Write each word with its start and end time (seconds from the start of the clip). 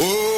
Oh, 0.00 0.37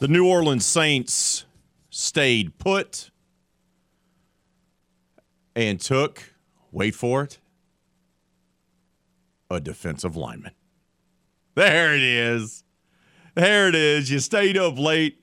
The 0.00 0.08
New 0.08 0.26
Orleans 0.26 0.64
Saints 0.64 1.44
stayed 1.90 2.56
put 2.56 3.10
and 5.54 5.78
took, 5.78 6.32
wait 6.72 6.94
for 6.94 7.24
it, 7.24 7.38
a 9.50 9.60
defensive 9.60 10.16
lineman. 10.16 10.52
There 11.54 11.94
it 11.94 12.02
is. 12.02 12.64
There 13.34 13.68
it 13.68 13.74
is. 13.74 14.10
You 14.10 14.20
stayed 14.20 14.56
up 14.56 14.78
late 14.78 15.22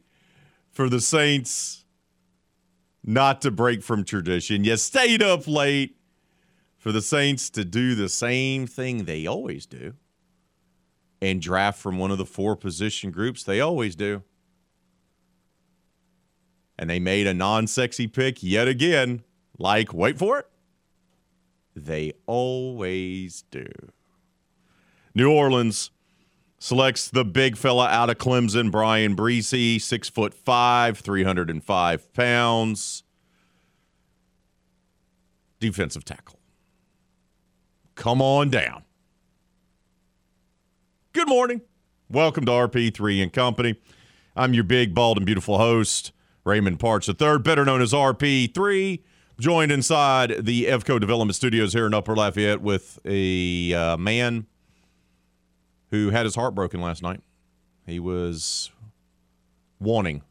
for 0.70 0.90
the 0.90 1.02
Saints 1.02 1.84
not 3.04 3.42
to 3.42 3.50
break 3.50 3.82
from 3.82 4.04
tradition. 4.04 4.64
You 4.64 4.78
stayed 4.78 5.23
up 5.23 5.48
late 5.48 5.98
for 6.78 6.92
the 6.92 7.02
Saints 7.02 7.50
to 7.50 7.66
do 7.66 7.96
the 7.96 8.10
same 8.10 8.68
thing 8.68 9.06
they 9.06 9.26
always 9.26 9.66
do 9.66 9.94
and 11.20 11.42
draft 11.42 11.80
from 11.80 11.98
one 11.98 12.12
of 12.12 12.20
the 12.20 12.28
four 12.28 12.56
position 12.56 13.10
groups 13.10 13.42
they 13.42 13.60
always 13.60 13.96
do 13.96 14.22
and 16.78 16.89
they 16.89 17.00
made 17.00 17.28
a 17.28 17.33
non 17.33 17.67
sexy 17.67 18.08
pick 18.08 18.44
yet 18.44 18.67
again. 18.67 19.23
Like, 19.58 19.94
wait 19.94 20.17
for 20.17 20.39
it. 20.39 20.47
They 21.75 22.14
always 22.25 23.44
do. 23.50 23.67
New 25.14 25.31
Orleans 25.31 25.92
selects 26.59 27.09
the 27.09 27.25
big 27.25 27.58
fella 27.58 27.88
out 27.88 28.09
of 28.09 28.17
Clemson, 28.17 28.72
Bryan 28.72 29.16
Bresee, 29.16 29.81
six 29.81 30.09
foot 30.09 30.33
five, 30.33 31.00
305 31.00 32.14
pounds. 32.14 33.03
Defensive 35.59 36.05
tackle. 36.05 36.39
Come 37.95 38.22
on 38.22 38.52
down. 38.52 38.83
Good 41.14 41.28
morning. 41.28 41.61
Welcome 42.09 42.45
to 42.45 42.52
RP3 42.52 43.23
and 43.23 43.33
Company. 43.33 43.75
I'm 44.36 44.53
your 44.53 44.64
big, 44.64 44.94
bald, 44.94 45.17
and 45.17 45.25
beautiful 45.25 45.58
host. 45.58 46.11
Raymond 46.48 46.80
Parts 46.80 47.09
III, 47.09 47.40
better 47.40 47.66
known 47.66 47.81
as 47.81 47.92
RP3, 47.92 49.02
joined 49.38 49.70
inside 49.70 50.45
the 50.45 50.66
EVCO 50.66 50.98
Development 50.98 51.36
Studios 51.36 51.73
here 51.73 51.86
in 51.86 51.94
Upper 51.94 52.16
Lafayette 52.16 52.62
with 52.62 53.00
a 53.04 53.73
uh, 53.73 53.98
man 53.98 54.48
who 55.92 56.09
had 56.09 56.26
his 56.26 56.36
heart 56.36 56.56
broken 56.56 56.80
last 56.80 57.04
night. 57.04 57.20
He 57.86 58.00
was 58.00 58.72
wanting 59.78 60.23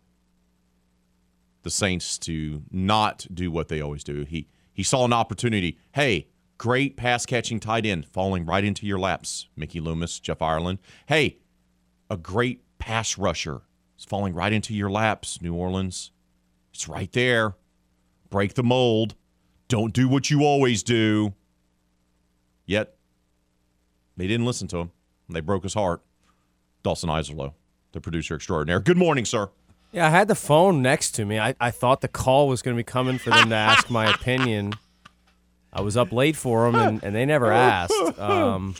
the 1.62 1.70
Saints 1.70 2.16
to 2.20 2.62
not 2.70 3.26
do 3.32 3.50
what 3.50 3.68
they 3.68 3.82
always 3.82 4.02
do. 4.02 4.24
He 4.24 4.48
he 4.72 4.82
saw 4.82 5.04
an 5.04 5.12
opportunity. 5.12 5.78
Hey, 5.92 6.28
great 6.56 6.96
pass 6.96 7.26
catching 7.26 7.60
tight 7.60 7.84
end 7.84 8.06
falling 8.06 8.46
right 8.46 8.64
into 8.64 8.86
your 8.86 8.98
laps, 8.98 9.48
Mickey 9.54 9.80
Loomis, 9.80 10.18
Jeff 10.20 10.40
Ireland. 10.40 10.78
Hey, 11.06 11.38
a 12.08 12.16
great 12.16 12.62
pass 12.78 13.18
rusher 13.18 13.62
it's 13.96 14.04
falling 14.04 14.34
right 14.34 14.52
into 14.52 14.74
your 14.74 14.90
laps, 14.90 15.42
New 15.42 15.54
Orleans. 15.54 16.12
It's 16.72 16.88
right 16.88 17.10
there. 17.12 17.54
Break 18.30 18.54
the 18.54 18.62
mold. 18.62 19.14
Don't 19.68 19.92
do 19.92 20.08
what 20.08 20.30
you 20.30 20.42
always 20.42 20.82
do. 20.82 21.34
Yet, 22.66 22.94
they 24.16 24.26
didn't 24.26 24.46
listen 24.46 24.68
to 24.68 24.78
him. 24.78 24.90
They 25.28 25.40
broke 25.40 25.62
his 25.62 25.74
heart. 25.74 26.02
Dawson 26.82 27.08
Iserlo, 27.08 27.54
the 27.92 28.00
producer 28.00 28.36
extraordinaire. 28.36 28.80
Good 28.80 28.98
morning, 28.98 29.24
sir. 29.24 29.48
Yeah, 29.92 30.06
I 30.06 30.10
had 30.10 30.28
the 30.28 30.34
phone 30.34 30.82
next 30.82 31.12
to 31.12 31.24
me. 31.24 31.38
I, 31.38 31.54
I 31.60 31.70
thought 31.70 32.00
the 32.00 32.08
call 32.08 32.48
was 32.48 32.62
going 32.62 32.76
to 32.76 32.78
be 32.78 32.84
coming 32.84 33.18
for 33.18 33.30
them 33.30 33.48
to 33.48 33.56
ask 33.56 33.88
my 33.88 34.10
opinion. 34.12 34.74
I 35.72 35.80
was 35.80 35.96
up 35.96 36.12
late 36.12 36.36
for 36.36 36.70
them, 36.70 36.74
and, 36.74 37.02
and 37.02 37.14
they 37.14 37.24
never 37.24 37.50
asked. 37.50 37.92
Um, 38.18 38.74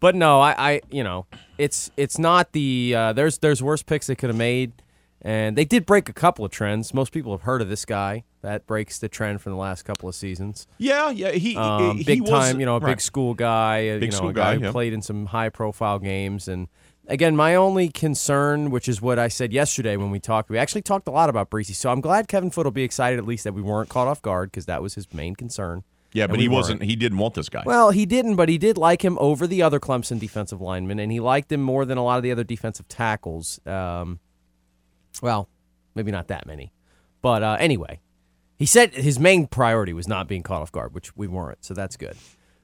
but 0.00 0.14
no, 0.14 0.40
I, 0.40 0.54
I 0.58 0.80
you 0.90 1.04
know, 1.04 1.26
it's 1.56 1.90
it's 1.96 2.18
not 2.18 2.52
the 2.52 2.94
uh, 2.94 3.12
there's 3.12 3.38
there's 3.38 3.62
worse 3.62 3.82
picks 3.82 4.06
they 4.06 4.14
could 4.14 4.30
have 4.30 4.36
made, 4.36 4.72
and 5.22 5.56
they 5.56 5.64
did 5.64 5.86
break 5.86 6.08
a 6.08 6.12
couple 6.12 6.44
of 6.44 6.50
trends. 6.50 6.94
Most 6.94 7.12
people 7.12 7.32
have 7.32 7.42
heard 7.42 7.62
of 7.62 7.68
this 7.68 7.84
guy 7.84 8.24
that 8.42 8.66
breaks 8.66 8.98
the 8.98 9.08
trend 9.08 9.42
from 9.42 9.52
the 9.52 9.58
last 9.58 9.82
couple 9.82 10.08
of 10.08 10.14
seasons. 10.14 10.66
Yeah, 10.78 11.10
yeah, 11.10 11.32
he, 11.32 11.56
um, 11.56 11.98
he 11.98 12.04
big 12.04 12.22
was, 12.22 12.30
time, 12.30 12.60
you 12.60 12.66
know, 12.66 12.76
a 12.76 12.80
right. 12.80 12.92
big 12.92 13.00
school 13.00 13.34
guy, 13.34 13.88
uh, 13.88 13.98
Big 13.98 14.02
you 14.02 14.10
know, 14.10 14.16
school 14.16 14.28
a 14.28 14.32
guy, 14.32 14.52
guy, 14.54 14.58
who 14.58 14.64
yeah. 14.66 14.72
played 14.72 14.92
in 14.92 15.02
some 15.02 15.26
high 15.26 15.48
profile 15.48 15.98
games 15.98 16.48
and. 16.48 16.68
Again, 17.10 17.36
my 17.36 17.54
only 17.54 17.88
concern, 17.88 18.68
which 18.68 18.86
is 18.86 19.00
what 19.00 19.18
I 19.18 19.28
said 19.28 19.50
yesterday 19.50 19.96
when 19.96 20.10
we 20.10 20.20
talked, 20.20 20.50
we 20.50 20.58
actually 20.58 20.82
talked 20.82 21.08
a 21.08 21.10
lot 21.10 21.30
about 21.30 21.48
Bresee. 21.48 21.74
So 21.74 21.90
I'm 21.90 22.02
glad 22.02 22.28
Kevin 22.28 22.50
Foote 22.50 22.66
will 22.66 22.70
be 22.70 22.82
excited 22.82 23.18
at 23.18 23.24
least 23.24 23.44
that 23.44 23.54
we 23.54 23.62
weren't 23.62 23.88
caught 23.88 24.08
off 24.08 24.20
guard 24.20 24.50
because 24.50 24.66
that 24.66 24.82
was 24.82 24.94
his 24.94 25.10
main 25.14 25.34
concern. 25.34 25.84
Yeah, 26.12 26.26
but 26.26 26.36
we 26.36 26.44
he 26.44 26.48
weren't. 26.48 26.56
wasn't. 26.56 26.82
He 26.82 26.96
didn't 26.96 27.18
want 27.18 27.34
this 27.34 27.48
guy. 27.48 27.62
Well, 27.66 27.90
he 27.90 28.06
didn't, 28.06 28.36
but 28.36 28.48
he 28.48 28.56
did 28.56 28.78
like 28.78 29.04
him 29.04 29.18
over 29.20 29.46
the 29.46 29.62
other 29.62 29.78
Clemson 29.78 30.18
defensive 30.18 30.60
linemen, 30.60 30.98
and 30.98 31.12
he 31.12 31.20
liked 31.20 31.52
him 31.52 31.60
more 31.60 31.84
than 31.84 31.98
a 31.98 32.04
lot 32.04 32.16
of 32.16 32.22
the 32.22 32.32
other 32.32 32.44
defensive 32.44 32.88
tackles. 32.88 33.60
Um, 33.66 34.20
well, 35.20 35.48
maybe 35.94 36.10
not 36.10 36.28
that 36.28 36.46
many, 36.46 36.72
but 37.20 37.42
uh, 37.42 37.56
anyway, 37.60 38.00
he 38.56 38.64
said 38.64 38.94
his 38.94 39.18
main 39.18 39.46
priority 39.46 39.92
was 39.92 40.08
not 40.08 40.28
being 40.28 40.42
caught 40.42 40.62
off 40.62 40.72
guard, 40.72 40.94
which 40.94 41.14
we 41.14 41.26
weren't, 41.26 41.62
so 41.62 41.74
that's 41.74 41.96
good. 41.96 42.16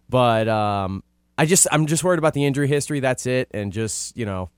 But 0.09 0.49
um, 0.49 1.03
I 1.37 1.45
just, 1.45 1.67
I'm 1.71 1.87
just 1.87 2.03
worried 2.03 2.19
about 2.19 2.33
the 2.33 2.47
injury 2.47 2.69
history. 2.69 3.01
That's 3.01 3.27
it, 3.27 3.49
and 3.53 3.75
just 3.75 4.17
you 4.17 4.25
know, 4.25 4.49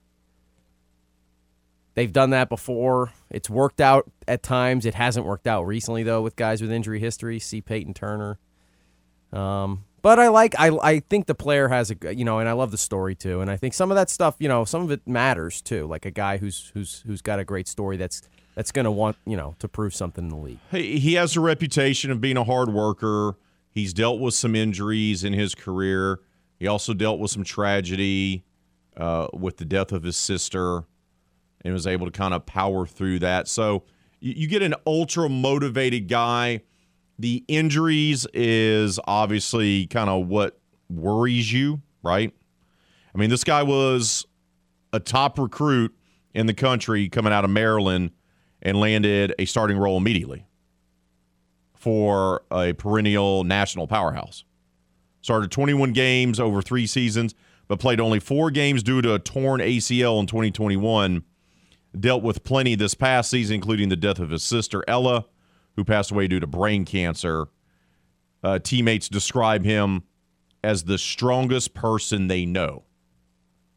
they've 1.95 2.11
done 2.13 2.29
that 2.29 2.47
before. 2.47 3.11
It's 3.29 3.49
worked 3.49 3.81
out 3.81 4.09
at 4.29 4.43
times. 4.43 4.85
It 4.85 4.93
hasn't 4.93 5.25
worked 5.25 5.45
out 5.45 5.63
recently 5.63 6.03
though 6.03 6.21
with 6.21 6.37
guys 6.37 6.61
with 6.61 6.71
injury 6.71 7.01
history. 7.01 7.37
See 7.39 7.59
Payton 7.59 7.93
Turner. 7.93 8.39
Um, 9.33 9.83
but 10.01 10.19
I 10.19 10.29
like 10.29 10.55
I 10.57 10.69
I 10.81 10.99
think 10.99 11.25
the 11.25 11.35
player 11.35 11.67
has 11.67 11.91
a 11.91 12.15
you 12.15 12.23
know, 12.23 12.39
and 12.39 12.47
I 12.47 12.53
love 12.53 12.71
the 12.71 12.77
story 12.77 13.15
too. 13.15 13.41
And 13.41 13.51
I 13.51 13.57
think 13.57 13.73
some 13.73 13.91
of 13.91 13.95
that 13.95 14.09
stuff, 14.09 14.35
you 14.39 14.47
know, 14.47 14.63
some 14.63 14.81
of 14.81 14.91
it 14.91 15.07
matters 15.07 15.61
too. 15.61 15.85
Like 15.87 16.05
a 16.05 16.11
guy 16.11 16.37
who's 16.37 16.71
who's 16.73 17.03
who's 17.05 17.21
got 17.21 17.39
a 17.39 17.43
great 17.43 17.67
story 17.67 17.97
that's 17.97 18.21
that's 18.55 18.71
going 18.71 18.85
to 18.85 18.91
want 18.91 19.17
you 19.25 19.35
know 19.35 19.55
to 19.59 19.67
prove 19.67 19.93
something 19.93 20.25
in 20.25 20.29
the 20.29 20.37
league. 20.37 20.59
He, 20.71 20.99
he 20.99 21.13
has 21.15 21.35
a 21.35 21.41
reputation 21.41 22.09
of 22.11 22.21
being 22.21 22.37
a 22.37 22.43
hard 22.43 22.69
worker. 22.69 23.37
He's 23.69 23.93
dealt 23.93 24.19
with 24.19 24.33
some 24.33 24.55
injuries 24.55 25.23
in 25.23 25.33
his 25.33 25.53
career. 25.53 26.19
He 26.57 26.67
also 26.67 26.93
dealt 26.93 27.19
with 27.19 27.29
some 27.29 27.43
tragedy 27.43 28.43
uh, 28.95 29.27
with 29.33 29.57
the 29.57 29.65
death 29.65 29.91
of 29.91 30.03
his 30.03 30.17
sister 30.17 30.85
and 31.61 31.73
was 31.73 31.85
able 31.85 32.05
to 32.07 32.11
kind 32.11 32.33
of 32.33 32.45
power 32.45 32.87
through 32.87 33.19
that. 33.19 33.47
So 33.47 33.83
you, 34.19 34.33
you 34.35 34.47
get 34.47 34.63
an 34.63 34.73
ultra 34.85 35.29
motivated 35.29 36.07
guy. 36.07 36.61
The 37.19 37.43
injuries 37.47 38.27
is 38.33 38.99
obviously 39.07 39.87
kind 39.87 40.09
of 40.09 40.27
what 40.27 40.59
worries 40.89 41.51
you, 41.51 41.81
right? 42.03 42.33
I 43.13 43.17
mean, 43.17 43.29
this 43.29 43.43
guy 43.43 43.63
was 43.63 44.25
a 44.93 44.99
top 44.99 45.39
recruit 45.39 45.95
in 46.33 46.45
the 46.45 46.53
country 46.53 47.09
coming 47.09 47.33
out 47.33 47.43
of 47.43 47.49
Maryland 47.49 48.11
and 48.61 48.79
landed 48.79 49.33
a 49.39 49.45
starting 49.45 49.77
role 49.77 49.97
immediately 49.97 50.45
for 51.73 52.43
a 52.51 52.73
perennial 52.73 53.43
national 53.43 53.87
powerhouse. 53.87 54.43
Started 55.21 55.51
21 55.51 55.93
games 55.93 56.39
over 56.39 56.61
three 56.61 56.85
seasons, 56.85 57.33
but 57.67 57.79
played 57.79 57.99
only 57.99 58.19
four 58.19 58.51
games 58.51 58.83
due 58.83 59.01
to 59.01 59.13
a 59.13 59.19
torn 59.19 59.61
ACL 59.61 60.19
in 60.19 60.27
2021. 60.27 61.23
Dealt 61.99 62.21
with 62.21 62.43
plenty 62.43 62.75
this 62.75 62.93
past 62.93 63.29
season, 63.29 63.55
including 63.55 63.89
the 63.89 63.95
death 63.95 64.19
of 64.19 64.29
his 64.29 64.43
sister, 64.43 64.83
Ella, 64.87 65.25
who 65.77 65.85
passed 65.85 66.11
away 66.11 66.27
due 66.27 66.41
to 66.41 66.47
brain 66.47 66.83
cancer. 66.83 67.47
Uh, 68.43 68.59
teammates 68.59 69.07
describe 69.07 69.63
him 69.63 70.03
as 70.63 70.83
the 70.83 70.97
strongest 70.97 71.73
person 71.73 72.27
they 72.27 72.45
know, 72.45 72.83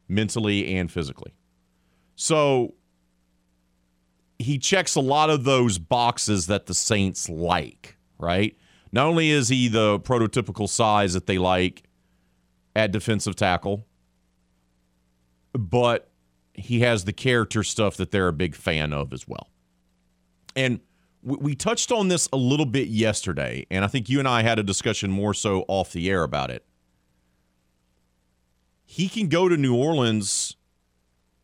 mentally 0.08 0.74
and 0.74 0.90
physically. 0.90 1.32
So 2.16 2.74
he 4.38 4.58
checks 4.58 4.96
a 4.96 5.00
lot 5.00 5.30
of 5.30 5.44
those 5.44 5.78
boxes 5.78 6.46
that 6.46 6.66
the 6.66 6.74
Saints 6.74 7.28
like, 7.28 7.96
right? 8.18 8.56
Not 8.90 9.06
only 9.06 9.30
is 9.30 9.48
he 9.48 9.68
the 9.68 10.00
prototypical 10.00 10.68
size 10.68 11.12
that 11.12 11.26
they 11.26 11.38
like 11.38 11.84
at 12.74 12.90
defensive 12.90 13.36
tackle, 13.36 13.86
but 15.52 16.10
he 16.54 16.80
has 16.80 17.04
the 17.04 17.12
character 17.12 17.62
stuff 17.62 17.96
that 17.96 18.10
they're 18.10 18.28
a 18.28 18.32
big 18.32 18.54
fan 18.54 18.92
of 18.92 19.12
as 19.12 19.28
well. 19.28 19.48
And 20.56 20.80
we, 21.22 21.54
touched 21.54 21.92
on 21.92 22.08
this 22.08 22.28
a 22.32 22.36
little 22.36 22.66
bit 22.66 22.88
yesterday, 22.88 23.66
and 23.70 23.84
I 23.84 23.88
think 23.88 24.08
you 24.08 24.18
and 24.18 24.28
I 24.28 24.42
had 24.42 24.58
a 24.58 24.62
discussion 24.62 25.10
more 25.10 25.34
so 25.34 25.64
off 25.68 25.92
the 25.92 26.08
air 26.10 26.22
about 26.22 26.50
it. 26.50 26.64
He 28.84 29.08
can 29.08 29.28
go 29.28 29.48
to 29.48 29.56
New 29.56 29.74
Orleans. 29.74 30.56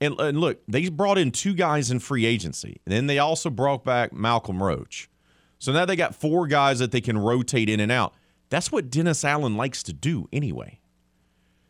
And, 0.01 0.19
and 0.21 0.39
look, 0.39 0.61
they 0.67 0.89
brought 0.89 1.19
in 1.19 1.31
two 1.31 1.55
guys 1.55 1.91
in 1.91 2.01
free 2.01 2.27
agency. 2.27 2.81
And 2.85 2.93
then 2.93 3.07
they 3.07 3.19
also 3.19 3.51
brought 3.51 3.85
back 3.85 4.13
Malcolm 4.13 4.63
Roach. 4.63 5.09
So 5.59 5.73
now 5.73 5.85
they 5.85 5.97
got 5.97 6.15
four 6.15 6.47
guys 6.47 6.81
that 6.81 6.91
they 6.91 7.01
can 7.01 7.17
rotate 7.19 7.69
in 7.69 7.81
and 7.81 7.93
out. 7.93 8.15
That's 8.51 8.71
what 8.71 8.91
Dennis 8.91 9.25
Allen 9.25 9.57
likes 9.57 9.83
to 9.85 9.93
do 9.93 10.29
anyway. 10.33 10.81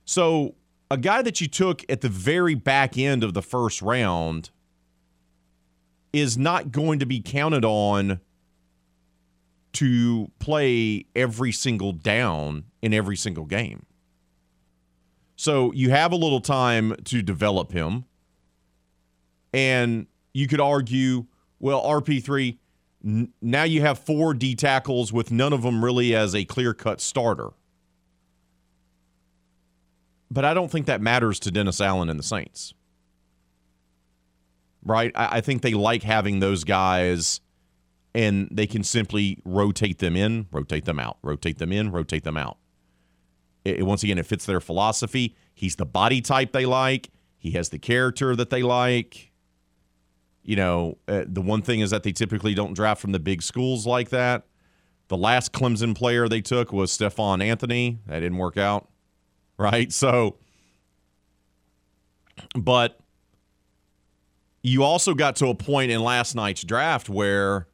So 0.04 0.54
a 0.90 0.96
guy 0.96 1.22
that 1.22 1.40
you 1.40 1.46
took 1.46 1.84
at 1.88 2.00
the 2.00 2.08
very 2.08 2.54
back 2.54 2.96
end 2.96 3.22
of 3.22 3.34
the 3.34 3.42
first 3.42 3.82
round 3.82 4.50
is 6.16 6.38
not 6.38 6.72
going 6.72 6.98
to 6.98 7.06
be 7.06 7.20
counted 7.20 7.64
on 7.64 8.20
to 9.74 10.30
play 10.38 11.04
every 11.14 11.52
single 11.52 11.92
down 11.92 12.64
in 12.80 12.94
every 12.94 13.16
single 13.16 13.44
game. 13.44 13.84
So 15.36 15.70
you 15.72 15.90
have 15.90 16.12
a 16.12 16.16
little 16.16 16.40
time 16.40 16.96
to 17.04 17.20
develop 17.20 17.72
him. 17.72 18.06
And 19.52 20.06
you 20.32 20.48
could 20.48 20.60
argue, 20.60 21.26
well, 21.60 21.82
RP3, 21.82 22.56
n- 23.04 23.32
now 23.42 23.64
you 23.64 23.82
have 23.82 23.98
four 23.98 24.32
D 24.32 24.54
tackles 24.54 25.12
with 25.12 25.30
none 25.30 25.52
of 25.52 25.60
them 25.62 25.84
really 25.84 26.14
as 26.14 26.34
a 26.34 26.46
clear 26.46 26.72
cut 26.72 27.02
starter. 27.02 27.50
But 30.30 30.46
I 30.46 30.54
don't 30.54 30.70
think 30.70 30.86
that 30.86 31.02
matters 31.02 31.38
to 31.40 31.50
Dennis 31.50 31.80
Allen 31.80 32.08
and 32.08 32.18
the 32.18 32.24
Saints. 32.24 32.72
Right? 34.86 35.12
I, 35.14 35.38
I 35.38 35.40
think 35.40 35.62
they 35.62 35.74
like 35.74 36.02
having 36.02 36.40
those 36.40 36.64
guys 36.64 37.40
and 38.14 38.48
they 38.50 38.66
can 38.66 38.82
simply 38.82 39.38
rotate 39.44 39.98
them 39.98 40.16
in, 40.16 40.46
rotate 40.50 40.86
them 40.86 40.98
out, 40.98 41.18
rotate 41.22 41.58
them 41.58 41.72
in, 41.72 41.90
rotate 41.90 42.24
them 42.24 42.36
out. 42.36 42.56
It, 43.64 43.84
once 43.84 44.02
again, 44.02 44.16
it 44.16 44.24
fits 44.24 44.46
their 44.46 44.60
philosophy. 44.60 45.36
He's 45.54 45.76
the 45.76 45.84
body 45.84 46.22
type 46.22 46.52
they 46.52 46.64
like. 46.64 47.10
He 47.36 47.50
has 47.52 47.68
the 47.68 47.78
character 47.78 48.34
that 48.36 48.48
they 48.48 48.62
like. 48.62 49.32
You 50.42 50.56
know, 50.56 50.98
uh, 51.08 51.24
the 51.26 51.42
one 51.42 51.60
thing 51.60 51.80
is 51.80 51.90
that 51.90 52.04
they 52.04 52.12
typically 52.12 52.54
don't 52.54 52.72
draft 52.72 53.00
from 53.00 53.12
the 53.12 53.18
big 53.18 53.42
schools 53.42 53.86
like 53.86 54.10
that. 54.10 54.46
The 55.08 55.16
last 55.16 55.52
Clemson 55.52 55.94
player 55.94 56.28
they 56.28 56.40
took 56.40 56.72
was 56.72 56.92
Stephone 56.92 57.42
Anthony. 57.42 57.98
That 58.06 58.20
didn't 58.20 58.38
work 58.38 58.56
out 58.56 58.88
right? 59.58 59.92
So, 59.92 60.36
but 62.54 62.98
you 64.66 64.82
also 64.82 65.14
got 65.14 65.36
to 65.36 65.48
a 65.48 65.54
point 65.54 65.90
in 65.90 66.02
last 66.02 66.34
night's 66.34 66.62
draft 66.62 67.08
where 67.08 67.68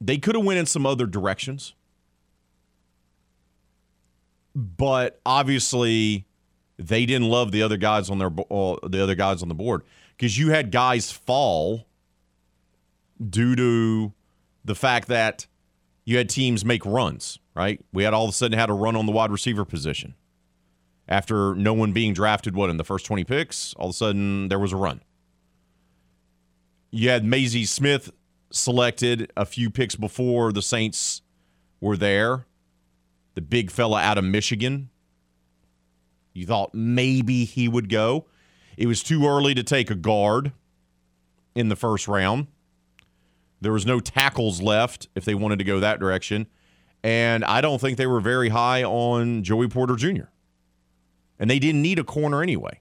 they 0.00 0.18
could 0.18 0.34
have 0.34 0.44
went 0.44 0.58
in 0.58 0.66
some 0.66 0.86
other 0.86 1.06
directions. 1.06 1.74
But 4.54 5.20
obviously, 5.26 6.26
they 6.78 7.06
didn't 7.06 7.28
love 7.28 7.50
the 7.50 7.62
other 7.62 7.76
guys 7.76 8.10
on 8.10 8.18
their 8.18 8.30
uh, 8.50 8.76
the 8.86 9.02
other 9.02 9.14
guys 9.14 9.42
on 9.42 9.48
the 9.48 9.54
board 9.54 9.82
because 10.16 10.38
you 10.38 10.50
had 10.50 10.70
guys 10.70 11.10
fall 11.10 11.86
due 13.30 13.56
to 13.56 14.12
the 14.64 14.74
fact 14.74 15.08
that 15.08 15.46
you 16.04 16.16
had 16.18 16.28
teams 16.28 16.64
make 16.64 16.84
runs 16.86 17.38
right? 17.54 17.80
We 17.92 18.04
had 18.04 18.12
all 18.12 18.24
of 18.24 18.30
a 18.30 18.32
sudden 18.32 18.58
had 18.58 18.70
a 18.70 18.74
run 18.74 18.96
on 18.96 19.06
the 19.06 19.12
wide 19.12 19.30
receiver 19.30 19.64
position. 19.64 20.14
After 21.08 21.54
no 21.54 21.74
one 21.74 21.92
being 21.92 22.14
drafted, 22.14 22.56
what, 22.56 22.70
in 22.70 22.76
the 22.76 22.84
first 22.84 23.04
20 23.06 23.24
picks, 23.24 23.74
all 23.74 23.86
of 23.86 23.90
a 23.90 23.94
sudden 23.94 24.48
there 24.48 24.58
was 24.58 24.72
a 24.72 24.76
run. 24.76 25.02
You 26.90 27.10
had 27.10 27.24
Mazi 27.24 27.66
Smith 27.66 28.10
selected 28.50 29.32
a 29.36 29.44
few 29.44 29.68
picks 29.68 29.96
before 29.96 30.52
the 30.52 30.62
Saints 30.62 31.22
were 31.80 31.96
there, 31.96 32.46
the 33.34 33.42
big 33.42 33.70
fella 33.70 34.00
out 34.00 34.16
of 34.16 34.24
Michigan. 34.24 34.90
You 36.32 36.46
thought 36.46 36.74
maybe 36.74 37.44
he 37.44 37.68
would 37.68 37.88
go. 37.88 38.26
It 38.76 38.86
was 38.86 39.02
too 39.02 39.26
early 39.26 39.54
to 39.54 39.62
take 39.62 39.90
a 39.90 39.94
guard 39.94 40.52
in 41.54 41.68
the 41.68 41.76
first 41.76 42.08
round. 42.08 42.46
There 43.60 43.72
was 43.72 43.86
no 43.86 44.00
tackles 44.00 44.60
left 44.60 45.08
if 45.14 45.24
they 45.24 45.34
wanted 45.34 45.58
to 45.58 45.64
go 45.64 45.80
that 45.80 46.00
direction. 46.00 46.46
And 47.02 47.44
I 47.44 47.60
don't 47.60 47.80
think 47.80 47.98
they 47.98 48.06
were 48.06 48.20
very 48.20 48.48
high 48.48 48.82
on 48.82 49.42
Joey 49.42 49.68
Porter 49.68 49.96
Jr. 49.96 50.24
And 51.38 51.50
they 51.50 51.58
didn't 51.58 51.82
need 51.82 51.98
a 51.98 52.04
corner 52.04 52.42
anyway. 52.42 52.80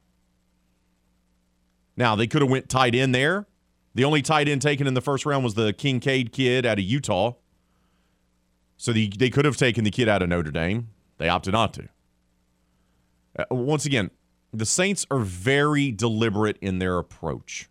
Now, 1.95 2.15
they 2.15 2.27
could 2.27 2.41
have 2.41 2.51
went 2.51 2.69
tight 2.69 2.95
end 2.95 3.13
there. 3.13 3.47
The 3.95 4.03
only 4.03 4.21
tight 4.21 4.47
end 4.47 4.61
taken 4.61 4.88
in 4.88 4.94
the 4.94 5.01
first 5.01 5.25
round 5.25 5.44
was 5.44 5.53
the 5.53 5.73
Kincaid 5.73 6.31
kid 6.31 6.65
out 6.65 6.79
of 6.79 6.85
Utah. 6.85 7.33
So 8.77 8.91
the, 8.91 9.07
they 9.07 9.29
could 9.29 9.45
have 9.45 9.57
taken 9.57 9.83
the 9.83 9.91
kid 9.91 10.09
out 10.09 10.21
of 10.21 10.29
Notre 10.29 10.51
Dame. 10.51 10.89
They 11.17 11.29
opted 11.29 11.53
not 11.53 11.73
to. 11.75 11.89
Uh, 13.38 13.45
once 13.51 13.85
again, 13.85 14.11
the 14.51 14.65
Saints 14.65 15.06
are 15.09 15.19
very 15.19 15.91
deliberate 15.91 16.57
in 16.61 16.79
their 16.79 16.97
approach. 16.97 17.69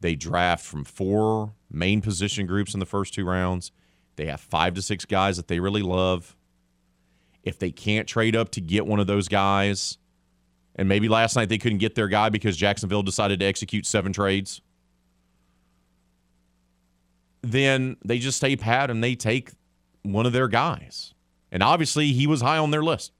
They 0.00 0.14
draft 0.14 0.64
from 0.64 0.84
four 0.84 1.54
main 1.70 2.00
position 2.00 2.46
groups 2.46 2.74
in 2.74 2.80
the 2.80 2.86
first 2.86 3.14
two 3.14 3.24
rounds. 3.24 3.72
They 4.16 4.26
have 4.26 4.40
five 4.40 4.74
to 4.74 4.82
six 4.82 5.04
guys 5.04 5.36
that 5.36 5.48
they 5.48 5.60
really 5.60 5.82
love. 5.82 6.36
If 7.48 7.58
they 7.58 7.70
can't 7.70 8.06
trade 8.06 8.36
up 8.36 8.50
to 8.50 8.60
get 8.60 8.86
one 8.86 9.00
of 9.00 9.06
those 9.06 9.26
guys, 9.26 9.98
and 10.76 10.88
maybe 10.88 11.08
last 11.08 11.34
night 11.34 11.48
they 11.48 11.58
couldn't 11.58 11.78
get 11.78 11.94
their 11.94 12.08
guy 12.08 12.28
because 12.28 12.56
Jacksonville 12.56 13.02
decided 13.02 13.40
to 13.40 13.46
execute 13.46 13.86
seven 13.86 14.12
trades, 14.12 14.60
then 17.42 17.96
they 18.04 18.18
just 18.18 18.36
stay 18.36 18.54
pat 18.54 18.90
and 18.90 19.02
they 19.02 19.14
take 19.14 19.50
one 20.02 20.26
of 20.26 20.32
their 20.32 20.48
guys. 20.48 21.14
And 21.50 21.62
obviously, 21.62 22.12
he 22.12 22.26
was 22.26 22.42
high 22.42 22.58
on 22.58 22.70
their 22.70 22.82
list. 22.82 23.12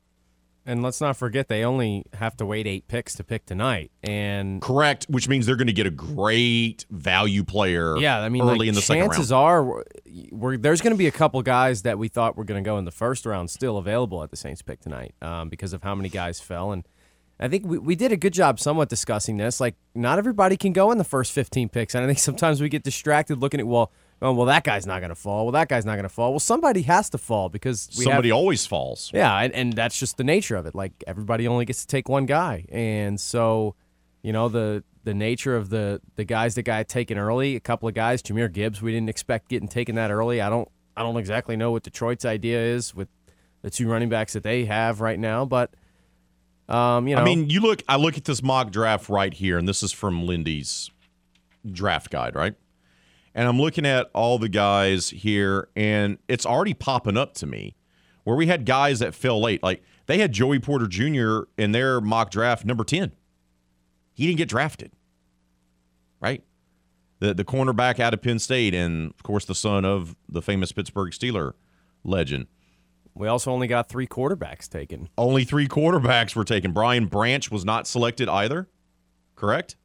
And 0.68 0.82
let's 0.82 1.00
not 1.00 1.16
forget 1.16 1.48
they 1.48 1.64
only 1.64 2.04
have 2.12 2.36
to 2.36 2.44
wait 2.44 2.66
eight 2.66 2.88
picks 2.88 3.14
to 3.14 3.24
pick 3.24 3.46
tonight. 3.46 3.90
And 4.02 4.60
correct, 4.60 5.06
which 5.08 5.26
means 5.26 5.46
they're 5.46 5.56
going 5.56 5.68
to 5.68 5.72
get 5.72 5.86
a 5.86 5.90
great 5.90 6.84
value 6.90 7.42
player. 7.42 7.96
Yeah, 7.96 8.20
I 8.20 8.28
mean, 8.28 8.42
early 8.42 8.58
like, 8.58 8.68
in 8.68 8.74
the 8.74 8.82
second 8.82 9.00
round. 9.00 9.12
Chances 9.12 9.32
are, 9.32 9.82
we're, 10.30 10.58
there's 10.58 10.82
going 10.82 10.92
to 10.92 10.98
be 10.98 11.06
a 11.06 11.10
couple 11.10 11.40
guys 11.40 11.82
that 11.82 11.98
we 11.98 12.08
thought 12.08 12.36
were 12.36 12.44
going 12.44 12.62
to 12.62 12.68
go 12.68 12.76
in 12.76 12.84
the 12.84 12.90
first 12.90 13.24
round 13.24 13.48
still 13.48 13.78
available 13.78 14.22
at 14.22 14.30
the 14.30 14.36
Saints 14.36 14.60
pick 14.60 14.80
tonight 14.80 15.14
um, 15.22 15.48
because 15.48 15.72
of 15.72 15.82
how 15.82 15.94
many 15.94 16.10
guys 16.10 16.38
fell. 16.38 16.70
And 16.72 16.86
I 17.40 17.48
think 17.48 17.64
we, 17.64 17.78
we 17.78 17.96
did 17.96 18.12
a 18.12 18.18
good 18.18 18.34
job 18.34 18.60
somewhat 18.60 18.90
discussing 18.90 19.38
this. 19.38 19.60
Like, 19.60 19.74
not 19.94 20.18
everybody 20.18 20.58
can 20.58 20.74
go 20.74 20.90
in 20.90 20.98
the 20.98 21.04
first 21.04 21.32
15 21.32 21.70
picks. 21.70 21.94
And 21.94 22.04
I 22.04 22.06
think 22.06 22.18
sometimes 22.18 22.60
we 22.60 22.68
get 22.68 22.82
distracted 22.82 23.40
looking 23.40 23.58
at 23.58 23.66
well 23.66 23.90
oh, 24.20 24.32
well, 24.32 24.46
that 24.46 24.64
guy's 24.64 24.86
not 24.86 25.00
going 25.00 25.10
to 25.10 25.14
fall. 25.14 25.44
Well, 25.44 25.52
that 25.52 25.68
guy's 25.68 25.84
not 25.84 25.94
going 25.94 26.04
to 26.04 26.08
fall. 26.08 26.30
Well, 26.30 26.40
somebody 26.40 26.82
has 26.82 27.10
to 27.10 27.18
fall 27.18 27.48
because 27.48 27.88
somebody 27.90 28.28
have, 28.28 28.36
always 28.36 28.66
falls. 28.66 29.10
Yeah, 29.14 29.36
and, 29.38 29.52
and 29.52 29.72
that's 29.72 29.98
just 29.98 30.16
the 30.16 30.24
nature 30.24 30.56
of 30.56 30.66
it. 30.66 30.74
Like 30.74 30.92
everybody 31.06 31.46
only 31.46 31.64
gets 31.64 31.82
to 31.82 31.86
take 31.86 32.08
one 32.08 32.26
guy, 32.26 32.66
and 32.70 33.20
so 33.20 33.74
you 34.22 34.32
know 34.32 34.48
the 34.48 34.84
the 35.04 35.14
nature 35.14 35.56
of 35.56 35.70
the 35.70 36.00
the 36.16 36.24
guys 36.24 36.54
that 36.56 36.62
got 36.62 36.88
taken 36.88 37.18
early. 37.18 37.56
A 37.56 37.60
couple 37.60 37.88
of 37.88 37.94
guys, 37.94 38.22
Jahmyr 38.22 38.52
Gibbs, 38.52 38.82
we 38.82 38.92
didn't 38.92 39.08
expect 39.08 39.48
getting 39.48 39.68
taken 39.68 39.94
that 39.94 40.10
early. 40.10 40.40
I 40.40 40.48
don't 40.48 40.68
I 40.96 41.02
don't 41.02 41.16
exactly 41.16 41.56
know 41.56 41.70
what 41.70 41.82
Detroit's 41.82 42.24
idea 42.24 42.60
is 42.60 42.94
with 42.94 43.08
the 43.62 43.70
two 43.70 43.88
running 43.88 44.08
backs 44.08 44.32
that 44.34 44.42
they 44.42 44.64
have 44.66 45.00
right 45.00 45.18
now, 45.18 45.44
but. 45.44 45.72
Um, 46.68 47.08
you 47.08 47.16
know, 47.16 47.22
I 47.22 47.24
mean, 47.24 47.48
you 47.48 47.60
look. 47.60 47.82
I 47.88 47.96
look 47.96 48.18
at 48.18 48.26
this 48.26 48.42
mock 48.42 48.70
draft 48.70 49.08
right 49.08 49.32
here, 49.32 49.56
and 49.56 49.66
this 49.66 49.82
is 49.82 49.90
from 49.90 50.26
Lindy's 50.26 50.90
draft 51.72 52.10
guide, 52.10 52.34
right? 52.34 52.56
And 53.38 53.46
I'm 53.46 53.60
looking 53.60 53.86
at 53.86 54.10
all 54.14 54.40
the 54.40 54.48
guys 54.48 55.10
here, 55.10 55.68
and 55.76 56.18
it's 56.26 56.44
already 56.44 56.74
popping 56.74 57.16
up 57.16 57.34
to 57.34 57.46
me 57.46 57.76
where 58.24 58.34
we 58.34 58.48
had 58.48 58.66
guys 58.66 58.98
that 58.98 59.14
fell 59.14 59.40
late. 59.40 59.62
Like 59.62 59.84
they 60.06 60.18
had 60.18 60.32
Joey 60.32 60.58
Porter 60.58 60.88
Jr. 60.88 61.42
in 61.56 61.70
their 61.70 62.00
mock 62.00 62.32
draft 62.32 62.64
number 62.64 62.82
10. 62.82 63.12
He 64.12 64.26
didn't 64.26 64.38
get 64.38 64.48
drafted, 64.48 64.90
right? 66.18 66.42
The, 67.20 67.32
the 67.32 67.44
cornerback 67.44 68.00
out 68.00 68.12
of 68.12 68.22
Penn 68.22 68.40
State, 68.40 68.74
and 68.74 69.12
of 69.12 69.22
course, 69.22 69.44
the 69.44 69.54
son 69.54 69.84
of 69.84 70.16
the 70.28 70.42
famous 70.42 70.72
Pittsburgh 70.72 71.12
Steeler 71.12 71.52
legend. 72.02 72.48
We 73.14 73.28
also 73.28 73.52
only 73.52 73.68
got 73.68 73.88
three 73.88 74.08
quarterbacks 74.08 74.68
taken. 74.68 75.10
Only 75.16 75.44
three 75.44 75.68
quarterbacks 75.68 76.34
were 76.34 76.44
taken. 76.44 76.72
Brian 76.72 77.06
Branch 77.06 77.52
was 77.52 77.64
not 77.64 77.86
selected 77.86 78.28
either, 78.28 78.68
correct? 79.36 79.76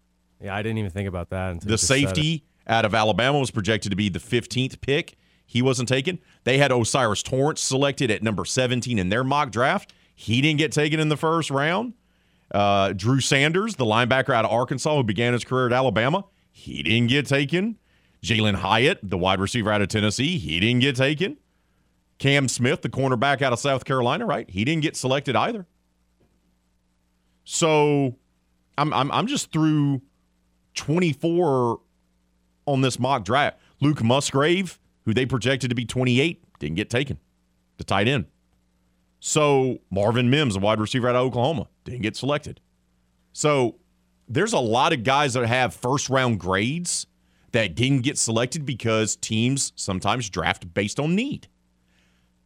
Yeah, 0.41 0.55
I 0.55 0.63
didn't 0.63 0.79
even 0.79 0.89
think 0.89 1.07
about 1.07 1.29
that. 1.29 1.61
the 1.61 1.77
safety 1.77 2.45
out 2.67 2.85
of 2.85 2.93
Alabama 2.93 3.39
was 3.39 3.51
projected 3.51 3.89
to 3.91 3.95
be 3.95 4.09
the 4.09 4.19
15th 4.19 4.81
pick. 4.81 5.17
He 5.45 5.61
wasn't 5.61 5.89
taken. 5.89 6.19
They 6.45 6.57
had 6.57 6.71
O'Cyrus 6.71 7.21
Torrence 7.21 7.61
selected 7.61 8.09
at 8.09 8.23
number 8.23 8.45
17 8.45 8.97
in 8.97 9.09
their 9.09 9.23
mock 9.23 9.51
draft. 9.51 9.93
He 10.15 10.41
didn't 10.41 10.59
get 10.59 10.71
taken 10.71 10.99
in 10.99 11.09
the 11.09 11.17
first 11.17 11.49
round. 11.49 11.93
Uh, 12.51 12.93
Drew 12.93 13.19
Sanders, 13.19 13.75
the 13.75 13.85
linebacker 13.85 14.33
out 14.33 14.45
of 14.45 14.51
Arkansas 14.51 14.95
who 14.95 15.03
began 15.03 15.33
his 15.33 15.43
career 15.43 15.67
at 15.67 15.73
Alabama, 15.73 16.25
he 16.51 16.83
didn't 16.83 17.09
get 17.09 17.25
taken. 17.25 17.77
Jalin 18.21 18.55
Hyatt, 18.55 18.99
the 19.03 19.17
wide 19.17 19.39
receiver 19.39 19.71
out 19.71 19.81
of 19.81 19.89
Tennessee, 19.89 20.37
he 20.37 20.59
didn't 20.59 20.81
get 20.81 20.95
taken. 20.95 21.37
Cam 22.19 22.47
Smith, 22.47 22.81
the 22.81 22.89
cornerback 22.89 23.41
out 23.41 23.51
of 23.51 23.59
South 23.59 23.83
Carolina, 23.83 24.25
right? 24.25 24.49
He 24.49 24.63
didn't 24.63 24.83
get 24.83 24.95
selected 24.95 25.35
either. 25.35 25.65
So 27.43 28.15
I'm 28.77 28.93
I'm 28.93 29.11
I'm 29.11 29.27
just 29.27 29.51
through 29.51 30.01
24 30.75 31.79
on 32.65 32.81
this 32.81 32.99
mock 32.99 33.23
draft. 33.25 33.57
Luke 33.81 34.03
Musgrave, 34.03 34.79
who 35.05 35.13
they 35.13 35.25
projected 35.25 35.69
to 35.69 35.75
be 35.75 35.85
28, 35.85 36.43
didn't 36.59 36.75
get 36.75 36.89
taken. 36.89 37.17
The 37.77 37.83
tight 37.83 38.07
end. 38.07 38.25
So 39.19 39.79
Marvin 39.89 40.29
Mims, 40.29 40.55
a 40.55 40.59
wide 40.59 40.79
receiver 40.79 41.09
out 41.09 41.15
of 41.15 41.21
Oklahoma, 41.21 41.67
didn't 41.85 42.01
get 42.01 42.15
selected. 42.15 42.59
So 43.31 43.75
there's 44.27 44.53
a 44.53 44.59
lot 44.59 44.93
of 44.93 45.03
guys 45.03 45.33
that 45.33 45.45
have 45.47 45.73
first 45.73 46.09
round 46.09 46.39
grades 46.39 47.07
that 47.51 47.75
didn't 47.75 48.01
get 48.01 48.17
selected 48.17 48.65
because 48.65 49.15
teams 49.15 49.73
sometimes 49.75 50.29
draft 50.29 50.73
based 50.73 50.99
on 50.99 51.15
need. 51.15 51.47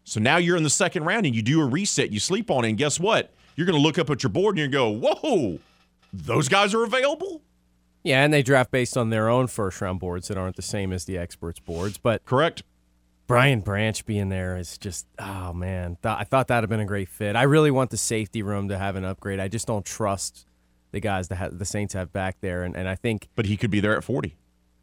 So 0.03 0.19
now 0.19 0.38
you're 0.38 0.55
in 0.55 0.63
the 0.63 0.69
second 0.69 1.03
round 1.03 1.25
and 1.25 1.36
you 1.36 1.41
do 1.41 1.62
a 1.62 1.65
reset, 1.65 2.12
you 2.12 2.19
sleep 2.19 2.50
on 2.50 2.63
it, 2.63 2.69
and 2.69 2.77
guess 2.77 3.00
what? 3.00 3.33
You're 3.55 3.65
going 3.65 3.77
to 3.77 3.81
look 3.81 3.97
up 3.97 4.09
at 4.09 4.24
your 4.24 4.29
board 4.29 4.57
and 4.57 4.65
you 4.65 4.67
go, 4.67 4.89
whoa, 4.89 5.59
those 6.13 6.47
guys 6.47 6.74
are 6.74 6.83
available? 6.83 7.41
Yeah, 8.07 8.23
and 8.23 8.33
they 8.33 8.41
draft 8.41 8.71
based 8.71 8.95
on 8.97 9.09
their 9.09 9.29
own 9.29 9.47
first 9.47 9.81
round 9.81 9.99
boards 9.99 10.27
that 10.29 10.37
aren't 10.37 10.55
the 10.55 10.61
same 10.61 10.93
as 10.93 11.05
the 11.05 11.17
experts 11.17 11.59
boards. 11.59 11.97
But 11.97 12.23
Correct. 12.25 12.63
Brian 13.27 13.59
Branch 13.59 14.05
being 14.05 14.29
there 14.29 14.55
is 14.57 14.77
just 14.77 15.05
oh 15.19 15.51
man, 15.51 15.97
Th- 16.01 16.15
I 16.17 16.23
thought 16.23 16.47
that'd 16.47 16.63
have 16.63 16.69
been 16.69 16.79
a 16.79 16.85
great 16.85 17.09
fit. 17.09 17.35
I 17.35 17.43
really 17.43 17.71
want 17.71 17.89
the 17.89 17.97
safety 17.97 18.41
room 18.41 18.69
to 18.69 18.77
have 18.77 18.95
an 18.95 19.03
upgrade. 19.03 19.39
I 19.41 19.49
just 19.49 19.67
don't 19.67 19.85
trust 19.85 20.45
the 20.91 21.01
guys 21.01 21.27
that 21.27 21.35
ha- 21.35 21.49
the 21.51 21.65
Saints 21.65 21.93
have 21.93 22.13
back 22.13 22.37
there, 22.39 22.63
and, 22.63 22.73
and 22.77 22.87
I 22.87 22.95
think 22.95 23.27
But 23.35 23.45
he 23.47 23.57
could 23.57 23.69
be 23.71 23.81
there 23.81 23.97
at 23.97 24.05
40. 24.05 24.37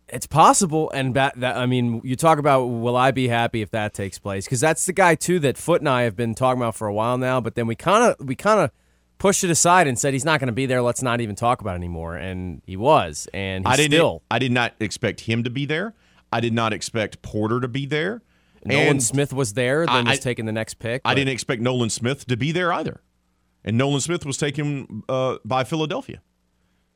it's 0.08 0.26
possible. 0.26 0.90
And 0.90 1.14
that, 1.14 1.40
that 1.40 1.56
I 1.56 1.64
mean, 1.64 2.02
you 2.04 2.16
talk 2.16 2.38
about 2.38 2.66
will 2.66 2.96
I 2.98 3.10
be 3.10 3.28
happy 3.28 3.62
if 3.62 3.70
that 3.70 3.94
takes 3.94 4.18
place? 4.18 4.44
Because 4.44 4.60
that's 4.60 4.84
the 4.84 4.92
guy 4.92 5.14
too 5.14 5.38
that 5.38 5.56
Foote 5.56 5.80
and 5.80 5.88
I 5.88 6.02
have 6.02 6.14
been 6.14 6.34
talking 6.34 6.60
about 6.60 6.74
for 6.74 6.86
a 6.86 6.92
while 6.92 7.16
now. 7.16 7.40
But 7.40 7.54
then 7.54 7.66
we 7.66 7.74
kind 7.74 8.04
of 8.04 8.26
we 8.28 8.34
kind 8.34 8.60
of 8.60 8.70
pushed 9.18 9.44
it 9.44 9.50
aside 9.50 9.86
and 9.86 9.98
said 9.98 10.12
he's 10.12 10.24
not 10.24 10.40
going 10.40 10.48
to 10.48 10.52
be 10.52 10.66
there. 10.66 10.82
Let's 10.82 11.02
not 11.02 11.20
even 11.20 11.34
talk 11.34 11.60
about 11.60 11.72
it 11.72 11.76
anymore. 11.76 12.16
And 12.16 12.62
he 12.66 12.76
was, 12.76 13.28
and 13.32 13.66
I 13.66 13.76
didn't. 13.76 13.92
still. 13.92 14.22
I 14.30 14.38
did 14.38 14.52
not 14.52 14.74
expect 14.80 15.20
him 15.20 15.44
to 15.44 15.50
be 15.50 15.66
there. 15.66 15.94
I 16.32 16.40
did 16.40 16.52
not 16.52 16.72
expect 16.72 17.22
Porter 17.22 17.60
to 17.60 17.68
be 17.68 17.86
there. 17.86 18.22
Nolan 18.66 18.86
and 18.88 19.02
Smith 19.02 19.32
was 19.32 19.52
there, 19.54 19.86
then 19.86 20.06
I- 20.08 20.10
was 20.12 20.20
taking 20.20 20.46
the 20.46 20.52
next 20.52 20.74
pick. 20.74 21.02
I 21.04 21.10
but- 21.10 21.14
didn't 21.16 21.32
expect 21.32 21.62
Nolan 21.62 21.90
Smith 21.90 22.26
to 22.26 22.36
be 22.36 22.50
there 22.52 22.72
either. 22.72 23.02
And 23.64 23.78
Nolan 23.78 24.00
Smith 24.00 24.26
was 24.26 24.36
taken 24.36 25.02
uh, 25.08 25.36
by 25.44 25.64
Philadelphia. 25.64 26.20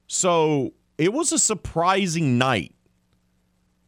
So 0.06 0.74
it 0.98 1.12
was 1.12 1.32
a 1.32 1.38
surprising 1.38 2.36
night 2.38 2.74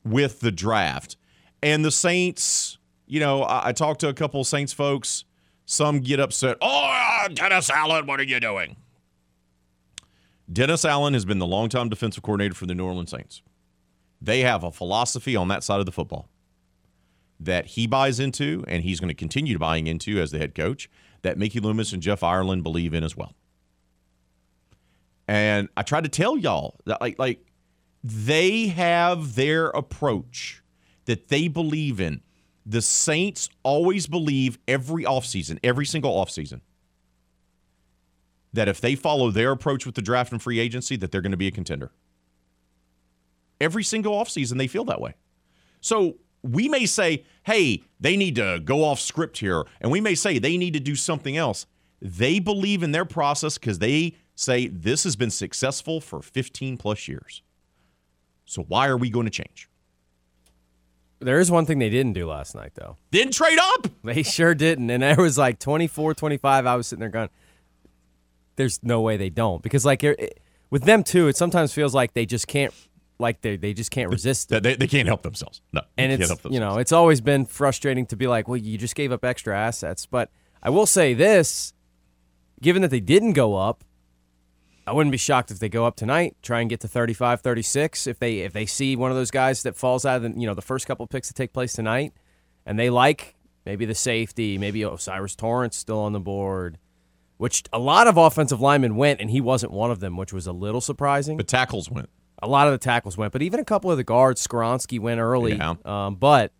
with 0.04 0.40
the 0.40 0.50
draft. 0.50 1.16
And 1.62 1.84
the 1.84 1.90
Saints, 1.90 2.78
you 3.06 3.20
know, 3.20 3.42
I, 3.42 3.68
I 3.68 3.72
talked 3.72 4.00
to 4.00 4.08
a 4.08 4.14
couple 4.14 4.40
of 4.40 4.46
Saints 4.46 4.72
folks. 4.72 5.24
Some 5.70 6.00
get 6.00 6.18
upset. 6.18 6.56
Oh, 6.60 6.90
uh, 6.90 7.28
Dennis 7.28 7.70
Allen, 7.70 8.04
what 8.04 8.18
are 8.18 8.24
you 8.24 8.40
doing? 8.40 8.74
Dennis 10.52 10.84
Allen 10.84 11.14
has 11.14 11.24
been 11.24 11.38
the 11.38 11.46
longtime 11.46 11.88
defensive 11.88 12.24
coordinator 12.24 12.56
for 12.56 12.66
the 12.66 12.74
New 12.74 12.84
Orleans 12.84 13.12
Saints. 13.12 13.40
They 14.20 14.40
have 14.40 14.64
a 14.64 14.72
philosophy 14.72 15.36
on 15.36 15.46
that 15.46 15.62
side 15.62 15.78
of 15.78 15.86
the 15.86 15.92
football 15.92 16.28
that 17.38 17.66
he 17.66 17.86
buys 17.86 18.18
into 18.18 18.64
and 18.66 18.82
he's 18.82 18.98
going 18.98 19.10
to 19.10 19.14
continue 19.14 19.58
buying 19.58 19.86
into 19.86 20.20
as 20.20 20.32
the 20.32 20.38
head 20.38 20.56
coach 20.56 20.90
that 21.22 21.38
Mickey 21.38 21.60
Loomis 21.60 21.92
and 21.92 22.02
Jeff 22.02 22.24
Ireland 22.24 22.64
believe 22.64 22.92
in 22.92 23.04
as 23.04 23.16
well. 23.16 23.36
And 25.28 25.68
I 25.76 25.82
tried 25.82 26.02
to 26.02 26.10
tell 26.10 26.36
y'all 26.36 26.80
that 26.86 27.00
like 27.00 27.16
like 27.16 27.46
they 28.02 28.66
have 28.66 29.36
their 29.36 29.68
approach 29.68 30.64
that 31.04 31.28
they 31.28 31.46
believe 31.46 32.00
in. 32.00 32.22
The 32.66 32.82
Saints 32.82 33.48
always 33.62 34.06
believe 34.06 34.58
every 34.68 35.04
offseason, 35.04 35.58
every 35.64 35.86
single 35.86 36.14
offseason, 36.14 36.60
that 38.52 38.68
if 38.68 38.80
they 38.80 38.94
follow 38.94 39.30
their 39.30 39.52
approach 39.52 39.86
with 39.86 39.94
the 39.94 40.02
draft 40.02 40.32
and 40.32 40.42
free 40.42 40.58
agency, 40.58 40.96
that 40.96 41.12
they're 41.12 41.20
going 41.20 41.30
to 41.30 41.38
be 41.38 41.46
a 41.46 41.52
contender. 41.52 41.92
Every 43.60 43.84
single 43.84 44.14
offseason, 44.14 44.58
they 44.58 44.66
feel 44.66 44.84
that 44.86 45.00
way. 45.00 45.14
So 45.80 46.16
we 46.42 46.68
may 46.68 46.86
say, 46.86 47.24
hey, 47.44 47.82
they 47.98 48.16
need 48.16 48.36
to 48.36 48.60
go 48.60 48.84
off 48.84 49.00
script 49.00 49.38
here. 49.38 49.64
And 49.80 49.90
we 49.90 50.00
may 50.00 50.14
say 50.14 50.38
they 50.38 50.56
need 50.56 50.72
to 50.74 50.80
do 50.80 50.96
something 50.96 51.36
else. 51.36 51.66
They 52.02 52.38
believe 52.38 52.82
in 52.82 52.92
their 52.92 53.04
process 53.04 53.58
because 53.58 53.78
they 53.78 54.16
say 54.34 54.68
this 54.68 55.04
has 55.04 55.16
been 55.16 55.30
successful 55.30 56.00
for 56.00 56.22
15 56.22 56.78
plus 56.78 57.08
years. 57.08 57.42
So 58.46 58.62
why 58.62 58.88
are 58.88 58.96
we 58.96 59.10
going 59.10 59.26
to 59.26 59.30
change? 59.30 59.69
There 61.20 61.38
is 61.38 61.50
one 61.50 61.66
thing 61.66 61.78
they 61.78 61.90
didn't 61.90 62.14
do 62.14 62.26
last 62.26 62.54
night, 62.54 62.72
though. 62.74 62.96
Didn't 63.10 63.34
trade 63.34 63.58
up. 63.58 63.88
They 64.02 64.22
sure 64.22 64.54
didn't. 64.54 64.88
And 64.90 65.02
there 65.02 65.16
was 65.16 65.36
like 65.36 65.58
24, 65.58 66.14
25. 66.14 66.66
I 66.66 66.76
was 66.76 66.86
sitting 66.86 67.00
there 67.00 67.10
going, 67.10 67.28
there's 68.56 68.82
no 68.82 69.00
way 69.02 69.16
they 69.16 69.30
don't. 69.30 69.62
Because, 69.62 69.84
like, 69.84 70.02
it, 70.02 70.40
with 70.70 70.84
them, 70.84 71.04
too, 71.04 71.28
it 71.28 71.36
sometimes 71.36 71.72
feels 71.74 71.94
like 71.94 72.14
they 72.14 72.24
just 72.24 72.46
can't, 72.46 72.72
like, 73.18 73.42
they, 73.42 73.56
they 73.56 73.74
just 73.74 73.90
can't 73.90 74.10
resist 74.10 74.50
it. 74.52 74.62
They, 74.62 74.76
they 74.76 74.86
can't 74.86 75.06
help 75.06 75.22
themselves. 75.22 75.60
No. 75.72 75.82
And 75.98 76.10
it's, 76.10 76.32
you 76.48 76.60
know, 76.60 76.78
it's 76.78 76.92
always 76.92 77.20
been 77.20 77.44
frustrating 77.44 78.06
to 78.06 78.16
be 78.16 78.26
like, 78.26 78.48
well, 78.48 78.56
you 78.56 78.78
just 78.78 78.94
gave 78.94 79.12
up 79.12 79.24
extra 79.24 79.56
assets. 79.56 80.06
But 80.06 80.30
I 80.62 80.70
will 80.70 80.86
say 80.86 81.12
this 81.12 81.74
given 82.62 82.82
that 82.82 82.90
they 82.90 83.00
didn't 83.00 83.32
go 83.32 83.56
up, 83.56 83.84
I 84.86 84.92
wouldn't 84.92 85.12
be 85.12 85.18
shocked 85.18 85.50
if 85.50 85.58
they 85.58 85.68
go 85.68 85.86
up 85.86 85.96
tonight, 85.96 86.36
try 86.42 86.60
and 86.60 86.68
get 86.68 86.80
to 86.80 86.88
35, 86.88 87.40
36. 87.42 88.06
If 88.06 88.18
they 88.18 88.38
if 88.40 88.52
they 88.52 88.66
see 88.66 88.96
one 88.96 89.10
of 89.10 89.16
those 89.16 89.30
guys 89.30 89.62
that 89.62 89.76
falls 89.76 90.04
out 90.04 90.16
of 90.16 90.22
the 90.22 90.40
you 90.40 90.46
know 90.46 90.54
the 90.54 90.62
first 90.62 90.86
couple 90.86 91.04
of 91.04 91.10
picks 91.10 91.28
that 91.28 91.34
take 91.34 91.52
place 91.52 91.72
tonight, 91.72 92.12
and 92.66 92.78
they 92.78 92.90
like 92.90 93.36
maybe 93.66 93.84
the 93.84 93.94
safety, 93.94 94.58
maybe 94.58 94.84
O'Cyrus 94.84 95.36
Torrence 95.36 95.76
still 95.76 96.00
on 96.00 96.12
the 96.12 96.20
board, 96.20 96.78
which 97.36 97.62
a 97.72 97.78
lot 97.78 98.06
of 98.06 98.16
offensive 98.16 98.60
linemen 98.60 98.96
went, 98.96 99.20
and 99.20 99.30
he 99.30 99.40
wasn't 99.40 99.72
one 99.72 99.90
of 99.90 100.00
them, 100.00 100.16
which 100.16 100.32
was 100.32 100.46
a 100.46 100.52
little 100.52 100.80
surprising. 100.80 101.36
The 101.36 101.44
tackles 101.44 101.90
went. 101.90 102.08
a 102.42 102.48
lot 102.48 102.66
of 102.66 102.72
the 102.72 102.78
tackles 102.78 103.16
went, 103.16 103.32
but 103.32 103.42
even 103.42 103.60
a 103.60 103.64
couple 103.64 103.90
of 103.90 103.96
the 103.96 104.04
guards, 104.04 104.46
Skoronski 104.46 104.98
went 104.98 105.20
early. 105.20 105.54
Yeah. 105.56 105.74
Um, 105.84 106.16
but 106.16 106.52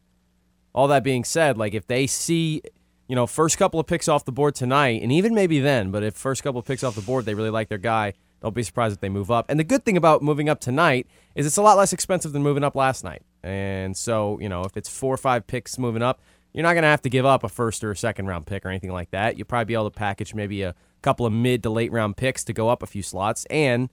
all 0.74 0.88
that 0.88 1.02
being 1.02 1.24
said, 1.24 1.56
like 1.58 1.74
if 1.74 1.86
they 1.86 2.06
see, 2.06 2.62
you 3.10 3.16
know, 3.16 3.26
first 3.26 3.58
couple 3.58 3.80
of 3.80 3.88
picks 3.88 4.06
off 4.06 4.24
the 4.24 4.30
board 4.30 4.54
tonight, 4.54 5.02
and 5.02 5.10
even 5.10 5.34
maybe 5.34 5.58
then, 5.58 5.90
but 5.90 6.04
if 6.04 6.14
first 6.14 6.44
couple 6.44 6.60
of 6.60 6.64
picks 6.64 6.84
off 6.84 6.94
the 6.94 7.00
board, 7.00 7.24
they 7.24 7.34
really 7.34 7.50
like 7.50 7.68
their 7.68 7.76
guy, 7.76 8.12
don't 8.40 8.54
be 8.54 8.62
surprised 8.62 8.94
if 8.94 9.00
they 9.00 9.08
move 9.08 9.32
up. 9.32 9.46
And 9.48 9.58
the 9.58 9.64
good 9.64 9.84
thing 9.84 9.96
about 9.96 10.22
moving 10.22 10.48
up 10.48 10.60
tonight 10.60 11.08
is 11.34 11.44
it's 11.44 11.56
a 11.56 11.62
lot 11.62 11.76
less 11.76 11.92
expensive 11.92 12.30
than 12.30 12.44
moving 12.44 12.62
up 12.62 12.76
last 12.76 13.02
night. 13.02 13.22
And 13.42 13.96
so, 13.96 14.38
you 14.38 14.48
know, 14.48 14.62
if 14.62 14.76
it's 14.76 14.88
four 14.88 15.12
or 15.12 15.16
five 15.16 15.48
picks 15.48 15.76
moving 15.76 16.02
up, 16.02 16.20
you're 16.52 16.62
not 16.62 16.74
going 16.74 16.82
to 16.82 16.88
have 16.88 17.02
to 17.02 17.08
give 17.08 17.26
up 17.26 17.42
a 17.42 17.48
first 17.48 17.82
or 17.82 17.90
a 17.90 17.96
second 17.96 18.28
round 18.28 18.46
pick 18.46 18.64
or 18.64 18.68
anything 18.68 18.92
like 18.92 19.10
that. 19.10 19.36
You'll 19.36 19.46
probably 19.46 19.64
be 19.64 19.74
able 19.74 19.90
to 19.90 19.98
package 19.98 20.32
maybe 20.32 20.62
a 20.62 20.76
couple 21.02 21.26
of 21.26 21.32
mid 21.32 21.64
to 21.64 21.70
late 21.70 21.90
round 21.90 22.16
picks 22.16 22.44
to 22.44 22.52
go 22.52 22.68
up 22.68 22.80
a 22.80 22.86
few 22.86 23.02
slots. 23.02 23.44
And 23.46 23.90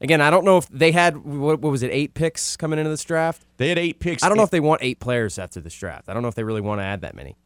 again, 0.00 0.22
I 0.22 0.30
don't 0.30 0.46
know 0.46 0.56
if 0.56 0.70
they 0.70 0.92
had, 0.92 1.18
what, 1.18 1.60
what 1.60 1.70
was 1.70 1.82
it, 1.82 1.90
eight 1.92 2.14
picks 2.14 2.56
coming 2.56 2.78
into 2.78 2.88
this 2.88 3.04
draft? 3.04 3.44
They 3.58 3.68
had 3.68 3.78
eight 3.78 4.00
picks. 4.00 4.22
I 4.22 4.28
don't 4.28 4.38
know 4.38 4.42
if 4.42 4.50
they 4.50 4.60
want 4.60 4.82
eight 4.82 5.00
players 5.00 5.38
after 5.38 5.60
this 5.60 5.74
draft. 5.74 6.08
I 6.08 6.14
don't 6.14 6.22
know 6.22 6.28
if 6.28 6.34
they 6.34 6.44
really 6.44 6.62
want 6.62 6.80
to 6.80 6.84
add 6.84 7.02
that 7.02 7.14
many. 7.14 7.36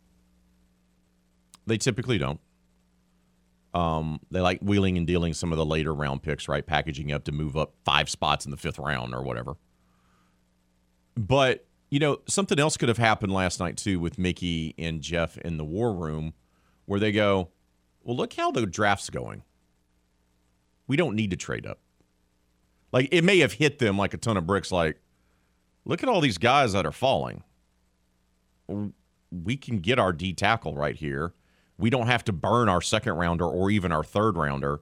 They 1.69 1.79
typically 1.79 2.19
don't. 2.19 2.41
Um, 3.75 4.21
they 4.31 4.41
like 4.41 4.61
wheeling 4.61 4.97
and 4.97 5.07
dealing 5.07 5.35
some 5.35 5.53
of 5.53 5.59
the 5.59 5.67
later 5.67 5.95
round 5.95 6.23
picks, 6.23 6.49
right? 6.49 6.67
Packaging 6.67 7.13
up 7.13 7.25
to 7.25 7.33
move 7.33 7.57
up 7.57 7.75
five 7.85 8.09
spots 8.09 8.45
in 8.45 8.51
the 8.51 8.57
fifth 8.57 8.79
round 8.79 9.15
or 9.15 9.23
whatever. 9.23 9.57
But, 11.15 11.67
you 11.91 11.99
know, 11.99 12.21
something 12.27 12.59
else 12.59 12.77
could 12.77 12.89
have 12.89 12.99
happened 12.99 13.33
last 13.33 13.61
night, 13.61 13.77
too, 13.77 14.01
with 14.01 14.19
Mickey 14.19 14.75
and 14.79 15.03
Jeff 15.03 15.37
in 15.39 15.59
the 15.59 15.65
war 15.65 15.93
room 15.93 16.33
where 16.87 16.99
they 16.99 17.13
go, 17.13 17.51
well, 18.03 18.17
look 18.17 18.33
how 18.33 18.51
the 18.51 18.65
draft's 18.67 19.11
going. 19.11 19.43
We 20.87 20.97
don't 20.97 21.15
need 21.15 21.31
to 21.33 21.37
trade 21.37 21.67
up. 21.67 21.81
Like, 22.91 23.09
it 23.13 23.23
may 23.23 23.41
have 23.41 23.53
hit 23.53 23.79
them 23.79 23.99
like 23.99 24.15
a 24.15 24.17
ton 24.17 24.39
of 24.39 24.47
bricks, 24.47 24.73
like, 24.73 24.99
look 25.85 26.03
at 26.03 26.09
all 26.09 26.23
these 26.23 26.39
guys 26.39 26.73
that 26.73 26.87
are 26.87 26.93
falling. 26.93 27.43
We 29.31 29.57
can 29.59 29.81
get 29.81 29.99
our 29.99 30.15
D 30.15 30.33
tackle 30.33 30.75
right 30.75 30.97
here. 30.97 31.35
We 31.79 31.91
don't 31.91 32.09
have 32.09 32.25
to 32.25 32.33
burn 32.33 32.69
our 32.69 32.83
second 32.83 33.15
rounder 33.15 33.47
or 33.47 33.71
even 33.71 33.93
our 33.93 34.05
third 34.05 34.37
rounder. 34.37 34.81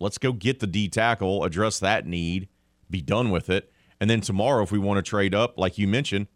Let's 0.00 0.18
go 0.18 0.32
get 0.32 0.60
the 0.60 0.66
D 0.66 0.88
tackle, 0.88 1.44
address 1.44 1.78
that 1.78 2.06
need, 2.06 2.48
be 2.90 3.00
done 3.00 3.30
with 3.30 3.48
it. 3.48 3.72
And 4.00 4.10
then 4.10 4.20
tomorrow, 4.20 4.62
if 4.62 4.72
we 4.72 4.78
want 4.78 5.04
to 5.04 5.08
trade 5.08 5.34
up, 5.34 5.58
like 5.58 5.78
you 5.78 5.88
mentioned, 5.88 6.26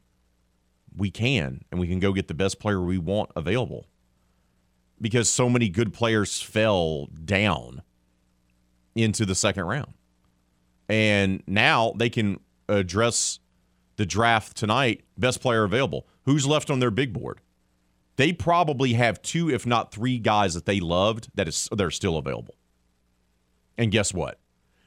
we 0.96 1.10
can, 1.10 1.64
and 1.70 1.80
we 1.80 1.86
can 1.86 1.98
go 1.98 2.12
get 2.12 2.28
the 2.28 2.34
best 2.34 2.58
player 2.58 2.80
we 2.80 2.98
want 2.98 3.30
available. 3.36 3.86
Because 5.00 5.28
so 5.28 5.48
many 5.48 5.68
good 5.68 5.92
players 5.92 6.40
fell 6.40 7.06
down 7.24 7.82
into 8.94 9.26
the 9.26 9.34
second 9.34 9.64
round. 9.64 9.94
And 10.88 11.42
now 11.46 11.92
they 11.96 12.10
can 12.10 12.40
address 12.68 13.40
the 13.96 14.06
draft 14.06 14.56
tonight, 14.56 15.04
best 15.16 15.40
player 15.40 15.64
available. 15.64 16.06
Who's 16.24 16.46
left 16.46 16.70
on 16.70 16.80
their 16.80 16.90
big 16.90 17.12
board? 17.12 17.40
They 18.22 18.32
probably 18.32 18.92
have 18.92 19.20
two, 19.20 19.50
if 19.50 19.66
not 19.66 19.90
three, 19.90 20.16
guys 20.16 20.54
that 20.54 20.64
they 20.64 20.78
loved 20.78 21.28
that 21.34 21.48
is 21.48 21.68
they're 21.76 21.90
still 21.90 22.16
available. 22.16 22.54
And 23.76 23.90
guess 23.90 24.14
what? 24.14 24.38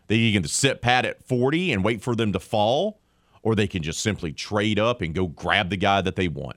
They 0.08 0.32
can 0.32 0.46
sit 0.46 0.82
pat 0.82 1.04
at 1.04 1.22
40 1.22 1.74
and 1.74 1.84
wait 1.84 2.02
for 2.02 2.16
them 2.16 2.32
to 2.32 2.40
fall, 2.40 3.02
or 3.44 3.54
they 3.54 3.68
can 3.68 3.84
just 3.84 4.00
simply 4.00 4.32
trade 4.32 4.80
up 4.80 5.02
and 5.02 5.14
go 5.14 5.28
grab 5.28 5.70
the 5.70 5.76
guy 5.76 6.00
that 6.00 6.16
they 6.16 6.30
want. 6.30 6.56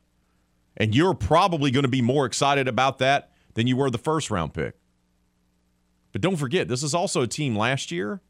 And 0.77 0.95
you're 0.95 1.15
probably 1.15 1.73
going 1.73 1.83
to 1.83 1.89
be 1.89 2.01
more 2.01 2.27
excited 2.27 2.69
about 2.69 2.99
that 2.99 3.33
than 3.55 3.67
you 3.67 3.77
were 3.77 3.91
the 3.91 3.99
first 3.99 4.31
round 4.31 4.55
pick. 4.55 4.77
But 6.13 6.21
don't 6.21 6.37
forget, 6.37 6.69
this 6.69 6.85
is 6.85 6.95
also 6.95 7.23
a 7.23 7.27
team 7.27 7.57
last 7.57 7.91
year 7.91 8.21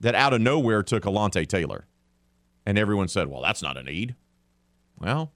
that 0.00 0.16
out 0.16 0.32
of 0.32 0.40
nowhere 0.40 0.82
took 0.82 1.04
Alontae 1.04 1.46
Taylor. 1.46 1.86
And 2.66 2.76
everyone 2.76 3.06
said, 3.06 3.28
well, 3.28 3.42
that's 3.42 3.62
not 3.62 3.76
a 3.76 3.84
need. 3.84 4.16
Well, 4.98 5.30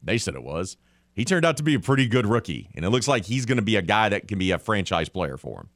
they 0.00 0.18
said 0.18 0.36
it 0.36 0.44
was. 0.44 0.76
He 1.14 1.24
turned 1.24 1.44
out 1.44 1.58
to 1.58 1.62
be 1.62 1.74
a 1.74 1.80
pretty 1.80 2.06
good 2.06 2.26
rookie, 2.26 2.70
and 2.74 2.84
it 2.84 2.90
looks 2.90 3.06
like 3.06 3.26
he's 3.26 3.44
going 3.44 3.56
to 3.56 3.62
be 3.62 3.76
a 3.76 3.82
guy 3.82 4.08
that 4.08 4.28
can 4.28 4.38
be 4.38 4.50
a 4.50 4.58
franchise 4.58 5.08
player 5.08 5.36
for 5.36 5.60
him. 5.60 5.68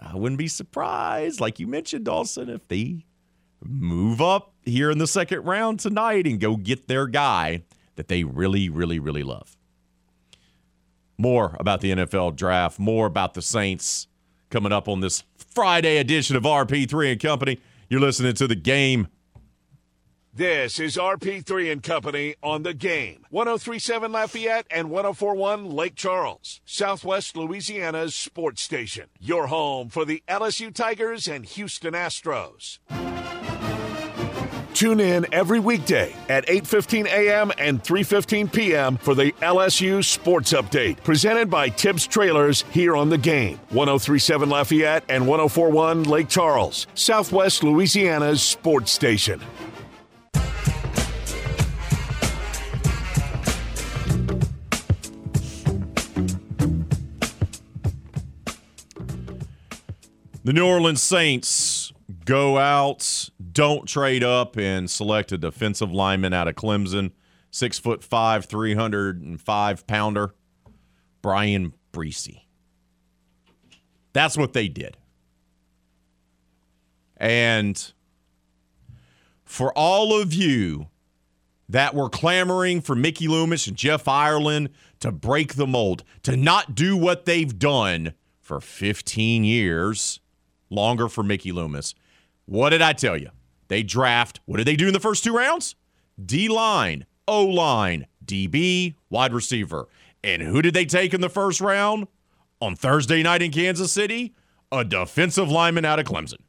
I 0.00 0.16
wouldn't 0.16 0.38
be 0.38 0.48
surprised, 0.48 1.38
like 1.40 1.60
you 1.60 1.66
mentioned, 1.66 2.06
Dawson, 2.06 2.48
if 2.48 2.66
they 2.68 3.04
move 3.62 4.20
up 4.20 4.54
here 4.62 4.90
in 4.90 4.98
the 4.98 5.06
second 5.06 5.44
round 5.44 5.80
tonight 5.80 6.26
and 6.26 6.40
go 6.40 6.56
get 6.56 6.88
their 6.88 7.06
guy 7.06 7.62
that 7.96 8.08
they 8.08 8.24
really, 8.24 8.68
really, 8.70 8.98
really 8.98 9.22
love. 9.22 9.56
More 11.18 11.56
about 11.60 11.82
the 11.82 11.92
NFL 11.92 12.36
draft, 12.36 12.78
more 12.78 13.06
about 13.06 13.34
the 13.34 13.42
Saints 13.42 14.08
coming 14.50 14.72
up 14.72 14.88
on 14.88 15.00
this 15.00 15.24
Friday 15.36 15.98
edition 15.98 16.36
of 16.36 16.44
RP3 16.44 17.12
and 17.12 17.20
Company. 17.20 17.60
You're 17.88 18.00
listening 18.00 18.34
to 18.34 18.46
the 18.46 18.54
game. 18.54 19.08
This 20.34 20.80
is 20.80 20.96
RP3 20.96 21.70
and 21.70 21.82
Company 21.82 22.36
on 22.42 22.62
the 22.62 22.72
game. 22.72 23.26
1037 23.28 24.12
Lafayette 24.12 24.66
and 24.70 24.88
1041 24.88 25.68
Lake 25.70 25.94
Charles, 25.94 26.62
Southwest 26.64 27.36
Louisiana's 27.36 28.14
sports 28.14 28.62
station. 28.62 29.10
Your 29.20 29.48
home 29.48 29.90
for 29.90 30.06
the 30.06 30.22
LSU 30.26 30.72
Tigers 30.72 31.28
and 31.28 31.44
Houston 31.44 31.92
Astros. 31.92 32.78
Tune 34.72 35.00
in 35.00 35.26
every 35.34 35.60
weekday 35.60 36.14
at 36.30 36.46
8:15 36.46 37.08
a.m. 37.08 37.52
and 37.58 37.82
3:15 37.82 38.50
p.m. 38.50 38.96
for 38.96 39.14
the 39.14 39.32
LSU 39.42 40.02
Sports 40.02 40.54
Update, 40.54 41.04
presented 41.04 41.50
by 41.50 41.68
Tibbs 41.68 42.06
Trailers 42.06 42.64
here 42.70 42.96
on 42.96 43.10
the 43.10 43.18
game. 43.18 43.60
1037 43.68 44.48
Lafayette 44.48 45.04
and 45.10 45.26
1041 45.26 46.04
Lake 46.04 46.30
Charles, 46.30 46.86
Southwest 46.94 47.62
Louisiana's 47.62 48.40
sports 48.40 48.90
station. 48.90 49.42
The 60.44 60.52
New 60.52 60.66
Orleans 60.66 61.00
Saints 61.00 61.92
go 62.24 62.58
out, 62.58 63.30
don't 63.52 63.86
trade 63.86 64.24
up, 64.24 64.56
and 64.56 64.90
select 64.90 65.30
a 65.30 65.38
defensive 65.38 65.92
lineman 65.92 66.32
out 66.32 66.48
of 66.48 66.56
Clemson, 66.56 67.12
six 67.52 67.78
foot 67.78 68.02
five, 68.02 68.46
three 68.46 68.74
hundred 68.74 69.22
and 69.22 69.40
five 69.40 69.86
pounder, 69.86 70.34
Bryan 71.20 71.74
Bresee. 71.92 72.42
That's 74.12 74.36
what 74.36 74.52
they 74.52 74.66
did. 74.66 74.96
And 77.16 77.92
for 79.44 79.72
all 79.78 80.20
of 80.20 80.34
you 80.34 80.88
that 81.68 81.94
were 81.94 82.08
clamoring 82.08 82.80
for 82.80 82.96
Mickey 82.96 83.28
Loomis 83.28 83.68
and 83.68 83.76
Jeff 83.76 84.08
Ireland 84.08 84.70
to 84.98 85.12
break 85.12 85.54
the 85.54 85.68
mold, 85.68 86.02
to 86.24 86.36
not 86.36 86.74
do 86.74 86.96
what 86.96 87.26
they've 87.26 87.56
done 87.56 88.14
for 88.40 88.60
15 88.60 89.44
years, 89.44 90.18
longer 90.72 91.08
for 91.08 91.22
Mickey 91.22 91.52
Loomis. 91.52 91.94
What 92.46 92.70
did 92.70 92.82
I 92.82 92.92
tell 92.92 93.16
you? 93.16 93.30
They 93.68 93.82
draft. 93.82 94.40
What 94.46 94.56
did 94.56 94.66
they 94.66 94.76
do 94.76 94.88
in 94.88 94.92
the 94.92 95.00
first 95.00 95.22
two 95.22 95.36
rounds? 95.36 95.76
D 96.24 96.48
line, 96.48 97.06
O 97.28 97.44
line, 97.44 98.06
DB, 98.24 98.96
wide 99.10 99.32
receiver. 99.32 99.88
And 100.24 100.42
who 100.42 100.62
did 100.62 100.74
they 100.74 100.84
take 100.84 101.14
in 101.14 101.20
the 101.20 101.28
first 101.28 101.60
round? 101.60 102.08
On 102.60 102.76
Thursday 102.76 103.22
night 103.22 103.42
in 103.42 103.50
Kansas 103.50 103.92
City? 103.92 104.34
A 104.70 104.84
defensive 104.84 105.50
lineman 105.50 105.84
out 105.84 105.98
of 105.98 106.06
Clemson. 106.06 106.40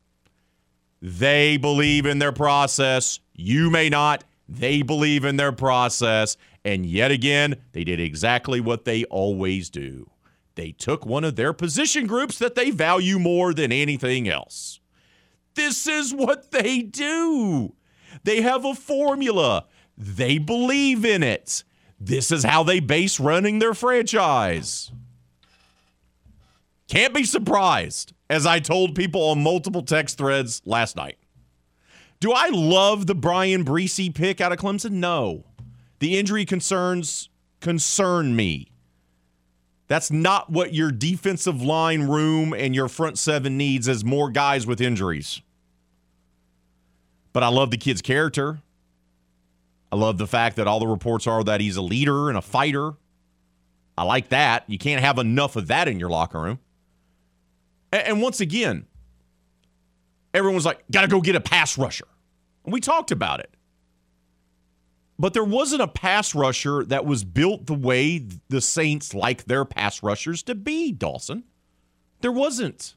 They 1.02 1.58
believe 1.58 2.06
in 2.06 2.20
their 2.20 2.32
process. 2.32 3.20
You 3.34 3.70
may 3.70 3.90
not. 3.90 4.24
They 4.48 4.82
believe 4.82 5.26
in 5.26 5.36
their 5.36 5.52
process. 5.52 6.38
And 6.64 6.86
yet 6.86 7.12
again, 7.12 7.56
they 7.74 7.84
did 7.84 8.00
exactly 8.00 8.62
what 8.62 8.86
they 8.86 9.04
always 9.06 9.70
do. 9.70 10.10
They 10.56 10.72
took 10.72 11.06
one 11.06 11.24
of 11.24 11.36
their 11.36 11.54
position 11.54 12.08
groups 12.08 12.38
that 12.38 12.56
they 12.56 12.70
value 12.70 13.20
more 13.20 13.54
than 13.54 13.72
anything 13.72 14.28
else. 14.28 14.80
This 15.56 15.88
is 15.88 16.14
what 16.14 16.52
they 16.52 16.82
do. 16.82 17.76
They 18.24 18.42
have 18.42 18.66
a 18.66 18.76
formula. 18.76 19.66
They 19.98 20.38
believe 20.38 21.06
in 21.06 21.24
it. 21.24 21.64
This 22.00 22.32
is 22.32 22.44
how 22.44 22.64
they 22.64 22.80
base 22.80 23.20
running 23.20 23.60
their 23.60 23.74
franchise. 23.74 24.92
Can't 26.88 27.14
be 27.14 27.24
surprised, 27.24 28.14
as 28.30 28.46
I 28.46 28.60
told 28.60 28.96
people 28.96 29.22
on 29.30 29.42
multiple 29.42 29.84
text 29.84 30.18
threads 30.18 30.62
last 30.66 30.96
night. 30.96 31.18
Do 32.20 32.32
I 32.32 32.50
love 32.50 33.08
the 33.08 33.16
Bryan 33.16 33.66
Bresee 33.66 34.14
pick 34.14 34.40
out 34.42 34.52
of 34.52 34.60
Clemson? 34.60 34.92
No. 34.92 35.46
The 36.00 36.18
injury 36.18 36.46
concerns 36.46 37.30
concern 37.62 38.36
me. 38.36 38.73
That's 39.94 40.10
not 40.10 40.50
what 40.50 40.74
your 40.74 40.92
defensive 40.92 41.62
line 41.62 42.08
room 42.08 42.52
and 42.52 42.74
your 42.74 42.90
front 42.90 43.20
seven 43.20 43.58
needs 43.58 43.88
as 43.88 44.04
more 44.04 44.32
guys 44.32 44.66
with 44.66 44.82
injuries. 44.82 45.44
But 47.32 47.44
I 47.44 47.50
love 47.50 47.70
the 47.70 47.78
kid's 47.78 48.02
character. 48.02 48.64
I 49.92 49.96
love 49.96 50.18
the 50.18 50.26
fact 50.26 50.56
that 50.56 50.68
all 50.68 50.80
the 50.80 50.88
reports 50.88 51.28
are 51.28 51.44
that 51.44 51.62
he's 51.62 51.76
a 51.76 51.84
leader 51.84 52.30
and 52.30 52.40
a 52.40 52.42
fighter. 52.42 52.94
I 53.96 54.04
like 54.06 54.30
that. 54.30 54.64
You 54.66 54.80
can't 54.80 55.00
have 55.00 55.20
enough 55.20 55.56
of 55.56 55.68
that 55.68 55.88
in 55.88 56.00
your 56.00 56.10
locker 56.10 56.42
room. 56.42 56.60
And 57.92 58.20
once 58.20 58.42
again, 58.42 58.88
everyone's 60.34 60.66
like, 60.66 60.84
got 60.90 61.02
to 61.02 61.08
go 61.08 61.22
get 61.22 61.36
a 61.36 61.40
pass 61.40 61.78
rusher. 61.78 62.08
And 62.66 62.74
we 62.74 62.80
talked 62.80 63.12
about 63.12 63.42
it. 63.42 63.53
But 65.18 65.34
there 65.34 65.44
wasn't 65.44 65.82
a 65.82 65.88
pass 65.88 66.34
rusher 66.34 66.84
that 66.86 67.06
was 67.06 67.24
built 67.24 67.68
the 67.68 67.74
way 67.74 68.26
the 68.50 68.62
Saints 68.62 69.14
like 69.14 69.46
their 69.46 69.64
pass 69.64 70.02
rushers 70.02 70.42
to 70.44 70.56
be, 70.56 70.92
Dawson. 70.92 71.44
There 72.22 72.32
wasn't. 72.32 72.96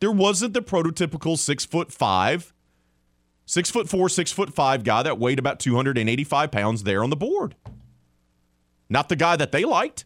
There 0.00 0.12
wasn't 0.12 0.54
the 0.54 0.62
prototypical 0.62 1.38
six 1.38 1.64
foot 1.64 1.92
five, 1.92 2.52
six 3.46 3.70
foot 3.70 3.88
four, 3.88 4.08
six 4.08 4.30
foot 4.30 4.54
five 4.54 4.84
guy 4.84 5.02
that 5.02 5.18
weighed 5.18 5.38
about 5.38 5.58
285 5.58 6.50
pounds 6.50 6.82
there 6.82 7.02
on 7.02 7.10
the 7.10 7.16
board. 7.16 7.56
Not 8.88 9.08
the 9.08 9.16
guy 9.16 9.36
that 9.36 9.50
they 9.50 9.64
liked. 9.64 10.04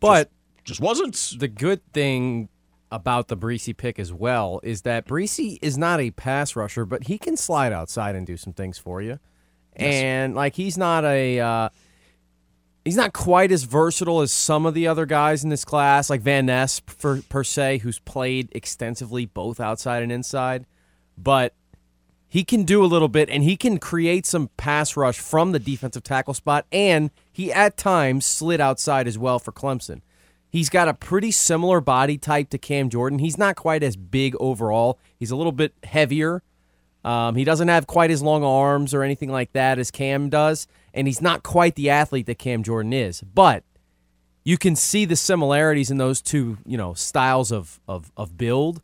But 0.00 0.30
just, 0.64 0.80
just 0.80 0.80
wasn't. 0.80 1.40
The 1.40 1.48
good 1.48 1.80
thing 1.92 2.48
about 2.94 3.26
the 3.26 3.36
Bresee 3.36 3.76
pick 3.76 3.98
as 3.98 4.12
well 4.12 4.60
is 4.62 4.82
that 4.82 5.06
Bresee 5.06 5.58
is 5.60 5.76
not 5.76 6.00
a 6.00 6.12
pass 6.12 6.54
rusher, 6.54 6.84
but 6.84 7.04
he 7.04 7.18
can 7.18 7.36
slide 7.36 7.72
outside 7.72 8.14
and 8.14 8.24
do 8.24 8.36
some 8.36 8.52
things 8.52 8.78
for 8.78 9.02
you. 9.02 9.18
Yes. 9.76 9.94
And 9.94 10.34
like 10.36 10.54
he's 10.54 10.78
not 10.78 11.04
a 11.04 11.40
uh, 11.40 11.68
he's 12.84 12.96
not 12.96 13.12
quite 13.12 13.50
as 13.50 13.64
versatile 13.64 14.20
as 14.20 14.30
some 14.30 14.64
of 14.64 14.74
the 14.74 14.86
other 14.86 15.06
guys 15.06 15.42
in 15.42 15.50
this 15.50 15.64
class, 15.64 16.08
like 16.08 16.20
Van 16.20 16.46
Ness 16.46 16.80
for, 16.86 17.22
per 17.28 17.42
se, 17.42 17.78
who's 17.78 17.98
played 17.98 18.48
extensively 18.52 19.26
both 19.26 19.58
outside 19.58 20.04
and 20.04 20.12
inside. 20.12 20.64
But 21.18 21.54
he 22.28 22.44
can 22.44 22.62
do 22.62 22.84
a 22.84 22.86
little 22.86 23.08
bit, 23.08 23.28
and 23.28 23.42
he 23.42 23.56
can 23.56 23.78
create 23.78 24.26
some 24.26 24.50
pass 24.56 24.96
rush 24.96 25.18
from 25.18 25.50
the 25.50 25.58
defensive 25.58 26.04
tackle 26.04 26.34
spot, 26.34 26.66
and 26.70 27.10
he 27.32 27.52
at 27.52 27.76
times 27.76 28.24
slid 28.24 28.60
outside 28.60 29.08
as 29.08 29.18
well 29.18 29.40
for 29.40 29.50
Clemson. 29.50 30.00
He's 30.54 30.70
got 30.70 30.86
a 30.86 30.94
pretty 30.94 31.32
similar 31.32 31.80
body 31.80 32.16
type 32.16 32.50
to 32.50 32.58
Cam 32.58 32.88
Jordan. 32.88 33.18
He's 33.18 33.36
not 33.36 33.56
quite 33.56 33.82
as 33.82 33.96
big 33.96 34.36
overall. 34.38 35.00
He's 35.18 35.32
a 35.32 35.36
little 35.36 35.50
bit 35.50 35.74
heavier. 35.82 36.44
Um, 37.04 37.34
he 37.34 37.42
doesn't 37.42 37.66
have 37.66 37.88
quite 37.88 38.12
as 38.12 38.22
long 38.22 38.44
arms 38.44 38.94
or 38.94 39.02
anything 39.02 39.32
like 39.32 39.52
that 39.54 39.80
as 39.80 39.90
Cam 39.90 40.28
does, 40.28 40.68
and 40.94 41.08
he's 41.08 41.20
not 41.20 41.42
quite 41.42 41.74
the 41.74 41.90
athlete 41.90 42.26
that 42.26 42.38
Cam 42.38 42.62
Jordan 42.62 42.92
is. 42.92 43.20
But 43.20 43.64
you 44.44 44.56
can 44.56 44.76
see 44.76 45.04
the 45.04 45.16
similarities 45.16 45.90
in 45.90 45.96
those 45.98 46.22
two, 46.22 46.58
you 46.64 46.76
know, 46.76 46.94
styles 46.94 47.50
of 47.50 47.80
of, 47.88 48.12
of 48.16 48.38
build. 48.38 48.80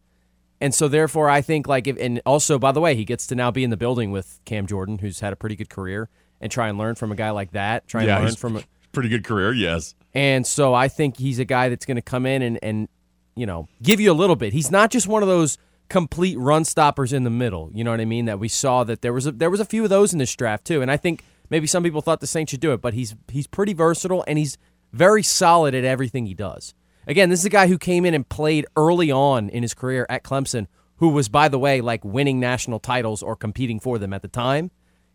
And 0.60 0.74
so 0.74 0.88
therefore 0.88 1.30
I 1.30 1.40
think 1.40 1.68
like 1.68 1.86
if 1.86 1.96
and 2.00 2.20
also 2.26 2.58
by 2.58 2.72
the 2.72 2.80
way, 2.80 2.96
he 2.96 3.04
gets 3.04 3.28
to 3.28 3.36
now 3.36 3.52
be 3.52 3.62
in 3.62 3.70
the 3.70 3.76
building 3.76 4.10
with 4.10 4.40
Cam 4.44 4.66
Jordan, 4.66 4.98
who's 4.98 5.20
had 5.20 5.32
a 5.32 5.36
pretty 5.36 5.54
good 5.54 5.70
career, 5.70 6.08
and 6.40 6.50
try 6.50 6.68
and 6.68 6.78
learn 6.78 6.96
from 6.96 7.12
a 7.12 7.14
guy 7.14 7.30
like 7.30 7.52
that. 7.52 7.86
Try 7.86 8.00
and 8.00 8.08
yeah, 8.08 8.18
learn 8.18 8.34
from 8.34 8.56
a 8.56 8.64
pretty 8.90 9.08
good 9.08 9.22
career, 9.22 9.52
yes. 9.52 9.94
And 10.14 10.46
so 10.46 10.74
I 10.74 10.88
think 10.88 11.18
he's 11.18 11.38
a 11.38 11.44
guy 11.44 11.68
that's 11.68 11.86
going 11.86 11.96
to 11.96 12.02
come 12.02 12.26
in 12.26 12.42
and, 12.42 12.58
and, 12.62 12.88
you 13.36 13.46
know, 13.46 13.68
give 13.82 14.00
you 14.00 14.10
a 14.10 14.14
little 14.14 14.36
bit. 14.36 14.52
He's 14.52 14.70
not 14.70 14.90
just 14.90 15.06
one 15.06 15.22
of 15.22 15.28
those 15.28 15.56
complete 15.88 16.38
run 16.38 16.64
stoppers 16.64 17.12
in 17.12 17.24
the 17.24 17.30
middle. 17.30 17.70
You 17.72 17.84
know 17.84 17.90
what 17.90 18.00
I 18.00 18.04
mean? 18.04 18.24
That 18.24 18.38
we 18.38 18.48
saw 18.48 18.84
that 18.84 19.02
there 19.02 19.12
was 19.12 19.26
a, 19.26 19.32
there 19.32 19.50
was 19.50 19.60
a 19.60 19.64
few 19.64 19.84
of 19.84 19.90
those 19.90 20.12
in 20.12 20.18
this 20.18 20.34
draft 20.34 20.64
too. 20.64 20.82
And 20.82 20.90
I 20.90 20.96
think 20.96 21.24
maybe 21.50 21.66
some 21.66 21.82
people 21.82 22.00
thought 22.00 22.20
the 22.20 22.26
Saints 22.26 22.50
should 22.50 22.60
do 22.60 22.72
it, 22.72 22.80
but 22.80 22.94
he's 22.94 23.14
he's 23.28 23.46
pretty 23.46 23.72
versatile 23.74 24.24
and 24.26 24.38
he's 24.38 24.56
very 24.92 25.22
solid 25.22 25.74
at 25.74 25.84
everything 25.84 26.26
he 26.26 26.34
does. 26.34 26.74
Again, 27.06 27.28
this 27.28 27.40
is 27.40 27.46
a 27.46 27.50
guy 27.50 27.66
who 27.66 27.78
came 27.78 28.04
in 28.04 28.14
and 28.14 28.28
played 28.28 28.66
early 28.76 29.10
on 29.10 29.48
in 29.50 29.62
his 29.62 29.74
career 29.74 30.06
at 30.08 30.22
Clemson, 30.22 30.66
who 30.96 31.08
was 31.08 31.28
by 31.28 31.48
the 31.48 31.58
way 31.58 31.80
like 31.80 32.04
winning 32.04 32.40
national 32.40 32.78
titles 32.78 33.22
or 33.22 33.36
competing 33.36 33.80
for 33.80 33.98
them 33.98 34.12
at 34.12 34.22
the 34.22 34.28
time. 34.28 34.70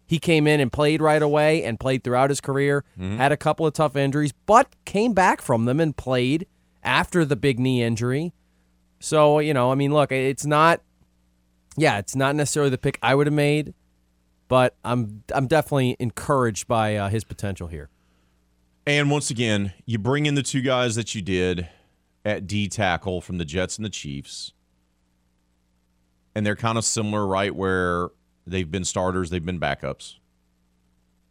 He 0.06 0.20
came 0.20 0.46
in 0.48 0.60
and 0.60 0.72
played 0.72 1.02
right 1.02 1.22
away 1.22 1.64
and 1.64 1.80
played 1.80 2.04
throughout 2.04 2.30
his 2.30 2.40
career. 2.42 2.84
Had 3.18 3.32
a 3.32 3.38
couple 3.38 3.66
of 3.66 3.74
tough 3.74 3.96
injuries, 3.96 4.34
but 4.46 4.68
came 4.86 5.14
back 5.14 5.42
from 5.42 5.66
them 5.66 5.80
and 5.80 5.96
played 5.96 6.48
after 6.84 7.26
the 7.26 7.36
big 7.36 7.60
knee 7.60 7.82
injury. 7.82 8.34
So 9.00 9.40
you 9.40 9.54
know, 9.54 9.72
I 9.72 9.76
mean, 9.76 9.94
look, 9.94 10.12
it's 10.12 10.46
not. 10.46 10.82
Yeah, 11.78 11.98
it's 11.98 12.16
not 12.16 12.36
necessarily 12.36 12.70
the 12.70 12.78
pick 12.78 12.98
I 13.02 13.16
would 13.16 13.28
have 13.28 13.34
made, 13.34 13.74
but 14.48 14.76
I'm 14.86 15.24
I'm 15.34 15.48
definitely 15.48 15.98
encouraged 16.00 16.68
by 16.68 16.96
uh, 16.96 17.10
his 17.10 17.24
potential 17.24 17.68
here. 17.68 17.90
And 18.88 19.10
once 19.10 19.30
again, 19.32 19.74
you 19.86 19.98
bring 19.98 20.26
in 20.26 20.36
the 20.36 20.44
two 20.44 20.62
guys 20.62 20.96
that 20.96 21.16
you 21.16 21.22
did 21.22 21.68
at 22.24 22.48
D 22.48 22.68
tackle 22.68 23.20
from 23.22 23.40
the 23.40 23.46
Jets 23.46 23.78
and 23.78 23.86
the 23.86 23.90
Chiefs. 23.90 24.54
And 26.36 26.46
they're 26.46 26.56
kind 26.56 26.78
of 26.78 26.86
similar, 26.86 27.26
right? 27.26 27.56
Where 27.56 28.10
they've 28.46 28.70
been 28.70 28.86
starters, 28.86 29.30
they've 29.30 29.46
been 29.46 29.60
backups. 29.60 30.16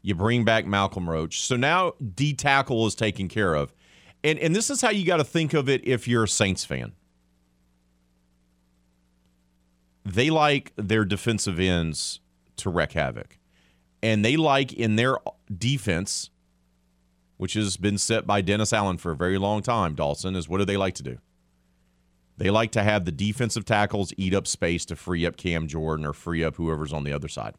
You 0.02 0.14
bring 0.14 0.44
back 0.44 0.66
Malcolm 0.66 1.08
Roach. 1.08 1.40
So 1.40 1.56
now 1.56 1.94
D 2.14 2.34
tackle 2.34 2.86
is 2.86 2.94
taken 2.94 3.28
care 3.28 3.54
of. 3.54 3.72
And 4.22 4.38
and 4.38 4.54
this 4.54 4.70
is 4.70 4.80
how 4.80 4.90
you 4.90 5.06
got 5.06 5.16
to 5.16 5.24
think 5.24 5.54
of 5.54 5.68
it 5.68 5.86
if 5.86 6.06
you're 6.06 6.24
a 6.24 6.28
Saints 6.28 6.64
fan. 6.64 6.92
They 10.04 10.28
like 10.28 10.72
their 10.76 11.04
defensive 11.04 11.58
ends 11.58 12.20
to 12.56 12.68
wreak 12.68 12.92
havoc. 12.92 13.38
And 14.02 14.22
they 14.22 14.36
like 14.36 14.72
in 14.72 14.96
their 14.96 15.16
defense 15.56 16.30
which 17.36 17.54
has 17.54 17.76
been 17.76 17.98
set 17.98 18.26
by 18.26 18.40
Dennis 18.40 18.72
Allen 18.72 18.96
for 18.96 19.10
a 19.10 19.16
very 19.16 19.38
long 19.38 19.62
time, 19.62 19.94
Dawson, 19.94 20.36
is 20.36 20.48
what 20.48 20.58
do 20.58 20.64
they 20.64 20.76
like 20.76 20.94
to 20.94 21.02
do? 21.02 21.18
They 22.36 22.50
like 22.50 22.72
to 22.72 22.82
have 22.82 23.04
the 23.04 23.12
defensive 23.12 23.64
tackles 23.64 24.12
eat 24.16 24.34
up 24.34 24.46
space 24.46 24.84
to 24.86 24.96
free 24.96 25.24
up 25.24 25.36
Cam 25.36 25.68
Jordan 25.68 26.04
or 26.04 26.12
free 26.12 26.42
up 26.42 26.56
whoever's 26.56 26.92
on 26.92 27.04
the 27.04 27.12
other 27.12 27.28
side. 27.28 27.54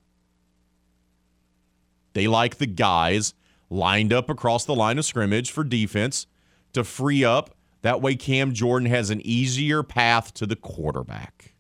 They 2.14 2.28
like 2.28 2.58
the 2.58 2.66
guys 2.66 3.34
lined 3.70 4.14
up 4.14 4.30
across 4.30 4.66
the 4.66 4.76
line 4.76 4.98
of 4.98 5.06
scrimmage 5.06 5.52
for 5.52 5.64
defense 5.64 6.28
to 6.74 6.84
free 6.84 7.24
up. 7.24 7.56
That 7.82 8.02
way, 8.02 8.16
Cam 8.16 8.54
Jordan 8.54 8.90
has 8.90 9.10
an 9.10 9.22
easier 9.26 9.84
path 9.84 10.34
to 10.36 10.46
the 10.46 10.56
quarterback. 10.56 11.55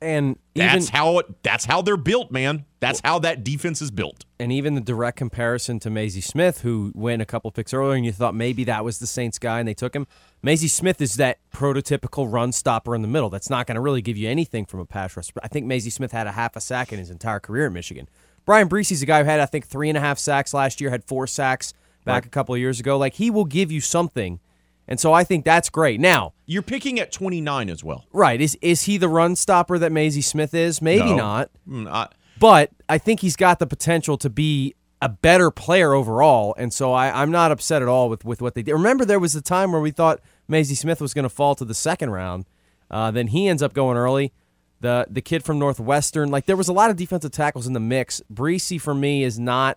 And 0.00 0.38
even, 0.54 0.68
That's 0.68 0.88
how 0.90 1.18
it. 1.18 1.42
That's 1.42 1.64
how 1.64 1.82
they're 1.82 1.96
built, 1.96 2.30
man. 2.30 2.64
That's 2.80 3.00
how 3.02 3.18
that 3.20 3.42
defense 3.42 3.82
is 3.82 3.90
built. 3.90 4.24
and 4.40 4.52
even 4.52 4.74
the 4.76 4.80
direct 4.80 5.16
comparison 5.16 5.80
to 5.80 5.90
Mazi 5.90 6.22
Smith, 6.22 6.60
who 6.60 6.92
went 6.94 7.20
a 7.20 7.24
couple 7.24 7.50
picks 7.50 7.74
earlier, 7.74 7.96
and 7.96 8.06
you 8.06 8.12
thought 8.12 8.36
maybe 8.36 8.62
that 8.64 8.84
was 8.84 9.00
the 9.00 9.06
Saints 9.06 9.36
guy, 9.38 9.58
and 9.58 9.66
they 9.66 9.74
took 9.74 9.94
him. 9.96 10.06
Mazi 10.44 10.70
Smith 10.70 11.00
is 11.00 11.14
that 11.14 11.38
prototypical 11.52 12.32
run 12.32 12.52
stopper 12.52 12.94
in 12.94 13.02
the 13.02 13.08
middle. 13.08 13.28
That's 13.30 13.50
not 13.50 13.66
going 13.66 13.74
to 13.74 13.80
really 13.80 14.00
give 14.02 14.16
you 14.16 14.28
anything 14.28 14.64
from 14.64 14.78
a 14.78 14.86
pass 14.86 15.16
rush. 15.16 15.30
I 15.42 15.48
think 15.48 15.66
Mazi 15.66 15.90
Smith 15.90 16.12
had 16.12 16.28
a 16.28 16.32
half 16.32 16.54
a 16.54 16.60
sack 16.60 16.92
in 16.92 17.00
his 17.00 17.10
entire 17.10 17.40
career 17.40 17.66
at 17.66 17.72
Michigan. 17.72 18.08
Bryan 18.44 18.68
Bresee's 18.68 19.02
a 19.02 19.06
guy 19.06 19.18
who 19.22 19.28
had, 19.28 19.40
I 19.40 19.46
think, 19.46 19.66
three 19.66 19.88
and 19.88 19.98
a 19.98 20.00
half 20.00 20.18
sacks 20.18 20.54
last 20.54 20.80
year, 20.80 20.90
had 20.90 21.02
four 21.04 21.26
sacks 21.26 21.74
back 22.04 22.24
a 22.24 22.30
couple 22.30 22.54
of 22.54 22.60
years 22.60 22.78
ago. 22.80 22.96
Like 22.96 23.14
he 23.14 23.30
will 23.30 23.44
give 23.44 23.72
you 23.72 23.80
something, 23.80 24.38
and 24.88 24.98
so 24.98 25.12
I 25.12 25.22
think 25.22 25.44
that's 25.44 25.68
great. 25.70 26.00
Now, 26.00 26.32
You're 26.46 26.62
picking 26.62 26.98
at 26.98 27.12
29 27.12 27.68
as 27.70 27.84
well. 27.84 28.06
right 28.12 28.40
is 28.40 28.56
is 28.62 28.82
he 28.84 28.96
the 28.96 29.08
run 29.08 29.36
stopper 29.36 29.78
that 29.78 29.92
Mazi 29.92 30.22
Smith 30.24 30.54
is? 30.54 30.80
Maybe 30.82 31.04
No. 31.10 31.16
not. 31.16 31.50
Mm, 31.68 31.88
I- 31.90 32.08
but 32.40 32.70
I 32.88 32.98
think 32.98 33.20
he's 33.20 33.34
got 33.36 33.58
the 33.58 33.66
potential 33.66 34.16
to 34.18 34.30
be 34.30 34.74
a 35.02 35.08
better 35.08 35.50
player 35.50 35.92
overall, 35.92 36.54
and 36.58 36.72
so 36.72 36.92
I, 36.92 37.22
I'm 37.22 37.30
not 37.30 37.50
upset 37.52 37.82
at 37.82 37.88
all 37.88 38.08
with, 38.08 38.24
with 38.24 38.40
what 38.42 38.54
they 38.54 38.62
did. 38.62 38.72
Remember, 38.72 39.04
there 39.04 39.18
was 39.20 39.34
a 39.36 39.40
time 39.42 39.70
where 39.72 39.80
we 39.80 39.90
thought 39.92 40.20
Mazi 40.48 40.76
Smith 40.76 41.00
was 41.00 41.14
going 41.14 41.22
to 41.24 41.28
fall 41.28 41.54
to 41.56 41.64
the 41.64 41.74
second 41.74 42.10
round. 42.10 42.46
Uh, 42.90 43.10
then 43.10 43.28
he 43.28 43.46
ends 43.48 43.62
up 43.62 43.74
going 43.74 43.96
early. 43.96 44.32
The 44.80 45.06
the 45.10 45.20
kid 45.20 45.44
from 45.44 45.58
Northwestern, 45.58 46.30
like 46.30 46.46
there 46.46 46.56
was 46.56 46.68
a 46.68 46.72
lot 46.72 46.90
of 46.90 46.96
defensive 46.96 47.32
tackles 47.32 47.66
in 47.66 47.72
the 47.72 47.80
mix. 47.80 48.22
Bresee 48.32 48.80
for 48.80 48.94
me 48.94 49.24
is 49.24 49.36
not 49.38 49.76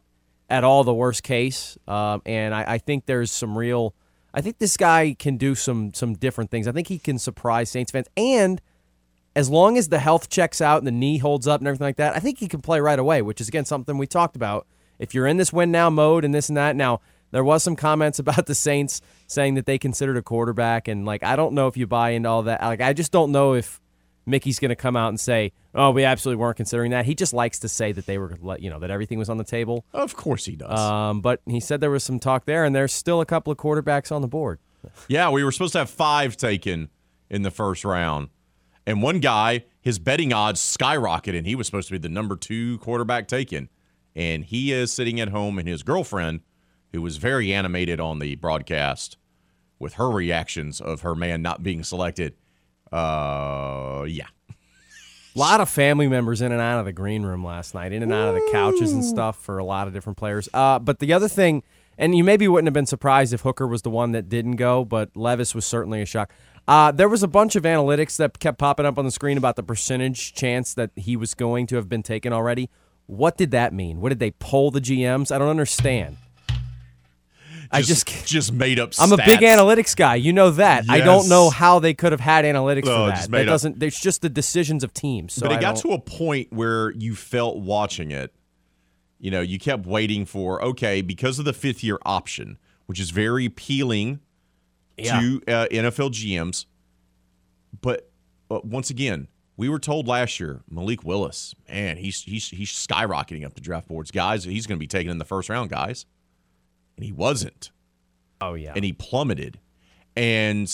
at 0.50 0.64
all 0.64 0.84
the 0.84 0.94
worst 0.94 1.24
case, 1.24 1.78
um, 1.88 2.22
and 2.26 2.54
I, 2.54 2.74
I 2.74 2.78
think 2.78 3.06
there's 3.08 3.32
some 3.32 3.58
real. 3.58 3.96
I 4.34 4.42
think 4.42 4.60
this 4.60 4.78
guy 4.78 5.16
can 5.18 5.38
do 5.38 5.56
some 5.56 5.94
some 5.94 6.14
different 6.14 6.52
things. 6.52 6.68
I 6.68 6.72
think 6.72 6.88
he 6.88 7.00
can 7.00 7.20
surprise 7.20 7.70
Saints 7.70 7.92
fans 7.92 8.08
and 8.16 8.62
as 9.36 9.50
long 9.50 9.78
as 9.78 9.90
the 9.90 10.00
health 10.00 10.30
checks 10.30 10.62
out 10.62 10.80
and 10.80 10.88
the 10.88 10.92
knee 10.92 11.18
holds 11.18 11.48
up 11.48 11.62
and 11.62 11.68
everything 11.68 11.88
like 11.88 11.96
that, 11.98 12.16
I 12.16 12.20
think 12.20 12.40
he 12.40 12.48
can 12.48 12.62
play 12.62 12.80
right 12.80 13.00
away, 13.00 13.22
which 13.22 13.42
is 13.42 13.48
again 13.48 13.66
something 13.66 13.98
we 13.98 14.08
talked 14.08 14.36
about. 14.36 14.68
If 15.00 15.14
you're 15.14 15.28
in 15.28 15.38
this 15.38 15.54
win 15.54 15.72
now 15.72 15.90
mode 15.90 16.26
and 16.26 16.34
this 16.34 16.50
and 16.50 16.58
that, 16.58 16.76
now 16.76 17.02
there 17.32 17.44
was 17.44 17.64
some 17.64 17.76
comments 17.76 18.20
about 18.20 18.46
the 18.46 18.56
Saints 18.56 19.02
saying 19.28 19.56
that 19.56 19.66
they 19.66 19.78
considered 19.78 20.18
a 20.18 20.22
quarterback, 20.22 20.88
and 20.88 21.06
like 21.06 21.24
I 21.24 21.36
don't 21.36 21.54
know 21.54 21.68
if 21.68 21.78
you 21.78 21.88
buy 21.88 22.12
into 22.12 22.30
all 22.30 22.44
that. 22.44 22.62
Like 22.62 22.82
I 22.82 22.94
just 22.94 23.12
don't 23.12 23.32
know 23.32 23.54
if 23.54 23.81
Mickey's 24.26 24.60
going 24.60 24.70
to 24.70 24.76
come 24.76 24.96
out 24.96 25.10
and 25.10 25.20
say, 25.20 25.52
"Oh, 25.74 25.92
we 25.92 26.04
absolutely 26.04 26.42
weren't 26.42 26.58
considering 26.58 26.92
that." 26.92 27.06
He 27.06 27.16
just 27.16 27.34
likes 27.34 27.60
to 27.60 27.70
say 27.70 27.92
that 27.92 28.06
they 28.06 28.18
were, 28.18 28.38
you 28.60 28.70
know, 28.70 28.80
that 28.80 28.92
everything 28.92 29.18
was 29.18 29.30
on 29.30 29.38
the 29.38 29.44
table. 29.44 29.86
Of 29.94 30.16
course 30.16 30.46
he 30.46 30.56
does. 30.56 30.80
Um, 30.80 31.22
but 31.22 31.42
he 31.46 31.60
said 31.60 31.82
there 31.82 31.92
was 31.92 32.04
some 32.04 32.20
talk 32.20 32.46
there, 32.46 32.64
and 32.64 32.76
there's 32.76 32.94
still 32.94 33.22
a 33.22 33.26
couple 33.26 33.52
of 33.52 33.58
quarterbacks 33.58 34.12
on 34.12 34.22
the 34.22 34.28
board. 34.28 34.60
yeah, 35.08 35.30
we 35.30 35.44
were 35.44 35.52
supposed 35.52 35.74
to 35.74 35.80
have 35.80 35.90
five 35.90 36.38
taken 36.38 36.90
in 37.30 37.42
the 37.44 37.52
first 37.52 37.86
round. 37.86 38.30
And 38.86 39.02
one 39.02 39.20
guy, 39.20 39.66
his 39.80 40.00
betting 40.00 40.34
odds 40.34 40.60
skyrocketed. 40.60 41.38
And 41.38 41.48
he 41.48 41.56
was 41.56 41.68
supposed 41.68 41.88
to 41.88 41.94
be 41.94 41.98
the 41.98 42.10
number 42.10 42.36
two 42.36 42.78
quarterback 42.80 43.28
taken. 43.28 43.70
And 44.16 44.44
he 44.44 44.72
is 44.74 44.92
sitting 44.92 45.20
at 45.20 45.30
home, 45.30 45.58
and 45.58 45.68
his 45.68 45.84
girlfriend, 45.84 46.42
who 46.92 47.02
was 47.02 47.18
very 47.18 47.54
animated 47.54 48.00
on 48.00 48.20
the 48.20 48.36
broadcast 48.36 49.18
with 49.80 49.94
her 49.94 50.10
reactions 50.10 50.82
of 50.82 51.02
her 51.02 51.16
man 51.16 51.42
not 51.42 51.64
being 51.64 51.84
selected. 51.84 52.36
Uh, 52.92 54.06
yeah. 54.08 54.28
A 54.50 54.54
lot 55.40 55.62
of 55.62 55.70
family 55.70 56.08
members 56.08 56.42
in 56.42 56.52
and 56.52 56.62
out 56.62 56.80
of 56.80 56.86
the 56.86 56.94
green 56.94 57.24
room 57.24 57.44
last 57.44 57.74
night, 57.74 57.94
in 57.94 58.04
and 58.04 58.14
out 58.14 58.30
of 58.30 58.36
the 58.36 58.50
couches 58.52 58.92
and 58.92 59.04
stuff 59.04 59.38
for 59.38 59.58
a 59.58 59.64
lot 59.64 59.88
of 59.88 59.94
different 59.94 60.18
players. 60.18 60.50
Uh, 60.54 60.80
but 60.80 61.00
the 61.00 61.14
other 61.14 61.28
thing, 61.28 61.64
and 61.98 62.16
you 62.16 62.24
maybe 62.24 62.48
wouldn't 62.48 62.68
have 62.68 62.74
been 62.74 62.86
surprised 62.86 63.34
if 63.34 63.42
Hooker 63.42 63.68
was 63.68 63.84
the 63.84 63.90
one 63.90 64.12
that 64.12 64.28
didn't 64.28 64.56
go, 64.56 64.84
but 64.84 65.16
Levis 65.16 65.56
was 65.56 65.66
certainly 65.66 66.02
a 66.02 66.06
shock. 66.06 66.32
Uh, 66.68 66.92
there 66.92 67.10
was 67.10 67.24
a 67.24 67.28
bunch 67.28 67.56
of 67.56 67.64
analytics 67.64 68.18
that 68.18 68.40
kept 68.40 68.58
popping 68.58 68.86
up 68.86 68.98
on 68.98 69.06
the 69.06 69.12
screen 69.12 69.38
about 69.38 69.56
the 69.56 69.64
percentage 69.64 70.34
chance 70.34 70.74
that 70.74 70.92
he 70.96 71.16
was 71.16 71.34
going 71.34 71.68
to 71.68 71.76
have 71.76 71.90
been 71.90 72.04
taken 72.04 72.34
already. 72.34 72.70
What 73.08 73.38
did 73.38 73.52
that 73.52 73.74
mean? 73.74 74.00
What 74.00 74.10
did 74.10 74.20
they 74.20 74.32
poll 74.32 74.72
the 74.72 74.80
GMs? 74.80 75.34
I 75.34 75.38
don't 75.38 75.50
understand. 75.50 76.18
I 77.72 77.82
just 77.82 78.26
just 78.26 78.52
made 78.52 78.80
up. 78.80 78.94
Stuff. 78.94 79.12
I'm 79.12 79.20
a 79.20 79.24
big 79.24 79.40
analytics 79.40 79.96
guy. 79.96 80.16
You 80.16 80.34
know 80.34 80.52
that. 80.52 80.86
I 80.90 81.00
don't 81.00 81.30
know 81.30 81.50
how 81.50 81.80
they 81.80 81.94
could 81.94 82.12
have 82.12 82.20
had 82.22 82.44
analytics 82.46 82.86
No, 82.86 83.06
for 83.06 83.08
that. 83.08 83.16
just 83.16 83.32
That 83.32 83.38
made 83.38 83.48
up. 83.48 83.54
doesn't. 83.54 83.82
It's 83.82 84.00
just 84.02 84.22
the 84.22 84.30
decisions 84.30 84.84
of 84.84 84.94
teams. 84.94 85.34
So 85.34 85.42
but 85.48 85.54
it 85.54 85.58
I 85.58 85.62
got 85.62 85.76
don't- 85.76 85.82
to 85.84 85.92
a 85.94 86.00
point 86.00 86.52
where 86.52 86.92
you 86.92 87.16
felt 87.16 87.58
watching 87.60 88.12
it, 88.12 88.34
you 89.20 89.32
know, 89.32 89.42
you 89.42 89.58
kept 89.60 89.86
waiting 89.86 90.26
for, 90.26 90.62
okay, 90.64 91.02
because 91.02 91.40
of 91.40 91.46
the 91.46 91.54
fifth 91.54 91.84
year 91.84 91.98
option, 92.06 92.58
which 92.88 93.00
is 93.00 93.12
very 93.12 93.46
appealing 93.46 94.20
Yeah. 94.98 95.20
to 95.22 95.42
uh, 95.48 95.68
NFL 95.72 96.10
GMs. 96.10 96.66
But 97.82 98.10
uh, 98.50 98.60
once 98.64 98.90
again, 98.90 99.28
we 99.58 99.70
were 99.70 99.80
told 99.80 100.08
last 100.08 100.40
year, 100.40 100.62
Malik 100.70 101.04
Willis, 101.04 101.56
man, 101.70 101.98
he's 101.98 102.24
he's 102.24 102.50
he's 102.50 102.70
skyrocketing 102.72 103.46
up 103.46 103.54
the 103.54 103.62
draft 103.62 103.88
boards, 103.88 104.12
guys. 104.12 104.44
He's 104.44 104.68
going 104.68 104.78
to 104.78 104.80
be 104.80 104.88
taken 104.88 105.10
in 105.12 105.18
the 105.20 105.26
first 105.26 105.50
round, 105.50 105.70
guys, 105.70 106.06
and 106.98 107.06
he 107.06 107.12
wasn't 107.12 107.72
Oh 108.40 108.54
yeah. 108.56 108.74
and 108.76 108.84
he 108.84 108.94
plummeted. 108.94 109.60
And 110.16 110.72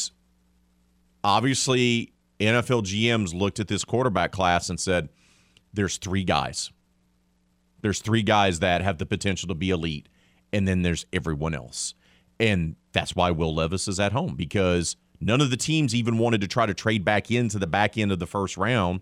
obviously, 1.24 2.14
NFL 2.40 2.84
GMs 2.84 3.34
looked 3.34 3.60
at 3.60 3.68
this 3.68 3.84
quarterback 3.84 4.32
class 4.32 4.70
and 4.70 4.80
said, 4.80 5.10
there's 5.74 5.98
three 5.98 6.24
guys. 6.24 6.72
There's 7.82 8.00
three 8.00 8.24
guys 8.24 8.60
that 8.60 8.82
have 8.82 8.98
the 8.98 9.06
potential 9.06 9.48
to 9.50 9.54
be 9.56 9.70
elite, 9.70 10.10
and 10.52 10.68
then 10.68 10.82
there's 10.82 11.06
everyone 11.14 11.54
else. 11.54 11.94
And 12.40 12.76
that's 12.92 13.16
why 13.16 13.32
Will 13.32 13.54
Levis 13.54 13.88
is 13.88 14.00
at 14.00 14.12
home 14.12 14.36
because 14.36 14.96
none 15.20 15.42
of 15.42 15.50
the 15.50 15.58
teams 15.58 15.94
even 15.94 16.18
wanted 16.18 16.42
to 16.42 16.48
try 16.48 16.66
to 16.66 16.74
trade 16.74 17.04
back 17.06 17.30
into 17.30 17.60
the 17.60 17.68
back 17.68 17.98
end 17.98 18.12
of 18.12 18.20
the 18.20 18.28
first 18.28 18.58
round 18.58 19.02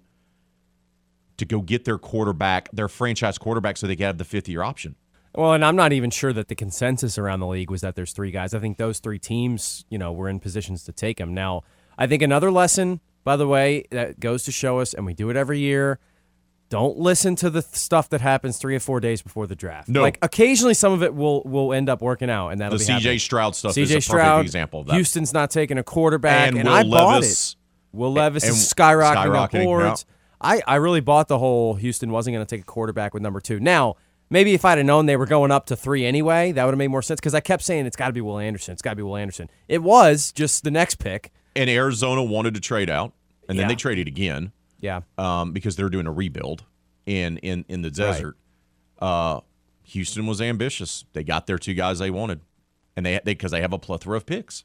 to 1.38 1.46
go 1.46 1.62
get 1.62 1.86
their 1.86 1.98
quarterback, 1.98 2.70
their 2.72 2.88
franchise 2.88 3.38
quarterback, 3.38 3.78
so 3.78 3.88
they 3.88 3.96
could 3.96 4.06
have 4.06 4.18
the 4.18 4.26
fifth 4.26 4.48
year 4.50 4.64
option. 4.64 4.96
Well, 5.38 5.54
and 5.54 5.66
I'm 5.66 5.76
not 5.76 5.92
even 5.94 6.10
sure 6.12 6.32
that 6.34 6.48
the 6.48 6.56
consensus 6.56 7.18
around 7.18 7.40
the 7.42 7.48
league 7.48 7.70
was 7.70 7.82
that 7.82 7.96
there's 7.96 8.14
three 8.14 8.32
guys. 8.32 8.54
I 8.54 8.60
think 8.60 8.78
those 8.78 9.00
three 9.00 9.20
teams, 9.20 9.86
you 9.90 9.98
know, 9.98 10.12
were 10.14 10.30
in 10.30 10.40
positions 10.40 10.84
to 10.86 10.92
take 10.92 11.20
him. 11.20 11.34
Now, 11.34 11.64
I 11.98 12.08
think 12.08 12.22
another 12.22 12.52
lesson, 12.52 13.02
by 13.24 13.36
the 13.36 13.48
way, 13.48 13.86
that 13.92 14.20
goes 14.20 14.44
to 14.46 14.52
show 14.52 14.80
us, 14.80 14.94
and 14.94 15.06
we 15.06 15.14
do 15.14 15.30
it 15.30 15.36
every 15.36 15.60
year. 15.60 16.00
Don't 16.70 16.98
listen 16.98 17.36
to 17.38 17.50
the 17.50 17.62
stuff 17.62 18.10
that 18.10 18.22
happens 18.22 18.58
three 18.58 18.76
or 18.76 18.80
four 18.80 19.00
days 19.00 19.22
before 19.22 19.46
the 19.46 19.56
draft. 19.56 19.88
No. 19.88 20.02
like 20.02 20.18
occasionally 20.24 20.74
some 20.74 20.94
of 20.94 21.04
it 21.04 21.14
will 21.14 21.44
will 21.44 21.74
end 21.74 21.90
up 21.90 22.02
working 22.02 22.30
out, 22.30 22.50
and 22.50 22.60
that'll 22.60 22.78
The 22.78 22.86
be 22.86 22.92
happening. 22.92 23.18
CJ 23.18 23.22
Stroud 23.22 23.56
stuff 23.56 23.74
CJ 23.76 23.82
is 23.84 23.92
a 23.92 24.02
Stroud, 24.02 24.38
perfect 24.38 24.46
example 24.48 24.80
of 24.80 24.88
that. 24.88 24.96
Houston's 24.96 25.32
not 25.32 25.52
taking 25.52 25.78
a 25.78 25.84
quarterback, 25.84 26.48
And 26.50 26.58
and, 26.58 26.68
Will 26.68 26.74
I 26.76 26.84
bought 26.84 27.14
Levis- 27.16 27.52
it. 27.52 27.56
Will 27.96 28.12
Levis 28.14 28.44
and 28.44 28.54
is 28.54 28.74
skyrocketing, 28.74 29.50
skyrocketing, 29.50 29.64
boards. 29.66 30.06
I, 30.42 30.62
I 30.68 30.76
really 30.76 31.00
bought 31.02 31.28
the 31.28 31.38
whole 31.40 31.76
Houston 31.76 32.12
wasn't 32.12 32.34
going 32.36 32.46
to 32.46 32.50
take 32.56 32.62
a 32.64 32.66
quarterback 32.66 33.14
with 33.14 33.22
number 33.24 33.40
two. 33.40 33.60
Now, 33.60 33.96
maybe 34.30 34.54
if 34.54 34.66
I'd 34.66 34.78
have 34.78 34.86
known 34.88 35.06
they 35.06 35.18
were 35.18 35.26
going 35.26 35.52
up 35.52 35.66
to 35.68 35.76
three 35.76 36.06
anyway, 36.06 36.52
that 36.52 36.64
would 36.66 36.72
have 36.72 36.78
made 36.78 36.88
more 36.90 37.02
sense 37.02 37.20
because 37.20 37.34
I 37.36 37.40
kept 37.40 37.64
saying 37.64 37.86
it's 37.86 37.96
got 37.96 38.08
to 38.08 38.14
be 38.14 38.22
Will 38.22 38.40
Anderson. 38.40 38.74
It's 38.74 38.82
got 38.82 38.92
to 38.92 38.96
be 38.96 39.04
Will 39.04 39.18
Anderson. 39.18 39.50
It 39.68 39.84
was 39.84 40.32
just 40.32 40.64
the 40.64 40.72
next 40.72 40.96
pick. 40.96 41.32
and 41.56 41.70
Arizona 41.70 42.22
wanted 42.24 42.54
to 42.56 42.60
trade 42.60 42.90
out, 42.90 43.14
and 43.48 43.58
then 43.58 43.64
Yeah. 43.64 43.68
they 43.70 43.76
traded 43.76 44.08
again 44.10 44.52
Yeah. 44.82 45.02
um, 45.18 45.54
because 45.54 45.76
they're 45.78 45.90
doing 45.90 46.06
a 46.08 46.12
rebuild 46.12 46.66
in 47.06 47.38
in 47.38 47.64
in 47.70 47.82
the 47.82 47.90
desert. 47.92 48.36
uh, 49.00 49.40
Houston 49.84 50.26
was 50.26 50.42
ambitious. 50.42 51.06
They 51.14 51.24
got 51.24 51.46
their 51.48 51.58
two 51.60 51.74
guys 51.76 52.00
they 52.00 52.10
wanted, 52.10 52.42
and 52.96 53.06
they 53.06 53.20
because 53.24 53.52
they, 53.52 53.62
have 53.62 53.72
a 53.74 53.78
plethora 53.80 54.18
of 54.18 54.26
picks, 54.26 54.64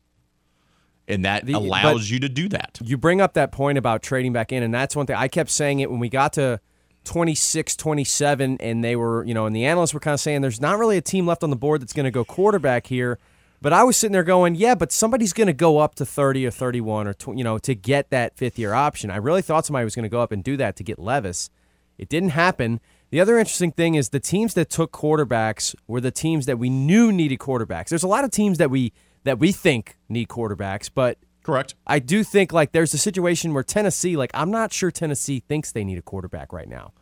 and 1.07 1.25
that 1.25 1.45
The- 1.47 1.53
allows 1.55 2.11
you 2.11 2.19
to 2.21 2.29
do 2.29 2.49
that. 2.49 2.79
You 2.83 2.97
bring 2.97 3.21
up 3.21 3.35
that 3.35 3.53
point 3.53 3.77
about 3.79 4.03
trading 4.03 4.33
back 4.33 4.51
in, 4.53 4.63
and 4.63 4.73
that's 4.73 4.97
one 4.97 5.07
thing 5.07 5.17
I 5.17 5.29
kept 5.29 5.51
saying 5.51 5.81
it 5.81 5.91
when 5.91 6.01
we 6.01 6.09
got 6.09 6.33
to 6.35 6.61
26, 7.05 7.77
27, 7.77 8.57
and 8.61 8.85
they 8.85 8.97
were, 8.97 9.25
you 9.25 9.35
know, 9.35 9.47
and 9.47 9.55
the 9.55 9.65
analysts 9.65 9.95
were 9.95 10.01
kind 10.01 10.15
of 10.15 10.21
saying 10.21 10.43
there's 10.43 10.61
not 10.61 10.79
really 10.79 10.97
a 10.97 11.03
team 11.03 11.27
left 11.27 11.43
on 11.43 11.51
the 11.51 11.57
board 11.57 11.81
that's 11.81 11.93
going 11.93 12.05
to 12.05 12.11
go 12.11 12.25
quarterback 12.25 12.87
here. 12.87 13.19
But 13.63 13.75
I 13.75 13.85
was 13.85 13.97
sitting 13.97 14.13
there 14.13 14.25
going, 14.25 14.55
yeah, 14.55 14.75
but 14.75 14.91
somebody's 14.91 15.35
going 15.35 15.47
to 15.47 15.53
go 15.53 15.79
up 15.79 15.95
to 15.97 16.07
30 16.07 16.47
or 16.47 16.51
31 16.51 17.07
or, 17.07 17.13
tw- 17.13 17.37
you 17.37 17.45
know, 17.45 17.59
to 17.59 17.75
get 17.75 18.09
that 18.11 18.37
fifth 18.37 18.59
year 18.59 18.73
option. 18.73 19.11
I 19.11 19.17
really 19.17 19.43
thought 19.43 19.67
somebody 19.67 19.85
was 19.85 19.95
going 19.95 20.05
to 20.05 20.09
go 20.09 20.23
up 20.23 20.33
and 20.33 20.43
do 20.43 20.57
that 20.57 20.77
to 20.77 20.85
get 20.85 20.99
Levis. 20.99 21.51
It 21.99 22.09
didn't 22.09 22.31
happen. 22.31 22.81
The 23.11 23.21
other 23.21 23.39
interesting 23.39 23.73
thing 23.73 23.97
is 23.97 24.11
the 24.11 24.21
teams 24.21 24.55
that 24.55 24.71
took 24.71 24.93
quarterbacks 24.93 25.75
were 25.87 26.01
the 26.01 26.11
teams 26.11 26.47
that 26.47 26.59
we 26.59 26.71
knew 26.71 27.13
needed 27.13 27.39
quarterbacks. 27.39 27.89
There's 27.89 28.03
a 28.03 28.09
lot 28.09 28.25
of 28.25 28.31
teams 28.31 28.59
that 28.59 28.71
we 28.71 28.93
that 29.25 29.39
we 29.39 29.53
think 29.53 29.99
need 30.09 30.29
quarterbacks, 30.29 30.89
but 30.93 31.19
Correct. 31.43 31.75
I 31.87 31.99
do 31.99 32.23
think 32.23 32.53
like 32.53 32.73
there's 32.73 32.93
a 32.95 32.99
situation 32.99 33.55
where 33.55 33.63
Tennessee, 33.63 34.17
like 34.17 34.31
I'm 34.35 34.51
not 34.51 34.73
sure 34.73 34.91
Tennessee 34.91 35.41
thinks 35.49 35.73
they 35.73 35.85
need 35.85 35.99
a 35.99 36.03
quarterback 36.03 36.53
right 36.53 36.69
now, 36.69 36.93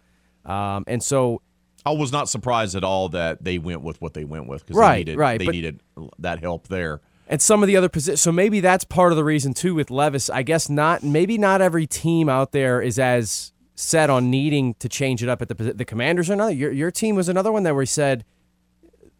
um, 0.45 0.85
and 0.87 1.03
so 1.03 1.43
I 1.85 1.91
was 1.93 2.13
not 2.13 2.29
surprised 2.29 2.75
at 2.77 2.85
all 2.85 3.09
that 3.11 3.43
they 3.43 3.59
went 3.59 3.83
with 3.83 4.01
what 4.01 4.15
they 4.15 4.25
went 4.25 4.47
with 4.47 4.65
because 4.65 4.77
Right, 4.77 4.95
they 5.07 5.13
needed, 5.13 5.19
right, 5.19 5.39
they 5.39 5.45
but- 5.47 5.55
needed 5.55 5.81
that 6.19 6.41
help 6.41 6.69
there. 6.69 7.01
and 7.27 7.43
some 7.43 7.63
of 7.63 7.67
the 7.67 7.77
other 7.77 7.89
positions. 7.89 8.21
So 8.21 8.33
maybe 8.33 8.61
that's 8.61 8.85
part 8.85 9.13
of 9.13 9.17
the 9.17 9.25
reason 9.25 9.55
too 9.55 9.75
with 9.75 9.91
Levis. 9.91 10.31
I 10.31 10.43
guess 10.43 10.69
not. 10.71 11.03
Maybe 11.03 11.37
not 11.37 11.61
every 11.61 11.87
team 11.87 12.29
out 12.29 12.53
there 12.53 12.81
is 12.81 12.99
as 12.99 13.53
set 13.75 14.09
on 14.11 14.31
needing 14.31 14.75
to 14.75 14.89
change 14.89 15.23
it 15.23 15.29
up 15.29 15.43
at 15.43 15.49
the 15.49 15.55
the 15.75 15.85
Commanders. 15.85 16.31
Another. 16.31 16.53
Your 16.53 16.73
your 16.73 16.91
team 16.91 17.17
was 17.17 17.29
another 17.29 17.53
one 17.53 17.65
that 17.65 17.75
we 17.75 17.87
said 17.87 18.25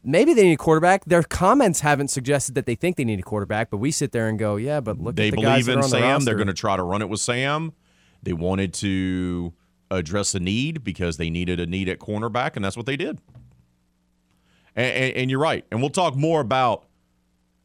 maybe 0.03 0.35
they 0.35 0.45
need 0.45 0.55
a 0.55 0.57
quarterback. 0.57 1.05
Their 1.05 1.23
comments 1.23 1.81
haven't 1.81 2.09
suggested 2.09 2.55
that 2.55 2.67
they 2.67 2.75
think 2.75 2.97
they 2.97 3.05
need 3.05 3.19
a 3.19 3.23
quarterback, 3.23 3.71
but 3.71 3.79
we 3.79 3.91
sit 3.91 4.13
there 4.13 4.29
and 4.29 4.39
go, 4.39 4.57
yeah, 4.57 4.81
but 4.81 4.99
look 4.99 5.17
they 5.17 5.29
at 5.29 5.35
the 5.35 5.43
guys 5.43 5.67
believe 5.67 5.69
in 5.69 5.85
on 5.85 5.91
the 5.91 5.99
Sam. 5.99 6.25
They're 6.25 6.35
going 6.35 6.49
to 6.49 6.55
try 6.55 6.77
to 6.77 6.83
run 6.83 7.03
it 7.03 7.09
with 7.09 7.21
Sam. 7.21 7.73
They 8.23 8.33
wanted 8.33 8.75
to 8.75 9.53
address 9.91 10.35
a 10.35 10.41
need 10.41 10.85
because 10.85 11.17
they 11.17 11.31
needed 11.31 11.61
a 11.61 11.67
need 11.67 11.89
at 11.89 11.99
cornerback, 11.99 12.57
and 12.57 12.65
that's 12.65 12.77
what 12.77 12.87
they 12.87 12.97
did. 12.97 13.21
And, 14.77 14.87
and, 14.87 15.17
and 15.17 15.31
you're 15.31 15.41
right. 15.41 15.65
And 15.71 15.81
we'll 15.81 15.91
talk 15.91 16.15
more 16.15 16.41
about 16.41 16.87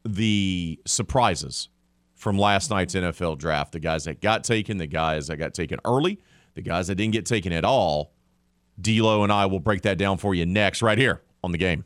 the 0.05 0.79
surprises 0.85 1.69
from 2.15 2.37
last 2.37 2.69
night's 2.69 2.95
NFL 2.95 3.37
draft. 3.37 3.73
The 3.73 3.79
guys 3.79 4.05
that 4.05 4.21
got 4.21 4.43
taken, 4.43 4.77
the 4.77 4.87
guys 4.87 5.27
that 5.27 5.37
got 5.37 5.53
taken 5.53 5.79
early, 5.85 6.19
the 6.55 6.61
guys 6.61 6.87
that 6.87 6.95
didn't 6.95 7.13
get 7.13 7.25
taken 7.25 7.51
at 7.51 7.65
all. 7.65 8.13
D'Lo 8.81 9.23
and 9.23 9.31
I 9.31 9.45
will 9.45 9.59
break 9.59 9.83
that 9.83 9.97
down 9.97 10.17
for 10.17 10.33
you 10.33 10.45
next, 10.45 10.81
right 10.81 10.97
here 10.97 11.21
on 11.43 11.51
the 11.51 11.57
game. 11.59 11.85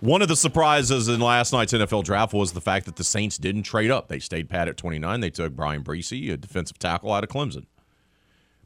One 0.00 0.20
of 0.20 0.28
the 0.28 0.36
surprises 0.36 1.08
in 1.08 1.20
last 1.20 1.52
night's 1.52 1.72
NFL 1.72 2.04
draft 2.04 2.34
was 2.34 2.52
the 2.52 2.60
fact 2.60 2.84
that 2.84 2.96
the 2.96 3.04
Saints 3.04 3.38
didn't 3.38 3.62
trade 3.62 3.90
up. 3.90 4.08
They 4.08 4.18
stayed 4.18 4.50
pat 4.50 4.68
at 4.68 4.76
29. 4.76 5.20
They 5.20 5.30
took 5.30 5.54
Bryan 5.56 5.82
Bresee, 5.82 6.30
a 6.30 6.36
defensive 6.36 6.78
tackle 6.78 7.12
out 7.12 7.24
of 7.24 7.30
Clemson. 7.30 7.64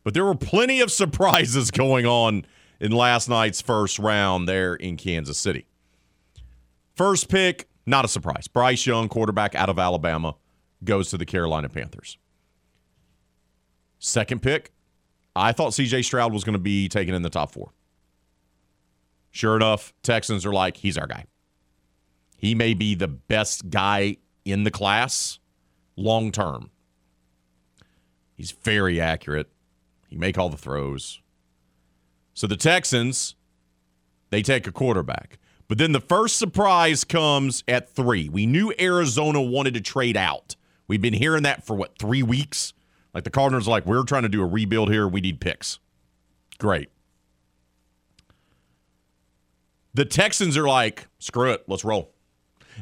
But 0.03 0.14
there 0.14 0.25
were 0.25 0.35
plenty 0.35 0.81
of 0.81 0.90
surprises 0.93 1.71
going 1.71 2.05
on 2.05 2.45
in 2.81 2.90
last 2.90 3.29
night's 3.29 3.61
first 3.61 3.99
round 3.99 4.49
there 4.49 4.75
in 4.75 4.97
Kansas 4.97 5.38
City. 5.38 5.66
First 6.97 7.29
pick, 7.29 7.69
not 7.87 8.05
a 8.05 8.09
surprise. 8.09 8.49
Bryce 8.49 8.85
Young, 8.85 9.09
quarterback 9.09 9.55
out 9.55 9.69
of 9.69 9.79
Alabama, 9.79 10.35
goes 10.83 11.11
to 11.11 11.19
the 11.19 11.27
Carolina 11.27 11.69
Panthers. 11.69 12.19
Second 14.01 14.43
pick, 14.43 14.73
I 15.37 15.53
thought 15.53 15.73
CJ 15.73 16.05
Stroud 16.05 16.33
was 16.33 16.43
going 16.43 16.55
to 16.55 16.59
be 16.59 16.88
taken 16.88 17.14
in 17.14 17.23
the 17.23 17.31
top 17.31 17.53
four. 17.53 17.73
Sure 19.31 19.57
enough, 19.57 19.93
Texans 20.03 20.45
are 20.45 20.53
like, 20.53 20.79
he's 20.79 20.99
our 20.99 21.07
guy. 21.07 21.27
He 22.37 22.55
may 22.55 22.75
be 22.75 22.95
the 22.95 23.09
best 23.09 23.71
guy 23.71 24.16
in 24.45 24.64
the 24.64 24.71
class 24.71 25.38
long 25.97 26.33
term. 26.33 26.71
He's 28.35 28.51
very 28.51 29.01
accurate. 29.01 29.49
He 30.09 30.16
make 30.16 30.38
all 30.38 30.49
the 30.49 30.57
throws. 30.57 31.21
So 32.35 32.47
the 32.47 32.57
Texans, 32.57 33.35
they 34.31 34.43
take 34.43 34.66
a 34.66 34.73
quarterback. 34.73 35.38
But 35.69 35.79
then 35.79 35.93
the 35.93 36.01
first 36.01 36.37
surprise 36.37 37.05
comes 37.05 37.62
at 37.69 37.88
three. 37.90 38.29
We 38.29 38.47
knew 38.47 38.73
Arizona 38.81 39.40
wanted 39.40 39.75
to 39.75 39.81
trade 39.81 40.16
out. 40.16 40.57
We've 40.88 41.03
been 41.03 41.14
hearing 41.14 41.45
that 41.45 41.64
for 41.64 41.77
what, 41.77 41.99
three 41.99 42.25
weeks? 42.25 42.73
Like 43.14 43.25
the 43.25 43.31
Cardinals, 43.31 43.69
are 43.69 43.73
like, 43.73 43.87
we're 43.87 44.03
trying 44.03 44.23
to 44.23 44.29
do 44.29 44.43
a 44.43 44.47
rebuild 44.47 44.90
here. 44.90 45.07
We 45.07 45.21
need 45.21 45.40
picks. 45.40 45.79
Great. 46.59 46.88
The 49.94 50.05
Texans 50.05 50.57
are 50.57 50.68
like, 50.68 51.09
screw 51.18 51.50
it, 51.50 51.64
let's 51.66 51.85
roll. 51.85 52.14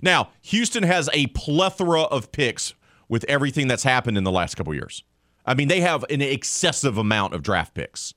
Now, 0.03 0.31
Houston 0.43 0.83
has 0.83 1.09
a 1.13 1.27
plethora 1.29 2.03
of 2.03 2.31
picks 2.33 2.75
with 3.09 3.25
everything 3.25 3.69
that's 3.69 3.83
happened 3.83 4.19
in 4.19 4.25
the 4.25 4.31
last 4.31 4.57
couple 4.57 4.75
years. 4.75 5.03
I 5.47 5.55
mean, 5.55 5.69
they 5.69 5.81
have 5.81 6.05
an 6.11 6.21
excessive 6.21 6.99
amount 6.99 7.35
of 7.35 7.43
draft 7.43 7.75
picks. 7.75 8.13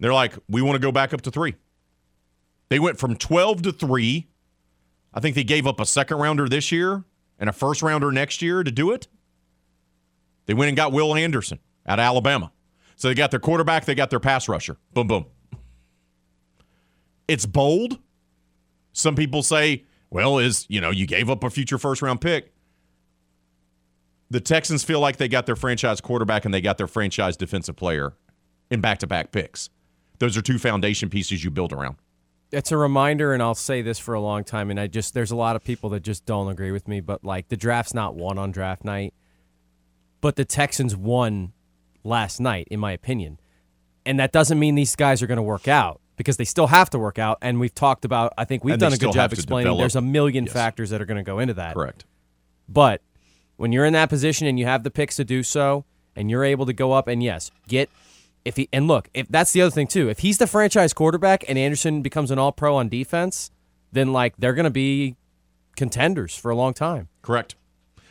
They're 0.00 0.12
like, 0.12 0.34
we 0.48 0.60
want 0.60 0.74
to 0.74 0.80
go 0.80 0.92
back 0.92 1.14
up 1.14 1.22
to 1.22 1.30
three. 1.30 1.54
They 2.68 2.78
went 2.78 2.98
from 2.98 3.16
12 3.16 3.62
to 3.62 3.72
three. 3.72 4.26
I 5.14 5.20
think 5.20 5.36
they 5.36 5.44
gave 5.44 5.66
up 5.66 5.80
a 5.80 5.86
second 5.86 6.18
rounder 6.18 6.48
this 6.48 6.72
year 6.72 7.04
and 7.38 7.48
a 7.48 7.52
first 7.52 7.82
rounder 7.82 8.10
next 8.10 8.42
year 8.42 8.62
to 8.64 8.70
do 8.70 8.90
it. 8.90 9.06
They 10.46 10.54
went 10.54 10.68
and 10.68 10.76
got 10.76 10.92
Will 10.92 11.14
Anderson 11.14 11.60
out 11.86 11.98
of 11.98 12.02
Alabama. 12.02 12.52
So 12.96 13.08
they 13.08 13.14
got 13.14 13.30
their 13.30 13.40
quarterback, 13.40 13.84
they 13.84 13.94
got 13.94 14.10
their 14.10 14.20
pass 14.20 14.48
rusher. 14.48 14.76
Boom, 14.92 15.06
boom. 15.06 15.26
It's 17.28 17.46
bold. 17.46 17.98
Some 18.92 19.16
people 19.16 19.42
say, 19.42 19.84
well, 20.10 20.38
is, 20.38 20.66
you 20.68 20.80
know, 20.80 20.90
you 20.90 21.06
gave 21.06 21.28
up 21.28 21.42
a 21.44 21.50
future 21.50 21.78
first 21.78 22.02
round 22.02 22.20
pick. 22.20 22.52
The 24.30 24.40
Texans 24.40 24.82
feel 24.84 25.00
like 25.00 25.18
they 25.18 25.28
got 25.28 25.46
their 25.46 25.56
franchise 25.56 26.00
quarterback 26.00 26.44
and 26.44 26.52
they 26.52 26.60
got 26.60 26.78
their 26.78 26.86
franchise 26.86 27.36
defensive 27.36 27.76
player 27.76 28.14
in 28.70 28.80
back 28.80 28.98
to 28.98 29.06
back 29.06 29.30
picks. 29.32 29.70
Those 30.18 30.36
are 30.36 30.42
two 30.42 30.58
foundation 30.58 31.10
pieces 31.10 31.44
you 31.44 31.50
build 31.50 31.72
around. 31.72 31.96
it's 32.52 32.72
a 32.72 32.76
reminder, 32.76 33.32
and 33.34 33.42
I'll 33.42 33.54
say 33.54 33.82
this 33.82 33.98
for 33.98 34.14
a 34.14 34.20
long 34.20 34.42
time, 34.44 34.70
and 34.70 34.80
I 34.80 34.86
just 34.86 35.14
there's 35.14 35.30
a 35.30 35.36
lot 35.36 35.56
of 35.56 35.64
people 35.64 35.90
that 35.90 36.00
just 36.00 36.24
don't 36.26 36.48
agree 36.48 36.70
with 36.70 36.88
me, 36.88 37.00
but 37.00 37.24
like 37.24 37.48
the 37.48 37.56
draft's 37.56 37.92
not 37.94 38.14
won 38.14 38.38
on 38.38 38.50
draft 38.52 38.84
night, 38.84 39.14
but 40.20 40.36
the 40.36 40.44
Texans 40.44 40.96
won 40.96 41.52
last 42.02 42.40
night, 42.40 42.66
in 42.70 42.80
my 42.80 42.92
opinion, 42.92 43.38
and 44.06 44.18
that 44.18 44.32
doesn't 44.32 44.58
mean 44.58 44.74
these 44.74 44.96
guys 44.96 45.22
are 45.22 45.26
going 45.26 45.36
to 45.36 45.42
work 45.42 45.68
out 45.68 46.00
because 46.16 46.36
they 46.36 46.44
still 46.44 46.66
have 46.68 46.90
to 46.90 46.98
work 46.98 47.18
out, 47.18 47.38
and 47.42 47.60
we've 47.60 47.74
talked 47.74 48.04
about. 48.04 48.32
I 48.38 48.44
think 48.44 48.64
we've 48.64 48.74
And 48.74 48.80
done 48.80 48.92
a 48.92 48.96
good 48.96 49.12
job 49.12 49.32
explaining. 49.32 49.64
develop- 49.66 49.80
There's 49.80 49.96
a 49.96 50.00
million 50.00 50.44
Yes. 50.44 50.52
factors 50.52 50.90
that 50.90 51.00
are 51.00 51.04
going 51.06 51.18
to 51.18 51.22
go 51.22 51.38
into 51.38 51.54
that. 51.54 51.74
Correct. 51.74 52.04
But 52.68 53.00
when 53.56 53.72
you're 53.72 53.84
in 53.84 53.92
that 53.92 54.08
position 54.08 54.46
and 54.46 54.58
you 54.58 54.66
have 54.66 54.82
the 54.82 54.90
picks 54.90 55.16
to 55.16 55.24
do 55.24 55.42
so, 55.42 55.84
and 56.14 56.30
you're 56.30 56.44
able 56.44 56.66
to 56.66 56.72
go 56.72 56.92
up 56.92 57.06
and 57.08 57.22
yes, 57.22 57.50
get 57.68 57.90
if 58.44 58.56
he 58.56 58.68
and 58.72 58.86
look, 58.88 59.08
if 59.12 59.26
that's 59.28 59.52
the 59.52 59.60
other 59.60 59.70
thing 59.70 59.86
too, 59.86 60.08
if 60.08 60.20
he's 60.20 60.38
the 60.38 60.46
franchise 60.46 60.92
quarterback 60.92 61.44
and 61.48 61.58
Anderson 61.58 62.00
becomes 62.00 62.30
an 62.30 62.38
all 62.38 62.52
pro 62.52 62.76
on 62.76 62.88
defense, 62.88 63.50
then 63.92 64.12
like 64.12 64.34
they're 64.38 64.54
gonna 64.54 64.70
be 64.70 65.16
contenders 65.76 66.34
for 66.36 66.50
a 66.50 66.54
long 66.56 66.72
time. 66.72 67.08
Correct. 67.22 67.54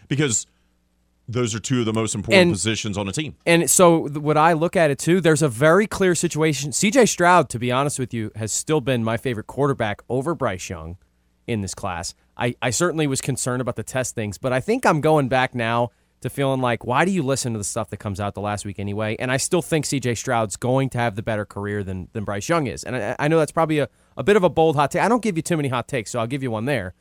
Because 0.07 0.45
those 1.27 1.55
are 1.55 1.59
two 1.59 1.79
of 1.79 1.85
the 1.85 1.93
most 1.93 2.13
important 2.15 2.41
And- 2.41 2.51
positions 2.51 2.97
on 2.97 3.07
a 3.07 3.11
team. 3.11 3.35
And 3.45 3.69
so 3.69 4.07
what 4.09 4.37
I 4.37 4.53
look 4.53 4.75
at 4.75 4.91
it 4.91 4.99
too, 4.99 5.21
there's 5.21 5.41
a 5.41 5.49
very 5.49 5.87
clear 5.87 6.15
situation. 6.15 6.71
CJ 6.71 7.07
Stroud, 7.09 7.49
to 7.49 7.59
be 7.59 7.71
honest 7.71 7.97
with 7.99 8.13
you, 8.13 8.31
has 8.35 8.51
still 8.51 8.81
been 8.81 9.03
my 9.03 9.17
favorite 9.17 9.47
quarterback 9.47 10.01
over 10.09 10.35
Bryce 10.35 10.69
Young 10.69 10.97
in 11.47 11.61
this 11.61 11.73
class. 11.73 12.13
I, 12.37 12.55
I 12.61 12.69
certainly 12.69 13.07
was 13.07 13.21
concerned 13.21 13.61
about 13.61 13.75
the 13.75 13.83
test 13.83 14.13
things, 14.15 14.37
but 14.37 14.51
I 14.53 14.59
think 14.59 14.85
I'm 14.85 15.01
going 15.01 15.27
back 15.27 15.55
now 15.55 15.91
to 16.21 16.29
feeling 16.29 16.59
like, 16.61 16.85
why 16.85 17.05
do 17.05 17.11
you 17.11 17.21
listen 17.23 17.53
to 17.53 17.57
the 17.57 17.63
stuff 17.63 17.89
that 17.89 17.97
comes 17.97 18.19
out 18.19 18.33
the 18.33 18.41
last 18.41 18.65
week 18.65 18.79
anyway? 18.79 19.15
And 19.19 19.31
I 19.31 19.37
still 19.37 19.61
think 19.61 19.85
CJ 19.85 20.17
Stroud's 20.17 20.55
going 20.55 20.89
to 20.91 20.97
have 20.97 21.15
the 21.15 21.23
better 21.23 21.45
career 21.45 21.83
than, 21.83 22.07
than 22.13 22.23
Bryce 22.23 22.49
Young 22.49 22.67
is. 22.67 22.83
And 22.83 22.95
I, 22.95 23.15
I 23.19 23.27
know 23.27 23.37
that's 23.37 23.51
probably 23.51 23.79
a, 23.79 23.89
a 24.17 24.23
bit 24.23 24.35
of 24.35 24.43
a 24.43 24.49
bold 24.49 24.75
hot 24.75 24.91
take. 24.91 25.01
I 25.01 25.07
don't 25.07 25.21
give 25.23 25.37
you 25.37 25.43
too 25.43 25.57
many 25.57 25.69
hot 25.69 25.87
takes, 25.87 26.11
so 26.11 26.19
I'll 26.19 26.27
give 26.27 26.41
you 26.43 26.51
one 26.51 26.65
there. 26.65 26.93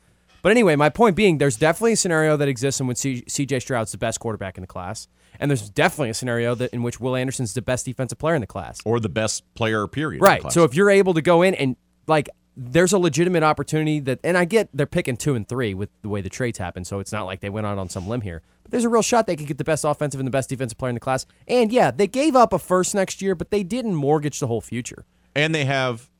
But 0.44 0.50
anyway, 0.50 0.76
my 0.76 0.90
point 0.90 1.16
being, 1.16 1.38
there's 1.38 1.56
definitely 1.56 1.94
a 1.94 1.96
scenario 1.96 2.36
that 2.36 2.48
exists 2.48 2.78
in 2.78 2.86
which 2.86 2.98
CJ 2.98 3.62
Stroud's 3.62 3.92
the 3.92 3.96
best 3.96 4.20
quarterback 4.20 4.58
in 4.58 4.60
the 4.60 4.66
class. 4.66 5.08
And 5.40 5.50
there's 5.50 5.70
definitely 5.70 6.10
a 6.10 6.14
scenario 6.14 6.54
that 6.56 6.70
in 6.74 6.82
which 6.82 7.00
Will 7.00 7.16
Anderson's 7.16 7.54
the 7.54 7.62
best 7.62 7.86
defensive 7.86 8.18
player 8.18 8.34
in 8.34 8.42
the 8.42 8.46
class. 8.46 8.78
or 8.84 9.00
the 9.00 9.08
best 9.08 9.42
player 9.54 9.88
period. 9.88 10.18
in 10.18 10.24
the 10.24 10.28
Right. 10.28 10.52
So 10.52 10.64
if 10.64 10.74
you're 10.74 10.90
able 10.90 11.14
to 11.14 11.22
go 11.22 11.40
in 11.40 11.54
and 11.54 11.76
like 12.06 12.28
there's 12.58 12.92
a 12.92 12.98
legitimate 12.98 13.42
opportunity 13.42 14.00
that 14.00 14.20
and 14.22 14.36
I 14.36 14.44
get 14.44 14.68
they're 14.74 14.84
picking 14.84 15.16
two 15.16 15.34
and 15.34 15.48
three 15.48 15.72
with 15.72 15.88
the 16.02 16.10
way 16.10 16.20
the 16.20 16.28
trades 16.28 16.58
happen, 16.58 16.84
so 16.84 17.00
it's 17.00 17.10
not 17.10 17.24
like 17.24 17.40
they 17.40 17.48
went 17.48 17.66
out 17.66 17.78
on 17.78 17.88
some 17.88 18.06
limb 18.06 18.20
here. 18.20 18.42
But 18.64 18.70
there's 18.70 18.84
a 18.84 18.90
real 18.90 19.00
shot 19.00 19.26
they 19.26 19.36
could 19.36 19.46
get 19.46 19.56
the 19.56 19.64
best 19.64 19.82
offensive 19.82 20.20
and 20.20 20.26
the 20.26 20.30
best 20.30 20.50
defensive 20.50 20.76
player 20.76 20.90
in 20.90 20.94
the 20.94 21.00
class. 21.00 21.24
And 21.48 21.72
yeah, 21.72 21.90
they 21.90 22.06
gave 22.06 22.36
up 22.36 22.52
a 22.52 22.58
first 22.58 22.94
next 22.94 23.22
year, 23.22 23.34
but 23.34 23.50
they 23.50 23.62
didn't 23.62 23.94
mortgage 23.94 24.40
the 24.40 24.46
whole 24.46 24.60
future. 24.60 25.06
and 25.34 25.54
they 25.54 25.64
have 25.64 26.10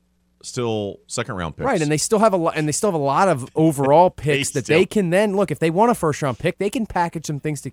still 0.45 0.99
second 1.07 1.35
round 1.35 1.55
picks. 1.57 1.65
Right, 1.65 1.81
and 1.81 1.91
they 1.91 1.97
still 1.97 2.19
have 2.19 2.33
a 2.33 2.37
lot, 2.37 2.55
and 2.55 2.67
they 2.67 2.71
still 2.71 2.89
have 2.91 2.99
a 2.99 3.03
lot 3.03 3.27
of 3.27 3.49
overall 3.55 4.09
picks 4.09 4.51
that 4.51 4.65
still- 4.65 4.77
they 4.77 4.85
can 4.85 5.09
then 5.09 5.35
look 5.35 5.51
if 5.51 5.59
they 5.59 5.69
want 5.69 5.91
a 5.91 5.95
first 5.95 6.21
round 6.21 6.39
pick, 6.39 6.57
they 6.57 6.69
can 6.69 6.85
package 6.85 7.25
some 7.25 7.39
things 7.39 7.61
to, 7.61 7.71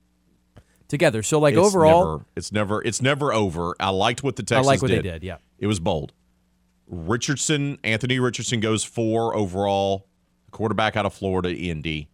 together. 0.89 1.23
So 1.23 1.39
like 1.39 1.55
It's 1.55 1.67
overall, 1.67 2.05
never, 2.05 2.25
it's 2.37 2.53
never 2.53 2.83
it's 2.85 3.01
never 3.03 3.33
over. 3.33 3.75
I 3.81 3.91
liked 3.91 4.23
what 4.23 4.37
the 4.37 4.43
I 4.43 4.45
Texans 4.45 4.67
like 4.67 4.83
what 4.83 4.89
did. 4.89 5.05
they 5.05 5.11
did. 5.11 5.23
Yeah, 5.23 5.37
It 5.59 5.67
was 5.67 5.81
bold. 5.81 6.13
Richardson, 6.89 7.79
Anthony 7.85 8.19
Richardson 8.19 8.61
goes 8.61 8.85
four 8.85 9.35
overall, 9.35 10.07
quarterback 10.51 10.97
out 10.97 11.07
of 11.07 11.15
Florida, 11.15 11.55
Indy. 11.55 12.09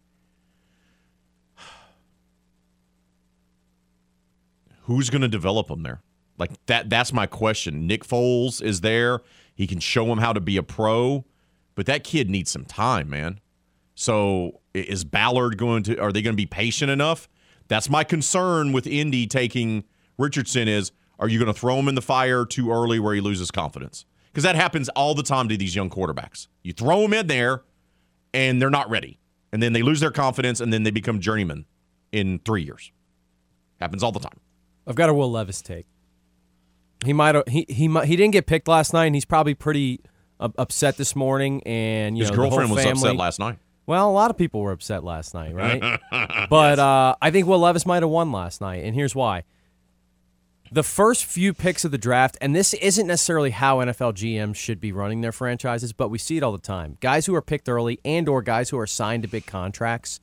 Who's 4.83 5.09
going 5.09 5.21
to 5.21 5.27
develop 5.27 5.69
him 5.69 5.83
there? 5.83 6.01
Like 6.37 6.51
that 6.67 6.89
that's 6.89 7.11
my 7.11 7.25
question. 7.25 7.85
Nick 7.85 8.05
Foles 8.05 8.61
is 8.61 8.79
there. 8.81 9.19
He 9.59 9.67
can 9.67 9.81
show 9.81 10.05
him 10.05 10.19
how 10.19 10.31
to 10.31 10.39
be 10.39 10.55
a 10.55 10.63
pro, 10.63 11.25
but 11.75 11.85
that 11.85 12.05
kid 12.05 12.29
needs 12.29 12.49
some 12.49 12.63
time, 12.63 13.09
man. 13.09 13.41
So 13.93 14.61
is 14.73 15.03
Ballard 15.03 15.57
going 15.57 15.83
to 15.83 15.99
are 15.99 16.13
they 16.13 16.21
going 16.21 16.31
to 16.33 16.41
be 16.41 16.45
patient 16.45 16.89
enough? 16.89 17.27
That's 17.67 17.89
my 17.89 18.05
concern 18.05 18.71
with 18.71 18.87
Indy 18.87 19.27
taking 19.27 19.83
Richardson 20.17 20.69
is 20.69 20.93
are 21.19 21.27
you 21.27 21.37
going 21.39 21.53
to 21.53 21.59
throw 21.59 21.77
him 21.77 21.89
in 21.89 21.95
the 21.95 22.01
fire 22.01 22.45
too 22.45 22.71
early 22.71 23.01
where 23.01 23.13
he 23.13 23.19
loses 23.19 23.51
confidence? 23.51 24.05
Because 24.31 24.43
that 24.43 24.55
happens 24.55 24.87
all 24.87 25.13
the 25.13 25.23
time 25.23 25.49
to 25.49 25.57
these 25.57 25.75
young 25.75 25.89
quarterbacks. 25.89 26.47
You 26.63 26.71
throw 26.71 27.01
them 27.01 27.11
in 27.11 27.27
there 27.27 27.63
and 28.33 28.61
they're 28.61 28.69
not 28.69 28.89
ready. 28.89 29.19
And 29.51 29.61
then 29.61 29.73
they 29.73 29.81
lose 29.81 29.99
their 29.99 30.11
confidence 30.11 30.61
and 30.61 30.71
then 30.71 30.83
they 30.83 30.91
become 30.91 31.19
journeymen 31.19 31.65
in 32.13 32.39
3 32.45 32.63
years. 32.63 32.93
Happens 33.81 34.03
all 34.03 34.13
the 34.13 34.21
time. 34.21 34.39
I've 34.87 34.95
got 34.95 35.09
a 35.09 35.13
Will 35.13 35.29
Levis 35.29 35.61
take. 35.61 35.85
He 37.05 37.13
might 37.13 37.35
have 37.35 37.45
he 37.47 37.65
he 37.69 37.87
might, 37.87 38.07
he 38.07 38.15
didn't 38.15 38.33
get 38.33 38.45
picked 38.45 38.67
last 38.67 38.93
night, 38.93 39.05
and 39.05 39.15
he's 39.15 39.25
probably 39.25 39.53
pretty 39.53 40.01
upset 40.39 40.97
this 40.97 41.15
morning. 41.15 41.63
And 41.63 42.17
you 42.17 42.23
His 42.23 42.31
know, 42.31 42.37
girlfriend 42.37 42.71
was 42.71 42.85
upset 42.85 43.15
last 43.15 43.39
night. 43.39 43.57
Well, 43.85 44.09
a 44.09 44.11
lot 44.11 44.29
of 44.29 44.37
people 44.37 44.61
were 44.61 44.71
upset 44.71 45.03
last 45.03 45.33
night, 45.33 45.55
right? 45.55 45.99
but 46.49 46.77
uh, 46.77 47.15
I 47.21 47.31
think 47.31 47.47
Will 47.47 47.59
Levis 47.59 47.85
might 47.87 48.03
have 48.03 48.09
won 48.09 48.31
last 48.31 48.61
night, 48.61 48.83
and 48.83 48.93
here's 48.93 49.15
why. 49.15 49.45
The 50.71 50.83
first 50.83 51.25
few 51.25 51.55
picks 51.55 51.83
of 51.83 51.89
the 51.89 51.97
draft, 51.97 52.37
and 52.41 52.55
this 52.55 52.75
isn't 52.75 53.07
necessarily 53.07 53.49
how 53.49 53.77
NFL 53.77 54.13
GMs 54.13 54.57
should 54.57 54.79
be 54.79 54.91
running 54.91 55.21
their 55.21 55.31
franchises, 55.31 55.93
but 55.93 56.09
we 56.09 56.19
see 56.19 56.37
it 56.37 56.43
all 56.43 56.51
the 56.51 56.59
time. 56.59 56.97
Guys 56.99 57.25
who 57.25 57.33
are 57.33 57.41
picked 57.41 57.67
early 57.67 57.99
and 58.05 58.29
or 58.29 58.43
guys 58.43 58.69
who 58.69 58.77
are 58.77 58.85
signed 58.85 59.23
to 59.23 59.29
big 59.29 59.47
contracts, 59.47 60.19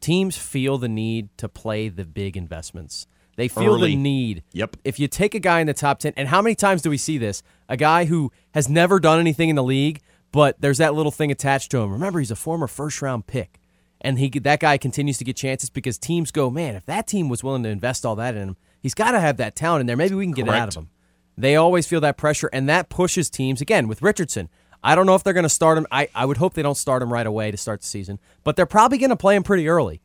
teams 0.00 0.36
feel 0.36 0.78
the 0.78 0.88
need 0.88 1.28
to 1.38 1.48
play 1.48 1.88
the 1.88 2.04
big 2.04 2.36
investments. 2.36 3.06
They 3.38 3.46
feel 3.46 3.74
Early. 3.74 3.90
the 3.92 3.96
need. 3.96 4.42
Yep. 4.52 4.78
If 4.82 4.98
you 4.98 5.06
take 5.06 5.32
a 5.32 5.38
guy 5.38 5.60
in 5.60 5.68
the 5.68 5.72
top 5.72 6.00
10, 6.00 6.14
and 6.16 6.26
how 6.26 6.42
many 6.42 6.56
times 6.56 6.82
do 6.82 6.90
we 6.90 6.96
see 6.96 7.18
this? 7.18 7.44
A 7.68 7.76
guy 7.76 8.06
who 8.06 8.32
has 8.52 8.68
never 8.68 8.98
done 8.98 9.20
anything 9.20 9.48
in 9.48 9.54
the 9.54 9.62
league, 9.62 10.00
but 10.32 10.60
there's 10.60 10.78
that 10.78 10.92
little 10.92 11.12
thing 11.12 11.30
attached 11.30 11.70
to 11.70 11.78
him. 11.78 11.92
Remember, 11.92 12.18
he's 12.18 12.32
a 12.32 12.36
former 12.36 12.66
first 12.66 13.00
round 13.00 13.28
pick. 13.28 13.60
And 14.00 14.18
he 14.18 14.28
that 14.28 14.58
guy 14.58 14.76
continues 14.76 15.18
to 15.18 15.24
get 15.24 15.36
chances 15.36 15.70
because 15.70 15.98
teams 15.98 16.32
go, 16.32 16.50
man, 16.50 16.74
if 16.74 16.84
that 16.86 17.06
team 17.06 17.28
was 17.28 17.44
willing 17.44 17.62
to 17.62 17.68
invest 17.68 18.04
all 18.04 18.16
that 18.16 18.34
in 18.34 18.48
him, 18.48 18.56
he's 18.80 18.94
got 18.94 19.12
to 19.12 19.20
have 19.20 19.36
that 19.36 19.54
talent 19.54 19.82
in 19.82 19.86
there. 19.86 19.96
Maybe 19.96 20.16
we 20.16 20.24
can 20.24 20.34
get 20.34 20.48
it 20.48 20.54
out 20.54 20.68
of 20.68 20.74
him. 20.74 20.90
They 21.36 21.54
always 21.54 21.86
feel 21.86 22.00
that 22.00 22.16
pressure, 22.16 22.50
and 22.52 22.68
that 22.68 22.88
pushes 22.88 23.30
teams. 23.30 23.60
Again, 23.60 23.86
with 23.86 24.02
Richardson, 24.02 24.48
I 24.82 24.96
don't 24.96 25.06
know 25.06 25.14
if 25.14 25.22
they're 25.22 25.32
going 25.32 25.44
to 25.44 25.48
start 25.48 25.78
him. 25.78 25.86
I, 25.92 26.08
I 26.12 26.24
would 26.24 26.38
hope 26.38 26.54
they 26.54 26.62
don't 26.62 26.76
start 26.76 27.02
him 27.02 27.12
right 27.12 27.26
away 27.26 27.52
to 27.52 27.56
start 27.56 27.82
the 27.82 27.86
season, 27.86 28.18
but 28.42 28.56
they're 28.56 28.66
probably 28.66 28.98
going 28.98 29.10
to 29.10 29.16
play 29.16 29.36
him 29.36 29.44
pretty 29.44 29.68
early. 29.68 30.00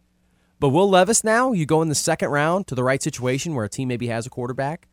But 0.60 0.70
Will 0.70 0.89
Levis 0.89 1.24
now, 1.24 1.52
you 1.52 1.66
go 1.66 1.82
in 1.82 1.89
the 1.89 1.96
second 1.96 2.30
round 2.30 2.68
to 2.68 2.76
the 2.76 2.84
right 2.84 3.02
situation 3.02 3.54
where 3.54 3.66
a 3.66 3.70
team 3.70 3.89
maybe 3.89 4.08
has 4.08 4.26
a 4.26 4.30
quarterback, 4.30 4.88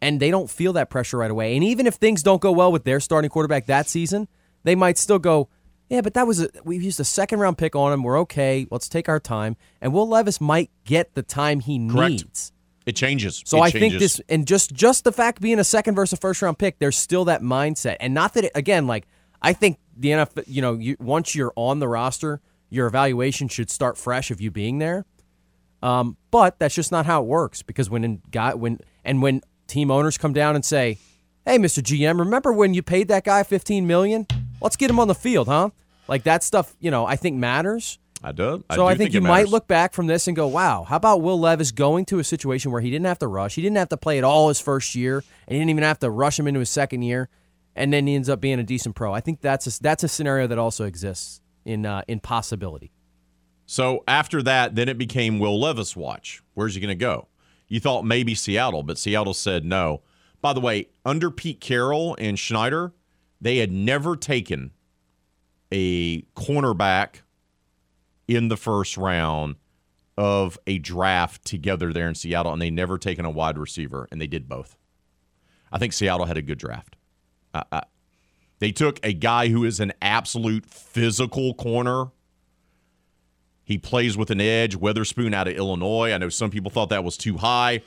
and 0.00 0.20
they 0.20 0.30
don't 0.30 0.50
feel 0.50 0.72
that 0.74 0.90
pressure 0.90 1.18
right 1.18 1.30
away. 1.30 1.54
And 1.54 1.64
even 1.64 1.86
if 1.86 1.94
things 1.94 2.22
don't 2.22 2.40
go 2.40 2.52
well 2.52 2.70
with 2.70 2.84
their 2.84 3.00
starting 3.00 3.30
quarterback 3.30 3.66
that 3.66 3.88
season, 3.88 4.28
they 4.64 4.74
might 4.74 4.98
still 4.98 5.18
go, 5.18 5.48
yeah, 5.88 6.00
but 6.00 6.14
that 6.14 6.26
was 6.26 6.40
a 6.40 6.48
we 6.64 6.78
used 6.78 7.00
a 7.00 7.04
second 7.04 7.40
round 7.40 7.58
pick 7.58 7.76
on 7.76 7.92
him. 7.92 8.02
We're 8.02 8.18
okay. 8.20 8.66
Let's 8.70 8.88
take 8.88 9.08
our 9.08 9.20
time. 9.20 9.56
And 9.80 9.92
Will 9.92 10.08
Levis 10.08 10.40
might 10.40 10.70
get 10.84 11.14
the 11.14 11.22
time 11.22 11.60
he 11.60 11.86
Correct. 11.86 12.10
needs. 12.12 12.52
It 12.86 12.96
changes. 12.96 13.42
So 13.44 13.58
It 13.58 13.60
I 13.60 13.70
think 13.70 13.98
this, 13.98 14.20
and 14.28 14.46
just 14.46 14.72
just 14.72 15.04
the 15.04 15.12
fact 15.12 15.40
being 15.40 15.58
a 15.58 15.64
second 15.64 15.94
versus 15.94 16.18
first 16.18 16.40
round 16.40 16.58
pick, 16.58 16.78
there's 16.78 16.96
still 16.96 17.26
that 17.26 17.42
mindset, 17.42 17.96
and 18.00 18.14
not 18.14 18.34
that 18.34 18.44
it, 18.44 18.52
again, 18.54 18.86
like 18.86 19.06
I 19.42 19.52
think 19.52 19.78
the 19.96 20.08
NFL, 20.08 20.44
you 20.46 20.62
know, 20.62 20.74
you, 20.74 20.96
once 20.98 21.34
you're 21.34 21.52
on 21.56 21.78
the 21.78 21.88
roster, 21.88 22.40
your 22.72 22.86
evaluation 22.86 23.48
should 23.48 23.70
start 23.70 23.98
fresh 23.98 24.30
of 24.30 24.40
you 24.40 24.50
being 24.50 24.78
there. 24.78 25.04
Um, 25.82 26.16
but 26.30 26.58
that's 26.58 26.74
just 26.74 26.90
not 26.90 27.04
how 27.04 27.22
it 27.22 27.26
works 27.26 27.62
because 27.62 27.90
when 27.90 28.02
in 28.02 28.22
guy 28.30 28.54
when 28.54 28.78
and 29.04 29.20
when 29.20 29.42
team 29.66 29.90
owners 29.90 30.16
come 30.16 30.32
down 30.32 30.54
and 30.54 30.64
say, 30.64 30.98
"Hey, 31.44 31.58
Mr. 31.58 31.82
GM, 31.82 32.18
remember 32.18 32.52
when 32.52 32.72
you 32.72 32.82
paid 32.82 33.08
that 33.08 33.24
guy 33.24 33.42
15 33.42 33.86
million? 33.86 34.26
Let's 34.60 34.76
get 34.76 34.88
him 34.88 34.98
on 34.98 35.08
the 35.08 35.14
field, 35.14 35.48
huh?" 35.48 35.70
Like 36.08 36.22
that 36.22 36.42
stuff, 36.42 36.74
you 36.80 36.90
know, 36.90 37.04
I 37.04 37.16
think 37.16 37.36
matters. 37.36 37.98
I 38.24 38.32
do. 38.32 38.64
So 38.72 38.86
I, 38.86 38.94
do 38.94 38.98
think, 38.98 39.14
you 39.14 39.20
might 39.20 39.48
look 39.48 39.66
back 39.66 39.92
from 39.92 40.06
this 40.06 40.28
and 40.28 40.36
go, 40.36 40.46
wow, 40.46 40.84
how 40.84 40.94
about 40.94 41.22
Will 41.22 41.40
Levis 41.40 41.72
going 41.72 42.04
to 42.04 42.20
a 42.20 42.24
situation 42.24 42.70
where 42.70 42.80
he 42.80 42.88
didn't 42.88 43.06
have 43.06 43.18
to 43.18 43.26
rush? 43.26 43.56
He 43.56 43.62
didn't 43.62 43.78
have 43.78 43.88
to 43.88 43.96
play 43.96 44.16
at 44.16 44.22
all 44.22 44.46
his 44.46 44.60
first 44.60 44.94
year, 44.94 45.24
and 45.48 45.54
he 45.54 45.58
didn't 45.58 45.70
even 45.70 45.82
have 45.82 45.98
to 46.00 46.10
rush 46.10 46.38
him 46.38 46.46
into 46.46 46.60
his 46.60 46.70
second 46.70 47.02
year, 47.02 47.28
and 47.74 47.92
then 47.92 48.06
he 48.06 48.14
ends 48.14 48.28
up 48.28 48.40
being 48.40 48.60
a 48.60 48.62
decent 48.62 48.94
pro. 48.94 49.12
I 49.12 49.20
think 49.20 49.40
that's 49.40 49.66
a, 49.66 49.82
that's 49.82 50.04
a 50.04 50.08
scenario 50.08 50.46
that 50.46 50.58
also 50.58 50.84
exists 50.84 51.41
in 51.64 51.86
uh, 51.86 52.02
in 52.08 52.20
possibility. 52.20 52.92
So 53.66 54.04
after 54.06 54.42
that, 54.42 54.74
then 54.74 54.88
it 54.88 54.98
became 54.98 55.38
Will 55.38 55.58
Levis 55.58 55.96
watch. 55.96 56.42
Where's 56.54 56.74
he 56.74 56.80
going 56.80 56.88
to 56.88 56.94
go? 56.94 57.28
You 57.68 57.80
thought 57.80 58.04
maybe 58.04 58.34
Seattle, 58.34 58.82
but 58.82 58.98
Seattle 58.98 59.34
said 59.34 59.64
no. 59.64 60.02
By 60.40 60.52
the 60.52 60.60
way, 60.60 60.88
under 61.04 61.30
Pete 61.30 61.60
Carroll 61.60 62.16
and 62.18 62.38
Schneider, 62.38 62.92
they 63.40 63.58
had 63.58 63.72
never 63.72 64.16
taken 64.16 64.72
a 65.70 66.22
cornerback 66.36 67.22
in 68.28 68.48
the 68.48 68.56
first 68.56 68.96
round 68.96 69.56
of 70.18 70.58
a 70.66 70.78
draft 70.78 71.44
together 71.44 71.92
there 71.92 72.08
in 72.08 72.14
Seattle, 72.14 72.52
and 72.52 72.60
they 72.60 72.70
never 72.70 72.98
taken 72.98 73.24
a 73.24 73.30
wide 73.30 73.56
receiver, 73.56 74.06
and 74.10 74.20
they 74.20 74.26
did 74.26 74.48
both. 74.48 74.76
I 75.72 75.78
think 75.78 75.92
Seattle 75.92 76.26
had 76.26 76.36
a 76.36 76.42
good 76.42 76.58
draft. 76.58 76.96
I, 77.54 77.84
they 78.62 78.70
took 78.70 79.00
a 79.02 79.12
guy 79.12 79.48
who 79.48 79.64
is 79.64 79.80
an 79.80 79.92
absolute 80.00 80.64
physical 80.66 81.52
corner. 81.52 82.12
He 83.64 83.76
plays 83.76 84.16
with 84.16 84.30
an 84.30 84.40
edge. 84.40 84.76
Witherspoon 84.76 85.34
out 85.34 85.48
of 85.48 85.56
Illinois. 85.56 86.12
I 86.12 86.18
know 86.18 86.28
some 86.28 86.48
people 86.48 86.70
thought 86.70 86.90
that 86.90 87.02
was 87.02 87.16
too 87.16 87.38
high. 87.38 87.82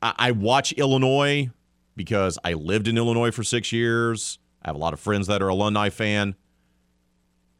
I, 0.00 0.14
I 0.16 0.30
watch 0.30 0.72
Illinois 0.72 1.50
because 1.94 2.38
I 2.42 2.54
lived 2.54 2.88
in 2.88 2.96
Illinois 2.96 3.30
for 3.30 3.44
six 3.44 3.72
years. 3.72 4.38
I 4.62 4.70
have 4.70 4.74
a 4.74 4.78
lot 4.78 4.94
of 4.94 5.00
friends 5.00 5.26
that 5.26 5.42
are 5.42 5.48
alumni 5.48 5.90
fan. 5.90 6.34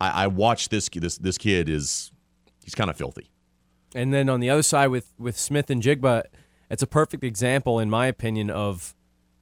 I, 0.01 0.25
I 0.25 0.27
watch 0.29 0.71
this 0.71 0.89
this 0.89 1.19
this 1.19 1.37
kid 1.37 1.69
is 1.69 2.11
he's 2.65 2.75
kind 2.75 2.89
of 2.89 2.97
filthy. 2.97 3.29
And 3.95 4.15
then 4.15 4.31
on 4.31 4.41
the 4.41 4.49
other 4.49 4.63
side 4.63 4.87
with 4.87 5.13
with 5.19 5.39
Smith-Njigba, 5.39 6.23
it's 6.71 6.83
a 6.83 6.87
perfect 6.87 7.23
example, 7.23 7.79
in 7.79 7.91
my 7.91 8.07
opinion, 8.07 8.49
of 8.49 8.95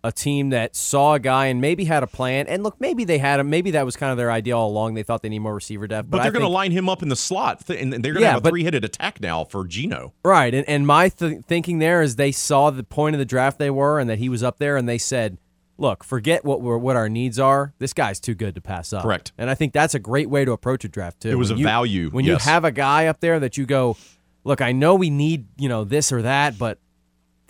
a 0.04 0.10
team 0.10 0.50
that 0.50 0.74
saw 0.74 1.14
a 1.14 1.20
guy 1.20 1.46
and 1.46 1.60
maybe 1.60 1.84
had 1.84 2.02
a 2.02 2.06
plan. 2.08 2.46
And 2.48 2.62
look, 2.64 2.80
maybe 2.80 3.04
they 3.04 3.18
had 3.18 3.38
him. 3.38 3.48
Maybe 3.50 3.70
that 3.70 3.84
was 3.84 3.94
kind 3.96 4.10
of 4.10 4.16
their 4.18 4.32
idea 4.32 4.56
all 4.56 4.68
along. 4.68 4.94
They 4.94 5.04
thought 5.04 5.22
they 5.22 5.28
need 5.28 5.38
more 5.38 5.54
receiver 5.54 5.86
depth. 5.86 6.10
But, 6.10 6.16
But, 6.18 6.22
they're 6.24 6.32
going 6.32 6.42
to 6.44 6.48
line 6.48 6.72
him 6.72 6.88
up 6.88 7.02
in 7.02 7.08
the 7.08 7.14
slot, 7.16 7.66
th- 7.66 7.80
and 7.80 7.92
they're 7.92 8.00
going 8.12 8.14
to 8.16 8.20
Yeah, 8.22 8.32
have 8.32 8.44
a 8.44 8.48
three 8.48 8.64
headed 8.64 8.84
attack 8.84 9.20
now 9.20 9.44
for 9.44 9.64
Geno. 9.64 10.12
Right, 10.24 10.52
and, 10.52 10.68
and 10.68 10.86
my 10.86 11.08
th- 11.08 11.42
thinking 11.44 11.78
there 11.78 12.02
is 12.02 12.16
they 12.16 12.32
saw 12.32 12.70
the 12.70 12.82
point 12.82 13.14
of 13.14 13.20
the 13.20 13.24
draft 13.24 13.58
they 13.60 13.70
were, 13.70 14.00
and 14.00 14.10
that 14.10 14.18
he 14.18 14.28
was 14.28 14.42
up 14.42 14.58
there, 14.58 14.76
and 14.76 14.88
they 14.88 14.98
said, 14.98 15.38
"Look, 15.78 16.02
forget 16.02 16.44
what 16.44 16.60
we're, 16.60 16.78
what 16.78 16.96
our 16.96 17.08
needs 17.08 17.38
are. 17.38 17.72
This 17.78 17.92
guy's 17.92 18.18
too 18.18 18.34
good 18.34 18.56
to 18.56 18.60
pass 18.60 18.92
up." 18.92 19.04
Correct. 19.04 19.30
And 19.38 19.48
I 19.48 19.54
think 19.54 19.72
that's 19.72 19.94
a 19.94 20.00
great 20.00 20.28
way 20.28 20.44
to 20.44 20.50
approach 20.50 20.84
a 20.84 20.88
draft 20.88 21.20
too. 21.20 21.30
It 21.30 21.36
was 21.36 21.50
When 21.50 21.58
a 21.58 21.60
you- 21.60 21.64
value, 21.66 22.10
when 22.10 22.24
yes. 22.24 22.44
you 22.44 22.50
have 22.50 22.64
a 22.64 22.72
guy 22.72 23.06
up 23.06 23.20
there 23.20 23.38
that 23.38 23.56
you 23.56 23.66
go, 23.66 23.96
"Look, 24.42 24.60
I 24.60 24.72
know 24.72 24.96
we 24.96 25.10
need 25.10 25.46
you 25.58 25.68
know 25.68 25.84
this 25.84 26.10
or 26.10 26.22
that, 26.22 26.58
but 26.58 26.78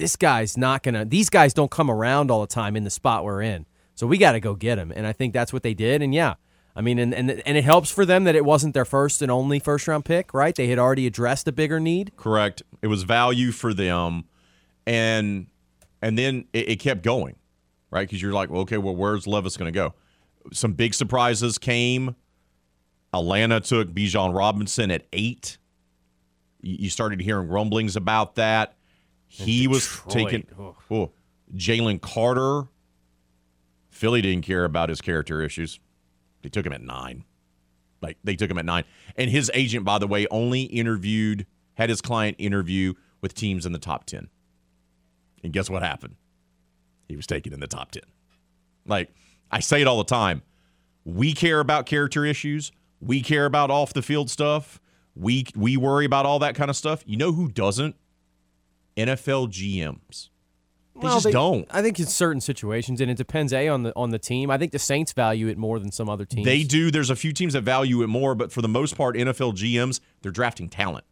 this 0.02 0.16
guy's 0.16 0.56
not 0.56 0.82
gonna. 0.82 1.04
These 1.04 1.30
guys 1.30 1.54
don't 1.54 1.70
come 1.70 1.88
around 1.88 2.28
all 2.28 2.40
the 2.40 2.48
time 2.48 2.74
in 2.74 2.82
the 2.82 2.90
spot 2.90 3.22
we're 3.22 3.40
in, 3.40 3.66
so 3.94 4.04
we 4.04 4.18
got 4.18 4.32
to 4.32 4.40
go 4.40 4.56
get 4.56 4.76
him." 4.76 4.92
And 4.94 5.06
I 5.06 5.12
think 5.12 5.32
that's 5.32 5.52
what 5.52 5.62
they 5.62 5.74
did. 5.74 6.02
And 6.02 6.12
yeah. 6.12 6.34
I 6.74 6.80
mean, 6.80 6.98
and, 6.98 7.14
and 7.14 7.30
and 7.30 7.56
it 7.56 7.64
helps 7.64 7.90
for 7.90 8.04
them 8.04 8.24
that 8.24 8.34
it 8.34 8.44
wasn't 8.44 8.74
their 8.74 8.86
first 8.86 9.20
and 9.22 9.30
only 9.30 9.60
first 9.60 9.86
round 9.86 10.04
pick, 10.06 10.34
right? 10.34 10.54
They 10.54 10.68
had 10.68 10.78
already 10.78 11.06
addressed 11.06 11.46
a 11.46 11.52
bigger 11.52 11.78
need. 11.78 12.16
Correct. 12.16 12.62
It 12.80 12.86
was 12.88 13.02
value 13.04 13.52
for 13.52 13.72
them, 13.72 14.24
and 14.86 15.46
and 16.00 16.18
then 16.18 16.46
it, 16.52 16.70
it 16.70 16.76
kept 16.80 17.02
going, 17.02 17.36
right? 17.90 18.08
Because 18.08 18.20
you're 18.22 18.32
like, 18.32 18.50
well, 18.50 18.62
okay, 18.62 18.78
well, 18.78 18.96
where's 18.96 19.26
Levis 19.26 19.56
going 19.56 19.72
to 19.72 19.78
go? 19.78 19.94
Some 20.52 20.72
big 20.72 20.94
surprises 20.94 21.58
came. 21.58 22.16
Atlanta 23.12 23.60
took 23.60 23.92
Bijan 23.92 24.34
Robinson 24.34 24.90
at 24.90 25.06
eight. 25.12 25.58
You 26.62 26.76
you 26.80 26.90
started 26.90 27.20
hearing 27.20 27.48
rumblings 27.48 27.96
about 27.96 28.36
that. 28.36 28.76
He 29.32 29.66
was 29.66 30.00
ugh. 30.06 30.12
oh, 30.90 31.10
Jalen 31.54 32.00
Carter. 32.00 32.68
Philly 33.90 34.20
didn't 34.20 34.44
care 34.44 34.64
about 34.64 34.88
his 34.88 35.00
character 35.00 35.42
issues. 35.42 35.80
They 36.42 36.48
took 36.48 36.66
him 36.66 36.72
at 36.72 36.82
nine. 36.82 37.24
Like 38.02 38.18
they 38.24 38.36
took 38.36 38.50
him 38.50 38.58
at 38.58 38.64
nine. 38.64 38.84
And 39.16 39.30
his 39.30 39.50
agent, 39.54 39.84
by 39.84 39.98
the 39.98 40.06
way, 40.06 40.26
only 40.30 40.62
interviewed, 40.62 41.46
had 41.74 41.88
his 41.88 42.00
client 42.00 42.36
interview 42.38 42.94
with 43.20 43.34
teams 43.34 43.64
in 43.64 43.72
the 43.72 43.78
top 43.78 44.04
10. 44.04 44.28
And 45.42 45.52
guess 45.52 45.70
what 45.70 45.82
happened? 45.82 46.16
He 47.08 47.16
was 47.16 47.26
taken 47.26 47.52
in 47.52 47.60
the 47.60 47.66
top 47.66 47.92
10. 47.92 48.02
Like 48.86 49.14
I 49.50 49.60
say 49.60 49.80
it 49.80 49.86
all 49.86 49.98
the 49.98 50.04
time. 50.04 50.42
We 51.04 51.32
care 51.32 51.60
about 51.60 51.86
character 51.86 52.24
issues. 52.24 52.72
We 53.00 53.22
care 53.22 53.46
about 53.46 53.70
off 53.70 53.92
the 53.92 54.02
field 54.02 54.30
stuff. 54.30 54.80
We 55.14 55.46
we 55.56 55.76
worry 55.76 56.04
about 56.04 56.26
all 56.26 56.38
that 56.40 56.54
kind 56.54 56.70
of 56.70 56.76
stuff. 56.76 57.02
You 57.06 57.16
know 57.16 57.32
who 57.32 57.48
doesn't? 57.48 57.96
NFL 58.96 59.48
GMs. 59.48 60.28
They 60.94 61.00
Well, 61.06 61.20
just 61.20 61.32
don't. 61.32 61.66
I 61.70 61.80
think 61.80 61.98
in 61.98 62.06
certain 62.06 62.40
situations, 62.40 63.00
and 63.00 63.10
it 63.10 63.16
depends 63.16 63.52
a 63.52 63.68
on 63.68 63.82
the 63.82 63.92
on 63.96 64.10
the 64.10 64.18
team. 64.18 64.50
I 64.50 64.58
think 64.58 64.72
the 64.72 64.78
Saints 64.78 65.12
value 65.12 65.48
it 65.48 65.56
more 65.56 65.78
than 65.78 65.90
some 65.90 66.10
other 66.10 66.26
teams. 66.26 66.44
They 66.44 66.64
do. 66.64 66.90
There's 66.90 67.08
a 67.08 67.16
few 67.16 67.32
teams 67.32 67.54
that 67.54 67.62
value 67.62 68.02
it 68.02 68.08
more, 68.08 68.34
but 68.34 68.52
for 68.52 68.60
the 68.60 68.68
most 68.68 68.96
part, 68.96 69.16
NFL 69.16 69.54
GMs, 69.54 70.00
they're 70.20 70.30
drafting 70.32 70.68
talent. 70.68 71.04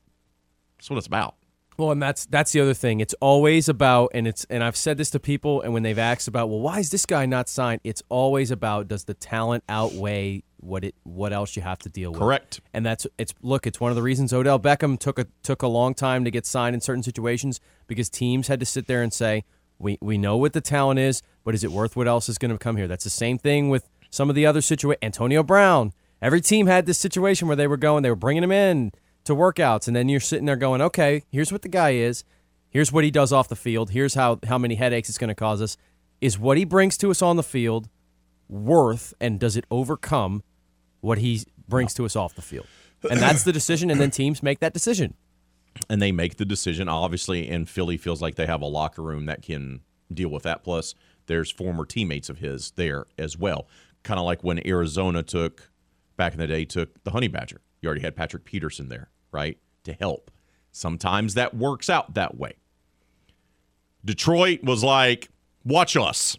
That's 0.77 0.91
what 0.91 0.99
it's 0.99 1.07
about. 1.07 1.37
Well, 1.79 1.93
and 1.93 2.03
that's 2.03 2.27
that's 2.27 2.53
the 2.53 2.61
other 2.61 2.75
thing. 2.75 3.01
It's 3.01 3.15
always 3.23 3.67
about, 3.71 4.11
and 4.13 4.29
it's 4.29 4.45
and 4.51 4.63
I've 4.63 4.77
said 4.77 4.99
this 4.99 5.09
to 5.11 5.19
people, 5.19 5.63
and 5.63 5.73
when 5.73 5.83
they've 5.83 5.99
asked 5.99 6.29
about, 6.29 6.51
well, 6.51 6.61
why 6.61 6.79
is 6.79 6.91
this 6.91 7.07
guy 7.07 7.25
not 7.25 7.49
signed? 7.49 7.81
It's 7.83 8.03
always 8.11 8.51
about 8.51 8.87
does 8.87 9.05
the 9.05 9.15
talent 9.15 9.65
outweigh 9.67 10.43
what 10.63 10.85
it 10.85 10.95
what 11.03 11.33
else 11.33 11.57
you 11.57 11.63
have 11.63 11.79
to 11.81 11.89
deal 11.89 12.13
with? 12.13 12.21
Correct. 12.21 12.61
And 12.73 12.85
that's 12.85 13.07
it's 13.19 13.35
look, 13.43 13.67
it's 13.67 13.81
one 13.81 13.91
of 13.91 13.97
the 13.97 14.03
reasons 14.03 14.33
Odell 14.33 14.59
Beckham 14.59 14.99
took 14.99 15.19
a 15.19 15.27
took 15.43 15.63
a 15.63 15.67
long 15.67 15.95
time 15.95 16.25
to 16.25 16.31
get 16.31 16.47
signed 16.47 16.75
in 16.75 16.81
certain 16.81 17.03
situations 17.03 17.61
because 17.87 18.09
teams 18.09 18.49
had 18.49 18.61
to 18.61 18.67
sit 18.67 18.87
there 18.87 19.03
and 19.03 19.13
say, 19.13 19.45
we 19.79 19.99
we 20.01 20.19
know 20.19 20.37
what 20.37 20.53
the 20.53 20.61
talent 20.61 21.01
is, 21.01 21.23
but 21.45 21.55
is 21.55 21.65
it 21.65 21.73
worth 21.73 21.97
what 21.97 22.07
else 22.07 22.29
is 22.29 22.39
going 22.39 22.51
to 22.51 22.59
come 22.59 22.77
here? 22.77 22.87
That's 22.87 23.05
the 23.05 23.11
same 23.11 23.39
thing 23.39 23.71
with 23.71 23.89
some 24.11 24.29
of 24.29 24.37
the 24.37 24.47
other 24.47 24.61
situations. 24.61 25.03
Antonio 25.03 25.43
Brown. 25.43 25.93
Every 26.23 26.43
team 26.43 26.67
had 26.67 26.85
this 26.85 26.99
situation 26.99 27.49
where 27.49 27.57
they 27.57 27.67
were 27.67 27.79
going, 27.79 28.03
they 28.03 28.11
were 28.11 28.17
bringing 28.17 28.45
him 28.45 28.53
in 28.53 28.93
to 29.25 29.35
workouts, 29.35 29.87
and 29.87 29.97
then 29.97 30.11
you're 30.11 30.21
sitting 30.21 30.45
there 30.45 30.55
going, 30.57 30.83
okay, 30.83 31.23
here's 31.31 31.51
what 31.51 31.63
the 31.63 31.69
guy 31.69 31.91
is, 31.91 32.25
here's 32.69 32.93
what 32.93 33.05
he 33.05 33.11
does 33.11 33.33
off 33.33 33.49
the 33.49 33.57
field, 33.57 33.93
here's 33.93 34.13
how 34.13 34.39
how 34.47 34.59
many 34.59 34.75
headaches 34.75 35.09
it's 35.09 35.17
going 35.17 35.29
to 35.29 35.35
cause 35.35 35.63
us. 35.63 35.79
Is 36.21 36.39
what 36.39 36.59
he 36.59 36.67
brings 36.67 36.99
to 36.99 37.11
us 37.11 37.23
on 37.23 37.37
the 37.37 37.43
field 37.43 37.89
worth, 38.49 39.15
and 39.19 39.41
does 39.41 39.57
it 39.57 39.65
overcome 39.71 40.43
what 41.01 41.19
he 41.19 41.43
brings 41.69 41.95
to 41.95 42.05
us 42.05 42.17
off 42.17 42.35
the 42.35 42.43
field? 42.43 42.67
And 43.09 43.19
that's 43.21 43.45
the 43.45 43.53
decision, 43.53 43.91
and 43.91 44.01
then 44.01 44.11
teams 44.11 44.43
make 44.43 44.61
that 44.61 44.75
decision. 44.75 45.15
and 45.89 46.03
they 46.03 46.13
make 46.13 46.37
the 46.37 46.45
decision. 46.45 46.89
Obviously 46.89 47.49
and 47.49 47.69
philly 47.69 47.97
feels 47.97 48.21
like 48.21 48.35
they 48.35 48.47
have 48.47 48.61
a 48.61 48.67
locker 48.67 49.03
room 49.03 49.27
that 49.27 49.41
can 49.43 49.81
deal 50.13 50.29
with 50.29 50.43
that. 50.43 50.63
Plus 50.65 50.95
there's 51.27 51.51
former 51.51 51.87
teammates 51.87 52.29
of 52.29 52.39
his 52.39 52.73
there 52.73 53.07
as 53.19 53.39
well. 53.39 53.67
Kind 54.03 54.19
of 54.21 54.27
like 54.27 54.43
when 54.45 54.67
arizona 54.67 55.23
took 55.23 55.71
back 56.17 56.33
in 56.35 56.39
the 56.41 56.47
day 56.47 56.65
took 56.65 57.03
the 57.05 57.13
honey 57.13 57.29
badger. 57.29 57.61
You 57.81 57.87
already 57.87 58.03
had 58.03 58.17
patrick 58.17 58.45
peterson 58.45 58.89
there 58.89 59.09
right 59.33 59.57
to 59.85 59.93
help. 59.95 60.31
Sometimes 60.73 61.35
that 61.35 61.55
works 61.57 61.89
out 61.89 62.15
that 62.15 62.37
way. 62.37 62.55
Detroit 64.05 64.63
was 64.65 64.83
like 64.85 65.29
watch 65.65 65.97
us. 65.97 66.37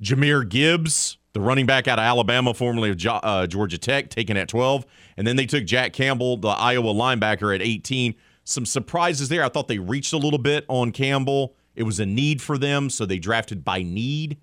Jahmyr 0.00 0.48
Gibbs, 0.48 1.16
the 1.38 1.44
running 1.44 1.66
back 1.66 1.86
out 1.86 2.00
of 2.00 2.02
Alabama, 2.02 2.52
formerly 2.52 2.90
of 2.90 3.00
uh, 3.06 3.46
Georgia 3.46 3.78
Tech, 3.78 4.10
taken 4.10 4.36
at 4.36 4.48
12. 4.48 4.84
And 5.16 5.24
then 5.24 5.36
they 5.36 5.46
took 5.46 5.64
Jack 5.64 5.92
Campbell, 5.92 6.36
the 6.36 6.48
Iowa 6.48 6.92
linebacker, 6.92 7.54
at 7.54 7.62
18. 7.62 8.14
Some 8.42 8.66
surprises 8.66 9.28
there. 9.28 9.44
I 9.44 9.48
thought 9.48 9.68
they 9.68 9.78
reached 9.78 10.12
a 10.12 10.16
little 10.16 10.38
bit 10.38 10.64
on 10.66 10.90
Campbell. 10.90 11.54
It 11.76 11.84
was 11.84 12.00
a 12.00 12.06
need 12.06 12.42
for 12.42 12.58
them, 12.58 12.90
so 12.90 13.06
they 13.06 13.20
drafted 13.20 13.64
by 13.64 13.82
need. 13.82 14.38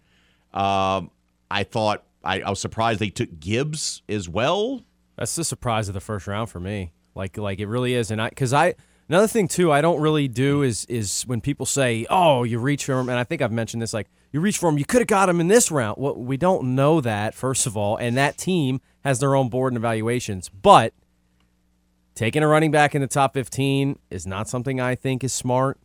Um, 0.53 1.11
I 1.51 1.63
thought, 1.63 2.05
I, 2.23 2.39
I 2.39 2.49
was 2.49 2.61
surprised 2.61 3.01
they 3.01 3.09
took 3.09 3.41
Gibbs 3.41 4.01
as 4.07 4.29
well. 4.29 4.81
That's 5.17 5.35
the 5.35 5.43
surprise 5.43 5.89
of 5.89 5.93
the 5.93 6.01
first 6.01 6.27
round 6.27 6.49
for 6.49 6.61
me. 6.61 6.93
Like 7.13 7.37
like 7.37 7.59
it 7.59 7.67
really 7.67 7.93
is, 7.93 8.11
and 8.11 8.21
I 8.21 8.29
because 8.29 8.51
I 8.51 8.75
another 9.07 9.27
thing 9.27 9.47
too 9.47 9.71
I 9.71 9.79
don't 9.79 10.01
really 10.01 10.27
do 10.27 10.63
is 10.63 10.83
is 10.85 11.23
when 11.23 11.39
people 11.39 11.65
say 11.65 12.05
oh 12.09 12.43
you 12.43 12.59
reach 12.59 12.83
for 12.83 12.99
him, 12.99 13.07
and 13.07 13.17
I 13.17 13.23
think 13.23 13.41
I've 13.41 13.53
mentioned 13.53 13.81
this 13.81 13.93
like 13.93 14.09
you 14.31 14.41
reach 14.41 14.57
for 14.57 14.69
him, 14.69 14.77
you 14.77 14.85
could 14.85 15.01
have 15.01 15.07
got 15.07 15.29
him 15.29 15.39
in 15.39 15.47
this 15.47 15.71
round. 15.71 15.97
Well, 15.97 16.15
we 16.15 16.37
don't 16.37 16.75
know 16.75 17.01
that 17.01 17.33
first 17.33 17.65
of 17.65 17.77
all, 17.77 17.97
and 17.97 18.17
that 18.17 18.37
team 18.37 18.81
has 19.03 19.19
their 19.19 19.35
own 19.35 19.49
board 19.49 19.73
and 19.73 19.77
evaluations, 19.77 20.49
but 20.49 20.93
taking 22.15 22.43
a 22.43 22.47
running 22.47 22.71
back 22.71 22.95
in 22.95 23.01
the 23.01 23.07
top 23.07 23.33
15 23.33 23.99
is 24.09 24.25
not 24.25 24.49
something 24.49 24.79
I 24.79 24.95
think 24.95 25.23
is 25.23 25.33
smart. 25.33 25.77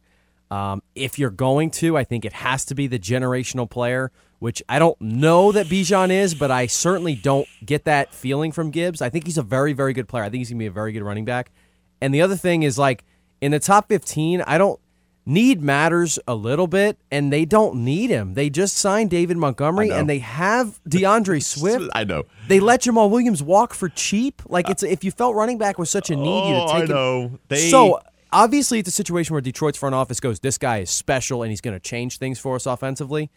Um, 0.51 0.83
if 0.95 1.19
you're 1.19 1.31
going 1.31 1.71
to, 1.73 1.97
I 1.97 2.05
think 2.05 2.25
it 2.25 2.33
has 2.33 2.65
to 2.67 2.75
be 2.75 2.87
the 2.87 2.99
generational 2.99 3.71
player, 3.71 4.11
which 4.41 4.63
I 4.69 4.79
don't 4.79 5.01
know 5.01 5.53
that 5.53 5.67
Bijan 5.67 6.11
is, 6.11 6.35
but 6.35 6.51
I 6.51 6.67
certainly 6.67 7.15
don't 7.15 7.47
get 7.65 7.85
that 7.85 8.13
feeling 8.13 8.51
from 8.51 8.71
Gibbs. 8.71 9.01
I 9.01 9.11
think 9.11 9.27
he's 9.27 9.39
a 9.39 9.43
very, 9.43 9.73
very 9.73 9.93
good 9.93 10.09
player. 10.09 10.25
I 10.25 10.31
think 10.31 10.41
he's 10.41 10.49
going 10.49 10.59
to 10.59 10.63
be 10.63 10.67
a 10.67 10.73
very 10.73 10.93
good 10.93 11.03
running 11.03 11.25
back. 11.25 11.53
And 12.01 12.13
the 12.13 12.23
other 12.23 12.37
thing 12.37 12.63
is, 12.65 12.79
like, 12.79 13.05
in 13.41 13.53
the 13.53 13.61
top 13.61 13.89
15, 13.89 14.43
I 14.43 14.59
don't 14.59 14.80
need 15.27 15.61
matters 15.63 16.19
a 16.27 16.35
little 16.35 16.67
bit, 16.67 16.99
and 17.11 17.33
they 17.33 17.45
don't 17.45 17.77
need 17.85 18.11
him. 18.11 18.35
They 18.35 18.51
just 18.51 18.77
signed 18.77 19.11
David 19.11 19.37
Montgomery, 19.37 19.91
and 19.91 20.09
they 20.09 20.19
have 20.21 20.81
DeAndre 20.89 21.43
Swift. 21.45 21.89
I 21.95 22.05
know. 22.05 22.25
They 22.49 22.59
let 22.61 22.83
Jamaal 22.83 23.11
Williams 23.11 23.43
walk 23.43 23.75
for 23.75 23.89
cheap. 23.89 24.43
Like 24.49 24.69
uh, 24.69 24.73
it's 24.73 24.83
if 24.83 25.05
you 25.05 25.11
felt 25.11 25.35
running 25.37 25.59
back 25.59 25.79
was 25.79 25.91
such 25.91 26.11
a 26.11 26.17
need, 26.17 26.49
you'd 26.49 26.57
Oh, 26.57 26.67
have 26.67 26.71
I 26.77 26.81
taken. 26.81 26.95
know. 26.97 27.39
They- 27.49 27.71
so 27.71 28.01
obviously, 28.33 28.79
it's 28.81 28.89
a 28.89 28.93
situation 28.93 29.35
where 29.35 29.41
Detroit's 29.41 29.79
front 29.79 29.95
office 29.95 30.21
goes, 30.21 30.41
"This 30.41 30.59
guy 30.59 30.79
is 30.79 30.91
special, 30.91 31.43
and 31.43 31.51
he's 31.51 31.61
going 31.61 31.77
to 31.77 31.81
change 31.81 32.19
things 32.19 32.39
for 32.39 32.57
us 32.57 32.67
offensively." 32.67 33.31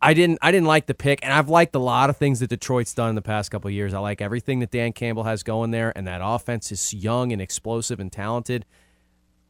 I 0.00 0.14
didn't. 0.14 0.38
I 0.42 0.52
didn't 0.52 0.68
like 0.68 0.86
the 0.86 0.94
pick, 0.94 1.18
and 1.24 1.32
I've 1.32 1.48
liked 1.48 1.74
a 1.74 1.80
lot 1.80 2.08
of 2.08 2.16
things 2.16 2.38
that 2.38 2.50
Detroit's 2.50 2.94
done 2.94 3.08
in 3.08 3.14
the 3.16 3.22
past 3.22 3.50
couple 3.50 3.66
of 3.66 3.74
years. 3.74 3.92
I 3.94 3.98
like 3.98 4.20
everything 4.20 4.60
that 4.60 4.70
Dan 4.70 4.92
Campbell 4.92 5.24
has 5.24 5.42
going 5.42 5.72
there, 5.72 5.92
and 5.96 6.06
that 6.06 6.20
offense 6.22 6.70
is 6.70 6.94
young 6.94 7.32
and 7.32 7.42
explosive 7.42 7.98
and 7.98 8.12
talented. 8.12 8.64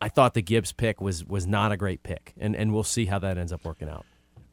I 0.00 0.08
thought 0.08 0.34
the 0.34 0.42
Gibbs 0.42 0.72
pick 0.72 1.00
was 1.00 1.24
was 1.24 1.46
not 1.46 1.72
a 1.72 1.76
great 1.76 2.02
pick, 2.02 2.34
and 2.38 2.54
and 2.54 2.72
we'll 2.72 2.84
see 2.84 3.06
how 3.06 3.18
that 3.18 3.38
ends 3.38 3.52
up 3.52 3.64
working 3.64 3.88
out. 3.88 4.04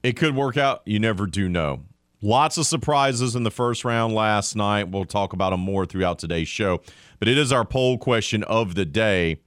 It 0.03 0.17
could 0.17 0.35
work 0.35 0.57
out. 0.57 0.81
You 0.85 0.99
never 0.99 1.25
do 1.25 1.49
know. 1.49 1.83
Lots 2.21 2.57
of 2.57 2.65
surprises 2.65 3.35
in 3.35 3.43
the 3.43 3.51
first 3.51 3.85
round 3.85 4.13
last 4.13 4.55
night. 4.55 4.89
We'll 4.89 5.05
talk 5.05 5.33
about 5.33 5.51
them 5.51 5.59
more 5.59 5.85
throughout 5.85 6.17
today's 6.19 6.47
show. 6.47 6.81
But 7.19 7.27
it 7.27 7.37
is 7.37 7.51
our 7.51 7.65
poll 7.65 7.97
question 7.97 8.43
of 8.43 8.75
the 8.75 8.85
day. 8.85 9.41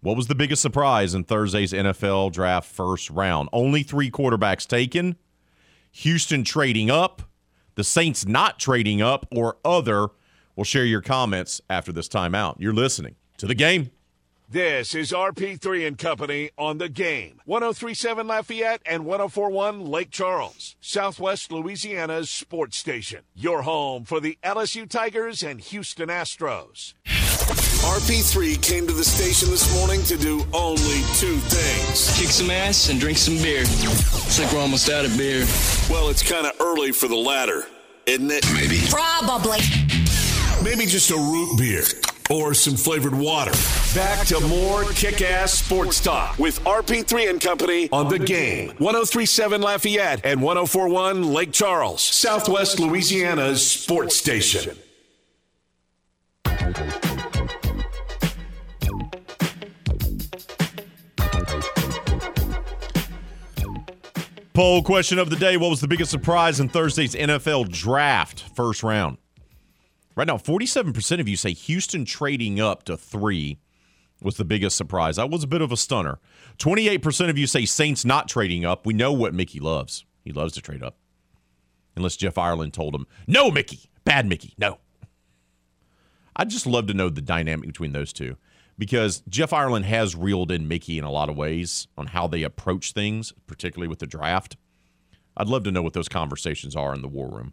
What 0.00 0.16
was 0.16 0.26
the 0.26 0.34
biggest 0.34 0.62
surprise 0.62 1.14
in 1.14 1.24
Thursday's 1.24 1.72
NFL 1.72 2.32
draft 2.32 2.70
first 2.70 3.08
round? 3.10 3.48
Only 3.52 3.82
three 3.82 4.10
quarterbacks 4.10 4.66
taken. 4.66 5.16
Houston 5.92 6.44
trading 6.44 6.90
up, 6.90 7.22
the 7.74 7.84
Saints 7.84 8.26
not 8.26 8.58
trading 8.58 9.00
up, 9.00 9.26
or 9.34 9.56
other. 9.64 10.08
We'll 10.54 10.64
share 10.64 10.84
your 10.84 11.00
comments 11.00 11.60
after 11.70 11.92
this 11.92 12.08
timeout. 12.08 12.56
You're 12.58 12.74
listening 12.74 13.16
to 13.38 13.46
the 13.46 13.54
game. 13.54 13.90
This 14.48 14.94
is 14.94 15.10
RP3 15.10 15.88
and 15.88 15.98
Company 15.98 16.50
on 16.56 16.78
the 16.78 16.88
game. 16.88 17.40
1037 17.46 18.28
Lafayette 18.28 18.80
and 18.86 19.04
1041 19.04 19.84
Lake 19.84 20.12
Charles, 20.12 20.76
Southwest 20.80 21.50
Louisiana's 21.50 22.30
sports 22.30 22.76
station. 22.76 23.22
Your 23.34 23.62
home 23.62 24.04
for 24.04 24.20
the 24.20 24.38
LSU 24.44 24.88
Tigers 24.88 25.42
and 25.42 25.60
Houston 25.60 26.10
Astros. 26.10 26.94
RP3 27.08 28.62
came 28.62 28.86
to 28.86 28.92
the 28.92 29.02
station 29.02 29.50
this 29.50 29.74
morning 29.74 30.04
to 30.04 30.16
do 30.16 30.44
only 30.52 31.02
two 31.14 31.38
things. 31.38 32.16
kick 32.16 32.28
some 32.28 32.48
ass 32.48 32.88
and 32.88 33.00
drink 33.00 33.18
some 33.18 33.38
beer. 33.38 33.62
It's 33.62 34.38
like 34.38 34.52
we're 34.52 34.60
almost 34.60 34.88
out 34.88 35.04
of 35.04 35.18
beer. 35.18 35.44
Well, 35.90 36.08
it's 36.08 36.22
kind 36.22 36.46
of 36.46 36.52
early 36.60 36.92
for 36.92 37.08
the 37.08 37.16
latter, 37.16 37.64
isn't 38.06 38.30
it? 38.30 38.46
Maybe. 38.54 38.78
Probably. 38.90 39.58
Maybe 40.62 40.86
just 40.86 41.10
a 41.10 41.16
root 41.16 41.58
beer 41.58 41.82
or 42.30 42.54
some 42.54 42.76
flavored 42.76 43.14
water. 43.14 43.52
Back 43.94 44.26
to 44.28 44.40
more 44.40 44.84
kick 44.92 45.22
ass 45.22 45.52
sports 45.52 46.00
talk. 46.00 46.38
With 46.38 46.58
RP3 46.64 47.30
and 47.30 47.40
Company 47.40 47.88
on 47.92 48.08
the 48.08 48.18
game. 48.18 48.68
1037 48.78 49.60
Lafayette 49.60 50.20
and 50.24 50.42
1041 50.42 51.32
Lake 51.32 51.52
Charles, 51.52 52.02
Southwest 52.02 52.80
Louisiana's 52.80 53.68
sports 53.68 54.16
station. 54.16 54.76
Poll 64.56 64.82
question 64.82 65.18
of 65.18 65.28
the 65.28 65.36
day 65.36 65.58
What 65.58 65.68
was 65.68 65.82
the 65.82 65.88
biggest 65.88 66.10
surprise 66.10 66.60
in 66.60 66.70
Thursday's 66.70 67.14
NFL 67.14 67.70
draft 67.70 68.44
first 68.54 68.82
round? 68.82 69.18
Right 70.16 70.26
now, 70.26 70.38
47% 70.38 71.20
of 71.20 71.28
you 71.28 71.36
say 71.36 71.52
Houston 71.52 72.06
trading 72.06 72.58
up 72.58 72.84
to 72.84 72.96
three 72.96 73.58
was 74.22 74.38
the 74.38 74.46
biggest 74.46 74.76
surprise. 74.76 75.16
That 75.16 75.28
was 75.28 75.44
a 75.44 75.46
bit 75.46 75.60
of 75.60 75.70
a 75.70 75.76
stunner. 75.76 76.18
28% 76.58 77.28
of 77.28 77.36
you 77.36 77.46
say 77.46 77.66
Saints 77.66 78.02
not 78.04 78.26
trading 78.28 78.64
up. 78.64 78.86
We 78.86 78.94
know 78.94 79.12
what 79.12 79.34
Mickey 79.34 79.60
loves. 79.60 80.06
He 80.24 80.32
loves 80.32 80.54
to 80.54 80.62
trade 80.62 80.82
up. 80.82 80.96
Unless 81.96 82.16
Jeff 82.16 82.38
Ireland 82.38 82.72
told 82.72 82.94
him, 82.94 83.06
no, 83.26 83.50
Mickey, 83.50 83.90
bad 84.04 84.26
Mickey, 84.26 84.54
no. 84.56 84.78
I'd 86.34 86.50
just 86.50 86.66
love 86.66 86.86
to 86.86 86.94
know 86.94 87.10
the 87.10 87.20
dynamic 87.20 87.66
between 87.66 87.92
those 87.92 88.12
two. 88.12 88.36
because 88.78 89.22
Jeff 89.28 89.52
Ireland 89.52 89.86
has 89.86 90.14
reeled 90.14 90.50
in 90.50 90.68
Mickey 90.68 90.98
in 90.98 91.04
a 91.04 91.10
lot 91.10 91.28
of 91.28 91.36
ways 91.36 91.88
on 91.96 92.08
how 92.08 92.26
they 92.26 92.42
approach 92.42 92.92
things, 92.92 93.32
particularly 93.46 93.88
with 93.88 94.00
the 94.00 94.06
draft. 94.06 94.56
I'd 95.36 95.48
love 95.48 95.64
to 95.64 95.72
know 95.72 95.82
what 95.82 95.92
those 95.92 96.08
conversations 96.08 96.74
are 96.76 96.94
in 96.94 97.02
the 97.02 97.08
war 97.08 97.28
room. 97.30 97.52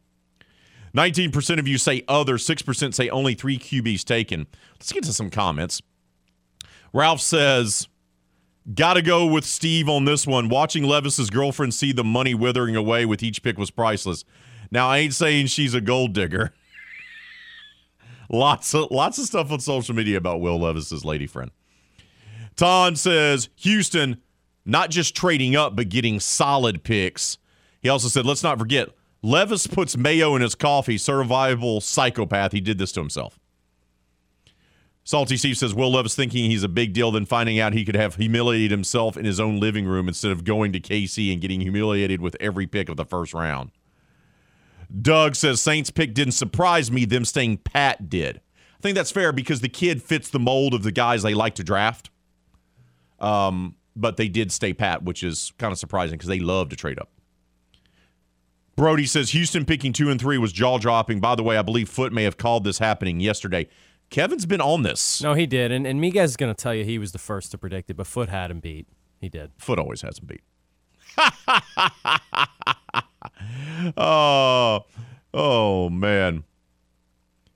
19% 0.96 1.60
of 1.60 1.68
you 1.68 1.78
say 1.78 2.04
other, 2.08 2.38
6% 2.38 2.94
say 2.94 3.10
only 3.10 3.34
three 3.34 3.58
QBs 3.58 4.04
taken. 4.04 4.48
Let's 4.76 4.92
get 4.92 5.04
to 5.06 5.14
some 5.14 5.30
comments. 5.30 5.82
Ralph 6.94 7.22
says, 7.22 7.88
Gotta 8.74 9.02
go 9.02 9.26
with 9.26 9.44
Steve 9.44 9.90
on 9.90 10.06
this 10.06 10.26
one. 10.26 10.48
Watching 10.48 10.86
Levis's 10.86 11.30
girlfriend 11.30 11.74
see 11.74 11.92
the 11.92 12.04
money 12.04 12.34
withering 12.34 12.78
away 12.78 13.06
with 13.06 13.22
each 13.22 13.44
pick 13.44 13.58
was 13.58 13.72
priceless. 13.72 14.24
Now 14.72 14.88
I 14.88 15.00
ain't 15.00 15.14
saying 15.14 15.48
she's 15.48 15.74
a 15.74 15.82
gold 15.82 16.14
digger. 16.14 16.54
lots 18.30 18.74
of 18.74 18.90
lots 18.90 19.18
of 19.18 19.26
stuff 19.26 19.52
on 19.52 19.60
social 19.60 19.94
media 19.94 20.18
about 20.18 20.40
Will 20.40 20.58
Levis's 20.60 21.04
lady 21.04 21.28
friend. 21.28 21.52
Ton 22.56 22.96
says 22.96 23.50
Houston 23.58 24.22
not 24.66 24.90
just 24.90 25.14
trading 25.14 25.58
up 25.58 25.76
but 25.76 25.90
getting 25.90 26.22
solid 26.22 26.84
picks. 26.84 27.38
He 27.82 27.90
also 27.90 28.08
said, 28.08 28.26
let's 28.26 28.44
not 28.44 28.58
forget, 28.58 28.88
Levis 29.24 29.68
puts 29.68 29.98
mayo 29.98 30.36
in 30.36 30.42
his 30.42 30.54
coffee. 30.54 30.98
Survivable 30.98 31.82
psychopath. 31.82 32.52
He 32.52 32.62
did 32.62 32.78
this 32.78 32.92
to 32.92 33.00
himself. 33.00 33.40
Salty 35.06 35.36
Steve 35.36 35.58
says 35.58 35.74
Will 35.74 35.92
Levis 35.92 36.16
thinking 36.16 36.50
he's 36.50 36.64
a 36.64 36.70
big 36.70 36.94
deal, 36.94 37.12
then 37.12 37.26
finding 37.26 37.60
out 37.60 37.74
he 37.74 37.84
could 37.84 37.96
have 37.96 38.16
humiliated 38.16 38.72
himself 38.72 39.18
in 39.18 39.26
his 39.26 39.40
own 39.40 39.60
living 39.60 39.86
room 39.86 40.08
instead 40.08 40.32
of 40.32 40.44
going 40.46 40.72
to 40.74 40.80
KC 40.80 41.32
and 41.32 41.42
getting 41.42 41.60
humiliated 41.60 42.22
with 42.22 42.38
every 42.40 42.68
pick 42.68 42.88
of 42.88 42.96
the 42.96 43.06
first 43.06 43.34
round. 43.34 43.72
Doug 45.02 45.36
says 45.36 45.62
Saints 45.62 45.90
pick 45.90 46.14
didn't 46.14 46.34
surprise 46.34 46.92
me, 46.92 47.04
them 47.04 47.26
staying 47.26 47.58
pat 47.58 48.10
did. 48.10 48.38
I 48.38 48.82
think 48.82 48.96
that's 48.96 49.12
fair 49.12 49.34
because 49.34 49.62
the 49.62 49.70
kid 49.70 50.02
fits 50.02 50.30
the 50.30 50.40
mold 50.40 50.74
of 50.74 50.84
the 50.84 50.92
guys 50.92 51.24
they 51.24 51.34
like 51.34 51.56
to 51.56 51.64
draft. 51.64 52.10
Um, 53.20 53.76
but 53.96 54.18
they 54.18 54.28
did 54.28 54.52
stay 54.52 54.74
pat, 54.74 55.04
which 55.04 55.24
is 55.24 55.52
kind 55.58 55.72
of 55.72 55.80
surprising 55.80 56.18
because 56.18 56.30
they 56.30 56.40
love 56.40 56.70
to 56.70 56.76
trade 56.76 57.00
up. 57.00 57.10
Brody 58.76 59.06
says 59.06 59.32
Houston 59.32 59.66
picking 59.66 59.94
two 59.94 60.10
and 60.10 60.20
three 60.20 60.38
was 60.38 60.52
jaw 60.52 60.80
dropping. 60.80 61.20
By 61.20 61.36
the 61.36 61.44
way, 61.44 61.58
I 61.58 61.62
believe 61.62 61.90
Foote 61.90 62.12
may 62.12 62.24
have 62.24 62.38
called 62.38 62.64
this 62.64 62.80
happening 62.80 63.20
yesterday. 63.20 63.68
Kevin's 64.10 64.46
been 64.46 64.62
on 64.62 64.84
this. 64.84 65.22
No, 65.22 65.34
he 65.34 65.46
did. 65.46 65.72
And, 65.72 65.88
and 65.88 66.02
Miguez 66.02 66.26
is 66.26 66.38
going 66.38 66.54
to 66.54 66.62
tell 66.62 66.74
you 66.74 66.84
he 66.84 66.98
was 66.98 67.12
the 67.12 67.20
first 67.20 67.52
to 67.52 67.58
predict 67.58 67.90
it, 67.90 67.96
but 67.96 68.08
Foote 68.08 68.30
had 68.30 68.52
him 68.52 68.60
beat. 68.60 68.88
He 69.20 69.30
did. 69.30 69.52
Foote 69.58 69.80
always 69.80 70.02
has 70.02 70.20
him 70.20 70.28
beat. 70.28 70.42
oh, 73.98 74.86
oh 75.34 75.90
man. 75.90 76.44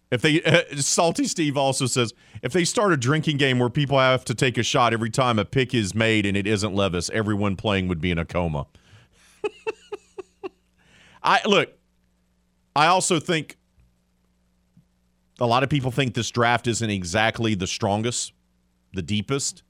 If 0.09 0.21
they 0.21 0.41
uh, 0.43 0.61
Salty 0.77 1.25
Steve 1.25 1.57
also 1.57 1.85
says 1.85 2.13
if 2.41 2.53
they 2.53 2.63
start 2.63 2.93
a 2.93 2.97
drinking 2.97 3.37
game 3.37 3.59
where 3.59 3.69
people 3.69 3.99
have 3.99 4.23
to 4.25 4.33
take 4.33 4.57
a 4.57 4.63
shot 4.63 4.93
every 4.93 5.09
time 5.09 5.37
a 5.37 5.45
pick 5.45 5.73
is 5.73 5.93
made 5.93 6.25
and 6.25 6.37
it 6.37 6.47
isn't 6.47 6.73
Levis, 6.73 7.09
everyone 7.09 7.55
playing 7.55 7.87
would 7.89 7.99
be 7.99 8.11
in 8.11 8.17
a 8.17 8.25
coma. 8.25 8.67
I 11.27 11.41
look. 11.45 11.69
I 12.73 12.87
also 12.87 13.19
think 13.19 13.57
a 15.39 15.45
lot 15.45 15.61
of 15.61 15.69
people 15.69 15.91
think 15.91 16.13
this 16.13 16.31
draft 16.31 16.67
isn't 16.67 16.89
exactly 16.89 17.53
the 17.53 17.67
strongest, 17.67 18.31
the 18.93 19.01
deepest, 19.01 19.61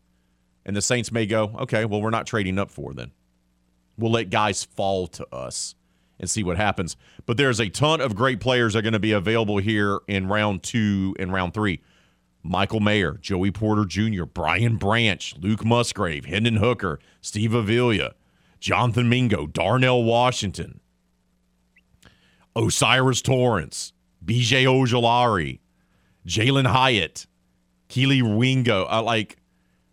and 0.65 0.75
the 0.75 0.83
Saints 0.83 1.11
may 1.11 1.25
go, 1.25 1.55
okay, 1.61 1.83
well 1.83 1.99
we're 1.99 2.11
not 2.11 2.27
trading 2.27 2.59
up 2.59 2.69
for 2.69 2.93
then. 2.93 3.11
We'll 3.97 4.11
let 4.11 4.29
guys 4.29 4.63
fall 4.63 5.07
to 5.07 5.27
us 5.33 5.73
and 6.19 6.29
see 6.29 6.43
what 6.43 6.57
happens. 6.57 6.95
But 7.25 7.37
there's 7.37 7.59
a 7.59 7.69
ton 7.69 8.01
of 8.01 8.15
great 8.15 8.39
players 8.39 8.73
that 8.73 8.79
are 8.79 8.81
going 8.83 8.93
to 8.93 8.99
be 8.99 9.11
available 9.11 9.57
here 9.57 9.99
in 10.07 10.27
round 10.27 10.61
two 10.61 11.15
and 11.17 11.33
round 11.33 11.55
three. 11.55 11.81
Michael 12.43 12.81
Mayer, 12.81 13.13
Joey 13.13 13.49
Porter 13.49 13.85
Jr., 13.85 14.25
Brian 14.25 14.77
Branch, 14.77 15.35
Luke 15.39 15.65
Musgrave, 15.65 16.25
Hendon 16.25 16.57
Hooker, 16.57 16.99
Steve 17.19 17.55
Avila, 17.55 18.11
Jonathan 18.59 19.09
Mingo, 19.09 19.47
Darnell 19.47 20.03
Washington, 20.03 20.79
O'Cyrus 22.57 23.21
Torrence, 23.21 23.93
BJ 24.25 24.65
Ojulari, 24.65 25.59
Jalin 26.25 26.65
Hyatt, 26.65 27.27
Keely 27.87 28.21
Wingo. 28.21 28.87
Uh, 28.89 29.01
like, 29.03 29.37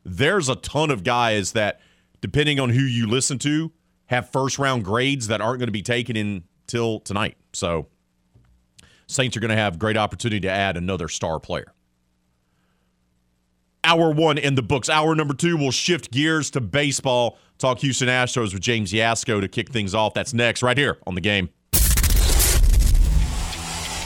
there's 0.04 0.48
a 0.48 0.56
ton 0.56 0.90
of 0.90 1.04
guys 1.04 1.52
that, 1.52 1.80
depending 2.20 2.58
on 2.58 2.70
who 2.70 2.82
you 2.82 3.06
listen 3.06 3.38
to, 3.40 3.70
have 4.06 4.30
first 4.30 4.58
round 4.58 4.84
grades 4.84 5.28
that 5.28 5.40
aren't 5.40 5.58
going 5.58 5.68
to 5.68 5.72
be 5.72 5.82
taken 5.82 6.16
until 6.16 7.00
tonight. 7.00 7.36
So, 7.52 7.86
Saints 9.06 9.36
are 9.36 9.40
going 9.40 9.50
to 9.50 9.56
have 9.56 9.78
great 9.78 9.96
opportunity 9.96 10.40
to 10.40 10.50
add 10.50 10.76
another 10.76 11.08
star 11.08 11.38
player. 11.38 11.72
Hour 13.84 14.12
one 14.12 14.38
in 14.38 14.54
the 14.54 14.62
books. 14.62 14.88
Hour 14.88 15.14
number 15.14 15.34
two, 15.34 15.58
we'll 15.58 15.70
shift 15.70 16.10
gears 16.10 16.50
to 16.52 16.60
baseball. 16.62 17.38
Talk 17.58 17.80
Houston 17.80 18.08
Astros 18.08 18.54
with 18.54 18.62
James 18.62 18.92
Yasko 18.92 19.42
to 19.42 19.48
kick 19.48 19.70
things 19.70 19.94
off. 19.94 20.14
That's 20.14 20.32
next, 20.32 20.62
right 20.62 20.76
here 20.76 20.98
on 21.06 21.14
the 21.14 21.20
game. 21.20 21.50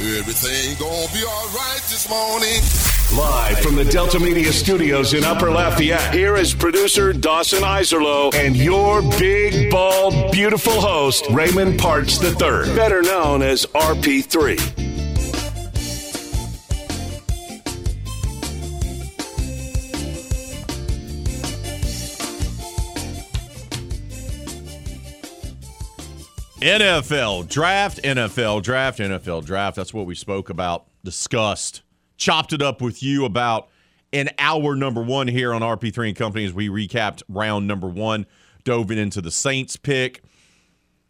everything 0.00 0.76
gonna 0.78 1.12
be 1.12 1.24
all 1.24 1.48
right 1.48 1.80
this 1.88 2.08
morning. 2.08 2.60
Live 3.16 3.58
from 3.60 3.76
the 3.76 3.84
Delta 3.84 4.18
Media 4.18 4.52
Studios 4.52 5.12
in 5.12 5.22
Upper 5.22 5.50
Lafayette, 5.50 6.14
here 6.14 6.36
is 6.36 6.54
producer 6.54 7.12
Dawson 7.12 7.62
Iserlo 7.62 8.34
and 8.34 8.56
your 8.56 9.02
big, 9.18 9.70
bald, 9.70 10.32
beautiful 10.32 10.80
host, 10.80 11.26
Raymond 11.30 11.78
Partsch 11.78 12.22
III, 12.22 12.74
better 12.74 13.02
known 13.02 13.42
as 13.42 13.66
RP3. 13.66 14.91
NFL 26.62 27.48
draft, 27.48 28.00
NFL 28.04 28.62
draft, 28.62 29.00
NFL 29.00 29.44
draft. 29.44 29.74
That's 29.74 29.92
what 29.92 30.06
we 30.06 30.14
spoke 30.14 30.48
about, 30.48 30.86
discussed, 31.02 31.82
chopped 32.16 32.52
it 32.52 32.62
up 32.62 32.80
with 32.80 33.02
you 33.02 33.24
about 33.24 33.68
in 34.12 34.30
hour 34.38 34.76
number 34.76 35.02
one 35.02 35.26
here 35.26 35.52
on 35.52 35.60
RP3 35.60 36.08
and 36.08 36.16
Company 36.16 36.44
as 36.44 36.52
we 36.52 36.68
recapped 36.68 37.24
round 37.28 37.66
number 37.66 37.88
one, 37.88 38.26
dove 38.62 38.92
into 38.92 39.20
the 39.20 39.32
Saints 39.32 39.74
pick, 39.74 40.22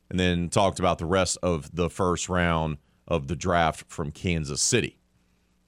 and 0.08 0.18
then 0.18 0.48
talked 0.48 0.78
about 0.78 0.96
the 0.96 1.04
rest 1.04 1.36
of 1.42 1.76
the 1.76 1.90
first 1.90 2.30
round 2.30 2.78
of 3.06 3.28
the 3.28 3.36
draft 3.36 3.84
from 3.88 4.10
Kansas 4.10 4.62
City. 4.62 4.96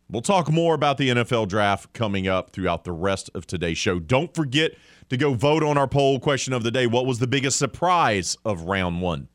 We'll 0.09 0.23
talk 0.23 0.51
more 0.51 0.75
about 0.75 0.97
the 0.97 1.11
NFL 1.11 1.49
draft 1.49 1.93
coming 1.93 2.27
up 2.27 2.53
throughout 2.53 2.85
the 2.85 2.93
rest 2.93 3.29
of 3.35 3.47
today's 3.47 3.77
show. 3.77 3.99
Don't 3.99 4.35
forget 4.35 4.73
to 5.11 5.19
go 5.19 5.35
vote 5.35 5.63
on 5.63 5.77
our 5.77 5.89
poll 5.89 6.21
question 6.21 6.55
of 6.55 6.63
the 6.63 6.71
day. 6.71 6.87
What 6.87 7.05
was 7.05 7.19
the 7.19 7.27
biggest 7.27 7.59
surprise 7.59 8.39
of 8.47 8.63
round 8.63 9.03
one? 9.03 9.29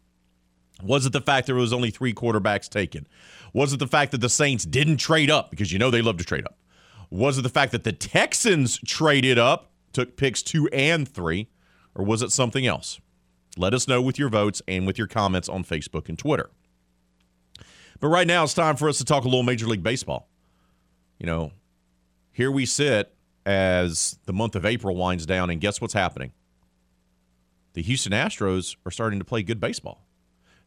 Was 0.82 1.06
it 1.06 1.14
the 1.14 1.22
fact 1.22 1.48
there 1.48 1.56
was 1.56 1.74
only 1.74 1.92
three 1.92 2.14
quarterbacks 2.14 2.70
taken? 2.70 3.08
Was 3.54 3.74
it 3.74 3.80
the 3.80 3.88
fact 3.88 4.12
that 4.12 4.22
the 4.22 4.30
Saints 4.30 4.66
didn't 4.66 4.98
trade 4.98 5.30
up 5.30 5.50
because 5.50 5.72
you 5.72 5.80
know 5.80 5.92
they 5.92 6.02
love 6.02 6.18
to 6.18 6.24
trade 6.24 6.46
up? 6.46 6.58
Was 7.10 7.38
it 7.38 7.42
the 7.42 7.50
fact 7.50 7.72
that 7.72 7.84
the 7.84 7.92
Texans 7.92 8.80
traded 8.86 9.38
up, 9.40 9.72
took 9.94 10.16
picks 10.16 10.44
two 10.44 10.70
and 10.72 11.08
three, 11.08 11.50
or 11.96 12.06
was 12.06 12.22
it 12.22 12.32
something 12.32 12.66
else? 12.66 13.00
Let 13.58 13.74
us 13.74 13.88
know 13.88 14.02
with 14.02 14.20
your 14.20 14.30
votes 14.30 14.62
and 14.68 14.86
with 14.86 14.98
your 14.98 15.08
comments 15.08 15.50
on 15.50 15.64
Facebook 15.64 16.08
and 16.08 16.18
Twitter. 16.18 16.50
But 18.00 18.08
right 18.08 18.28
now, 18.28 18.44
it's 18.44 18.54
time 18.54 18.78
for 18.78 18.88
us 18.88 19.00
to 19.00 19.06
talk 19.06 19.24
a 19.24 19.28
little 19.28 19.44
Major 19.44 19.68
League 19.68 19.84
Baseball. 19.84 20.30
You 21.18 21.26
know, 21.26 21.52
here 22.32 22.52
we 22.52 22.66
sit 22.66 23.14
as 23.46 24.18
the 24.26 24.32
month 24.32 24.56
of 24.56 24.66
April 24.66 24.96
winds 24.96 25.26
down, 25.26 25.50
and 25.50 25.60
guess 25.60 25.82
what's 25.82 25.94
happening? 25.94 26.32
The 27.74 27.82
Houston 27.82 28.14
Astros 28.14 28.78
are 28.86 28.92
starting 28.92 29.20
to 29.20 29.26
play 29.26 29.44
good 29.44 29.60
baseball. 29.60 30.06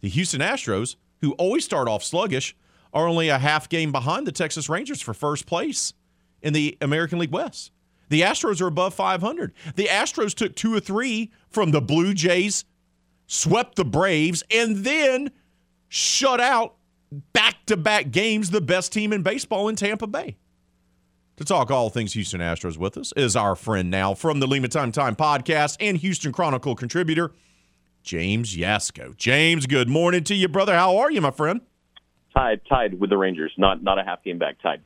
The 0.02 0.08
Houston 0.08 0.40
Astros, 0.40 0.96
who 1.20 1.32
always 1.32 1.64
start 1.64 1.88
off 1.88 2.02
sluggish, 2.02 2.54
are 2.92 3.06
only 3.06 3.28
a 3.28 3.38
half 3.38 3.68
game 3.68 3.90
behind 3.90 4.26
the 4.26 4.32
Texas 4.32 4.68
Rangers 4.68 5.00
for 5.00 5.14
first 5.14 5.46
place 5.46 5.94
in 6.42 6.52
the 6.52 6.76
American 6.80 7.18
League 7.18 7.32
West. 7.32 7.70
The 8.10 8.20
Astros 8.20 8.60
are 8.60 8.66
above 8.66 8.92
500. 8.92 9.54
The 9.76 9.86
Astros 9.86 10.34
took 10.34 10.54
two 10.54 10.74
or 10.74 10.80
three 10.80 11.32
from 11.48 11.70
the 11.70 11.80
Blue 11.80 12.12
Jays, 12.12 12.66
swept 13.26 13.76
the 13.76 13.84
Braves, 13.86 14.42
and 14.50 14.78
then 14.78 15.30
shut 15.88 16.40
out 16.40 16.74
back 17.32 17.64
to 17.66 17.76
back 17.76 18.10
games 18.10 18.50
the 18.50 18.60
best 18.60 18.92
team 18.92 19.12
in 19.12 19.22
baseball 19.22 19.68
in 19.68 19.76
Tampa 19.76 20.06
Bay. 20.06 20.36
To 21.36 21.44
talk 21.44 21.70
all 21.70 21.88
things 21.88 22.12
Houston 22.12 22.40
Astros 22.40 22.76
with 22.76 22.98
us 22.98 23.12
is 23.16 23.34
our 23.36 23.56
friend 23.56 23.90
now 23.90 24.12
from 24.12 24.40
the 24.40 24.46
Lima 24.46 24.68
Time 24.68 24.92
Time 24.92 25.16
podcast 25.16 25.78
and 25.80 25.96
Houston 25.96 26.32
Chronicle 26.32 26.74
contributor, 26.74 27.32
James 28.02 28.56
Yasko. 28.56 29.16
James, 29.16 29.66
good 29.66 29.88
morning 29.88 30.24
to 30.24 30.34
you, 30.34 30.48
brother. 30.48 30.74
How 30.74 30.96
are 30.98 31.10
you, 31.10 31.20
my 31.20 31.30
friend? 31.30 31.60
Tied, 32.34 32.60
tied 32.68 32.98
with 32.98 33.10
the 33.10 33.16
Rangers. 33.16 33.52
Not 33.56 33.82
not 33.82 33.98
a 33.98 34.04
half 34.04 34.22
game 34.24 34.38
back. 34.38 34.60
Tied. 34.62 34.82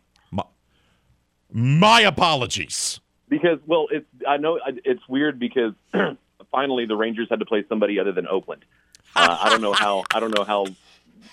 My 1.51 2.01
apologies. 2.01 3.01
Because 3.29 3.59
well, 3.67 3.89
it's 3.91 4.07
I 4.29 4.37
know 4.37 4.61
it's 4.85 5.07
weird 5.09 5.39
because 5.39 5.73
finally 6.51 6.87
the 6.87 6.97
Rangers 6.97 7.29
had 7.31 7.41
to 7.41 7.47
play 7.47 7.65
somebody 7.69 7.99
other 7.99 8.13
than 8.13 8.27
Oakland. 8.27 8.65
Uh, 9.15 9.39
I 9.41 9.49
don't 9.49 9.63
know 9.63 9.73
how 9.73 10.05
I 10.15 10.21
don't 10.21 10.37
know 10.37 10.45
how 10.45 10.67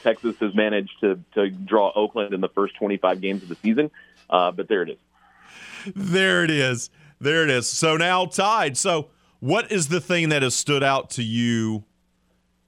Texas 0.01 0.36
has 0.39 0.55
managed 0.55 0.99
to 1.01 1.19
to 1.36 1.49
draw 1.49 1.91
Oakland 1.93 2.34
in 2.34 2.41
the 2.41 2.49
first 2.49 2.75
25 2.75 3.21
games 3.21 3.43
of 3.43 3.49
the 3.49 3.55
season, 3.55 3.91
uh, 4.29 4.51
but 4.51 4.67
there 4.67 4.84
it 4.84 4.91
is. 4.91 5.93
There 5.95 6.43
it 6.43 6.51
is. 6.51 6.89
There 7.19 7.43
it 7.43 7.49
is. 7.49 7.67
So 7.67 7.97
now 7.97 8.25
tied. 8.25 8.77
So 8.77 9.09
what 9.44 9.70
is 9.74 9.89
the 9.89 10.00
thing 10.00 10.30
that 10.30 10.41
has 10.41 10.56
stood 10.56 10.84
out 10.84 11.10
to 11.10 11.22
you 11.22 11.84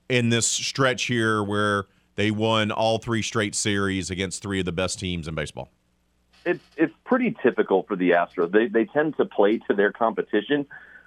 in 0.09 0.27
this 0.27 0.45
stretch 0.45 1.05
here 1.05 1.41
where 1.41 1.85
they 2.15 2.31
won 2.31 2.69
all 2.69 2.97
three 2.97 3.21
straight 3.21 3.55
series 3.55 4.09
against 4.09 4.41
three 4.41 4.59
of 4.59 4.65
the 4.65 4.73
best 4.73 4.99
teams 4.99 5.25
in 5.29 5.35
baseball? 5.35 5.69
It's 6.45 6.63
it's 6.75 6.93
pretty 7.05 7.33
typical 7.41 7.83
for 7.83 7.95
the 7.95 8.09
Astros. 8.09 8.51
They 8.51 8.67
they 8.67 8.83
tend 8.83 9.15
to 9.15 9.25
play 9.25 9.59
to 9.69 9.73
their 9.73 9.93
competition. 9.93 10.65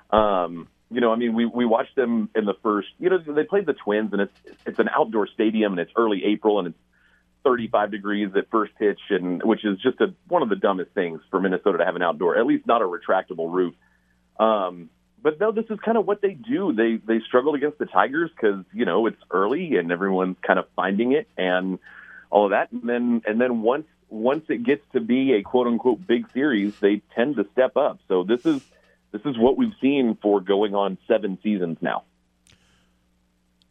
Um, 0.09 0.69
you 0.91 1.03
know, 1.03 1.13
I 1.13 1.17
mean, 1.17 1.35
we 1.35 1.45
we 1.45 1.67
watched 1.67 1.97
them 1.97 2.31
in 2.35 2.47
the 2.47 2.55
first. 2.63 2.89
You 2.99 3.11
know, 3.11 3.19
they 3.19 3.45
played 3.45 3.67
the 3.67 3.75
Twins, 3.75 4.15
and 4.15 4.23
it's 4.23 4.41
it's 4.65 4.79
an 4.79 4.89
outdoor 4.89 5.27
stadium, 5.27 5.73
and 5.73 5.81
it's 5.81 5.93
early 5.97 6.25
April, 6.25 6.61
and 6.61 6.69
it's 6.69 6.79
35 7.45 7.91
degrees 7.91 8.31
at 8.35 8.49
first 8.51 8.73
pitch, 8.79 9.01
and 9.11 9.43
which 9.43 9.67
is 9.67 9.79
just 9.81 10.01
a, 10.01 10.15
one 10.29 10.41
of 10.41 10.49
the 10.49 10.57
dumbest 10.57 10.93
things 10.93 11.21
for 11.31 11.43
Minnesota 11.43 11.77
to 11.77 11.85
have 11.85 11.95
an 11.95 12.03
outdoor, 12.03 12.39
at 12.39 12.47
least 12.47 12.67
not 12.67 12.81
a 12.81 12.87
retractable 12.87 13.53
roof. 13.53 13.75
Um, 14.41 14.89
but 15.23 15.41
no, 15.41 15.53
this 15.53 15.65
is 15.71 15.79
kind 15.81 15.99
of 15.99 16.07
what 16.07 16.23
they 16.23 16.35
do. 16.35 16.73
They 16.73 16.97
they 16.97 17.21
struggled 17.27 17.55
against 17.55 17.79
the 17.79 17.87
Tigers 17.87 18.31
because 18.31 18.65
you 18.73 18.85
know 18.85 19.07
it's 19.07 19.21
early 19.31 19.77
and 19.77 19.91
everyone's 19.91 20.37
kind 20.47 20.59
of 20.59 20.67
finding 20.77 21.13
it 21.13 21.29
and 21.37 21.79
all 22.31 22.47
of 22.47 22.51
that. 22.51 22.71
And 22.73 22.89
then 22.89 23.23
and 23.27 23.41
then 23.41 23.63
once 23.63 23.87
once 24.09 24.45
it 24.49 24.63
gets 24.63 24.85
to 24.93 25.01
be 25.01 25.35
a 25.35 25.43
quote 25.43 25.67
unquote 25.67 26.07
big 26.07 26.31
series, 26.33 26.79
they 26.81 27.03
tend 27.15 27.37
to 27.37 27.47
step 27.53 27.77
up. 27.77 28.01
So 28.09 28.25
this 28.25 28.47
is 28.47 28.63
this 29.13 29.23
is 29.25 29.39
what 29.39 29.57
we've 29.57 29.75
seen 29.81 30.17
for 30.21 30.41
going 30.41 30.75
on 30.75 30.99
seven 31.07 31.39
seasons 31.43 31.79
now. 31.81 32.05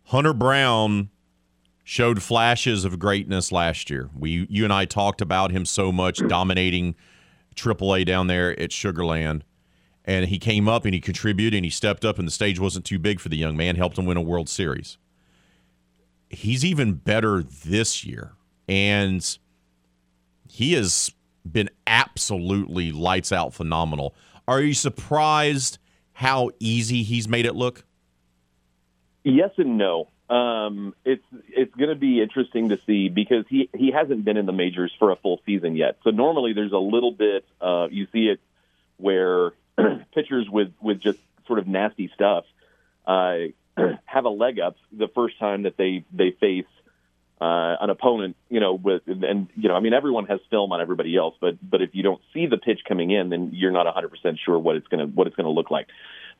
Hunter 0.05 0.33
Brown 0.33 1.09
showed 1.83 2.21
flashes 2.21 2.83
of 2.83 2.99
greatness 2.99 3.51
last 3.51 3.89
year. 3.89 4.09
We 4.17 4.47
you 4.49 4.63
and 4.63 4.73
I 4.73 4.85
talked 4.85 5.21
about 5.21 5.51
him 5.51 5.65
so 5.65 5.91
much 5.91 6.19
dominating 6.27 6.95
AAA 7.55 8.05
down 8.05 8.27
there 8.27 8.51
at 8.59 8.71
Sugarland 8.71 9.41
and 10.07 10.25
he 10.25 10.39
came 10.39 10.69
up 10.69 10.85
and 10.85 10.93
he 10.93 11.01
contributed 11.01 11.53
and 11.53 11.65
he 11.65 11.69
stepped 11.69 12.05
up 12.05 12.17
and 12.17 12.25
the 12.25 12.31
stage 12.31 12.59
wasn't 12.59 12.85
too 12.85 12.97
big 12.97 13.19
for 13.19 13.27
the 13.27 13.35
young 13.35 13.57
man 13.57 13.75
helped 13.75 13.97
him 13.97 14.05
win 14.05 14.17
a 14.17 14.21
world 14.21 14.47
series. 14.47 14.97
He's 16.29 16.65
even 16.65 16.93
better 16.93 17.43
this 17.43 18.05
year 18.05 18.31
and 18.67 19.37
he 20.47 20.73
has 20.73 21.11
been 21.49 21.69
absolutely 21.85 22.91
lights 22.91 23.31
out 23.31 23.53
phenomenal. 23.53 24.15
Are 24.47 24.61
you 24.61 24.73
surprised 24.73 25.77
how 26.13 26.51
easy 26.59 27.03
he's 27.03 27.27
made 27.27 27.45
it 27.45 27.53
look? 27.53 27.83
Yes 29.23 29.51
and 29.57 29.77
no. 29.77 30.07
Um, 30.29 30.93
it's 31.05 31.23
it's 31.49 31.73
going 31.75 31.89
to 31.89 31.95
be 31.95 32.21
interesting 32.21 32.69
to 32.69 32.79
see 32.85 33.07
because 33.07 33.45
he 33.49 33.69
he 33.73 33.91
hasn't 33.91 34.25
been 34.25 34.35
in 34.35 34.45
the 34.45 34.51
majors 34.51 34.91
for 34.99 35.11
a 35.11 35.15
full 35.15 35.39
season 35.45 35.77
yet. 35.77 35.97
So 36.03 36.09
normally 36.09 36.51
there's 36.51 36.73
a 36.73 36.77
little 36.77 37.11
bit 37.11 37.45
uh, 37.61 37.87
you 37.89 38.07
see 38.11 38.27
it 38.27 38.41
where 38.97 39.51
pitchers 40.13 40.47
with 40.49 40.73
with 40.81 40.99
just 40.99 41.19
sort 41.45 41.59
of 41.59 41.67
nasty 41.67 42.11
stuff 42.13 42.45
uh, 43.07 43.37
have 44.05 44.25
a 44.25 44.29
leg 44.29 44.59
up 44.59 44.75
the 44.91 45.07
first 45.07 45.39
time 45.39 45.63
that 45.63 45.77
they 45.77 46.03
they 46.11 46.31
face 46.31 46.65
uh, 47.39 47.75
an 47.79 47.89
opponent. 47.89 48.35
You 48.49 48.59
know, 48.59 48.73
with 48.73 49.03
and 49.07 49.47
you 49.55 49.69
know, 49.69 49.75
I 49.75 49.79
mean, 49.79 49.93
everyone 49.93 50.25
has 50.25 50.39
film 50.49 50.71
on 50.71 50.81
everybody 50.81 51.15
else, 51.15 51.35
but 51.39 51.57
but 51.67 51.81
if 51.81 51.91
you 51.93 52.03
don't 52.03 52.21
see 52.33 52.45
the 52.47 52.57
pitch 52.57 52.81
coming 52.87 53.11
in, 53.11 53.29
then 53.29 53.51
you're 53.53 53.71
not 53.71 53.85
100 53.85 54.09
percent 54.09 54.39
sure 54.43 54.59
what 54.59 54.75
it's 54.75 54.87
gonna 54.87 55.07
what 55.07 55.27
it's 55.27 55.35
gonna 55.35 55.49
look 55.49 55.71
like. 55.71 55.87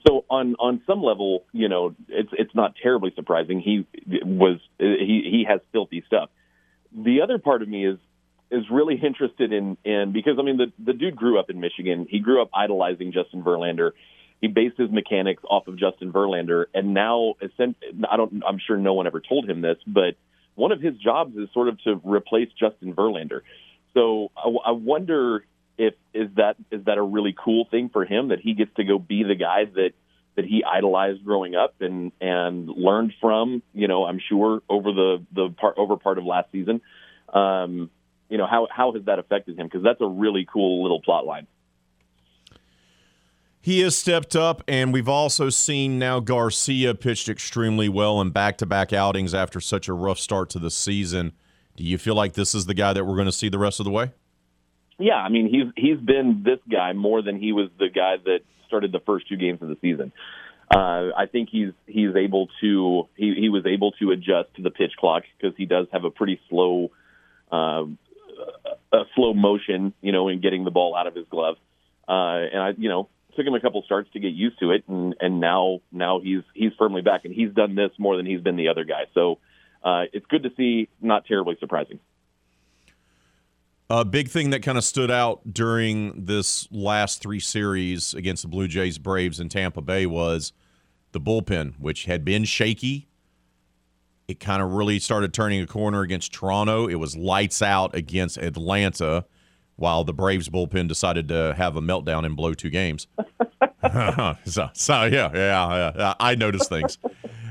So 0.07 0.25
on 0.29 0.55
on 0.59 0.81
some 0.85 1.01
level, 1.01 1.45
you 1.53 1.69
know, 1.69 1.95
it's 2.09 2.29
it's 2.33 2.53
not 2.53 2.75
terribly 2.81 3.11
surprising. 3.15 3.61
He 3.61 3.85
was 4.23 4.59
he 4.77 5.27
he 5.31 5.45
has 5.47 5.61
filthy 5.71 6.03
stuff. 6.05 6.29
The 6.95 7.21
other 7.21 7.37
part 7.37 7.61
of 7.61 7.67
me 7.67 7.85
is 7.85 7.97
is 8.51 8.63
really 8.71 8.95
interested 8.95 9.51
in 9.51 9.77
in 9.83 10.11
because 10.13 10.37
I 10.39 10.43
mean 10.43 10.57
the 10.57 10.71
the 10.83 10.93
dude 10.93 11.15
grew 11.15 11.39
up 11.39 11.49
in 11.49 11.59
Michigan. 11.59 12.07
He 12.09 12.19
grew 12.19 12.41
up 12.41 12.49
idolizing 12.53 13.11
Justin 13.11 13.43
Verlander. 13.43 13.91
He 14.41 14.47
based 14.47 14.77
his 14.77 14.91
mechanics 14.91 15.43
off 15.49 15.67
of 15.67 15.77
Justin 15.79 16.13
Verlander, 16.13 16.65
and 16.73 16.93
now 16.93 17.35
I 18.09 18.17
don't. 18.17 18.43
I'm 18.47 18.59
sure 18.65 18.77
no 18.77 18.93
one 18.93 19.07
ever 19.07 19.19
told 19.21 19.49
him 19.49 19.61
this, 19.61 19.77
but 19.87 20.15
one 20.55 20.71
of 20.71 20.81
his 20.81 20.95
jobs 20.97 21.35
is 21.35 21.49
sort 21.53 21.67
of 21.67 21.81
to 21.83 21.99
replace 22.03 22.49
Justin 22.59 22.93
Verlander. 22.93 23.41
So 23.93 24.31
I, 24.37 24.69
I 24.69 24.71
wonder 24.71 25.45
if 25.77 25.93
is 26.13 26.29
that 26.35 26.55
is 26.71 26.85
that 26.85 26.97
a 26.97 27.01
really 27.01 27.35
cool 27.37 27.67
thing 27.69 27.89
for 27.89 28.05
him 28.05 28.29
that 28.29 28.39
he 28.39 28.53
gets 28.53 28.73
to 28.75 28.83
go 28.83 28.99
be 28.99 29.23
the 29.23 29.35
guy 29.35 29.65
that 29.65 29.91
that 30.35 30.45
he 30.45 30.63
idolized 30.63 31.25
growing 31.25 31.55
up 31.55 31.75
and 31.81 32.11
and 32.21 32.69
learned 32.69 33.13
from. 33.19 33.61
You 33.73 33.87
know, 33.87 34.05
I'm 34.05 34.19
sure 34.29 34.61
over 34.69 34.91
the 34.93 35.25
the 35.33 35.49
part 35.49 35.77
over 35.77 35.97
part 35.97 36.17
of 36.17 36.25
last 36.25 36.51
season. 36.51 36.81
Um, 37.33 37.89
you 38.29 38.37
know 38.37 38.47
how 38.47 38.67
how 38.69 38.93
has 38.93 39.03
that 39.05 39.19
affected 39.19 39.57
him? 39.57 39.67
Because 39.67 39.83
that's 39.83 40.01
a 40.01 40.07
really 40.07 40.47
cool 40.51 40.81
little 40.83 41.01
plot 41.01 41.25
line. 41.25 41.47
He 43.59 43.81
has 43.81 43.97
stepped 43.97 44.35
up, 44.35 44.63
and 44.67 44.93
we've 44.93 45.09
also 45.09 45.49
seen 45.49 45.99
now 45.99 46.21
Garcia 46.21 46.95
pitched 46.95 47.27
extremely 47.27 47.89
well 47.89 48.21
in 48.21 48.29
back 48.29 48.57
to 48.59 48.65
back 48.65 48.93
outings 48.93 49.33
after 49.33 49.59
such 49.59 49.89
a 49.89 49.93
rough 49.93 50.19
start 50.19 50.49
to 50.51 50.59
the 50.59 50.71
season. 50.71 51.33
Do 51.75 51.83
you 51.83 51.97
feel 51.97 52.15
like 52.15 52.33
this 52.33 52.55
is 52.55 52.65
the 52.65 52.73
guy 52.73 52.93
that 52.93 53.05
we're 53.05 53.15
going 53.15 53.25
to 53.25 53.31
see 53.31 53.49
the 53.49 53.59
rest 53.59 53.79
of 53.79 53.83
the 53.83 53.91
way? 53.91 54.13
Yeah, 54.99 55.15
I 55.15 55.29
mean 55.29 55.49
he's 55.49 55.71
he's 55.75 55.99
been 55.99 56.43
this 56.43 56.59
guy 56.71 56.93
more 56.93 57.21
than 57.21 57.39
he 57.39 57.51
was 57.51 57.69
the 57.77 57.89
guy 57.89 58.15
that 58.23 58.39
started 58.67 58.91
the 58.91 58.99
first 58.99 59.27
two 59.27 59.37
games 59.37 59.61
of 59.61 59.69
the 59.69 59.77
season. 59.81 60.11
Uh, 60.73 61.11
I 61.15 61.27
think 61.31 61.49
he's 61.51 61.71
he's 61.85 62.15
able 62.15 62.47
to 62.61 63.07
he, 63.15 63.35
he 63.35 63.49
was 63.49 63.65
able 63.65 63.91
to 63.93 64.11
adjust 64.11 64.55
to 64.55 64.61
the 64.61 64.71
pitch 64.71 64.93
clock 64.99 65.23
because 65.37 65.55
he 65.57 65.65
does 65.65 65.87
have 65.91 66.03
a 66.03 66.09
pretty 66.09 66.39
slow 66.49 66.91
uh, 67.51 67.85
a 68.93 69.03
slow 69.15 69.33
motion, 69.33 69.93
you 70.01 70.11
know, 70.11 70.27
in 70.27 70.41
getting 70.41 70.63
the 70.63 70.71
ball 70.71 70.95
out 70.95 71.07
of 71.07 71.15
his 71.15 71.25
glove. 71.29 71.57
Uh, 72.07 72.47
and 72.53 72.61
I, 72.61 72.73
you 72.77 72.89
know, 72.89 73.09
took 73.35 73.45
him 73.45 73.53
a 73.53 73.59
couple 73.59 73.81
starts 73.83 74.09
to 74.13 74.19
get 74.19 74.33
used 74.33 74.59
to 74.59 74.71
it, 74.71 74.83
and 74.87 75.15
and 75.19 75.39
now 75.39 75.79
now 75.91 76.19
he's 76.19 76.43
he's 76.53 76.71
firmly 76.77 77.01
back, 77.01 77.25
and 77.25 77.33
he's 77.33 77.53
done 77.53 77.75
this 77.75 77.91
more 77.97 78.17
than 78.17 78.25
he's 78.25 78.41
been 78.41 78.55
the 78.55 78.69
other 78.69 78.83
guy. 78.83 79.05
So 79.13 79.39
uh, 79.83 80.03
it's 80.11 80.25
good 80.25 80.43
to 80.43 80.49
see, 80.57 80.89
not 81.01 81.25
terribly 81.25 81.55
surprising. 81.59 81.99
A 83.89 84.03
big 84.03 84.27
thing 84.27 84.49
that 84.49 84.63
kind 84.63 84.77
of 84.77 84.83
stood 84.83 85.09
out 85.09 85.53
during 85.53 86.25
this 86.25 86.67
last 86.71 87.21
three 87.21 87.39
series 87.39 88.13
against 88.13 88.41
the 88.41 88.49
Blue 88.49 88.67
Jays, 88.67 88.97
Braves, 88.97 89.39
and 89.39 89.49
Tampa 89.49 89.81
Bay 89.81 90.05
was 90.05 90.51
the 91.13 91.21
bullpen, 91.21 91.79
which 91.79 92.03
had 92.03 92.25
been 92.25 92.43
shaky 92.43 93.07
it 94.27 94.39
kind 94.41 94.61
of 94.61 94.73
really 94.73 94.99
started 94.99 95.33
turning 95.33 95.61
a 95.61 95.67
corner 95.67 96.01
against 96.01 96.33
Toronto. 96.33 96.87
It 96.87 96.95
was 96.95 97.15
lights 97.15 97.61
out 97.61 97.95
against 97.95 98.37
Atlanta, 98.37 99.25
while 99.77 100.03
the 100.03 100.13
Braves 100.13 100.49
bullpen 100.49 100.87
decided 100.87 101.29
to 101.29 101.53
have 101.55 101.77
a 101.77 101.81
meltdown 101.81 102.25
and 102.25 102.35
blow 102.35 102.53
two 102.53 102.69
games. 102.69 103.07
so, 104.45 104.69
so 104.73 105.03
yeah, 105.05 105.31
yeah, 105.33 105.91
yeah, 105.95 106.13
I 106.19 106.35
noticed 106.35 106.69
things. 106.69 106.97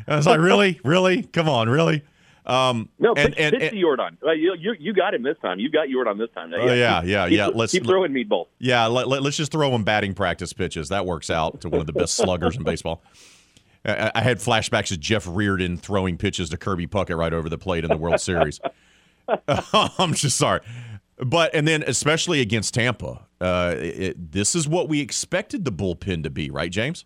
I 0.06 0.16
was 0.16 0.26
like, 0.26 0.40
really, 0.40 0.78
really, 0.84 1.22
come 1.22 1.48
on, 1.48 1.68
really. 1.68 2.02
Um, 2.44 2.90
no, 2.98 3.14
pitch, 3.14 3.34
and, 3.38 3.54
pitch 3.54 3.62
and, 3.62 3.70
to 3.72 3.76
Yordan. 3.76 4.16
You, 4.38 4.54
you, 4.56 4.74
you 4.78 4.92
got 4.92 5.14
him 5.14 5.22
this 5.22 5.36
time. 5.42 5.58
You 5.58 5.68
got 5.68 5.88
Yordan 5.88 6.18
this 6.18 6.30
time. 6.32 6.52
Oh, 6.54 6.72
yeah, 6.72 7.02
yeah, 7.02 7.26
yeah. 7.26 7.46
Keep, 7.46 7.56
let's 7.56 7.72
keep 7.72 7.84
throwing 7.84 8.12
meatballs. 8.12 8.46
Yeah, 8.58 8.86
let, 8.86 9.08
let, 9.08 9.22
let's 9.22 9.36
just 9.36 9.50
throw 9.50 9.74
him 9.74 9.82
batting 9.82 10.14
practice 10.14 10.52
pitches. 10.52 10.90
That 10.90 11.06
works 11.06 11.28
out 11.28 11.60
to 11.62 11.68
one 11.68 11.80
of 11.80 11.86
the 11.86 11.92
best 11.92 12.14
sluggers 12.14 12.56
in 12.56 12.62
baseball. 12.62 13.02
I 13.86 14.20
had 14.20 14.38
flashbacks 14.38 14.90
of 14.90 15.00
Jeff 15.00 15.26
Reardon 15.28 15.76
throwing 15.76 16.16
pitches 16.16 16.50
to 16.50 16.56
Kirby 16.56 16.86
Puckett 16.86 17.16
right 17.16 17.32
over 17.32 17.48
the 17.48 17.58
plate 17.58 17.84
in 17.84 17.90
the 17.90 17.96
World 17.96 18.20
Series. 18.20 18.60
I'm 19.48 20.14
just 20.14 20.36
sorry. 20.36 20.60
But 21.18 21.54
and 21.54 21.66
then 21.66 21.82
especially 21.86 22.40
against 22.40 22.74
Tampa, 22.74 23.26
uh, 23.40 23.74
it, 23.78 24.32
this 24.32 24.54
is 24.54 24.68
what 24.68 24.88
we 24.88 25.00
expected 25.00 25.64
the 25.64 25.72
bullpen 25.72 26.22
to 26.24 26.30
be, 26.30 26.50
right, 26.50 26.70
James? 26.70 27.04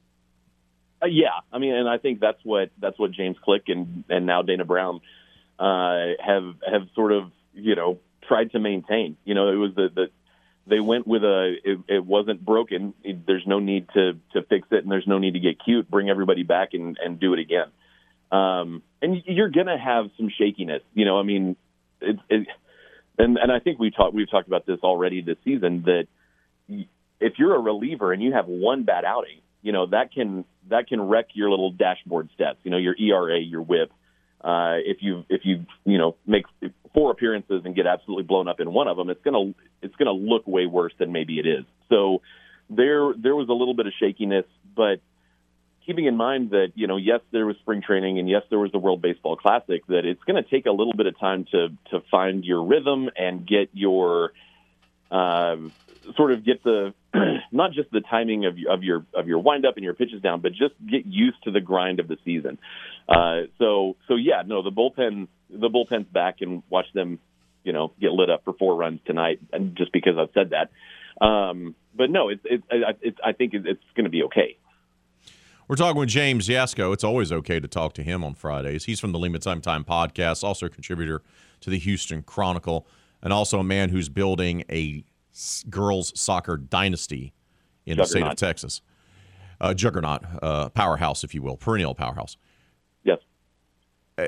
Uh, 1.03 1.07
yeah, 1.07 1.29
I 1.53 1.59
mean, 1.59 1.75
and 1.75 1.89
I 1.89 1.99
think 1.99 2.21
that's 2.21 2.45
what 2.45 2.71
that's 2.79 2.99
what 2.99 3.13
James 3.13 3.37
Click 3.43 3.65
and 3.69 4.05
and 4.09 4.27
now 4.27 4.43
Dana 4.43 4.65
Brown 4.65 5.01
uh, 5.59 6.09
have 6.25 6.55
have 6.67 6.89
sort 6.95 7.13
of 7.13 7.31
you 7.55 7.75
know 7.75 7.99
tried 8.27 8.53
to 8.53 8.59
maintain. 8.59 9.17
You 9.25 9.35
know, 9.35 9.49
it 9.49 9.57
was 9.57 9.75
the 9.75 9.89
the 9.95 10.11
they 10.71 10.81
went 10.81 11.07
with 11.07 11.23
a 11.23 11.57
it, 11.65 11.79
it 11.89 12.07
wasn't 12.07 12.45
broken. 12.45 12.95
It, 13.03 13.27
there's 13.27 13.47
no 13.47 13.59
need 13.59 13.89
to 13.95 14.13
to 14.33 14.43
fix 14.49 14.69
it, 14.71 14.83
and 14.83 14.91
there's 14.91 15.07
no 15.07 15.19
need 15.19 15.35
to 15.35 15.41
get 15.41 15.63
cute. 15.63 15.91
Bring 15.91 16.09
everybody 16.09 16.45
back 16.45 16.71
and 16.73 16.97
and 17.03 17.21
do 17.21 17.35
it 17.35 17.41
again. 17.41 17.67
Um, 18.33 18.83
and 19.03 19.23
you're 19.27 19.51
gonna 19.51 19.79
have 19.79 20.07
some 20.17 20.31
shakiness. 20.39 20.83
You 20.95 21.05
know, 21.05 21.19
I 21.19 21.25
mean, 21.25 21.57
it, 22.01 22.17
it, 22.29 22.47
and 23.19 23.37
and 23.37 23.53
I 23.53 23.59
think 23.59 23.79
we 23.79 23.91
talked 23.91 24.15
we've 24.15 24.31
talked 24.31 24.49
about 24.49 24.65
this 24.67 24.79
already 24.83 25.21
this 25.21 25.37
season 25.45 25.85
that 25.87 26.07
if 27.21 27.35
you're 27.39 27.57
a 27.57 27.61
reliever 27.61 28.13
and 28.13 28.23
you 28.23 28.33
have 28.33 28.47
one 28.47 28.85
bad 28.85 29.05
outing, 29.05 29.41
you 29.63 29.73
know 29.73 29.87
that 29.87 30.13
can 30.13 30.45
that 30.69 30.87
can 30.87 31.01
wreck 31.01 31.27
your 31.35 31.51
little 31.51 31.73
dashboard 31.73 32.31
stats. 32.39 32.57
You 32.63 32.71
know, 32.71 32.79
your 32.79 32.95
ERA, 32.97 33.39
your 33.39 33.63
WHIP. 33.63 33.93
Uh, 34.43 34.77
if 34.85 34.99
you 35.01 35.25
if 35.29 35.43
you 35.45 35.67
you 35.85 35.99
know 35.99 36.17
make 36.27 36.45
four 36.95 37.11
appearances 37.11 37.63
and 37.65 37.75
get 37.75 37.87
absolutely 37.87 38.25
blown 38.25 38.49
up 38.49 38.61
in 38.61 38.73
one 38.73 38.89
of 38.89 38.97
them, 38.97 39.11
it's 39.11 39.23
gonna 39.23 39.53
it's 39.83 39.95
gonna 39.97 40.13
look 40.13 40.47
way 40.47 40.67
worse 40.67 40.93
than 40.99 41.13
maybe 41.13 41.39
it 41.39 41.47
is. 41.47 41.65
So 41.89 42.23
there 42.71 43.13
there 43.15 43.37
was 43.37 43.49
a 43.49 43.53
little 43.53 43.75
bit 43.75 43.87
of 43.87 43.93
shakiness, 44.01 44.47
but 44.75 45.01
keeping 45.85 46.07
in 46.07 46.17
mind 46.17 46.51
that 46.51 46.73
you 46.75 46.87
know 46.87 46.97
yes 46.97 47.21
there 47.33 47.45
was 47.45 47.57
spring 47.57 47.83
training 47.83 48.19
and 48.19 48.29
yes 48.29 48.43
there 48.49 48.59
was 48.59 48.73
the 48.73 48.79
World 48.79 49.03
Baseball 49.03 49.37
Classic, 49.37 49.87
that 49.89 50.05
it's 50.07 50.23
to 50.43 50.49
take 50.49 50.67
a 50.67 50.73
little 50.73 50.95
bit 50.95 51.07
of 51.07 51.19
time 51.19 51.45
to 51.53 51.69
to 51.91 52.01
find 52.11 52.45
your 52.45 52.65
rhythm 52.65 53.11
and 53.17 53.47
get 53.47 53.69
your 53.73 54.33
uh, 55.11 55.57
sort 56.17 56.33
of 56.33 56.45
get 56.45 56.63
the 56.63 56.95
not 57.53 57.73
just 57.73 57.91
the 57.91 58.01
timing 58.01 58.47
of 58.47 58.57
of 58.69 58.83
your 58.83 59.05
of 59.15 59.29
your 59.29 59.39
windup 59.39 59.77
and 59.77 59.85
your 59.85 59.95
pitches 59.95 60.23
down, 60.23 60.41
but 60.41 60.53
just 60.53 60.75
get 60.89 61.07
used 61.07 61.43
to 61.45 61.51
the 61.51 61.61
grind 61.61 62.01
of 62.01 62.09
the 62.09 62.17
season. 62.25 62.59
Uh, 63.09 63.43
so 63.59 63.97
so 64.09 64.17
yeah, 64.17 64.43
no, 64.47 64.63
the 64.63 64.71
bullpen 64.71 65.29
the 65.51 65.69
bullpen's 65.69 66.07
back 66.07 66.37
and 66.41 66.63
watch 66.71 66.87
them, 66.95 67.19
you 67.65 67.73
know, 67.73 67.93
get 68.01 68.13
lit 68.13 68.31
up 68.31 68.45
for 68.45 68.53
four 68.55 68.77
runs 68.77 69.01
tonight. 69.05 69.41
And 69.53 69.77
just 69.77 69.93
because 69.93 70.15
I've 70.19 70.31
said 70.35 70.51
that, 70.51 71.25
um, 71.25 71.75
but 71.95 72.11
no, 72.11 72.29
it's 72.29 72.45
I 73.25 73.33
think 73.33 73.55
it's 73.55 73.83
going 73.95 74.05
to 74.05 74.11
be 74.11 74.25
okay. 74.25 74.57
We're 75.69 75.77
talking 75.77 76.01
with 76.01 76.09
James 76.09 76.49
Yasko. 76.49 76.93
It's 76.93 77.05
always 77.05 77.31
okay 77.31 77.61
to 77.61 77.69
talk 77.69 77.93
to 77.95 78.03
him 78.03 78.25
on 78.25 78.35
Fridays. 78.35 78.87
He's 78.87 78.99
from 78.99 79.13
the 79.13 79.21
Lima 79.21 79.39
Time 79.39 79.61
Time 79.61 79.85
podcast, 79.85 80.43
also 80.43 80.67
a 80.67 80.69
contributor 80.69 81.23
to 81.61 81.71
the 81.71 81.79
Houston 81.79 82.23
Chronicle, 82.23 82.89
and 83.23 83.33
also 83.33 83.59
a 83.59 83.65
man 83.65 83.89
who's 83.89 84.09
building 84.09 84.65
a 84.71 85.05
girls 85.69 86.19
soccer 86.19 86.57
dynasty 86.57 87.33
in 87.87 87.97
juggernaut. 87.97 88.07
the 88.07 88.11
state 88.11 88.23
of 88.25 88.37
Texas. 88.37 88.83
Uh, 89.61 89.75
juggernaut, 89.75 90.23
uh, 90.43 90.69
powerhouse, 90.71 91.23
if 91.23 91.35
you 91.35 91.43
will, 91.43 91.57
perennial 91.57 91.95
powerhouse. 91.95 92.37
Yes. 93.05 93.19
Uh, 94.17 94.27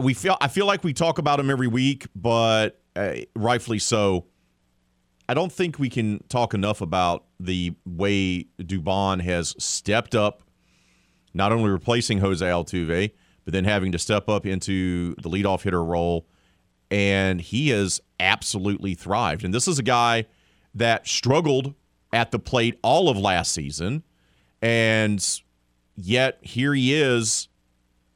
we 0.00 0.14
feel. 0.14 0.36
I 0.40 0.46
feel 0.46 0.66
like 0.66 0.84
we 0.84 0.92
talk 0.92 1.18
about 1.18 1.40
him 1.40 1.50
every 1.50 1.66
week, 1.66 2.06
but 2.14 2.80
uh, 2.94 3.14
rightfully 3.34 3.80
so. 3.80 4.26
I 5.28 5.34
don't 5.34 5.52
think 5.52 5.78
we 5.78 5.88
can 5.88 6.22
talk 6.28 6.54
enough 6.54 6.80
about 6.80 7.24
the 7.38 7.74
way 7.84 8.46
Dubon 8.60 9.20
has 9.22 9.54
stepped 9.58 10.14
up 10.14 10.42
not 11.34 11.52
only 11.52 11.70
replacing 11.70 12.18
Jose 12.18 12.44
Altuve, 12.44 13.12
but 13.44 13.52
then 13.52 13.64
having 13.64 13.92
to 13.92 13.98
step 13.98 14.28
up 14.28 14.46
into 14.46 15.14
the 15.16 15.28
leadoff 15.28 15.62
hitter 15.62 15.84
role. 15.84 16.26
And 16.90 17.40
he 17.40 17.68
has 17.70 18.00
absolutely 18.18 18.94
thrived. 18.94 19.44
And 19.44 19.54
this 19.54 19.68
is 19.68 19.78
a 19.78 19.82
guy 19.82 20.26
that 20.74 21.06
struggled 21.06 21.74
at 22.12 22.30
the 22.30 22.38
plate 22.38 22.78
all 22.82 23.08
of 23.08 23.16
last 23.16 23.52
season. 23.52 24.02
And 24.60 25.24
yet 25.96 26.38
here 26.42 26.74
he 26.74 26.94
is 26.94 27.48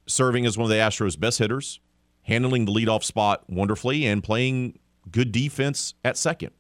serving 0.07 0.47
as 0.47 0.59
one 0.59 0.65
of 0.65 0.71
the 0.71 0.77
Astros' 0.77 1.19
best 1.19 1.39
hitters, 1.39 1.81
handling 2.23 2.65
the 2.65 2.73
leadoff 2.73 3.05
spot 3.05 3.45
wonderfully, 3.49 4.07
and 4.07 4.23
playing 4.23 4.79
good 5.11 5.33
defense 5.33 5.95
at 6.05 6.17
second. 6.17 6.51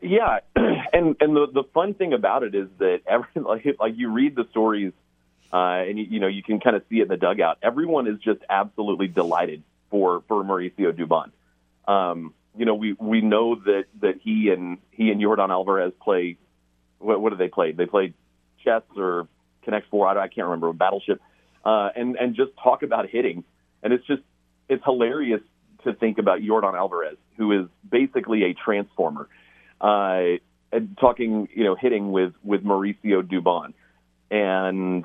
Yeah, 0.00 0.40
and 0.56 1.16
and 1.20 1.36
the 1.36 1.46
the 1.52 1.62
fun 1.72 1.94
thing 1.94 2.12
about 2.12 2.42
it 2.42 2.54
is 2.54 2.68
that 2.78 3.02
every 3.06 3.28
like 3.36 3.64
like 3.78 3.96
you 3.96 4.10
read 4.10 4.34
the 4.34 4.46
stories, 4.50 4.92
uh, 5.52 5.84
and 5.86 5.98
you, 5.98 6.06
you 6.10 6.20
know 6.20 6.26
you 6.26 6.42
can 6.42 6.58
kind 6.58 6.74
of 6.74 6.82
see 6.90 6.98
it 6.98 7.02
in 7.02 7.08
the 7.08 7.16
dugout. 7.16 7.58
Everyone 7.62 8.08
is 8.08 8.18
just 8.18 8.40
absolutely 8.50 9.06
delighted 9.06 9.62
for 9.92 10.24
for 10.26 10.42
Mauricio 10.42 10.90
Dubon. 10.90 11.30
Um, 11.86 12.34
you 12.56 12.64
know, 12.64 12.74
we 12.74 12.94
we 12.94 13.20
know 13.20 13.54
that 13.54 13.84
that 14.00 14.14
he 14.20 14.50
and 14.50 14.78
he 14.90 15.10
and 15.10 15.20
Yordan 15.20 15.50
Alvarez 15.50 15.92
play. 16.02 16.36
What, 16.98 17.20
what 17.20 17.30
do 17.30 17.36
they 17.36 17.48
play? 17.48 17.70
They 17.70 17.86
play 17.86 18.14
chess 18.64 18.82
or 18.96 19.28
Connect 19.62 19.88
Four. 19.90 20.08
I, 20.08 20.24
I 20.24 20.28
can't 20.28 20.46
remember. 20.46 20.72
Battleship, 20.72 21.20
uh, 21.64 21.90
and 21.94 22.16
and 22.16 22.34
just 22.34 22.50
talk 22.62 22.82
about 22.82 23.08
hitting. 23.08 23.44
And 23.84 23.92
it's 23.92 24.06
just 24.06 24.22
it's 24.68 24.82
hilarious 24.84 25.40
to 25.84 25.92
think 25.92 26.18
about 26.18 26.40
Yordan 26.40 26.74
Alvarez, 26.74 27.16
who 27.36 27.52
is 27.52 27.68
basically 27.88 28.44
a 28.44 28.54
transformer 28.54 29.28
uh, 29.80 30.38
talking, 30.98 31.48
you 31.54 31.64
know, 31.64 31.74
hitting 31.74 32.12
with 32.12 32.32
with 32.42 32.64
Mauricio 32.64 33.22
Dubon, 33.22 33.74
and 34.30 35.04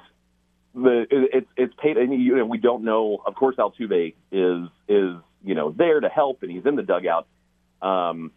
the 0.78 1.06
it's 1.12 1.48
it's 1.56 1.74
paid. 1.76 1.98
And 1.98 2.14
you 2.14 2.36
know, 2.36 2.46
we 2.46 2.58
don't 2.58 2.84
know. 2.84 3.22
Of 3.26 3.36
course, 3.36 3.56
Altuve 3.58 4.14
is 4.32 4.70
is 4.88 5.16
you 5.44 5.56
know 5.56 5.72
there 5.72 6.00
to 6.00 6.10
help, 6.10 6.44
and 6.44 6.52
he's 6.52 6.66
in 6.66 6.76
the 6.76 6.84
dugout. 6.84 7.28
Um, 7.82 8.32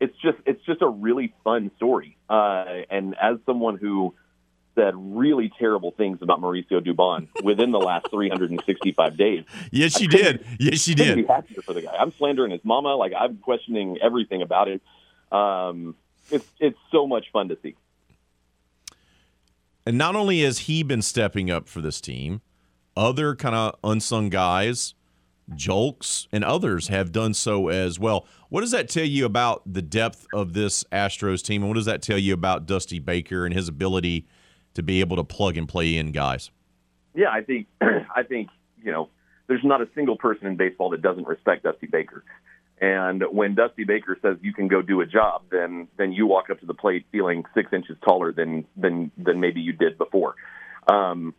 it's 0.00 0.16
just 0.22 0.38
it's 0.46 0.64
just 0.64 0.82
a 0.82 0.88
really 0.88 1.34
fun 1.44 1.70
story. 1.76 2.16
Uh, 2.28 2.82
and 2.90 3.14
as 3.20 3.38
someone 3.46 3.76
who 3.76 4.14
said 4.74 4.94
really 4.96 5.52
terrible 5.56 5.92
things 5.92 6.18
about 6.20 6.40
Mauricio 6.40 6.84
Dubon 6.84 7.28
within 7.44 7.70
the 7.70 7.78
last 7.78 8.10
365 8.10 9.16
days. 9.16 9.44
Yes, 9.70 9.96
she 9.96 10.08
did. 10.08 10.44
Yes, 10.58 10.88
you 10.88 10.96
did. 10.96 11.14
Be 11.14 11.24
happier 11.24 11.62
for 11.62 11.74
the 11.74 11.82
guy. 11.82 11.94
I'm 11.96 12.10
slandering 12.10 12.50
his 12.50 12.64
mama. 12.64 12.96
Like 12.96 13.12
I'm 13.16 13.36
questioning 13.36 13.98
everything 14.02 14.42
about 14.42 14.66
it 14.66 14.82
um, 15.34 15.96
it's 16.30 16.46
it's 16.60 16.78
so 16.90 17.06
much 17.06 17.26
fun 17.32 17.48
to 17.48 17.58
see. 17.62 17.74
And 19.86 19.98
not 19.98 20.16
only 20.16 20.42
has 20.42 20.60
he 20.60 20.82
been 20.82 21.02
stepping 21.02 21.50
up 21.50 21.68
for 21.68 21.80
this 21.80 22.00
team, 22.00 22.40
other 22.96 23.34
kind 23.34 23.54
of 23.54 23.76
unsung 23.84 24.30
guys, 24.30 24.94
Julks, 25.50 26.26
and 26.32 26.42
others 26.42 26.88
have 26.88 27.12
done 27.12 27.34
so 27.34 27.68
as 27.68 27.98
well. 27.98 28.26
What 28.48 28.62
does 28.62 28.70
that 28.70 28.88
tell 28.88 29.04
you 29.04 29.26
about 29.26 29.62
the 29.70 29.82
depth 29.82 30.26
of 30.32 30.54
this 30.54 30.84
Astros 30.84 31.42
team, 31.42 31.62
and 31.62 31.68
what 31.68 31.74
does 31.74 31.84
that 31.84 32.02
tell 32.02 32.18
you 32.18 32.32
about 32.32 32.66
Dusty 32.66 32.98
Baker 32.98 33.44
and 33.44 33.54
his 33.54 33.68
ability 33.68 34.26
to 34.74 34.82
be 34.82 35.00
able 35.00 35.16
to 35.16 35.24
plug 35.24 35.56
and 35.56 35.68
play 35.68 35.96
in 35.96 36.12
guys? 36.12 36.50
Yeah, 37.14 37.30
I 37.30 37.42
think 37.42 37.66
I 37.80 38.22
think 38.22 38.48
you 38.82 38.90
know 38.90 39.10
there's 39.48 39.64
not 39.64 39.82
a 39.82 39.88
single 39.94 40.16
person 40.16 40.46
in 40.46 40.56
baseball 40.56 40.90
that 40.90 41.02
doesn't 41.02 41.26
respect 41.26 41.64
Dusty 41.64 41.86
Baker. 41.86 42.24
And 42.84 43.22
when 43.30 43.54
Dusty 43.54 43.84
Baker 43.84 44.18
says 44.20 44.36
you 44.42 44.52
can 44.52 44.68
go 44.68 44.82
do 44.82 45.00
a 45.00 45.06
job, 45.06 45.44
then 45.50 45.88
then 45.96 46.12
you 46.12 46.26
walk 46.26 46.50
up 46.50 46.60
to 46.60 46.66
the 46.66 46.74
plate 46.74 47.06
feeling 47.10 47.44
six 47.54 47.72
inches 47.72 47.96
taller 48.04 48.30
than 48.30 48.66
than 48.76 49.10
than 49.16 49.40
maybe 49.40 49.60
you 49.68 49.72
did 49.72 49.96
before. 49.96 50.34
Um, 50.86 51.34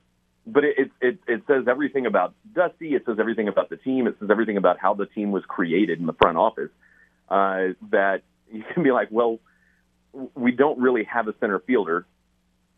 but 0.48 0.64
it, 0.64 0.92
it 1.02 1.20
it 1.28 1.42
says 1.46 1.66
everything 1.68 2.06
about 2.08 2.34
Dusty. 2.52 2.90
It 2.96 3.04
says 3.06 3.18
everything 3.20 3.48
about 3.48 3.70
the 3.70 3.78
team. 3.78 4.08
It 4.08 4.16
says 4.20 4.30
everything 4.32 4.58
about 4.58 4.78
how 4.80 4.96
the 4.96 5.06
team 5.06 5.32
was 5.32 5.44
created 5.48 6.00
in 6.00 6.08
the 6.08 6.18
front 6.22 6.38
office. 6.38 6.72
Uh, 7.30 7.74
that 7.92 8.22
you 8.52 8.64
can 8.74 8.82
be 8.82 8.92
like, 8.92 9.10
well, 9.12 9.40
we 10.36 10.52
don't 10.52 10.80
really 10.80 11.04
have 11.04 11.28
a 11.28 11.36
center 11.40 11.60
fielder, 11.60 12.08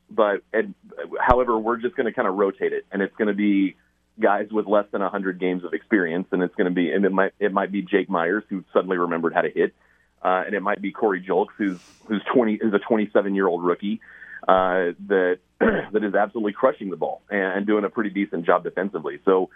but 0.10 0.42
and, 0.52 0.74
however, 1.20 1.58
we're 1.58 1.78
just 1.78 1.96
going 1.96 2.08
to 2.12 2.14
kind 2.14 2.28
of 2.28 2.36
rotate 2.36 2.74
it, 2.74 2.86
and 2.92 3.02
it's 3.02 3.16
going 3.16 3.30
to 3.30 3.40
be 3.50 3.78
guys 4.20 4.48
with 4.52 4.66
less 4.66 4.86
than 4.92 5.02
100 5.02 5.40
games 5.40 5.64
of 5.64 5.74
experience, 5.74 6.28
and 6.32 6.42
it's 6.42 6.56
going 6.56 6.66
to 6.66 6.74
be, 6.74 6.92
and 6.92 7.06
it 7.06 7.12
might 7.12 7.34
it 7.40 7.54
might 7.54 7.72
be 7.72 7.82
Jake 7.82 8.10
Meyers 8.10 8.44
who 8.50 8.64
suddenly 8.74 8.98
remembered 8.98 9.34
how 9.34 9.42
to 9.42 9.50
hit, 9.50 9.74
uh, 10.22 10.44
and 10.46 10.56
it 10.56 10.62
might 10.62 10.82
be 10.82 10.92
Corey 10.92 11.22
Julks 11.22 11.54
who's 11.58 11.80
who's 12.08 12.22
20 12.34 12.56
is 12.56 12.74
a 12.74 12.80
27 12.80 13.36
year 13.36 13.48
old 13.48 13.64
rookie 13.64 14.02
uh, 14.48 14.94
that 15.08 15.40
that 15.60 16.04
is 16.04 16.16
absolutely 16.16 16.54
crushing 16.54 16.90
the 16.90 16.98
ball 16.98 17.22
and, 17.30 17.66
doing 17.66 17.84
a 17.84 17.90
pretty 17.90 18.10
decent 18.10 18.46
job 18.46 18.64
defensively. 18.64 19.20
So 19.26 19.50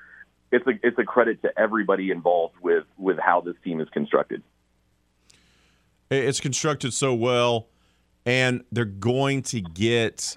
it's 0.51 0.65
a 0.67 0.71
it's 0.83 0.97
a 0.97 1.03
credit 1.03 1.41
to 1.43 1.59
everybody 1.59 2.11
involved 2.11 2.55
with 2.61 2.85
with 2.97 3.17
how 3.17 3.41
this 3.41 3.55
team 3.63 3.79
is 3.79 3.89
constructed. 3.89 4.43
It's 6.09 6.41
constructed 6.41 6.93
so 6.93 7.13
well, 7.13 7.67
and 8.25 8.63
they're 8.71 8.83
going 8.83 9.43
to 9.43 9.61
get 9.61 10.35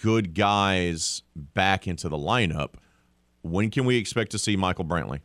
good 0.00 0.34
guys 0.34 1.22
back 1.36 1.86
into 1.86 2.08
the 2.08 2.16
lineup 2.16 2.74
when 3.44 3.70
can 3.70 3.84
we 3.84 3.98
expect 3.98 4.32
to 4.32 4.38
see 4.38 4.56
Michael 4.56 4.84
Brantley? 4.84 5.20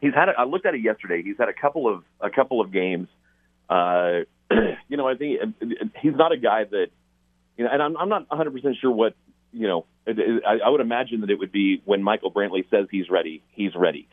He's 0.00 0.14
had. 0.14 0.30
A, 0.30 0.32
I 0.38 0.44
looked 0.44 0.66
at 0.66 0.74
it 0.74 0.80
yesterday. 0.80 1.22
He's 1.22 1.36
had 1.38 1.48
a 1.48 1.52
couple 1.52 1.92
of 1.92 2.02
a 2.20 2.30
couple 2.30 2.60
of 2.60 2.72
games. 2.72 3.08
Uh, 3.68 4.20
you 4.88 4.96
know, 4.96 5.06
I 5.06 5.14
think 5.14 5.40
he's 6.00 6.14
not 6.14 6.32
a 6.32 6.38
guy 6.38 6.64
that 6.64 6.86
you 7.56 7.64
know, 7.64 7.70
and 7.70 7.82
I'm, 7.82 7.96
I'm 7.96 8.08
not 8.08 8.28
100 8.28 8.52
percent 8.52 8.76
sure 8.80 8.90
what 8.90 9.14
you 9.52 9.68
know. 9.68 9.84
It, 10.06 10.18
it, 10.18 10.42
I, 10.46 10.66
I 10.66 10.70
would 10.70 10.80
imagine 10.80 11.20
that 11.20 11.30
it 11.30 11.38
would 11.38 11.52
be 11.52 11.82
when 11.84 12.02
Michael 12.02 12.32
Brantley 12.32 12.68
says 12.70 12.86
he's 12.90 13.10
ready, 13.10 13.42
he's 13.50 13.74
ready, 13.76 14.08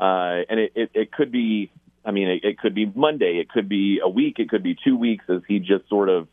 uh, 0.00 0.40
and 0.48 0.58
it, 0.58 0.72
it, 0.74 0.90
it 0.94 1.12
could 1.12 1.30
be. 1.30 1.70
I 2.02 2.12
mean, 2.12 2.28
it, 2.28 2.44
it 2.44 2.58
could 2.58 2.74
be 2.74 2.86
Monday, 2.86 3.40
it 3.40 3.50
could 3.50 3.68
be 3.68 4.00
a 4.02 4.08
week, 4.08 4.36
it 4.38 4.48
could 4.48 4.62
be 4.62 4.76
two 4.82 4.96
weeks 4.96 5.24
as 5.28 5.42
he 5.48 5.58
just 5.58 5.88
sort 5.88 6.08
of 6.08 6.28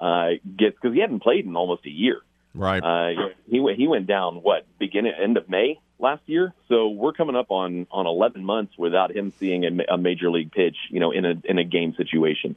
uh, 0.00 0.30
gets 0.56 0.76
because 0.80 0.94
he 0.94 1.00
hadn't 1.00 1.20
played 1.20 1.44
in 1.44 1.56
almost 1.56 1.84
a 1.84 1.90
year. 1.90 2.20
Right. 2.56 2.82
Uh, 2.82 3.28
he 3.48 3.60
went 3.60 3.78
he 3.78 3.86
went 3.86 4.06
down 4.06 4.36
what 4.36 4.66
beginning 4.78 5.12
end 5.22 5.36
of 5.36 5.48
May 5.48 5.78
last 5.98 6.22
year. 6.26 6.54
So 6.68 6.88
we're 6.88 7.12
coming 7.12 7.36
up 7.36 7.50
on 7.50 7.86
on 7.90 8.06
11 8.06 8.44
months 8.44 8.74
without 8.78 9.14
him 9.14 9.32
seeing 9.38 9.64
a, 9.64 9.94
a 9.94 9.98
major 9.98 10.30
league 10.30 10.52
pitch, 10.52 10.76
you 10.90 11.00
know, 11.00 11.10
in 11.10 11.24
a 11.24 11.34
in 11.44 11.58
a 11.58 11.64
game 11.64 11.94
situation. 11.96 12.56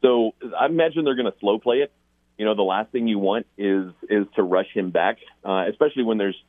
So 0.00 0.34
I 0.58 0.66
imagine 0.66 1.04
they're 1.04 1.16
going 1.16 1.30
to 1.30 1.38
slow 1.40 1.58
play 1.58 1.78
it. 1.78 1.92
You 2.38 2.44
know, 2.44 2.54
the 2.54 2.62
last 2.62 2.90
thing 2.92 3.08
you 3.08 3.18
want 3.18 3.46
is 3.58 3.92
is 4.08 4.26
to 4.36 4.42
rush 4.42 4.68
him 4.72 4.90
back, 4.90 5.18
uh, 5.44 5.64
especially 5.68 6.04
when 6.04 6.18
there's 6.18 6.40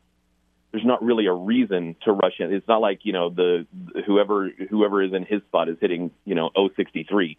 there's 0.71 0.85
not 0.85 1.03
really 1.03 1.27
a 1.27 1.33
reason 1.33 1.95
to 2.03 2.11
rush 2.11 2.37
him. 2.37 2.51
It's 2.53 2.67
not 2.67 2.81
like 2.81 3.01
you 3.03 3.13
know 3.13 3.29
the 3.29 3.65
whoever 4.05 4.49
whoever 4.69 5.03
is 5.03 5.13
in 5.13 5.25
his 5.25 5.41
spot 5.43 5.69
is 5.69 5.77
hitting 5.81 6.11
you 6.25 6.35
know 6.35 6.51
063. 6.55 7.37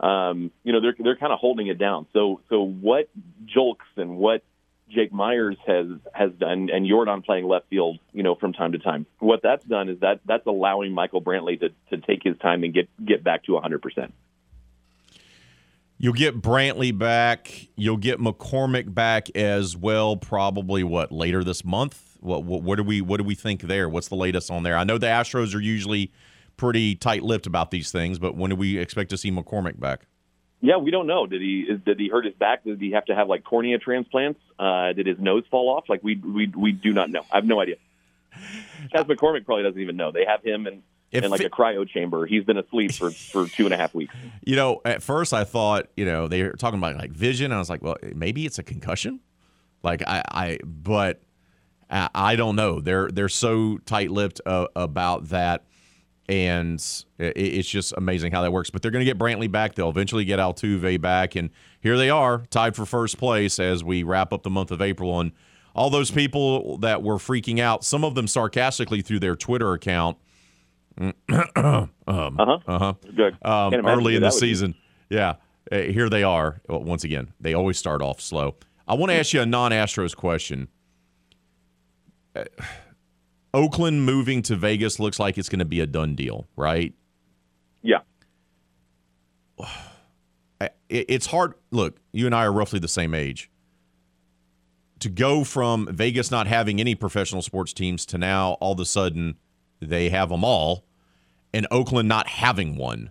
Um, 0.00 0.50
you 0.64 0.72
know 0.72 0.80
they're 0.80 0.96
they're 0.98 1.16
kind 1.16 1.32
of 1.32 1.38
holding 1.38 1.68
it 1.68 1.78
down. 1.78 2.06
So 2.12 2.40
so 2.48 2.62
what 2.62 3.08
Julks 3.46 3.90
and 3.96 4.16
what 4.16 4.42
Jake 4.92 5.12
Meyers 5.12 5.56
has 5.66 5.86
has 6.12 6.32
done, 6.32 6.68
and 6.72 6.86
Jordan 6.86 7.22
playing 7.22 7.46
left 7.46 7.68
field, 7.68 7.98
you 8.12 8.22
know, 8.22 8.34
from 8.34 8.52
time 8.52 8.72
to 8.72 8.78
time. 8.78 9.06
What 9.18 9.40
that's 9.42 9.64
done 9.64 9.88
is 9.88 10.00
that 10.00 10.20
that's 10.26 10.46
allowing 10.46 10.92
Michael 10.92 11.22
Brantley 11.22 11.58
to 11.60 11.70
to 11.90 12.06
take 12.06 12.22
his 12.22 12.36
time 12.38 12.64
and 12.64 12.72
get 12.74 12.88
get 13.04 13.24
back 13.24 13.44
to 13.44 13.52
100 13.52 13.82
percent. 13.82 14.14
You'll 15.98 16.14
get 16.14 16.42
Brantley 16.42 16.96
back. 16.96 17.68
You'll 17.76 17.96
get 17.96 18.18
McCormick 18.18 18.92
back 18.92 19.34
as 19.36 19.76
well. 19.76 20.16
Probably 20.16 20.82
what 20.82 21.12
later 21.12 21.44
this 21.44 21.64
month. 21.64 22.16
What, 22.20 22.44
what 22.44 22.62
what 22.62 22.76
do 22.76 22.82
we 22.82 23.00
what 23.00 23.18
do 23.18 23.24
we 23.24 23.34
think 23.34 23.62
there? 23.62 23.88
What's 23.88 24.08
the 24.08 24.16
latest 24.16 24.50
on 24.50 24.62
there? 24.62 24.76
I 24.76 24.84
know 24.84 24.98
the 24.98 25.06
Astros 25.06 25.54
are 25.54 25.60
usually 25.60 26.12
pretty 26.56 26.94
tight-lipped 26.94 27.46
about 27.46 27.70
these 27.70 27.90
things, 27.90 28.18
but 28.18 28.36
when 28.36 28.50
do 28.50 28.56
we 28.56 28.78
expect 28.78 29.10
to 29.10 29.16
see 29.16 29.30
McCormick 29.30 29.80
back? 29.80 30.06
Yeah, 30.64 30.76
we 30.76 30.92
don't 30.92 31.08
know. 31.08 31.26
Did 31.26 31.42
he 31.42 31.66
did 31.84 31.98
he 31.98 32.08
hurt 32.08 32.24
his 32.24 32.34
back? 32.34 32.62
Did 32.64 32.80
he 32.80 32.92
have 32.92 33.04
to 33.06 33.14
have 33.16 33.28
like 33.28 33.42
cornea 33.42 33.78
transplants? 33.78 34.40
Uh, 34.60 34.92
did 34.92 35.06
his 35.06 35.18
nose 35.18 35.42
fall 35.50 35.68
off? 35.68 35.88
Like 35.88 36.04
we 36.04 36.14
we 36.14 36.46
we 36.56 36.70
do 36.70 36.92
not 36.92 37.10
know. 37.10 37.22
I 37.32 37.36
have 37.36 37.44
no 37.44 37.60
idea. 37.60 37.76
Chas 38.92 39.04
McCormick 39.06 39.44
probably 39.44 39.64
doesn't 39.64 39.80
even 39.80 39.96
know. 39.96 40.12
They 40.12 40.24
have 40.24 40.42
him 40.42 40.68
in, 40.68 40.82
in 41.10 41.28
like 41.30 41.40
a 41.40 41.50
cryo 41.50 41.86
chamber. 41.86 42.26
He's 42.26 42.44
been 42.44 42.58
asleep 42.58 42.92
for 42.92 43.10
for 43.10 43.48
two 43.48 43.64
and 43.64 43.74
a 43.74 43.76
half 43.76 43.92
weeks. 43.92 44.14
You 44.44 44.54
know, 44.54 44.80
at 44.84 45.02
first 45.02 45.34
I 45.34 45.42
thought 45.42 45.88
you 45.96 46.04
know 46.04 46.28
they 46.28 46.44
were 46.44 46.52
talking 46.52 46.78
about 46.78 46.96
like 46.96 47.10
vision. 47.10 47.50
I 47.50 47.58
was 47.58 47.68
like, 47.68 47.82
well, 47.82 47.96
maybe 48.14 48.46
it's 48.46 48.60
a 48.60 48.62
concussion. 48.62 49.18
Like 49.82 50.02
I 50.06 50.22
I 50.30 50.58
but 50.64 51.22
I, 51.90 52.08
I 52.14 52.36
don't 52.36 52.54
know. 52.54 52.78
They're 52.80 53.08
they're 53.08 53.28
so 53.28 53.78
tight-lipped 53.78 54.40
uh, 54.46 54.68
about 54.76 55.30
that 55.30 55.64
and 56.32 57.04
it's 57.18 57.68
just 57.68 57.92
amazing 57.98 58.32
how 58.32 58.40
that 58.40 58.52
works. 58.52 58.70
But 58.70 58.80
they're 58.80 58.90
going 58.90 59.04
to 59.04 59.10
get 59.10 59.18
Brantley 59.18 59.50
back. 59.50 59.74
They'll 59.74 59.90
eventually 59.90 60.24
get 60.24 60.38
Altuve 60.38 60.98
back, 60.98 61.36
and 61.36 61.50
here 61.80 61.98
they 61.98 62.08
are, 62.08 62.44
tied 62.48 62.74
for 62.74 62.86
first 62.86 63.18
place 63.18 63.58
as 63.58 63.84
we 63.84 64.02
wrap 64.02 64.32
up 64.32 64.42
the 64.42 64.50
month 64.50 64.70
of 64.70 64.80
April. 64.80 65.20
And 65.20 65.32
all 65.74 65.90
those 65.90 66.10
people 66.10 66.78
that 66.78 67.02
were 67.02 67.16
freaking 67.16 67.60
out, 67.60 67.84
some 67.84 68.02
of 68.02 68.14
them 68.14 68.26
sarcastically 68.26 69.02
through 69.02 69.20
their 69.20 69.36
Twitter 69.36 69.74
account, 69.74 70.16
um, 70.98 71.12
uh-huh. 72.06 72.58
uh-huh, 72.66 72.94
Good. 73.14 73.36
Um, 73.42 73.74
early 73.74 74.16
in 74.16 74.22
the 74.22 74.30
season, 74.30 74.74
yeah, 75.10 75.34
uh, 75.70 75.80
here 75.80 76.08
they 76.08 76.22
are. 76.22 76.62
Well, 76.66 76.82
once 76.82 77.04
again, 77.04 77.34
they 77.40 77.52
always 77.52 77.76
start 77.76 78.00
off 78.00 78.22
slow. 78.22 78.56
I 78.88 78.94
want 78.94 79.10
to 79.12 79.18
ask 79.18 79.34
you 79.34 79.42
a 79.42 79.46
non-Astros 79.46 80.16
question. 80.16 80.68
Oakland 83.54 84.04
moving 84.04 84.42
to 84.42 84.56
Vegas 84.56 84.98
looks 84.98 85.18
like 85.18 85.36
it's 85.36 85.48
going 85.48 85.58
to 85.58 85.64
be 85.64 85.80
a 85.80 85.86
done 85.86 86.14
deal, 86.14 86.48
right? 86.56 86.94
Yeah. 87.82 88.00
It's 90.94 91.24
hard. 91.24 91.54
Look, 91.70 92.00
you 92.12 92.26
and 92.26 92.34
I 92.34 92.44
are 92.44 92.52
roughly 92.52 92.78
the 92.78 92.86
same 92.86 93.14
age. 93.14 93.50
To 95.00 95.08
go 95.08 95.42
from 95.42 95.88
Vegas 95.90 96.30
not 96.30 96.46
having 96.46 96.80
any 96.80 96.94
professional 96.94 97.40
sports 97.40 97.72
teams 97.72 98.04
to 98.06 98.18
now 98.18 98.58
all 98.60 98.72
of 98.72 98.78
a 98.78 98.84
sudden 98.84 99.38
they 99.80 100.10
have 100.10 100.28
them 100.28 100.44
all, 100.44 100.84
and 101.54 101.66
Oakland 101.70 102.08
not 102.08 102.28
having 102.28 102.76
one. 102.76 103.10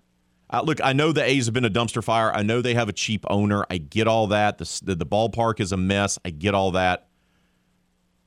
Uh, 0.51 0.61
look, 0.63 0.79
I 0.83 0.93
know 0.93 1.11
the 1.11 1.23
A's 1.23 1.45
have 1.45 1.53
been 1.53 1.65
a 1.65 1.69
dumpster 1.69 2.03
fire. 2.03 2.31
I 2.33 2.43
know 2.43 2.61
they 2.61 2.73
have 2.75 2.87
a 2.87 2.93
cheap 2.93 3.25
owner. 3.29 3.65
I 3.69 3.77
get 3.77 4.07
all 4.07 4.27
that. 4.27 4.57
The, 4.57 4.81
the, 4.83 4.95
the 4.95 5.05
ballpark 5.05 5.59
is 5.59 5.71
a 5.71 5.77
mess. 5.77 6.19
I 6.23 6.29
get 6.29 6.53
all 6.53 6.71
that. 6.71 7.07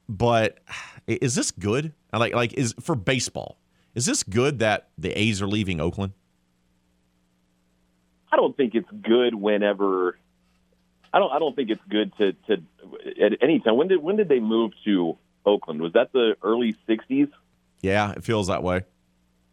But 0.08 0.58
is 1.06 1.34
this 1.34 1.50
good? 1.50 1.92
Like 2.12 2.34
like 2.34 2.52
is 2.54 2.74
for 2.80 2.94
baseball. 2.94 3.58
Is 3.94 4.06
this 4.06 4.22
good 4.22 4.58
that 4.58 4.88
the 4.98 5.10
A's 5.18 5.40
are 5.40 5.46
leaving 5.46 5.80
Oakland? 5.80 6.12
I 8.32 8.36
don't 8.36 8.56
think 8.56 8.74
it's 8.74 8.90
good 9.02 9.34
whenever 9.34 10.18
I 11.12 11.18
don't 11.18 11.32
I 11.32 11.38
don't 11.38 11.54
think 11.54 11.70
it's 11.70 11.82
good 11.88 12.12
to 12.18 12.32
to 12.48 12.62
at 13.22 13.32
any 13.40 13.60
time. 13.60 13.76
When 13.76 13.88
did 13.88 14.02
when 14.02 14.16
did 14.16 14.28
they 14.28 14.40
move 14.40 14.72
to 14.84 15.16
Oakland? 15.46 15.80
Was 15.80 15.92
that 15.92 16.12
the 16.12 16.36
early 16.42 16.74
60s? 16.88 17.30
Yeah, 17.82 18.12
it 18.12 18.24
feels 18.24 18.48
that 18.48 18.62
way. 18.62 18.84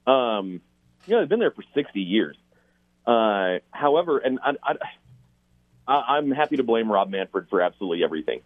Um, 0.08 0.62
you 1.06 1.14
know, 1.14 1.20
they've 1.20 1.30
been 1.30 1.40
there 1.40 1.52
for 1.52 1.64
60 1.74 2.00
years. 2.00 2.38
Uh, 3.06 3.60
however, 3.72 4.20
and 4.20 4.40
I, 4.44 4.54
I, 5.88 5.94
I'm 5.94 6.32
happy 6.32 6.58
to 6.58 6.64
blame 6.64 6.92
Rob 6.92 7.10
Manfred 7.10 7.50
for 7.50 7.62
absolutely 7.62 8.04
everything. 8.04 8.42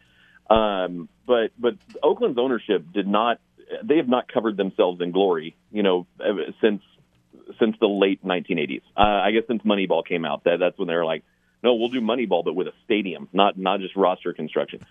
Um, 0.49 1.09
but 1.25 1.51
but 1.57 1.75
Oakland's 2.03 2.37
ownership 2.37 2.85
did 2.93 3.07
not 3.07 3.39
they 3.83 3.97
have 3.97 4.07
not 4.07 4.31
covered 4.31 4.57
themselves 4.57 5.01
in 5.01 5.11
glory, 5.11 5.55
you 5.71 5.83
know, 5.83 6.07
since 6.61 6.81
since 7.59 7.75
the 7.79 7.87
late 7.87 8.23
1980s. 8.23 8.81
Uh, 8.97 9.01
I 9.01 9.31
guess 9.31 9.43
since 9.47 9.63
Moneyball 9.63 10.05
came 10.05 10.25
out, 10.25 10.43
that 10.45 10.57
that's 10.59 10.77
when 10.77 10.87
they 10.87 10.95
were 10.95 11.05
like, 11.05 11.23
no, 11.63 11.75
we'll 11.75 11.89
do 11.89 12.01
Moneyball, 12.01 12.43
but 12.43 12.53
with 12.53 12.67
a 12.67 12.73
stadium, 12.83 13.27
not 13.33 13.57
not 13.57 13.79
just 13.79 13.95
roster 13.95 14.33
construction. 14.33 14.85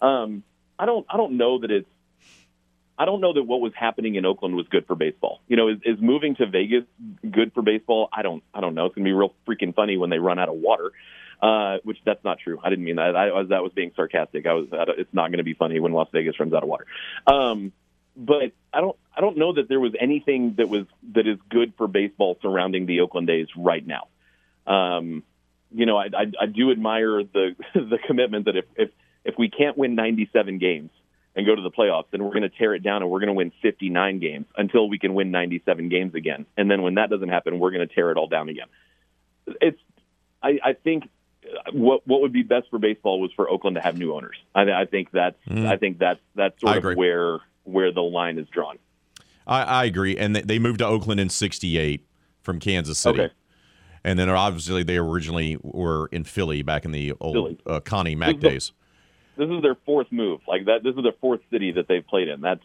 Um, 0.00 0.42
I 0.78 0.86
don't 0.86 1.06
I 1.08 1.16
don't 1.16 1.36
know 1.36 1.60
that 1.60 1.70
it's 1.70 1.88
I 2.98 3.04
don't 3.04 3.20
know 3.20 3.32
that 3.34 3.42
what 3.42 3.60
was 3.60 3.72
happening 3.78 4.14
in 4.14 4.24
Oakland 4.24 4.56
was 4.56 4.66
good 4.68 4.86
for 4.86 4.96
baseball. 4.96 5.40
You 5.48 5.56
know, 5.56 5.68
is, 5.68 5.78
is 5.84 6.00
moving 6.00 6.34
to 6.36 6.46
Vegas 6.46 6.84
good 7.30 7.52
for 7.52 7.62
baseball? 7.62 8.08
I 8.12 8.22
don't 8.22 8.42
I 8.54 8.60
don't 8.60 8.74
know. 8.74 8.86
It's 8.86 8.94
gonna 8.94 9.04
be 9.04 9.12
real 9.12 9.34
freaking 9.46 9.74
funny 9.74 9.96
when 9.96 10.10
they 10.10 10.18
run 10.18 10.38
out 10.38 10.48
of 10.48 10.56
water. 10.56 10.92
Uh, 11.40 11.76
which 11.84 11.98
that's 12.04 12.24
not 12.24 12.38
true. 12.38 12.58
I 12.64 12.70
didn't 12.70 12.86
mean 12.86 12.96
that. 12.96 13.14
I 13.14 13.30
was 13.30 13.48
that 13.50 13.62
was 13.62 13.72
being 13.74 13.92
sarcastic. 13.94 14.46
I 14.46 14.54
was. 14.54 14.68
It's 14.96 15.12
not 15.12 15.28
going 15.28 15.38
to 15.38 15.44
be 15.44 15.52
funny 15.52 15.78
when 15.80 15.92
Las 15.92 16.08
Vegas 16.10 16.40
runs 16.40 16.54
out 16.54 16.62
of 16.62 16.68
water. 16.68 16.86
Um, 17.26 17.72
but 18.16 18.52
I 18.72 18.80
don't 18.80 18.96
I 19.14 19.20
don't 19.20 19.36
know 19.36 19.52
that 19.52 19.68
there 19.68 19.80
was 19.80 19.92
anything 20.00 20.54
that 20.56 20.68
was 20.68 20.86
that 21.12 21.26
is 21.26 21.38
good 21.50 21.74
for 21.76 21.88
baseball 21.88 22.38
surrounding 22.40 22.86
the 22.86 23.00
Oakland 23.00 23.28
A's 23.28 23.48
right 23.56 23.86
now. 23.86 24.08
Um, 24.66 25.22
you 25.72 25.84
know, 25.84 25.98
I, 25.98 26.06
I, 26.06 26.32
I 26.40 26.46
do 26.46 26.70
admire 26.70 27.22
the 27.22 27.54
the 27.74 27.98
commitment 28.06 28.46
that 28.46 28.56
if 28.56 28.64
if 28.76 28.90
if 29.24 29.34
we 29.38 29.50
can't 29.50 29.76
win 29.76 29.94
97 29.94 30.58
games 30.58 30.90
and 31.34 31.44
go 31.44 31.54
to 31.54 31.60
the 31.60 31.70
playoffs, 31.70 32.06
then 32.12 32.24
we're 32.24 32.30
going 32.30 32.42
to 32.42 32.48
tear 32.48 32.74
it 32.74 32.82
down 32.82 33.02
and 33.02 33.10
we're 33.10 33.18
going 33.18 33.28
to 33.28 33.34
win 33.34 33.52
59 33.60 34.20
games 34.20 34.46
until 34.56 34.88
we 34.88 34.98
can 34.98 35.14
win 35.14 35.30
97 35.30 35.90
games 35.90 36.14
again. 36.14 36.46
And 36.56 36.70
then 36.70 36.80
when 36.82 36.94
that 36.94 37.10
doesn't 37.10 37.28
happen, 37.28 37.58
we're 37.58 37.72
going 37.72 37.86
to 37.86 37.94
tear 37.94 38.10
it 38.10 38.16
all 38.16 38.28
down 38.28 38.48
again. 38.48 38.68
It's 39.60 39.78
I, 40.42 40.58
I 40.64 40.72
think 40.72 41.08
what 41.72 42.06
what 42.06 42.20
would 42.22 42.32
be 42.32 42.42
best 42.42 42.68
for 42.70 42.78
baseball 42.78 43.20
was 43.20 43.32
for 43.34 43.48
Oakland 43.48 43.76
to 43.76 43.80
have 43.80 43.98
new 43.98 44.14
owners. 44.14 44.36
I, 44.54 44.62
I 44.72 44.84
think 44.86 45.10
that's 45.12 45.36
mm. 45.48 45.66
I 45.66 45.76
think 45.76 45.98
that's 45.98 46.20
that's 46.34 46.60
sort 46.60 46.84
of 46.84 46.96
where 46.96 47.38
where 47.64 47.92
the 47.92 48.02
line 48.02 48.38
is 48.38 48.48
drawn. 48.48 48.78
I, 49.46 49.62
I 49.62 49.84
agree, 49.84 50.16
and 50.16 50.34
they 50.34 50.58
moved 50.58 50.80
to 50.80 50.86
Oakland 50.86 51.20
in 51.20 51.28
'68 51.28 52.04
from 52.42 52.60
Kansas 52.60 52.98
City. 52.98 53.20
Okay. 53.22 53.34
And 54.04 54.18
then 54.18 54.28
obviously 54.28 54.84
they 54.84 54.98
originally 54.98 55.58
were 55.62 56.06
in 56.12 56.22
Philly 56.22 56.62
back 56.62 56.84
in 56.84 56.92
the 56.92 57.12
old 57.20 57.60
uh, 57.66 57.80
Connie 57.80 58.14
Mack 58.14 58.38
days. 58.38 58.72
This 59.36 59.50
is 59.50 59.62
their 59.62 59.74
fourth 59.84 60.06
move. 60.12 60.40
Like 60.46 60.66
that, 60.66 60.84
this 60.84 60.94
is 60.94 61.02
their 61.02 61.12
fourth 61.20 61.40
city 61.50 61.72
that 61.72 61.88
they've 61.88 62.06
played 62.06 62.28
in. 62.28 62.40
That's 62.40 62.62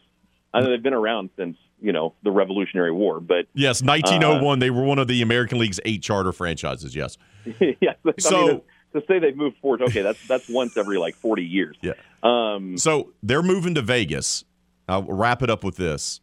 I 0.54 0.62
know 0.62 0.70
they've 0.70 0.84
been 0.84 0.94
around 0.94 1.32
since 1.38 1.58
you 1.82 1.94
know 1.94 2.14
the 2.24 2.32
Revolutionary 2.32 2.92
War, 2.92 3.20
but 3.20 3.48
yes, 3.54 3.82
1901 3.82 4.46
uh, 4.46 4.60
they 4.60 4.70
were 4.70 4.84
one 4.84 5.00
of 5.00 5.08
the 5.08 5.22
American 5.22 5.58
League's 5.58 5.80
eight 5.84 6.04
charter 6.04 6.32
franchises. 6.32 6.96
Yes. 6.96 7.18
yes. 7.60 7.96
So. 8.20 8.38
I 8.38 8.48
mean, 8.48 8.62
to 8.94 9.04
say 9.08 9.20
they've 9.20 9.36
moved 9.36 9.58
forward, 9.58 9.82
okay, 9.84 10.02
that's 10.02 10.28
that's 10.28 10.50
once 10.50 10.78
every 10.78 10.98
like 10.98 11.16
40 11.16 11.44
years. 11.44 11.78
Yeah. 11.82 11.94
Um, 12.24 12.78
so 12.78 13.14
they're 13.24 13.44
moving 13.44 13.76
to 13.76 13.82
Vegas. 13.82 14.44
I'll 14.88 15.04
wrap 15.04 15.42
it 15.42 15.50
up 15.50 15.64
with 15.64 15.78
this. 15.78 16.22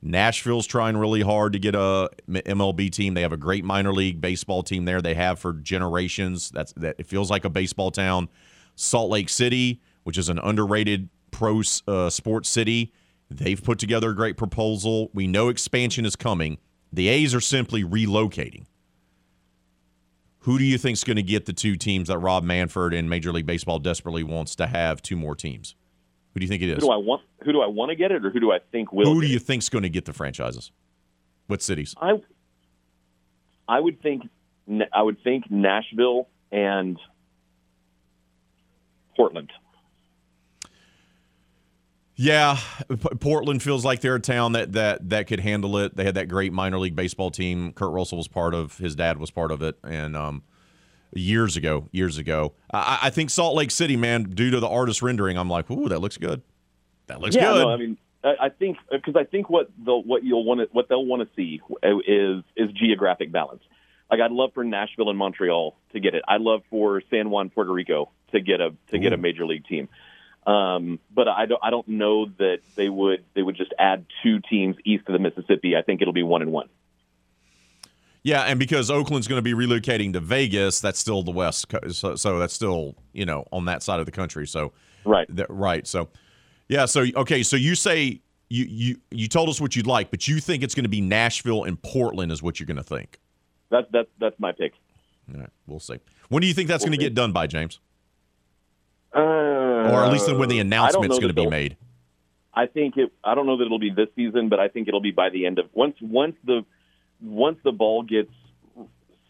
Nashville's 0.00 0.66
trying 0.66 0.96
really 0.96 1.22
hard 1.22 1.52
to 1.54 1.58
get 1.58 1.74
a 1.74 2.08
MLB 2.28 2.90
team. 2.90 3.14
They 3.14 3.22
have 3.22 3.32
a 3.32 3.38
great 3.38 3.64
minor 3.64 3.92
league 3.92 4.20
baseball 4.20 4.62
team 4.62 4.84
there. 4.84 5.02
They 5.02 5.14
have 5.14 5.38
for 5.38 5.54
generations. 5.54 6.50
That's 6.50 6.72
that. 6.74 6.96
It 6.98 7.06
feels 7.06 7.30
like 7.30 7.44
a 7.44 7.50
baseball 7.50 7.90
town. 7.90 8.28
Salt 8.76 9.10
Lake 9.10 9.28
City, 9.28 9.80
which 10.04 10.16
is 10.16 10.28
an 10.28 10.38
underrated 10.38 11.08
pro 11.30 11.62
uh, 11.88 12.10
sports 12.10 12.48
city, 12.48 12.92
they've 13.28 13.62
put 13.62 13.78
together 13.78 14.10
a 14.10 14.14
great 14.14 14.36
proposal. 14.36 15.10
We 15.12 15.26
know 15.26 15.48
expansion 15.48 16.06
is 16.06 16.14
coming. 16.14 16.58
The 16.92 17.08
A's 17.08 17.34
are 17.34 17.40
simply 17.40 17.82
relocating. 17.84 18.66
Who 20.48 20.58
do 20.58 20.64
you 20.64 20.78
think 20.78 20.94
is 20.94 21.04
going 21.04 21.18
to 21.18 21.22
get 21.22 21.44
the 21.44 21.52
two 21.52 21.76
teams 21.76 22.08
that 22.08 22.16
Rob 22.16 22.42
Manfred 22.42 22.94
and 22.94 23.10
Major 23.10 23.32
League 23.34 23.44
Baseball 23.44 23.78
desperately 23.78 24.22
wants 24.22 24.56
to 24.56 24.66
have 24.66 25.02
two 25.02 25.14
more 25.14 25.34
teams? 25.34 25.74
Who 26.32 26.40
do 26.40 26.44
you 26.44 26.48
think 26.48 26.62
it 26.62 26.70
is? 26.70 26.76
Who 26.76 26.86
do 26.86 26.90
I 26.90 26.96
want? 26.96 27.20
Who 27.44 27.52
do 27.52 27.60
I 27.60 27.66
want 27.66 27.90
to 27.90 27.96
get 27.96 28.12
it, 28.12 28.24
or 28.24 28.30
who 28.30 28.40
do 28.40 28.50
I 28.50 28.58
think 28.72 28.90
will? 28.90 29.12
Who 29.12 29.20
do 29.20 29.26
you 29.26 29.38
think 29.38 29.62
is 29.62 29.68
going 29.68 29.82
to 29.82 29.90
get 29.90 30.06
the 30.06 30.14
franchises? 30.14 30.72
What 31.48 31.60
cities? 31.60 31.94
I 32.00 32.22
I 33.68 33.78
would 33.78 34.00
think 34.00 34.22
I 34.90 35.02
would 35.02 35.22
think 35.22 35.50
Nashville 35.50 36.28
and 36.50 36.98
Portland. 39.16 39.52
Yeah, 42.20 42.58
Portland 43.20 43.62
feels 43.62 43.84
like 43.84 44.00
they're 44.00 44.16
a 44.16 44.20
town 44.20 44.52
that 44.52 44.72
that 44.72 45.08
that 45.10 45.28
could 45.28 45.38
handle 45.38 45.78
it. 45.78 45.96
They 45.96 46.02
had 46.02 46.16
that 46.16 46.26
great 46.26 46.52
minor 46.52 46.76
league 46.76 46.96
baseball 46.96 47.30
team. 47.30 47.72
Kurt 47.72 47.92
Russell 47.92 48.18
was 48.18 48.26
part 48.26 48.54
of. 48.54 48.76
His 48.78 48.96
dad 48.96 49.18
was 49.18 49.30
part 49.30 49.52
of 49.52 49.62
it, 49.62 49.78
and 49.84 50.16
um, 50.16 50.42
years 51.12 51.56
ago, 51.56 51.88
years 51.92 52.18
ago. 52.18 52.54
I, 52.72 52.98
I, 53.02 53.10
think 53.10 53.30
Salt 53.30 53.54
Lake 53.54 53.70
City, 53.70 53.96
man, 53.96 54.24
due 54.24 54.50
to 54.50 54.58
the 54.58 54.68
artist 54.68 55.00
rendering, 55.00 55.38
I'm 55.38 55.48
like, 55.48 55.70
ooh, 55.70 55.88
that 55.88 56.00
looks 56.00 56.18
good. 56.18 56.42
That 57.06 57.20
looks 57.20 57.36
yeah, 57.36 57.52
good. 57.52 57.62
No, 57.62 57.70
I 57.70 57.76
mean, 57.76 57.96
I 58.24 58.48
think 58.48 58.78
because 58.90 59.14
I 59.14 59.22
think 59.22 59.48
what 59.48 59.70
the 59.84 59.96
what 59.96 60.24
you'll 60.24 60.44
want 60.44 60.60
to 60.60 60.68
what 60.72 60.88
they'll 60.88 61.06
want 61.06 61.22
to 61.22 61.28
see 61.36 61.60
is 62.04 62.42
is 62.56 62.72
geographic 62.72 63.30
balance. 63.30 63.62
Like 64.10 64.20
I'd 64.20 64.32
love 64.32 64.50
for 64.54 64.64
Nashville 64.64 65.08
and 65.08 65.18
Montreal 65.18 65.76
to 65.92 66.00
get 66.00 66.16
it. 66.16 66.22
I'd 66.26 66.40
love 66.40 66.62
for 66.68 67.00
San 67.10 67.30
Juan, 67.30 67.50
Puerto 67.50 67.72
Rico 67.72 68.10
to 68.32 68.40
get 68.40 68.60
a 68.60 68.70
to 68.90 68.96
Ooh. 68.96 68.98
get 68.98 69.12
a 69.12 69.16
major 69.16 69.46
league 69.46 69.66
team. 69.66 69.88
Um, 70.48 70.98
but 71.14 71.28
I 71.28 71.44
don't 71.44 71.60
I 71.62 71.68
don't 71.68 71.86
know 71.86 72.24
that 72.38 72.60
they 72.74 72.88
would 72.88 73.22
they 73.34 73.42
would 73.42 73.54
just 73.54 73.74
add 73.78 74.06
two 74.22 74.40
teams 74.40 74.76
east 74.82 75.04
of 75.06 75.12
the 75.12 75.18
Mississippi. 75.18 75.76
I 75.76 75.82
think 75.82 76.00
it'll 76.00 76.14
be 76.14 76.22
one 76.22 76.40
and 76.40 76.50
one. 76.50 76.70
Yeah, 78.22 78.44
and 78.44 78.58
because 78.58 78.90
Oakland's 78.90 79.28
going 79.28 79.38
to 79.38 79.42
be 79.42 79.52
relocating 79.52 80.14
to 80.14 80.20
Vegas, 80.20 80.80
that's 80.80 80.98
still 80.98 81.22
the 81.22 81.30
West, 81.30 81.66
so, 81.90 82.16
so 82.16 82.38
that's 82.38 82.54
still 82.54 82.94
you 83.12 83.26
know 83.26 83.46
on 83.52 83.66
that 83.66 83.82
side 83.82 84.00
of 84.00 84.06
the 84.06 84.12
country. 84.12 84.46
So 84.46 84.72
right, 85.04 85.28
right. 85.50 85.86
So 85.86 86.08
yeah, 86.68 86.86
so 86.86 87.04
okay, 87.14 87.42
so 87.42 87.56
you 87.56 87.74
say 87.74 88.22
you 88.48 88.64
you 88.64 88.96
you 89.10 89.28
told 89.28 89.50
us 89.50 89.60
what 89.60 89.76
you'd 89.76 89.86
like, 89.86 90.10
but 90.10 90.26
you 90.26 90.40
think 90.40 90.62
it's 90.62 90.74
going 90.74 90.84
to 90.84 90.88
be 90.88 91.02
Nashville 91.02 91.64
and 91.64 91.80
Portland 91.82 92.32
is 92.32 92.42
what 92.42 92.58
you're 92.58 92.66
going 92.66 92.78
to 92.78 92.82
think. 92.82 93.20
That's 93.68 93.86
that's 93.92 94.08
that's 94.18 94.40
my 94.40 94.52
pick. 94.52 94.72
All 95.34 95.40
right, 95.40 95.50
we'll 95.66 95.78
see. 95.78 95.98
When 96.30 96.40
do 96.40 96.46
you 96.46 96.54
think 96.54 96.68
that's 96.68 96.84
we'll 96.84 96.88
going 96.88 97.00
to 97.00 97.04
get 97.04 97.14
done 97.14 97.32
by, 97.32 97.46
James? 97.46 97.80
Uh, 99.14 99.20
or 99.20 100.04
at 100.04 100.12
least 100.12 100.32
when 100.34 100.48
the 100.48 100.58
announcement's 100.58 101.18
going 101.18 101.28
to 101.28 101.34
be 101.34 101.46
made. 101.46 101.76
I 102.54 102.66
think 102.66 102.96
it. 102.96 103.12
I 103.22 103.34
don't 103.34 103.46
know 103.46 103.56
that 103.58 103.64
it'll 103.64 103.78
be 103.78 103.90
this 103.90 104.08
season, 104.16 104.48
but 104.48 104.58
I 104.58 104.68
think 104.68 104.88
it'll 104.88 105.00
be 105.00 105.12
by 105.12 105.30
the 105.30 105.46
end 105.46 105.58
of 105.58 105.66
once 105.72 105.96
once 106.00 106.34
the 106.44 106.64
once 107.20 107.58
the 107.64 107.72
ball 107.72 108.02
gets 108.02 108.30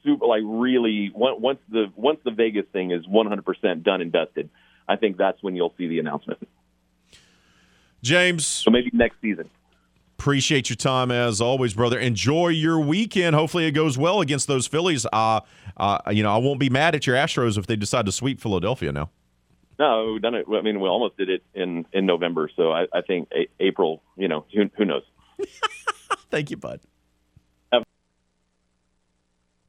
super 0.02 0.26
like 0.26 0.42
really 0.44 1.10
once 1.14 1.60
the 1.68 1.92
once 1.94 2.20
the 2.24 2.30
Vegas 2.30 2.64
thing 2.72 2.90
is 2.90 3.06
100% 3.06 3.82
done 3.82 4.00
and 4.00 4.12
dusted. 4.12 4.48
I 4.88 4.96
think 4.96 5.18
that's 5.18 5.42
when 5.42 5.54
you'll 5.54 5.74
see 5.76 5.86
the 5.86 5.98
announcement. 5.98 6.48
James, 8.02 8.46
so 8.46 8.70
maybe 8.70 8.90
next 8.92 9.20
season. 9.20 9.50
Appreciate 10.18 10.68
your 10.68 10.76
time 10.76 11.10
as 11.10 11.40
always, 11.40 11.74
brother. 11.74 11.98
Enjoy 11.98 12.48
your 12.48 12.80
weekend. 12.80 13.36
Hopefully, 13.36 13.66
it 13.66 13.72
goes 13.72 13.96
well 13.96 14.20
against 14.20 14.48
those 14.48 14.66
Phillies. 14.66 15.06
Uh, 15.12 15.40
uh, 15.76 15.98
you 16.10 16.22
know, 16.22 16.34
I 16.34 16.38
won't 16.38 16.58
be 16.58 16.70
mad 16.70 16.94
at 16.94 17.06
your 17.06 17.14
Astros 17.14 17.56
if 17.56 17.66
they 17.66 17.76
decide 17.76 18.06
to 18.06 18.12
sweep 18.12 18.40
Philadelphia 18.40 18.90
now. 18.90 19.10
No, 19.78 20.12
we've 20.12 20.22
done 20.22 20.34
it. 20.34 20.46
I 20.48 20.60
mean, 20.62 20.80
we 20.80 20.88
almost 20.88 21.16
did 21.16 21.28
it 21.30 21.42
in 21.54 21.86
in 21.92 22.04
November, 22.06 22.50
so 22.56 22.72
I, 22.72 22.86
I 22.92 23.00
think 23.02 23.28
a- 23.32 23.48
April. 23.60 24.02
You 24.16 24.28
know, 24.28 24.44
who, 24.52 24.70
who 24.76 24.84
knows? 24.84 25.02
Thank 26.30 26.50
you, 26.50 26.56
bud. 26.56 26.80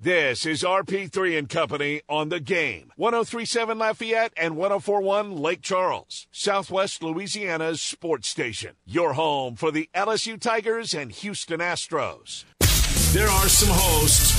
This 0.01 0.45
is 0.45 0.63
RP3 0.63 1.37
and 1.37 1.49
Company 1.49 2.01
on 2.07 2.29
the 2.29 2.39
game. 2.39 2.93
1037 2.95 3.77
Lafayette 3.77 4.31
and 4.37 4.55
1041 4.55 5.35
Lake 5.35 5.61
Charles, 5.61 6.25
Southwest 6.31 7.03
Louisiana's 7.03 7.81
sports 7.81 8.29
station. 8.29 8.75
Your 8.85 9.11
home 9.13 9.55
for 9.57 9.71
the 9.71 9.89
LSU 9.93 10.39
Tigers 10.39 10.93
and 10.93 11.11
Houston 11.11 11.59
Astros. 11.59 12.45
There 13.11 13.27
are 13.27 13.49
some 13.49 13.69
hosts 13.73 14.38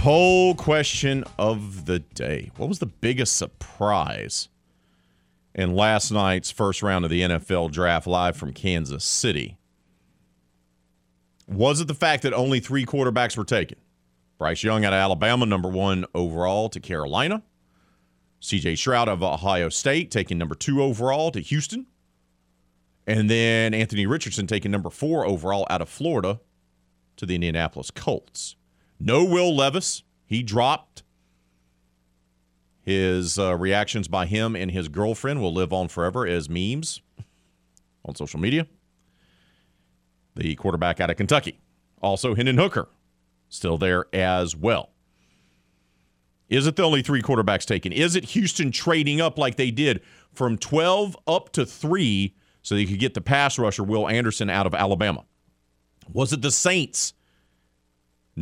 Poll 0.00 0.54
question 0.54 1.24
of 1.38 1.84
the 1.84 1.98
day. 1.98 2.50
What 2.56 2.70
was 2.70 2.78
the 2.78 2.86
biggest 2.86 3.36
surprise 3.36 4.48
in 5.54 5.74
last 5.74 6.10
night's 6.10 6.50
first 6.50 6.82
round 6.82 7.04
of 7.04 7.10
the 7.10 7.20
NFL 7.20 7.70
draft 7.70 8.06
live 8.06 8.34
from 8.34 8.54
Kansas 8.54 9.04
City? 9.04 9.58
Was 11.46 11.82
it 11.82 11.86
the 11.86 11.92
fact 11.92 12.22
that 12.22 12.32
only 12.32 12.60
three 12.60 12.86
quarterbacks 12.86 13.36
were 13.36 13.44
taken? 13.44 13.76
Bryce 14.38 14.64
Young 14.64 14.86
out 14.86 14.94
of 14.94 14.96
Alabama, 14.96 15.44
number 15.44 15.68
one 15.68 16.06
overall 16.14 16.70
to 16.70 16.80
Carolina. 16.80 17.42
CJ 18.40 18.78
Stroud 18.78 19.06
of 19.06 19.22
Ohio 19.22 19.68
State 19.68 20.10
taking 20.10 20.38
number 20.38 20.54
two 20.54 20.82
overall 20.82 21.30
to 21.30 21.40
Houston. 21.40 21.84
And 23.06 23.28
then 23.28 23.74
Anthony 23.74 24.06
Richardson 24.06 24.46
taking 24.46 24.70
number 24.70 24.88
four 24.88 25.26
overall 25.26 25.66
out 25.68 25.82
of 25.82 25.90
Florida 25.90 26.40
to 27.16 27.26
the 27.26 27.34
Indianapolis 27.34 27.90
Colts. 27.90 28.56
No 29.00 29.24
Will 29.24 29.56
Levis. 29.56 30.02
He 30.26 30.42
dropped. 30.42 31.02
His 32.82 33.38
uh, 33.38 33.56
reactions 33.56 34.08
by 34.08 34.26
him 34.26 34.54
and 34.54 34.70
his 34.70 34.88
girlfriend 34.88 35.40
will 35.40 35.52
live 35.52 35.72
on 35.72 35.88
forever 35.88 36.26
as 36.26 36.48
memes 36.48 37.00
on 38.04 38.14
social 38.14 38.38
media. 38.38 38.66
The 40.36 40.54
quarterback 40.56 41.00
out 41.00 41.10
of 41.10 41.16
Kentucky. 41.16 41.58
Also, 42.02 42.34
Hendon 42.34 42.58
Hooker, 42.58 42.88
still 43.48 43.78
there 43.78 44.06
as 44.12 44.56
well. 44.56 44.90
Is 46.48 46.66
it 46.66 46.76
the 46.76 46.82
only 46.82 47.02
three 47.02 47.22
quarterbacks 47.22 47.64
taken? 47.64 47.92
Is 47.92 48.16
it 48.16 48.24
Houston 48.24 48.72
trading 48.72 49.20
up 49.20 49.38
like 49.38 49.56
they 49.56 49.70
did 49.70 50.00
from 50.32 50.58
12 50.58 51.16
up 51.26 51.52
to 51.52 51.64
3 51.64 52.34
so 52.62 52.74
they 52.74 52.86
could 52.86 52.98
get 52.98 53.14
the 53.14 53.20
pass 53.20 53.58
rusher 53.58 53.84
Will 53.84 54.08
Anderson 54.08 54.50
out 54.50 54.66
of 54.66 54.74
Alabama? 54.74 55.24
Was 56.12 56.32
it 56.32 56.42
the 56.42 56.50
Saints 56.50 57.12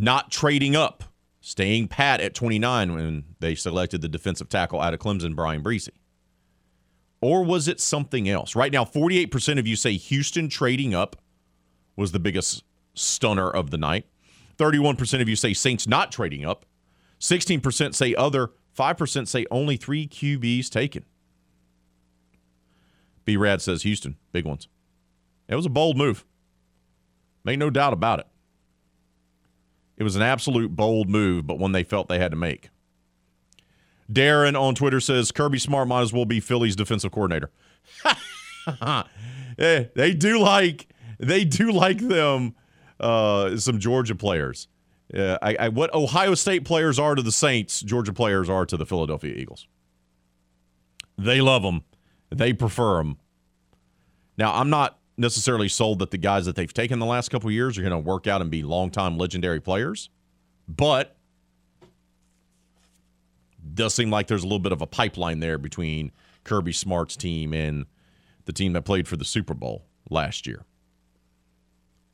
not 0.02 0.30
trading 0.30 0.76
up, 0.76 1.04
staying 1.40 1.88
pat 1.88 2.20
at 2.20 2.34
29 2.34 2.94
when 2.94 3.24
they 3.40 3.54
selected 3.54 4.00
the 4.00 4.08
defensive 4.08 4.48
tackle 4.48 4.80
out 4.80 4.94
of 4.94 5.00
Clemson, 5.00 5.34
Bryan 5.34 5.62
Bresee? 5.62 5.90
Or 7.20 7.44
was 7.44 7.66
it 7.66 7.80
something 7.80 8.28
else? 8.28 8.54
Right 8.54 8.72
now, 8.72 8.84
48% 8.84 9.58
of 9.58 9.66
you 9.66 9.76
say 9.76 9.94
Houston 9.94 10.48
trading 10.48 10.94
up 10.94 11.16
was 11.96 12.12
the 12.12 12.20
biggest 12.20 12.62
stunner 12.94 13.50
of 13.50 13.70
the 13.70 13.78
night. 13.78 14.06
31% 14.56 15.20
of 15.20 15.28
you 15.28 15.36
say 15.36 15.52
Saints 15.52 15.86
not 15.86 16.12
trading 16.12 16.44
up. 16.44 16.64
16% 17.20 17.94
say 17.94 18.14
other. 18.14 18.50
5% 18.76 19.26
say 19.26 19.46
only 19.50 19.76
three 19.76 20.06
QBs 20.06 20.68
taken. 20.68 21.04
B 23.24 23.36
Rad 23.36 23.60
says 23.60 23.82
Houston, 23.82 24.16
big 24.32 24.44
ones. 24.44 24.68
It 25.48 25.56
was 25.56 25.66
a 25.66 25.70
bold 25.70 25.96
move. 25.96 26.24
Make 27.44 27.58
no 27.58 27.70
doubt 27.70 27.92
about 27.92 28.20
it. 28.20 28.26
It 29.98 30.04
was 30.04 30.16
an 30.16 30.22
absolute 30.22 30.74
bold 30.74 31.10
move, 31.10 31.46
but 31.46 31.58
one 31.58 31.72
they 31.72 31.82
felt 31.82 32.08
they 32.08 32.20
had 32.20 32.30
to 32.30 32.36
make. 32.36 32.70
Darren 34.10 34.58
on 34.58 34.74
Twitter 34.74 35.00
says 35.00 35.32
Kirby 35.32 35.58
Smart 35.58 35.88
might 35.88 36.00
as 36.02 36.12
well 36.12 36.24
be 36.24 36.40
Philly's 36.40 36.76
defensive 36.76 37.12
coordinator. 37.12 37.50
Eh, 39.58 39.86
they 39.96 40.14
do 40.14 40.38
like 40.38 40.86
they 41.18 41.44
do 41.44 41.72
like 41.72 41.98
them 41.98 42.54
uh, 43.00 43.56
some 43.56 43.80
Georgia 43.80 44.14
players. 44.14 44.68
Uh, 45.12 45.36
I, 45.42 45.56
I, 45.58 45.68
what 45.70 45.92
Ohio 45.94 46.34
State 46.34 46.64
players 46.64 46.98
are 46.98 47.16
to 47.16 47.22
the 47.22 47.32
Saints, 47.32 47.80
Georgia 47.80 48.12
players 48.12 48.48
are 48.48 48.66
to 48.66 48.76
the 48.76 48.86
Philadelphia 48.86 49.34
Eagles. 49.34 49.66
They 51.16 51.40
love 51.40 51.62
them. 51.62 51.82
They 52.30 52.52
prefer 52.52 52.98
them. 52.98 53.16
Now, 54.36 54.54
I'm 54.54 54.70
not 54.70 54.97
necessarily 55.18 55.68
sold 55.68 55.98
that 55.98 56.10
the 56.10 56.18
guys 56.18 56.46
that 56.46 56.56
they've 56.56 56.72
taken 56.72 56.98
the 56.98 57.06
last 57.06 57.30
couple 57.30 57.50
years 57.50 57.76
are 57.76 57.82
going 57.82 57.90
to 57.90 57.98
work 57.98 58.26
out 58.26 58.40
and 58.40 58.50
be 58.50 58.62
longtime 58.62 59.18
legendary 59.18 59.60
players, 59.60 60.08
but 60.68 61.16
does 63.74 63.94
seem 63.94 64.10
like 64.10 64.28
there's 64.28 64.42
a 64.42 64.46
little 64.46 64.58
bit 64.58 64.72
of 64.72 64.80
a 64.80 64.86
pipeline 64.86 65.40
there 65.40 65.58
between 65.58 66.12
Kirby 66.44 66.72
Smart's 66.72 67.16
team 67.16 67.52
and 67.52 67.86
the 68.44 68.52
team 68.52 68.72
that 68.72 68.82
played 68.82 69.06
for 69.06 69.16
the 69.16 69.24
Super 69.24 69.54
Bowl 69.54 69.84
last 70.08 70.46
year. 70.46 70.64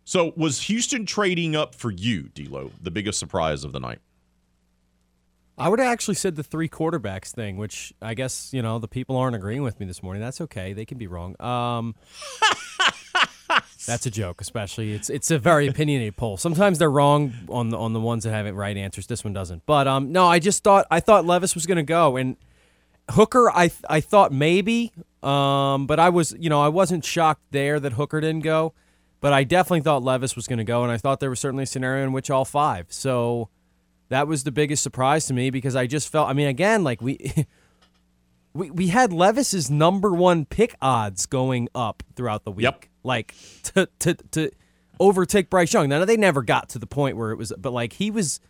So, 0.05 0.33
was 0.37 0.63
Houston 0.63 1.07
trading 1.07 1.57
up 1.57 1.75
for 1.75 1.91
you, 1.91 2.25
D'Lo, 2.35 2.73
the 2.83 2.91
biggest 2.91 3.19
surprise 3.19 3.65
of 3.65 3.73
the 3.73 3.81
night? 3.81 4.01
I 5.57 5.69
would 5.69 5.79
have 5.79 5.89
actually 5.89 6.17
said 6.17 6.35
the 6.35 6.43
three 6.43 6.69
quarterbacks 6.69 7.31
thing, 7.31 7.57
which 7.57 7.93
I 8.03 8.15
guess 8.15 8.53
you 8.53 8.61
know 8.61 8.79
the 8.79 8.89
people 8.89 9.17
aren't 9.17 9.37
agreeing 9.37 9.63
with 9.63 9.79
me 9.79 9.87
this 9.87 10.03
morning. 10.03 10.21
That's 10.21 10.41
okay; 10.43 10.73
they 10.73 10.85
can 10.85 10.99
be 10.99 11.07
wrong. 11.07 11.41
Um, 11.41 11.95
that's 13.87 14.07
a 14.07 14.11
joke, 14.11 14.41
especially 14.41 14.93
it's 14.93 15.11
it's 15.11 15.31
a 15.31 15.39
very 15.39 15.67
opinionated 15.67 16.17
poll. 16.17 16.37
Sometimes 16.37 16.79
they're 16.79 16.91
wrong 16.91 17.33
on 17.49 17.69
the 17.71 17.79
on 17.79 17.93
the 17.93 18.01
ones 18.01 18.25
that 18.25 18.31
have 18.31 18.47
it 18.47 18.53
right 18.53 18.77
answers. 18.77 19.07
This 19.07 19.25
one 19.25 19.33
doesn't. 19.33 19.67
But 19.67 19.87
um, 19.87 20.13
no, 20.13 20.27
I 20.27 20.39
just 20.39 20.65
thought 20.65 20.87
I 20.91 21.01
thought 21.01 21.25
Levis 21.25 21.55
was 21.55 21.67
going 21.67 21.77
to 21.77 21.83
go 21.83 22.17
and 22.17 22.37
Hooker. 23.11 23.51
I 23.51 23.71
I 23.89 24.01
thought 24.01 24.33
maybe, 24.33 24.93
um, 25.23 25.87
but 25.87 26.01
I 26.01 26.09
was 26.09 26.35
you 26.39 26.49
know 26.49 26.61
I 26.61 26.69
wasn't 26.69 27.05
shocked 27.05 27.43
there 27.51 27.79
that 27.81 27.95
Hooker 27.95 28.21
didn't 28.21 28.45
go, 28.45 28.73
but 29.21 29.33
I 29.33 29.45
definitely 29.45 29.83
thought 29.83 30.03
Levis 30.03 30.37
was 30.37 30.47
going 30.47 30.59
to 30.59 30.65
go, 30.65 30.83
and 30.83 30.91
I 30.91 30.97
thought 30.97 31.21
there 31.21 31.31
was 31.31 31.41
certainly 31.41 31.65
a 31.65 31.67
scenario 31.67 32.05
in 32.05 32.13
which 32.13 32.31
all 32.31 32.45
five. 32.45 32.87
So 32.91 33.49
that 34.09 34.27
was 34.27 34.45
the 34.45 34.53
biggest 34.53 34.83
surprise 34.83 35.27
to 35.27 35.35
me 35.35 35.51
because 35.51 35.77
I 35.77 35.87
just 35.87 36.11
felt. 36.11 36.29
I 36.29 36.33
mean, 36.33 36.49
again, 36.49 36.85
like 36.85 37.01
we. 37.01 37.47
We, 38.57 38.71
we 38.71 38.87
had 38.87 39.13
Levis's 39.13 39.69
number 39.69 40.13
one 40.13 40.45
pick 40.45 40.77
odds 40.81 41.27
going 41.27 41.69
up 41.75 42.05
throughout 42.15 42.45
the 42.45 42.53
week. 42.53 42.63
Yep. 42.63 42.85
Like 43.05 43.35
to 43.75 43.89
to 44.01 44.15
to 44.33 44.51
overtake 44.99 45.51
Bryce 45.51 45.73
Young. 45.73 45.89
Now 45.89 46.05
they 46.05 46.17
never 46.17 46.43
got 46.43 46.69
to 46.71 46.79
the 46.79 46.87
point 46.87 47.17
where 47.17 47.31
it 47.31 47.37
was, 47.37 47.53
but 47.59 47.73
like 47.73 47.93
he 47.95 48.11
was 48.11 48.41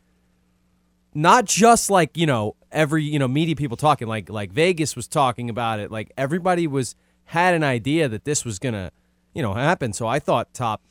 not 1.15 1.45
just 1.45 1.91
like 1.91 2.17
you 2.17 2.27
know 2.27 2.57
every 2.73 3.05
you 3.05 3.19
know 3.19 3.29
media 3.29 3.57
people 3.57 3.77
talking 3.77 4.09
like 4.09 4.29
like 4.29 4.51
Vegas 4.53 4.97
was 4.97 5.07
talking 5.07 5.51
about 5.51 5.81
it. 5.81 5.91
Like 5.91 6.13
everybody 6.17 6.67
was 6.67 6.95
had 7.27 7.55
an 7.55 7.63
idea 7.65 8.09
that 8.09 8.25
this 8.25 8.45
was 8.45 8.59
gonna 8.59 8.91
you 9.35 9.43
know 9.43 9.55
happen. 9.55 9.93
So 9.93 10.07
I 10.07 10.19
thought 10.19 10.55
top. 10.55 10.83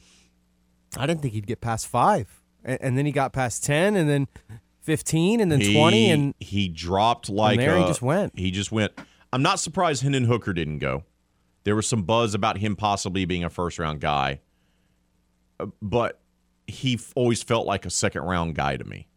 I 0.97 1.07
didn't 1.07 1.21
think 1.21 1.33
he'd 1.33 1.47
get 1.47 1.59
past 1.59 1.87
five, 1.87 2.43
and, 2.63 2.77
and 2.81 2.97
then 2.97 3.05
he 3.05 3.11
got 3.11 3.33
past 3.33 3.63
ten, 3.63 3.95
and 3.95 4.07
then 4.09 4.27
fifteen, 4.81 5.39
and 5.39 5.51
then 5.51 5.61
He- 5.61 5.73
twenty, 5.73 6.09
and 6.11 6.35
he 6.39 6.67
dropped 6.67 7.29
like 7.29 7.57
there 7.59 7.77
he 7.79 7.85
just 7.85 8.01
went. 8.01 8.37
He 8.37 8.51
just 8.51 8.71
went. 8.71 8.91
I'm 9.31 9.41
not 9.41 9.59
surprised 9.59 10.03
Hendon 10.03 10.25
Hooker 10.25 10.53
didn't 10.53 10.77
go. 10.77 11.03
There 11.63 11.75
was 11.75 11.87
some 11.87 12.03
buzz 12.03 12.33
about 12.33 12.57
him 12.57 12.75
possibly 12.75 13.25
being 13.25 13.43
a 13.43 13.49
first 13.49 13.79
round 13.79 14.01
guy, 14.01 14.41
Uh, 15.59 15.67
but 15.81 16.19
he 16.67 16.99
always 17.15 17.43
felt 17.43 17.65
like 17.65 17.85
a 17.85 17.89
second 17.89 18.23
round 18.23 18.55
guy 18.55 18.77
to 18.77 18.83
me. 18.83 19.07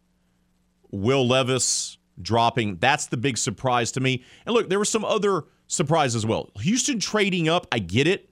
Will 0.91 1.27
Levis 1.27 1.97
dropping, 2.21 2.77
that's 2.77 3.07
the 3.07 3.17
big 3.17 3.37
surprise 3.37 3.91
to 3.93 3.99
me. 3.99 4.23
And 4.45 4.55
look, 4.55 4.69
there 4.69 4.79
was 4.79 4.89
some 4.89 5.05
other 5.05 5.45
surprise 5.67 6.15
as 6.15 6.25
well. 6.25 6.49
Houston 6.61 6.99
trading 6.99 7.49
up, 7.49 7.67
I 7.71 7.79
get 7.79 8.07
it, 8.07 8.29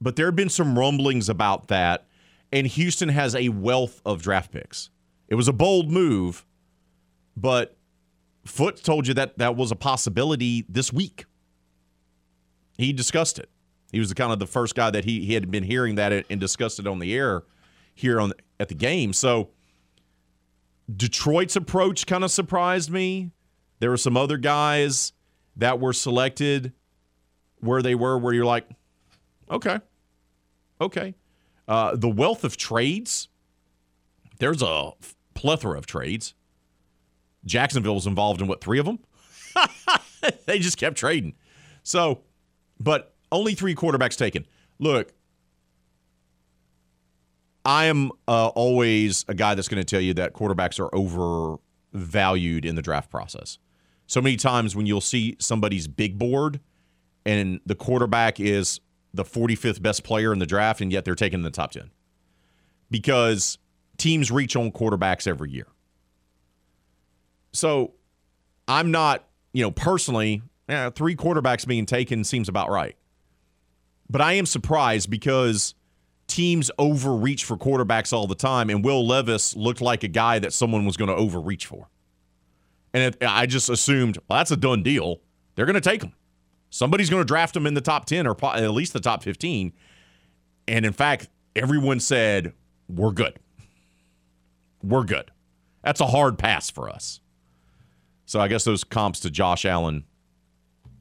but 0.00 0.16
there 0.16 0.26
have 0.26 0.36
been 0.36 0.48
some 0.48 0.78
rumblings 0.78 1.28
about 1.28 1.68
that. 1.68 2.06
And 2.52 2.66
Houston 2.66 3.08
has 3.08 3.34
a 3.34 3.48
wealth 3.48 4.00
of 4.04 4.22
draft 4.22 4.52
picks. 4.52 4.90
It 5.28 5.34
was 5.34 5.48
a 5.48 5.52
bold 5.52 5.90
move, 5.90 6.44
but 7.36 7.76
Foote 8.44 8.82
told 8.82 9.06
you 9.08 9.14
that 9.14 9.38
that 9.38 9.56
was 9.56 9.72
a 9.72 9.76
possibility 9.76 10.64
this 10.68 10.92
week. 10.92 11.24
He 12.76 12.92
discussed 12.92 13.38
it. 13.38 13.48
He 13.92 14.00
was 14.00 14.08
the 14.08 14.14
kind 14.14 14.32
of 14.32 14.38
the 14.38 14.46
first 14.46 14.74
guy 14.74 14.90
that 14.90 15.04
he, 15.04 15.24
he 15.24 15.34
had 15.34 15.50
been 15.50 15.62
hearing 15.62 15.94
that 15.94 16.26
and 16.28 16.40
discussed 16.40 16.78
it 16.78 16.86
on 16.86 16.98
the 16.98 17.14
air 17.14 17.44
here 17.94 18.20
on 18.20 18.32
at 18.58 18.68
the 18.68 18.74
game. 18.74 19.12
So 19.12 19.50
Detroit's 20.94 21.56
approach 21.56 22.06
kind 22.06 22.24
of 22.24 22.30
surprised 22.30 22.90
me. 22.90 23.30
There 23.78 23.90
were 23.90 23.96
some 23.96 24.16
other 24.16 24.36
guys 24.36 25.12
that 25.56 25.78
were 25.78 25.92
selected 25.92 26.72
where 27.58 27.82
they 27.82 27.94
were, 27.94 28.18
where 28.18 28.34
you're 28.34 28.44
like, 28.44 28.68
okay, 29.50 29.78
okay. 30.80 31.14
Uh, 31.66 31.96
the 31.96 32.08
wealth 32.08 32.44
of 32.44 32.56
trades, 32.56 33.28
there's 34.38 34.62
a 34.62 34.90
plethora 35.34 35.78
of 35.78 35.86
trades. 35.86 36.34
Jacksonville 37.44 37.94
was 37.94 38.06
involved 38.06 38.40
in 38.40 38.46
what, 38.46 38.60
three 38.60 38.78
of 38.78 38.86
them? 38.86 38.98
they 40.46 40.58
just 40.58 40.78
kept 40.78 40.96
trading. 40.96 41.34
So, 41.82 42.22
but 42.84 43.14
only 43.32 43.54
three 43.54 43.74
quarterbacks 43.74 44.16
taken. 44.16 44.46
Look, 44.78 45.12
I 47.64 47.86
am 47.86 48.12
uh, 48.28 48.48
always 48.48 49.24
a 49.26 49.34
guy 49.34 49.54
that's 49.54 49.68
going 49.68 49.82
to 49.82 49.84
tell 49.84 50.02
you 50.02 50.14
that 50.14 50.34
quarterbacks 50.34 50.78
are 50.78 50.94
overvalued 50.94 52.64
in 52.64 52.74
the 52.74 52.82
draft 52.82 53.10
process. 53.10 53.58
So 54.06 54.20
many 54.20 54.36
times 54.36 54.76
when 54.76 54.84
you'll 54.84 55.00
see 55.00 55.36
somebody's 55.40 55.88
big 55.88 56.18
board 56.18 56.60
and 57.24 57.60
the 57.64 57.74
quarterback 57.74 58.38
is 58.38 58.80
the 59.14 59.24
45th 59.24 59.80
best 59.80 60.04
player 60.04 60.32
in 60.32 60.40
the 60.40 60.46
draft, 60.46 60.80
and 60.80 60.92
yet 60.92 61.04
they're 61.04 61.14
taken 61.14 61.40
in 61.40 61.44
the 61.44 61.50
top 61.50 61.70
10 61.70 61.90
because 62.90 63.58
teams 63.96 64.30
reach 64.30 64.56
on 64.56 64.70
quarterbacks 64.70 65.26
every 65.26 65.50
year. 65.50 65.68
So 67.52 67.94
I'm 68.68 68.90
not, 68.90 69.24
you 69.52 69.62
know, 69.62 69.70
personally, 69.70 70.42
eh, 70.68 70.90
three 70.90 71.16
quarterbacks 71.16 71.66
being 71.66 71.86
taken 71.86 72.24
seems 72.24 72.48
about 72.48 72.70
right. 72.70 72.96
But 74.08 74.20
I 74.20 74.34
am 74.34 74.46
surprised 74.46 75.10
because 75.10 75.74
teams 76.26 76.70
overreach 76.78 77.44
for 77.44 77.56
quarterbacks 77.56 78.12
all 78.12 78.26
the 78.26 78.34
time, 78.34 78.70
and 78.70 78.84
Will 78.84 79.06
Levis 79.06 79.56
looked 79.56 79.80
like 79.80 80.04
a 80.04 80.08
guy 80.08 80.38
that 80.38 80.52
someone 80.52 80.84
was 80.84 80.96
going 80.96 81.08
to 81.08 81.16
overreach 81.16 81.66
for. 81.66 81.88
And 82.92 83.14
it, 83.14 83.24
I 83.26 83.46
just 83.46 83.68
assumed, 83.68 84.18
well, 84.28 84.38
that's 84.38 84.50
a 84.50 84.56
done 84.56 84.82
deal. 84.82 85.20
They're 85.54 85.66
going 85.66 85.74
to 85.74 85.80
take 85.80 86.02
him. 86.02 86.12
Somebody's 86.70 87.10
going 87.10 87.20
to 87.20 87.26
draft 87.26 87.56
him 87.56 87.66
in 87.66 87.74
the 87.74 87.80
top 87.80 88.04
10 88.04 88.26
or 88.26 88.36
at 88.44 88.70
least 88.70 88.92
the 88.92 89.00
top 89.00 89.22
15. 89.22 89.72
And 90.66 90.86
in 90.86 90.92
fact, 90.92 91.28
everyone 91.54 92.00
said, 92.00 92.52
we're 92.88 93.12
good. 93.12 93.38
We're 94.82 95.04
good. 95.04 95.30
That's 95.82 96.00
a 96.00 96.06
hard 96.06 96.38
pass 96.38 96.70
for 96.70 96.88
us. 96.88 97.20
So 98.26 98.40
I 98.40 98.48
guess 98.48 98.64
those 98.64 98.84
comps 98.84 99.20
to 99.20 99.30
Josh 99.30 99.64
Allen, 99.64 100.04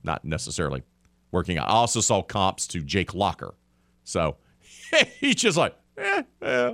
not 0.04 0.24
necessarily 0.26 0.84
working 1.32 1.58
out. 1.58 1.70
I 1.70 1.74
also 1.74 2.02
saw 2.02 2.22
comps 2.22 2.68
to 2.68 2.82
Jake 2.82 3.14
Locker. 3.14 3.56
So 4.04 4.38
he's 5.20 5.36
just 5.36 5.58
like, 5.58 5.76
eh, 5.98 6.24
eh, 6.42 6.74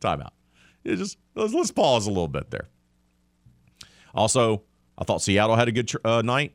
timeout. 0.00 0.30
Just 0.84 1.18
let's, 1.34 1.52
let's 1.52 1.70
pause 1.70 2.06
a 2.06 2.10
little 2.10 2.28
bit 2.28 2.50
there. 2.50 2.68
Also, 4.14 4.62
I 4.96 5.04
thought 5.04 5.22
Seattle 5.22 5.56
had 5.56 5.68
a 5.68 5.72
good 5.72 5.90
uh, 6.04 6.22
night. 6.22 6.54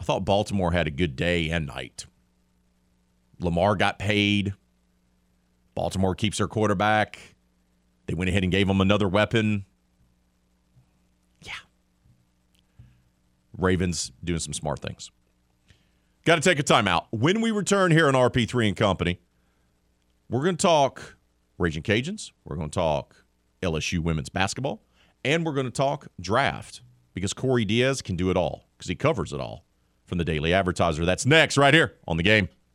I 0.00 0.04
thought 0.04 0.24
Baltimore 0.24 0.72
had 0.72 0.86
a 0.86 0.90
good 0.90 1.16
day 1.16 1.50
and 1.50 1.66
night. 1.66 2.06
Lamar 3.38 3.76
got 3.76 3.98
paid. 3.98 4.54
Baltimore 5.74 6.14
keeps 6.14 6.38
their 6.38 6.48
quarterback. 6.48 7.18
They 8.06 8.14
went 8.14 8.30
ahead 8.30 8.42
and 8.42 8.52
gave 8.52 8.68
him 8.68 8.80
another 8.80 9.08
weapon. 9.08 9.64
Yeah. 11.42 11.52
Ravens 13.56 14.12
doing 14.22 14.40
some 14.40 14.52
smart 14.52 14.80
things. 14.80 15.10
Got 16.26 16.34
to 16.34 16.40
take 16.40 16.58
a 16.58 16.64
timeout. 16.64 17.06
When 17.10 17.40
we 17.40 17.52
return 17.52 17.92
here 17.92 18.08
on 18.08 18.14
RP3 18.14 18.66
and 18.66 18.76
Company, 18.76 19.20
we're 20.28 20.42
going 20.42 20.56
to 20.56 20.60
talk 20.62 21.16
Raging 21.56 21.84
Cajuns. 21.84 22.32
We're 22.44 22.56
going 22.56 22.68
to 22.68 22.74
talk 22.74 23.24
LSU 23.62 24.00
women's 24.00 24.28
basketball. 24.28 24.82
And 25.24 25.46
we're 25.46 25.52
going 25.52 25.66
to 25.66 25.72
talk 25.72 26.08
draft 26.20 26.80
because 27.14 27.32
Corey 27.32 27.64
Diaz 27.64 28.02
can 28.02 28.16
do 28.16 28.28
it 28.28 28.36
all 28.36 28.64
because 28.76 28.88
he 28.88 28.96
covers 28.96 29.32
it 29.32 29.40
all 29.40 29.66
from 30.04 30.18
the 30.18 30.24
Daily 30.24 30.52
Advertiser. 30.52 31.04
That's 31.04 31.26
next, 31.26 31.56
right 31.56 31.72
here 31.72 31.94
on 32.08 32.16
the 32.16 32.24
game. 32.24 32.48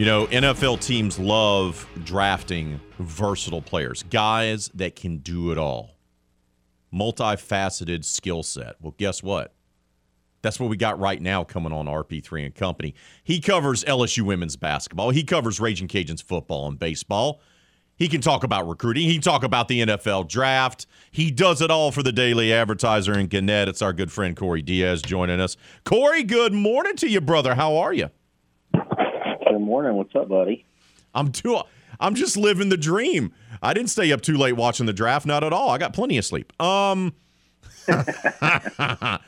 You 0.00 0.06
know, 0.06 0.26
NFL 0.28 0.80
teams 0.80 1.18
love 1.18 1.86
drafting 2.04 2.80
versatile 2.98 3.60
players, 3.60 4.02
guys 4.04 4.70
that 4.72 4.96
can 4.96 5.18
do 5.18 5.52
it 5.52 5.58
all. 5.58 5.90
Multifaceted 6.90 8.06
skill 8.06 8.42
set. 8.42 8.76
Well, 8.80 8.94
guess 8.96 9.22
what? 9.22 9.52
That's 10.40 10.58
what 10.58 10.70
we 10.70 10.78
got 10.78 10.98
right 10.98 11.20
now 11.20 11.44
coming 11.44 11.74
on 11.74 11.84
RP3 11.84 12.46
and 12.46 12.54
Company. 12.54 12.94
He 13.24 13.42
covers 13.42 13.84
LSU 13.84 14.22
women's 14.22 14.56
basketball. 14.56 15.10
He 15.10 15.22
covers 15.22 15.60
Raging 15.60 15.86
Cajuns 15.86 16.22
football 16.22 16.66
and 16.66 16.78
baseball. 16.78 17.42
He 17.94 18.08
can 18.08 18.22
talk 18.22 18.42
about 18.42 18.66
recruiting. 18.66 19.02
He 19.02 19.12
can 19.12 19.22
talk 19.22 19.42
about 19.42 19.68
the 19.68 19.82
NFL 19.82 20.30
draft. 20.30 20.86
He 21.10 21.30
does 21.30 21.60
it 21.60 21.70
all 21.70 21.92
for 21.92 22.02
the 22.02 22.10
Daily 22.10 22.54
Advertiser 22.54 23.18
in 23.18 23.26
Gannett. 23.26 23.68
It's 23.68 23.82
our 23.82 23.92
good 23.92 24.10
friend 24.10 24.34
Corey 24.34 24.62
Diaz 24.62 25.02
joining 25.02 25.42
us. 25.42 25.58
Corey, 25.84 26.22
good 26.22 26.54
morning 26.54 26.96
to 26.96 27.06
you, 27.10 27.20
brother. 27.20 27.54
How 27.54 27.76
are 27.76 27.92
you? 27.92 28.08
Morning. 29.60 29.94
What's 29.94 30.14
up, 30.14 30.28
buddy? 30.28 30.64
I'm 31.14 31.32
too. 31.32 31.60
I'm 31.98 32.14
just 32.14 32.36
living 32.36 32.68
the 32.68 32.76
dream. 32.76 33.32
I 33.62 33.74
didn't 33.74 33.90
stay 33.90 34.10
up 34.12 34.22
too 34.22 34.36
late 34.36 34.54
watching 34.56 34.86
the 34.86 34.92
draft. 34.92 35.26
Not 35.26 35.44
at 35.44 35.52
all. 35.52 35.70
I 35.70 35.78
got 35.78 35.92
plenty 35.92 36.18
of 36.18 36.24
sleep. 36.24 36.52
Um. 36.60 37.14
uh, 37.88 39.18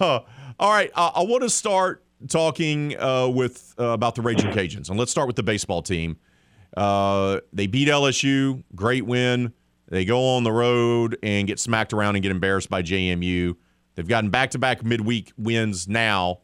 all 0.60 0.70
right. 0.70 0.90
I, 0.94 1.12
I 1.16 1.22
want 1.22 1.42
to 1.42 1.50
start 1.50 2.04
talking 2.28 2.98
uh, 2.98 3.28
with 3.28 3.74
uh, 3.78 3.86
about 3.88 4.14
the 4.14 4.22
Raging 4.22 4.50
Cajuns, 4.52 4.90
and 4.90 4.98
let's 4.98 5.10
start 5.10 5.26
with 5.26 5.36
the 5.36 5.42
baseball 5.42 5.82
team. 5.82 6.18
Uh, 6.76 7.40
they 7.52 7.66
beat 7.66 7.88
LSU. 7.88 8.62
Great 8.74 9.06
win. 9.06 9.52
They 9.88 10.04
go 10.04 10.36
on 10.36 10.44
the 10.44 10.52
road 10.52 11.16
and 11.22 11.46
get 11.46 11.58
smacked 11.58 11.92
around 11.92 12.16
and 12.16 12.22
get 12.22 12.30
embarrassed 12.30 12.68
by 12.68 12.82
JMU. 12.82 13.56
They've 13.94 14.06
gotten 14.06 14.30
back-to-back 14.30 14.84
midweek 14.84 15.32
wins 15.36 15.88
now. 15.88 16.40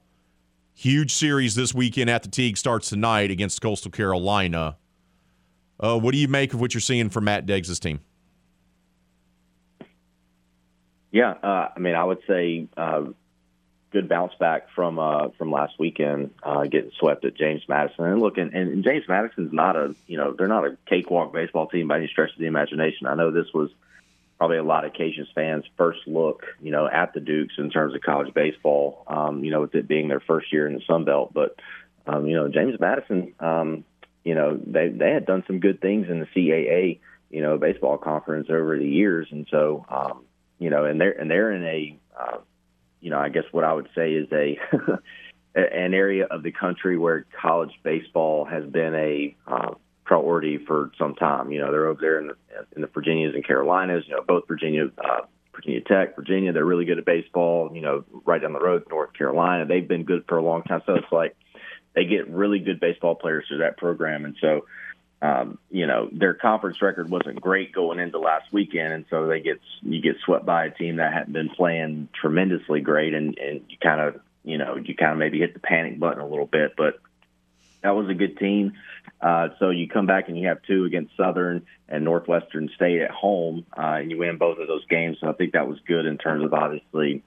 Huge 0.75 1.13
series 1.13 1.55
this 1.55 1.73
weekend 1.73 2.11
at 2.11 2.25
the 2.25 2.29
Tigue 2.29 2.59
starts 2.59 2.89
tonight 2.89 3.31
against 3.31 3.61
Coastal 3.61 3.93
Carolina. 3.93 4.77
Uh, 5.79 5.99
what 5.99 6.13
do 6.13 6.19
you 6.19 6.27
make 6.27 6.53
of 6.53 6.61
what 6.61 6.75
you're 6.75 6.81
seeing 6.81 7.11
from 7.11 7.25
Matt 7.25 7.47
Deggs' 7.47 7.79
team? 7.79 8.01
Yeah, 11.13 11.31
uh, 11.31 11.69
I 11.77 11.79
mean, 11.79 11.95
I 11.95 12.03
would 12.03 12.23
say 12.27 12.67
uh, 12.77 13.05
good 13.93 14.09
bounce 14.09 14.35
back 14.41 14.69
from 14.75 14.99
uh, 14.99 15.29
from 15.39 15.53
last 15.53 15.79
weekend, 15.79 16.33
uh, 16.43 16.65
getting 16.65 16.91
swept 16.99 17.25
at 17.25 17.35
James 17.35 17.63
Madison. 17.69 18.07
And 18.07 18.21
look, 18.21 18.37
and, 18.37 18.53
and 18.53 18.83
James 18.83 19.05
Madison's 19.09 19.53
not 19.53 19.77
a 19.77 19.95
you 20.09 20.17
know 20.17 20.35
they're 20.37 20.49
not 20.49 20.67
a 20.67 20.77
cakewalk 20.87 21.33
baseball 21.33 21.69
team 21.69 21.87
by 21.87 21.99
any 21.99 22.09
stretch 22.09 22.33
of 22.33 22.39
the 22.39 22.47
imagination. 22.47 23.07
I 23.07 23.15
know 23.15 23.31
this 23.31 23.53
was 23.55 23.71
probably 24.39 24.59
a 24.59 24.65
lot 24.65 24.85
of 24.85 24.93
Cajuns 24.93 25.33
fans' 25.35 25.65
first 25.77 26.01
look, 26.07 26.45
you 26.61 26.71
know, 26.71 26.87
at 26.87 27.15
the 27.15 27.21
Dukes 27.21 27.55
in 27.59 27.71
terms 27.71 27.95
of 27.95 28.01
college 28.03 28.33
baseball. 28.35 29.05
Um, 29.07 29.45
you 29.45 29.51
know, 29.51 29.61
with 29.61 29.75
it 29.75 29.89
being 29.89 30.09
their 30.09 30.21
first 30.21 30.53
year 30.53 30.67
in 30.67 30.75
the 30.75 30.83
Sun 30.87 31.05
Belt, 31.05 31.33
but 31.33 31.57
um, 32.07 32.27
you 32.27 32.37
know, 32.37 32.49
James 32.49 32.79
Madison, 32.79 33.35
um, 33.41 33.85
you 34.25 34.35
know, 34.35 34.59
they 34.67 34.89
they 34.89 35.11
had 35.11 35.27
done 35.27 35.45
some 35.47 35.61
good 35.61 35.81
things 35.81 36.09
in 36.09 36.21
the 36.21 36.27
CAA, 36.27 36.99
you 37.31 37.43
know, 37.43 37.59
baseball 37.59 37.97
conference 37.99 38.49
over 38.51 38.79
the 38.79 38.89
years, 38.89 39.29
and 39.31 39.47
so 39.51 39.85
um, 39.89 40.25
you 40.59 40.71
know, 40.71 40.85
and 40.85 41.01
they're 41.01 41.13
and 41.13 41.31
they're 41.31 41.53
in 41.53 41.65
a 41.65 41.99
uh, 42.19 42.39
you 43.01 43.11
know, 43.11 43.19
I 43.19 43.29
guess 43.29 43.45
what 43.53 43.65
I 43.65 43.73
would 43.73 43.89
say 43.95 44.13
is 44.13 44.29
a 44.33 44.59
an 45.55 45.95
area 45.95 46.25
of 46.25 46.43
the 46.43 46.51
country 46.51 46.99
where 46.99 47.27
college 47.41 47.73
baseball 47.83 48.45
has 48.45 48.65
been 48.65 48.95
a 48.95 49.37
uh, 49.47 49.75
priority 50.05 50.59
for 50.59 50.91
some 50.99 51.15
time. 51.15 51.53
You 51.53 51.61
know, 51.61 51.71
they're 51.71 51.87
over 51.87 52.01
there 52.01 52.21
in 52.21 52.27
the, 52.29 52.37
in 52.77 52.83
the 52.83 52.89
Virginias 52.89 53.35
and 53.35 53.47
Carolinas. 53.47 54.05
You 54.07 54.17
know, 54.17 54.23
both 54.27 54.47
Virginia, 54.47 54.91
uh, 54.99 55.23
Virginia 55.55 55.81
Tech, 55.81 56.17
Virginia. 56.17 56.53
They're 56.53 56.65
really 56.65 56.85
good 56.85 56.99
at 56.99 57.05
baseball. 57.05 57.71
You 57.75 57.81
know, 57.81 58.05
right 58.25 58.41
down 58.41 58.53
the 58.53 58.61
road, 58.61 58.85
North 58.91 59.13
Carolina. 59.15 59.67
They've 59.67 59.87
been 59.87 60.05
good 60.05 60.25
for 60.29 60.39
a 60.39 60.43
long 60.43 60.63
time. 60.63 60.83
So 60.87 60.95
it's 60.95 61.13
like 61.13 61.37
they 61.95 62.05
get 62.05 62.29
really 62.29 62.59
good 62.59 62.81
baseball 62.81 63.15
players 63.15 63.47
through 63.49 63.59
that 63.59 63.77
program, 63.77 64.25
and 64.25 64.37
so 64.41 64.65
um, 65.25 65.59
you 65.71 65.87
know, 65.87 66.11
their 66.13 66.35
conference 66.35 66.83
record 66.83 67.09
wasn't 67.09 67.41
great 67.41 67.73
going 67.73 67.99
into 67.99 68.19
last 68.19 68.53
weekend, 68.53 68.93
and 68.93 69.05
so 69.09 69.27
they 69.27 69.41
get 69.41 69.59
you 69.81 70.03
get 70.03 70.17
swept 70.23 70.45
by 70.45 70.67
a 70.67 70.71
team 70.71 70.97
that 70.97 71.15
hadn't 71.15 71.33
been 71.33 71.49
playing 71.49 72.11
tremendously 72.21 72.81
great, 72.81 73.15
and 73.15 73.39
and 73.39 73.63
you 73.71 73.79
kind 73.83 74.03
of 74.03 74.21
you 74.45 74.59
know 74.59 74.77
you 74.77 74.95
kind 74.95 75.13
of 75.13 75.19
maybe 75.19 75.39
hit 75.39 75.55
the 75.55 75.61
panic 75.61 75.99
button 75.99 76.21
a 76.21 76.29
little 76.29 76.47
bit, 76.47 76.75
but 76.77 76.99
that 77.83 77.97
was 77.97 78.11
a 78.11 78.15
good 78.15 78.37
team. 78.37 78.75
Uh, 79.25 79.49
so 79.59 79.71
you 79.71 79.89
come 79.89 80.05
back 80.05 80.29
and 80.29 80.39
you 80.39 80.49
have 80.49 80.59
two 80.67 80.85
against 80.85 81.17
Southern 81.17 81.65
and 81.89 82.05
Northwestern 82.05 82.69
State 82.77 83.01
at 83.01 83.11
home, 83.11 83.65
uh, 83.75 83.97
and 84.01 84.11
you 84.11 84.19
win 84.19 84.37
both 84.37 84.59
of 84.59 84.69
those 84.69 84.85
games. 84.85 85.17
So 85.19 85.29
I 85.29 85.33
think 85.33 85.55
that 85.55 85.67
was 85.67 85.79
good 85.87 86.05
in 86.05 86.19
terms 86.19 86.45
of 86.45 86.53
obviously, 86.53 87.23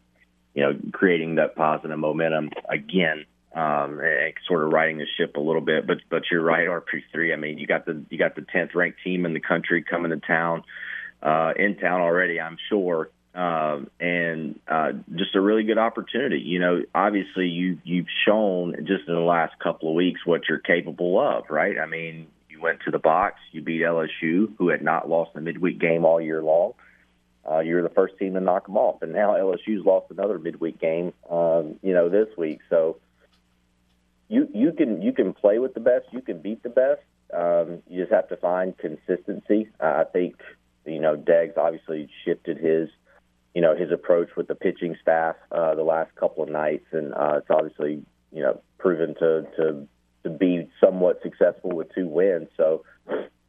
you 0.54 0.62
know, 0.62 0.78
creating 0.92 1.36
that 1.36 1.56
positive 1.56 1.98
momentum 1.98 2.52
again 2.70 3.26
um, 3.56 4.00
and 4.00 4.34
sort 4.48 4.64
of 4.64 4.72
riding 4.72 5.00
the 5.00 5.08
ship 5.18 5.38
a 5.38 5.40
little 5.40 5.62
bit. 5.62 5.88
But 5.88 5.98
but 6.08 6.22
you're 6.30 6.44
right, 6.44 6.68
RP 6.68 7.02
three. 7.12 7.34
I 7.34 7.36
mean, 7.36 7.58
you 7.58 7.66
got 7.66 7.88
the 7.88 8.04
you 8.12 8.20
got 8.20 8.36
the 8.36 8.44
tenth 8.44 8.76
ranked 8.76 9.00
team 9.04 9.26
in 9.26 9.34
the 9.34 9.40
country 9.40 9.82
coming 9.82 10.12
to 10.12 10.18
town, 10.18 10.66
uh, 11.24 11.54
in 11.58 11.78
town 11.78 12.02
already. 12.02 12.40
I'm 12.40 12.58
sure. 12.70 13.10
Um, 13.38 13.92
and 14.00 14.60
uh, 14.68 14.94
just 15.16 15.36
a 15.36 15.42
really 15.42 15.64
good 15.64 15.78
opportunity. 15.78 16.40
You 16.40 16.58
know, 16.58 16.82
obviously 16.96 17.48
you 17.50 17.78
you've 17.84 18.08
shown 18.26 18.76
just 18.80 19.08
in 19.08 19.14
the 19.14 19.20
last 19.20 19.54
couple 19.60 19.90
of 19.90 19.96
weeks 19.96 20.22
what 20.26 20.42
you're 20.50 20.58
capable 20.58 21.20
of, 21.20 21.44
right? 21.52 21.78
I 21.78 21.86
mean, 21.86 22.30
you 22.50 22.60
went 22.60 22.80
to 22.86 22.92
the 22.92 22.98
box, 22.98 23.36
you 23.52 23.62
beat 23.62 23.82
LSU, 23.82 24.56
who 24.58 24.70
had 24.70 24.82
not 24.82 25.08
lost 25.08 25.32
a 25.36 25.42
midweek 25.42 25.80
game 25.80 26.04
all 26.04 26.20
year 26.20 26.42
long. 26.42 26.74
Uh, 27.48 27.60
you're 27.60 27.84
the 27.84 27.94
first 27.94 28.18
team 28.18 28.34
to 28.34 28.40
knock 28.40 28.66
them 28.66 28.76
off, 28.76 29.04
and 29.04 29.14
now 29.14 29.36
LSU's 29.36 29.86
lost 29.86 30.08
another 30.10 30.40
midweek 30.40 30.80
game, 30.80 31.14
um, 31.30 31.76
you 31.84 31.94
know, 31.94 32.10
this 32.10 32.28
week. 32.38 32.62
So 32.72 32.98
you 34.30 34.50
you 34.52 34.72
can 34.72 35.04
you 35.04 35.14
can 35.14 35.34
play 35.34 35.60
with 35.60 35.76
the 35.76 35.80
best, 35.80 36.08
you 36.12 36.22
can 36.22 36.42
beat 36.42 36.64
the 36.64 36.70
best. 36.70 37.02
Um, 37.32 37.84
you 37.88 38.02
just 38.02 38.12
have 38.12 38.30
to 38.30 38.38
find 38.38 38.76
consistency. 38.76 39.70
Uh, 39.80 40.02
I 40.02 40.04
think 40.12 40.38
you 40.86 41.00
know 41.00 41.16
Deggs 41.16 41.56
obviously 41.56 42.10
shifted 42.26 42.58
his 42.58 42.90
you 43.54 43.62
know 43.62 43.76
his 43.76 43.92
approach 43.92 44.30
with 44.36 44.48
the 44.48 44.56
pitching 44.56 44.96
staff 45.02 45.36
uh, 45.52 45.76
the 45.76 45.84
last 45.84 46.14
couple 46.16 46.44
of 46.44 46.50
nights, 46.50 46.86
and 46.92 47.14
uh, 47.14 47.36
it's 47.38 47.50
obviously 47.50 48.04
you 48.32 48.44
know 48.44 48.62
proven 48.78 49.16
to 49.16 49.48
to 49.58 49.88
to 50.24 50.30
be 50.30 50.70
somewhat 50.84 51.22
successful 51.22 51.72
with 51.72 51.94
two 51.94 52.08
wins. 52.08 52.50
So 52.58 52.84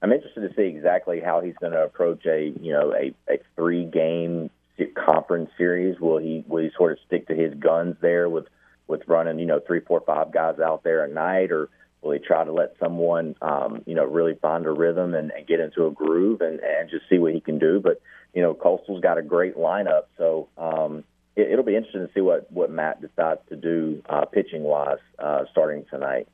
I'm 0.01 0.13
interested 0.13 0.49
to 0.49 0.55
see 0.55 0.69
exactly 0.77 1.21
how 1.21 1.41
he's 1.41 1.57
going 1.61 1.73
to 1.73 1.83
approach 1.83 2.25
a 2.27 2.53
you 2.61 2.73
know 2.73 2.95
a, 2.95 3.15
a 3.33 3.39
three 3.57 3.85
game 3.85 4.51
conference 4.95 5.51
series. 5.59 5.99
Will 6.01 6.19
he 6.19 6.45
will 6.47 6.63
he 6.63 6.71
sort 6.77 6.93
of 6.93 6.99
stick 7.07 7.29
to 7.29 7.35
his 7.35 7.55
guns 7.55 7.97
there 8.01 8.29
with 8.29 8.47
with 8.89 9.03
running, 9.07 9.39
you 9.39 9.47
know, 9.47 9.61
three, 9.65 9.81
four, 9.81 10.01
five 10.01 10.33
guys 10.33 10.59
out 10.59 10.83
there 10.83 11.05
a 11.05 11.09
night, 11.09 11.53
or 11.53 11.69
will 12.03 12.13
he 12.13 12.19
try 12.19 12.43
to 12.43 12.53
let 12.53 12.75
someone, 12.81 13.37
um, 13.43 13.83
you 13.87 13.95
know, 13.95 14.05
really 14.05 14.35
find 14.35 14.67
a 14.67 14.71
rhythm 14.71 15.15
and, 15.15 15.31
and 15.31 15.47
get 15.47 15.61
into 15.61 15.87
a 15.87 15.91
groove 15.91 16.41
and, 16.41 16.59
and 16.61 16.91
just 16.91 17.05
see 17.09 17.19
what 17.19 17.35
he 17.35 17.41
can 17.41 17.59
do? 17.59 17.81
But 17.81 18.01
you 18.35 18.43
know, 18.43 18.55
Coastal's 18.55 19.01
got 19.01 19.19
a 19.19 19.23
great 19.23 19.57
lineup, 19.57 20.05
so 20.17 20.49
um, 20.57 21.05
it, 21.37 21.53
it'll 21.53 21.65
be 21.65 21.77
interesting 21.77 22.07
to 22.07 22.13
see 22.13 22.21
what 22.21 22.51
what 22.53 22.71
Matt 22.71 23.01
decides 23.01 23.41
to 23.49 23.57
do 23.57 24.03
uh, 24.09 24.25
pitching 24.25 24.63
wise 24.63 24.99
uh, 25.19 25.45
starting 25.51 25.85
tonight. 25.91 26.29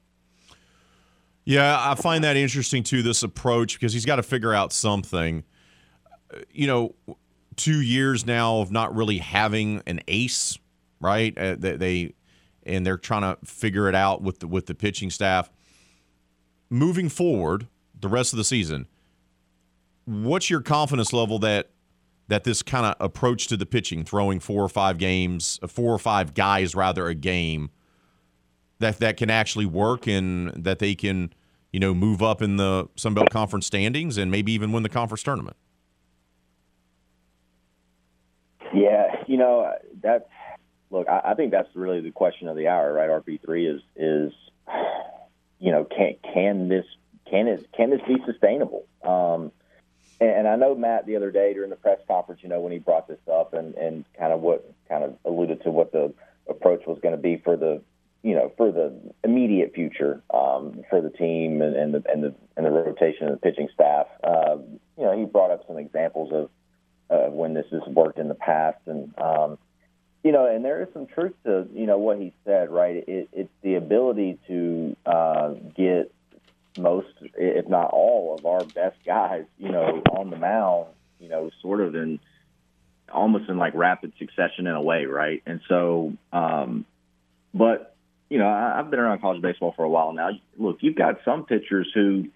Yeah, 1.45 1.77
I 1.79 1.95
find 1.95 2.25
that 2.25 2.37
interesting 2.37 2.83
too. 2.83 3.03
This 3.03 3.23
approach 3.23 3.75
because 3.75 3.93
he's 3.93 4.07
got 4.07 4.17
to 4.17 4.23
figure 4.23 4.55
out 4.55 4.73
something. 4.73 5.45
You 6.51 6.67
know, 6.67 6.95
two 7.57 7.81
years 7.81 8.27
now 8.27 8.61
of 8.61 8.73
not 8.73 8.95
really 8.95 9.19
having 9.19 9.83
an 9.87 10.01
ace, 10.09 10.59
right? 11.01 11.37
Uh, 11.37 11.57
they, 11.59 11.77
they 11.77 12.15
and 12.67 12.87
they're 12.87 12.99
trying 12.99 13.23
to 13.23 13.45
figure 13.45 13.89
it 13.89 13.95
out 13.95 14.23
with 14.23 14.41
the, 14.41 14.47
with 14.47 14.67
the 14.67 14.75
pitching 14.75 15.11
staff. 15.11 15.51
Moving 16.71 17.09
forward, 17.09 17.69
the 18.01 18.09
rest 18.09 18.33
of 18.33 18.39
the 18.39 18.45
season, 18.45 18.87
what's 20.07 20.51
your 20.51 20.63
confidence 20.63 21.13
level 21.13 21.39
that 21.41 21.71
that 22.29 22.45
this 22.45 22.63
kind 22.63 22.87
of 22.87 22.95
approach 23.01 23.47
to 23.49 23.57
the 23.57 23.67
pitching, 23.67 24.05
throwing 24.05 24.41
four 24.41 24.63
or 24.63 24.69
five 24.69 24.99
games, 24.99 25.59
uh, 25.63 25.67
four 25.67 25.93
or 25.93 25.99
five 25.99 26.35
guys 26.35 26.75
rather 26.75 27.07
a 27.09 27.15
game, 27.15 27.71
that 28.79 28.99
that 28.99 29.17
can 29.17 29.31
actually 29.31 29.67
work 29.67 30.07
and 30.07 30.49
that 30.51 30.79
they 30.79 30.95
can, 30.95 31.33
you 31.73 31.81
know, 31.81 31.95
move 31.95 32.23
up 32.23 32.43
in 32.43 32.57
the 32.57 32.89
Sun 32.97 33.15
Belt 33.15 33.31
Conference 33.31 33.67
standings 33.67 34.17
and 34.17 34.31
maybe 34.31 34.53
even 34.53 34.73
win 34.73 34.83
the 34.83 34.89
conference 34.89 35.23
tournament? 35.23 35.57
Yeah, 38.73 39.23
you 39.27 39.37
know 39.37 39.73
that's 40.03 40.29
look, 40.91 41.09
I, 41.09 41.21
I 41.27 41.35
think 41.35 41.53
that's 41.53 41.69
really 41.75 42.01
the 42.01 42.11
question 42.11 42.49
of 42.49 42.57
the 42.57 42.69
hour, 42.69 42.93
right? 42.93 43.09
RP 43.09 43.41
three 43.45 43.67
is 43.67 43.83
is 43.97 44.33
you 45.61 45.71
know 45.71 45.85
can 45.85 46.17
can 46.33 46.69
this 46.69 46.87
can 47.31 47.47
it 47.49 47.67
can 47.77 47.91
this 47.91 48.01
be 48.09 48.17
sustainable? 48.27 48.87
Um, 49.03 49.53
and, 50.21 50.49
I 50.49 50.57
know 50.57 50.75
Matt 50.75 51.07
the 51.07 51.17
other 51.17 51.31
day 51.31 51.53
during 51.55 51.71
the 51.71 51.77
press 51.77 51.99
conference, 52.07 52.43
you 52.43 52.49
know, 52.49 52.61
when 52.61 52.73
he 52.73 52.79
brought 52.79 53.09
this 53.09 53.19
up 53.31 53.55
and 53.55 53.75
and 53.75 54.05
kind 54.19 54.33
of 54.33 54.41
what 54.41 54.73
kind 54.89 55.05
of 55.05 55.17
alluded 55.25 55.63
to 55.65 55.71
what 55.71 55.93
the 55.93 56.13
approach 56.49 56.87
was 56.87 56.99
going 57.03 57.15
to 57.15 57.21
be 57.21 57.37
for 57.37 57.57
the 57.57 57.81
you 58.23 58.35
know 58.35 58.53
for 58.57 58.71
the 58.71 58.93
immediate 59.23 59.75
future 59.75 60.23
um, 60.33 60.83
for 60.91 61.01
the 61.01 61.11
team 61.11 61.63
and, 61.63 61.77
and 61.77 61.95
the 61.95 62.03
and 62.11 62.23
the 62.23 62.35
and 62.57 62.67
the 62.67 62.71
rotation 62.71 63.29
of 63.29 63.33
the 63.33 63.39
pitching 63.39 63.69
staff. 63.75 64.07
Uh, 64.23 64.57
you 64.97 65.05
know, 65.05 65.19
he 65.19 65.25
brought 65.25 65.51
up 65.51 65.67
some 65.67 65.79
examples 65.79 66.33
of 66.33 66.51
uh, 67.11 67.31
when 67.31 67.55
this 67.55 67.67
has 67.71 67.83
worked 67.89 68.19
in 68.19 68.29
the 68.29 68.35
past 68.35 68.79
and. 68.87 69.13
Um, 69.19 69.59
you 70.23 70.33
know, 70.33 70.47
and 70.47 70.65
there 70.65 70.81
is 70.81 70.89
some 70.95 71.07
truth 71.07 71.35
to 71.45 71.69
you 71.75 71.85
know 71.85 71.99
what 71.99 72.19
he 72.19 72.33
said, 72.47 72.71
right? 72.71 73.05
It, 73.07 73.29
it's 73.31 73.53
the 73.61 73.75
ability 73.75 74.39
to 74.47 74.97
uh, 75.05 75.51
get 75.77 76.15
most, 76.77 77.09
if 77.37 77.69
not 77.69 77.91
all, 77.93 78.37
of 78.39 78.47
our 78.47 78.65
best 78.65 78.97
guys, 79.05 79.45
you 79.59 79.71
know, 79.71 80.03
on 80.11 80.31
the 80.31 80.37
mound, 80.37 80.87
you 81.19 81.29
know, 81.29 81.51
sort 81.63 81.81
of 81.81 81.95
in 81.95 82.21
almost 83.13 83.49
in 83.49 83.59
like 83.59 83.75
rapid 83.75 84.13
succession 84.19 84.67
in 84.67 84.75
a 84.75 84.83
way, 84.83 85.05
right? 85.05 85.43
And 85.47 85.61
so, 85.69 86.15
um, 86.33 86.85
but 87.53 87.95
you 88.29 88.39
know, 88.39 88.47
I, 88.47 88.79
I've 88.79 88.91
been 88.91 89.01
around 89.01 89.21
college 89.21 89.43
baseball 89.43 89.73
for 89.77 89.85
a 89.85 89.89
while 89.89 90.13
now. 90.13 90.31
Look, 90.57 90.79
you've 90.81 90.97
got 90.97 91.21
some 91.25 91.45
pitchers 91.45 91.91
who 91.95 92.29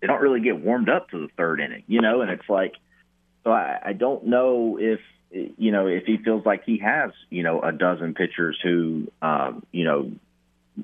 they 0.00 0.06
don't 0.06 0.20
really 0.20 0.40
get 0.40 0.58
warmed 0.60 0.88
up 0.88 1.10
to 1.10 1.20
the 1.20 1.28
third 1.36 1.60
inning, 1.60 1.84
you 1.86 2.00
know, 2.00 2.20
and 2.20 2.30
it's 2.30 2.48
like, 2.48 2.74
so 3.44 3.50
I, 3.50 3.78
I 3.86 3.92
don't 3.94 4.26
know 4.26 4.78
if 4.80 5.00
you 5.30 5.72
know, 5.72 5.86
if 5.86 6.04
he 6.04 6.16
feels 6.16 6.44
like 6.46 6.64
he 6.64 6.78
has, 6.78 7.10
you 7.28 7.42
know, 7.42 7.60
a 7.60 7.72
dozen 7.72 8.14
pitchers 8.14 8.58
who, 8.62 9.10
um, 9.20 9.64
you 9.72 9.84
know, 9.84 10.12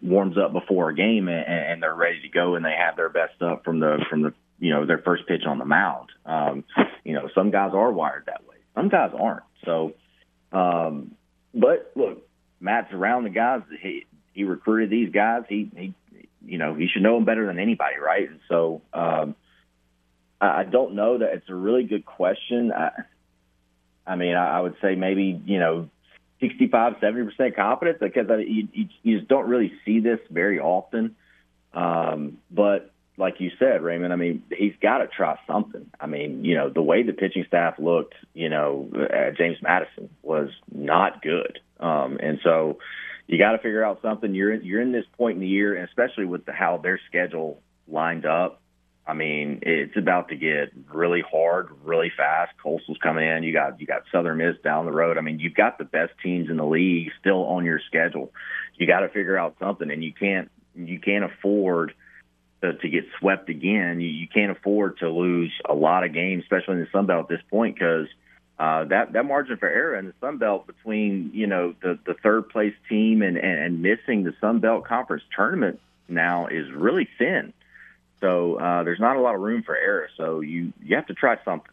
warms 0.02 0.36
up 0.38 0.52
before 0.52 0.90
a 0.90 0.94
game 0.94 1.28
and, 1.28 1.46
and 1.46 1.82
they're 1.82 1.94
ready 1.94 2.20
to 2.22 2.28
go 2.28 2.54
and 2.54 2.64
they 2.64 2.74
have 2.76 2.96
their 2.96 3.08
best 3.08 3.40
up 3.42 3.64
from 3.64 3.80
the 3.80 4.04
from 4.08 4.22
the 4.22 4.34
you 4.58 4.70
know 4.70 4.86
their 4.86 4.98
first 4.98 5.26
pitch 5.26 5.42
on 5.46 5.58
the 5.58 5.64
mound. 5.64 6.10
Um, 6.24 6.64
you 7.04 7.14
know, 7.14 7.28
some 7.34 7.50
guys 7.50 7.72
are 7.74 7.92
wired 7.92 8.24
that 8.26 8.46
way. 8.48 8.56
Some 8.74 8.88
guys 8.88 9.12
aren't. 9.18 9.44
So, 9.64 9.94
um, 10.52 11.14
but 11.52 11.92
look, 11.94 12.26
Matt's 12.60 12.92
around 12.92 13.24
the 13.24 13.30
guys. 13.30 13.62
He 13.80 14.06
he 14.32 14.44
recruited 14.44 14.90
these 14.90 15.12
guys. 15.12 15.42
He 15.48 15.70
he 15.76 15.94
you 16.44 16.58
know 16.58 16.74
he 16.74 16.88
should 16.88 17.02
know 17.02 17.16
them 17.16 17.24
better 17.24 17.46
than 17.46 17.58
anybody, 17.58 17.96
right? 17.98 18.28
And 18.28 18.40
so. 18.48 18.82
Um, 18.92 19.36
I 20.40 20.64
don't 20.64 20.94
know 20.94 21.18
that 21.18 21.32
it's 21.32 21.48
a 21.48 21.54
really 21.54 21.84
good 21.84 22.04
question. 22.04 22.70
I, 22.70 22.90
I 24.06 24.16
mean, 24.16 24.34
I, 24.34 24.58
I 24.58 24.60
would 24.60 24.74
say 24.82 24.94
maybe 24.94 25.40
you 25.46 25.58
know 25.58 25.88
65, 26.48 26.94
70 27.00 27.24
percent 27.30 27.56
confidence 27.56 27.98
because 28.00 28.30
I, 28.30 28.36
you, 28.38 28.68
you, 29.02 29.18
just 29.18 29.28
don't 29.28 29.48
really 29.48 29.72
see 29.84 30.00
this 30.00 30.20
very 30.30 30.60
often. 30.60 31.16
Um, 31.72 32.38
but 32.50 32.92
like 33.16 33.40
you 33.40 33.50
said, 33.58 33.82
Raymond, 33.82 34.12
I 34.12 34.16
mean, 34.16 34.42
he's 34.50 34.74
got 34.80 34.98
to 34.98 35.06
try 35.06 35.38
something. 35.46 35.90
I 36.00 36.06
mean, 36.06 36.44
you 36.44 36.54
know, 36.54 36.68
the 36.68 36.82
way 36.82 37.02
the 37.02 37.12
pitching 37.12 37.44
staff 37.46 37.78
looked, 37.78 38.14
you 38.32 38.48
know, 38.48 38.90
at 39.10 39.36
James 39.36 39.58
Madison 39.62 40.10
was 40.22 40.50
not 40.72 41.22
good. 41.22 41.60
Um, 41.78 42.18
and 42.20 42.40
so 42.42 42.78
you 43.26 43.38
got 43.38 43.52
to 43.52 43.58
figure 43.58 43.84
out 43.84 44.00
something. 44.02 44.34
You're 44.34 44.52
in, 44.52 44.64
you're 44.64 44.80
in 44.80 44.92
this 44.92 45.06
point 45.16 45.36
in 45.36 45.40
the 45.40 45.48
year, 45.48 45.74
and 45.74 45.88
especially 45.88 46.24
with 46.26 46.44
the, 46.44 46.52
how 46.52 46.78
their 46.78 47.00
schedule 47.08 47.60
lined 47.86 48.26
up. 48.26 48.60
I 49.06 49.12
mean, 49.12 49.58
it's 49.62 49.96
about 49.96 50.28
to 50.28 50.36
get 50.36 50.72
really 50.92 51.20
hard, 51.20 51.68
really 51.84 52.10
fast. 52.16 52.52
Coastal's 52.62 52.96
coming 53.02 53.28
in. 53.28 53.42
You 53.42 53.52
got 53.52 53.78
you 53.80 53.86
got 53.86 54.04
Southern 54.10 54.38
Miss 54.38 54.56
down 54.64 54.86
the 54.86 54.92
road. 54.92 55.18
I 55.18 55.20
mean, 55.20 55.38
you've 55.38 55.54
got 55.54 55.76
the 55.76 55.84
best 55.84 56.12
teams 56.22 56.48
in 56.48 56.56
the 56.56 56.64
league 56.64 57.10
still 57.20 57.44
on 57.44 57.64
your 57.64 57.80
schedule. 57.86 58.32
You 58.76 58.86
got 58.86 59.00
to 59.00 59.08
figure 59.08 59.36
out 59.36 59.56
something, 59.58 59.90
and 59.90 60.02
you 60.02 60.12
can't 60.12 60.50
you 60.74 60.98
can't 60.98 61.24
afford 61.24 61.92
to, 62.62 62.72
to 62.72 62.88
get 62.88 63.04
swept 63.18 63.50
again. 63.50 64.00
You, 64.00 64.08
you 64.08 64.26
can't 64.26 64.50
afford 64.50 64.98
to 64.98 65.10
lose 65.10 65.52
a 65.68 65.74
lot 65.74 66.04
of 66.04 66.14
games, 66.14 66.44
especially 66.44 66.74
in 66.74 66.80
the 66.80 66.88
Sun 66.90 67.06
Belt 67.06 67.24
at 67.24 67.28
this 67.28 67.44
point, 67.50 67.74
because 67.74 68.06
uh, 68.58 68.84
that 68.84 69.12
that 69.12 69.26
margin 69.26 69.58
for 69.58 69.68
error 69.68 69.96
in 69.96 70.06
the 70.06 70.14
Sun 70.20 70.38
Belt 70.38 70.66
between 70.66 71.30
you 71.34 71.46
know 71.46 71.74
the 71.82 71.98
the 72.06 72.14
third 72.22 72.48
place 72.48 72.74
team 72.88 73.20
and, 73.20 73.36
and 73.36 73.58
and 73.58 73.82
missing 73.82 74.24
the 74.24 74.34
Sun 74.40 74.60
Belt 74.60 74.86
Conference 74.86 75.24
tournament 75.36 75.78
now 76.08 76.46
is 76.46 76.70
really 76.72 77.06
thin. 77.18 77.52
So 78.24 78.58
uh, 78.58 78.82
there's 78.84 79.00
not 79.00 79.16
a 79.16 79.20
lot 79.20 79.34
of 79.34 79.42
room 79.42 79.62
for 79.62 79.76
error. 79.76 80.08
So 80.16 80.40
you 80.40 80.72
you 80.82 80.96
have 80.96 81.06
to 81.08 81.14
try 81.14 81.36
something. 81.44 81.70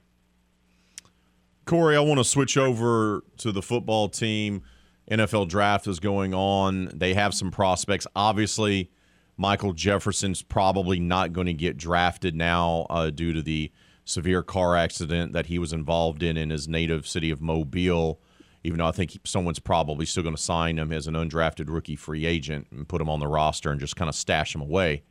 Corey, 1.64 1.96
I 1.96 2.02
want 2.02 2.18
to 2.18 2.26
switch 2.26 2.58
over 2.58 3.24
to 3.38 3.54
the 3.54 3.62
football 3.62 4.10
team. 4.10 4.64
NFL 5.10 5.48
draft 5.48 5.88
is 5.88 6.02
going 6.02 6.34
on. 6.34 6.92
They 6.94 7.14
have 7.14 7.34
some 7.34 7.52
prospects. 7.52 8.06
Obviously, 8.18 8.92
Michael 9.38 9.72
Jefferson's 9.72 10.42
probably 10.42 11.00
not 11.00 11.32
going 11.32 11.48
to 11.48 11.54
get 11.54 11.78
drafted 11.78 12.36
now 12.36 12.86
uh, 12.90 13.12
due 13.12 13.32
to 13.32 13.42
the 13.42 13.72
severe 14.04 14.44
car 14.44 14.76
accident 14.76 15.32
that 15.32 15.46
he 15.46 15.58
was 15.58 15.72
involved 15.72 16.22
in 16.22 16.36
in 16.36 16.50
his 16.50 16.68
native 16.68 17.08
city 17.08 17.32
of 17.32 17.42
Mobile. 17.42 18.20
Even 18.66 18.80
though 18.80 18.88
I 18.88 18.92
think 18.92 19.18
someone's 19.24 19.60
probably 19.60 20.06
still 20.06 20.24
going 20.24 20.36
to 20.36 20.42
sign 20.42 20.78
him 20.78 20.92
as 20.92 21.08
an 21.08 21.14
undrafted 21.14 21.70
rookie 21.70 21.96
free 21.96 22.26
agent 22.26 22.68
and 22.72 22.86
put 22.90 23.00
him 23.00 23.10
on 23.10 23.22
the 23.22 23.28
roster 23.28 23.72
and 23.72 23.80
just 23.80 23.96
kind 23.96 24.10
of 24.10 24.16
stash 24.16 24.54
him 24.54 24.62
away. 24.62 25.04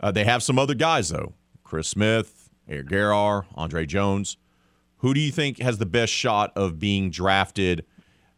Uh, 0.00 0.10
they 0.10 0.24
have 0.24 0.42
some 0.42 0.58
other 0.58 0.74
guys 0.74 1.08
though: 1.08 1.34
Chris 1.64 1.88
Smith, 1.88 2.50
Eric 2.68 2.88
Garror, 2.88 3.46
Andre 3.54 3.86
Jones. 3.86 4.36
Who 4.98 5.14
do 5.14 5.20
you 5.20 5.30
think 5.30 5.60
has 5.60 5.78
the 5.78 5.86
best 5.86 6.12
shot 6.12 6.52
of 6.56 6.78
being 6.78 7.10
drafted 7.10 7.84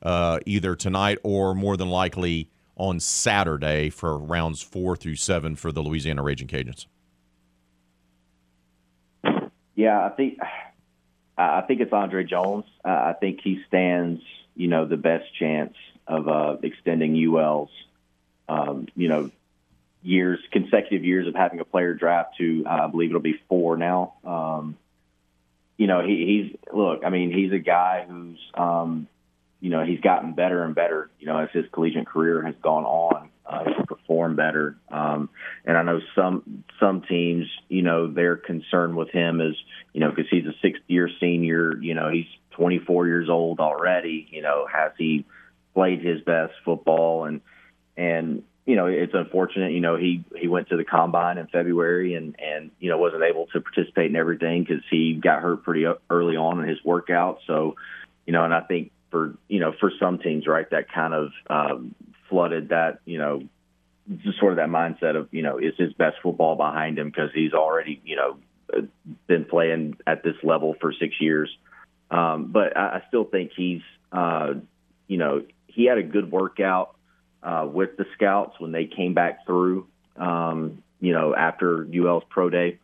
uh, 0.02 0.40
either 0.46 0.76
tonight 0.76 1.18
or 1.22 1.54
more 1.54 1.76
than 1.76 1.88
likely 1.88 2.50
on 2.76 3.00
Saturday 3.00 3.90
for 3.90 4.18
rounds 4.18 4.62
four 4.62 4.96
through 4.96 5.16
seven 5.16 5.56
for 5.56 5.72
the 5.72 5.82
Louisiana 5.82 6.22
Raging 6.22 6.48
Cajuns? 6.48 6.86
Yeah, 9.74 10.04
I 10.04 10.10
think 10.10 10.38
I 11.38 11.62
think 11.62 11.80
it's 11.80 11.92
Andre 11.92 12.24
Jones. 12.24 12.64
Uh, 12.84 12.88
I 12.88 13.14
think 13.18 13.40
he 13.42 13.62
stands, 13.66 14.20
you 14.54 14.68
know, 14.68 14.84
the 14.84 14.96
best 14.96 15.24
chance 15.38 15.74
of 16.06 16.28
uh, 16.28 16.56
extending 16.62 17.16
UL's, 17.16 17.70
um, 18.48 18.88
you 18.94 19.08
know, 19.08 19.30
years, 20.02 20.38
consecutive 20.52 21.04
years 21.04 21.26
of 21.26 21.34
having 21.34 21.60
a 21.60 21.64
player 21.64 21.94
draft 21.94 22.36
to, 22.38 22.64
uh, 22.66 22.84
I 22.84 22.86
believe 22.86 23.10
it'll 23.10 23.20
be 23.20 23.40
four 23.48 23.76
now. 23.76 24.14
Um, 24.24 24.76
you 25.76 25.86
know, 25.86 26.04
he, 26.04 26.50
he's 26.52 26.74
look. 26.74 27.04
I 27.04 27.10
mean, 27.10 27.32
he's 27.32 27.52
a 27.52 27.58
guy 27.58 28.04
who's, 28.08 28.38
um, 28.54 29.06
you 29.60 29.70
know, 29.70 29.84
he's 29.84 30.00
gotten 30.00 30.34
better 30.34 30.62
and 30.62 30.74
better. 30.74 31.10
You 31.18 31.26
know, 31.26 31.38
as 31.38 31.48
his 31.52 31.64
collegiate 31.72 32.06
career 32.06 32.42
has 32.42 32.54
gone 32.62 32.84
on, 32.84 33.30
uh, 33.46 33.64
he's 33.64 33.86
performed 33.86 34.36
better. 34.36 34.76
Um, 34.90 35.30
and 35.64 35.78
I 35.78 35.82
know 35.82 36.00
some 36.14 36.64
some 36.78 37.02
teams, 37.02 37.46
you 37.68 37.82
know, 37.82 38.12
their 38.12 38.36
concern 38.36 38.94
with 38.94 39.10
him 39.10 39.40
is, 39.40 39.56
you 39.92 40.00
know, 40.00 40.10
because 40.10 40.26
he's 40.30 40.46
a 40.46 40.54
sixth 40.60 40.82
year 40.86 41.08
senior. 41.18 41.76
You 41.80 41.94
know, 41.94 42.10
he's 42.10 42.26
24 42.52 43.06
years 43.06 43.30
old 43.30 43.58
already. 43.58 44.28
You 44.30 44.42
know, 44.42 44.66
has 44.70 44.92
he 44.98 45.24
played 45.72 46.02
his 46.04 46.20
best 46.20 46.52
football? 46.64 47.24
And 47.24 47.40
and 47.96 48.42
you 48.70 48.76
know, 48.76 48.86
it's 48.86 49.14
unfortunate. 49.14 49.72
You 49.72 49.80
know, 49.80 49.96
he 49.96 50.24
he 50.36 50.46
went 50.46 50.68
to 50.68 50.76
the 50.76 50.84
combine 50.84 51.38
in 51.38 51.48
February 51.48 52.14
and 52.14 52.36
and 52.38 52.70
you 52.78 52.88
know 52.88 52.98
wasn't 52.98 53.24
able 53.24 53.46
to 53.46 53.60
participate 53.60 54.10
in 54.10 54.14
everything 54.14 54.62
because 54.62 54.84
he 54.88 55.14
got 55.14 55.42
hurt 55.42 55.64
pretty 55.64 55.86
early 56.08 56.36
on 56.36 56.60
in 56.62 56.68
his 56.68 56.78
workout. 56.84 57.40
So, 57.48 57.74
you 58.26 58.32
know, 58.32 58.44
and 58.44 58.54
I 58.54 58.60
think 58.60 58.92
for 59.10 59.34
you 59.48 59.58
know 59.58 59.72
for 59.80 59.90
some 59.98 60.18
teams, 60.18 60.46
right, 60.46 60.70
that 60.70 60.88
kind 60.92 61.14
of 61.14 61.32
um, 61.48 61.96
flooded 62.28 62.68
that 62.68 63.00
you 63.04 63.18
know 63.18 63.42
just 64.18 64.38
sort 64.38 64.52
of 64.52 64.58
that 64.58 64.68
mindset 64.68 65.16
of 65.16 65.26
you 65.32 65.42
know 65.42 65.58
is 65.58 65.74
his 65.76 65.92
best 65.94 66.18
football 66.22 66.54
behind 66.54 66.96
him 66.96 67.08
because 67.08 67.30
he's 67.34 67.52
already 67.52 68.00
you 68.04 68.14
know 68.14 68.38
been 69.26 69.46
playing 69.46 69.96
at 70.06 70.22
this 70.22 70.36
level 70.44 70.76
for 70.80 70.92
six 70.92 71.20
years. 71.20 71.50
Um, 72.08 72.52
but 72.52 72.76
I, 72.76 72.98
I 72.98 73.02
still 73.08 73.24
think 73.24 73.50
he's 73.56 73.82
uh, 74.12 74.54
you 75.08 75.16
know 75.16 75.42
he 75.66 75.86
had 75.86 75.98
a 75.98 76.04
good 76.04 76.30
workout 76.30 76.94
uh, 77.42 77.66
with 77.70 77.96
the 77.96 78.06
scouts 78.14 78.58
when 78.58 78.72
they 78.72 78.86
came 78.86 79.14
back 79.14 79.46
through. 79.46 79.86
Um, 80.16 80.82
you 81.00 81.12
know, 81.12 81.34
after 81.34 81.86
UL's 81.86 82.24
pro 82.28 82.50
day, 82.50 82.78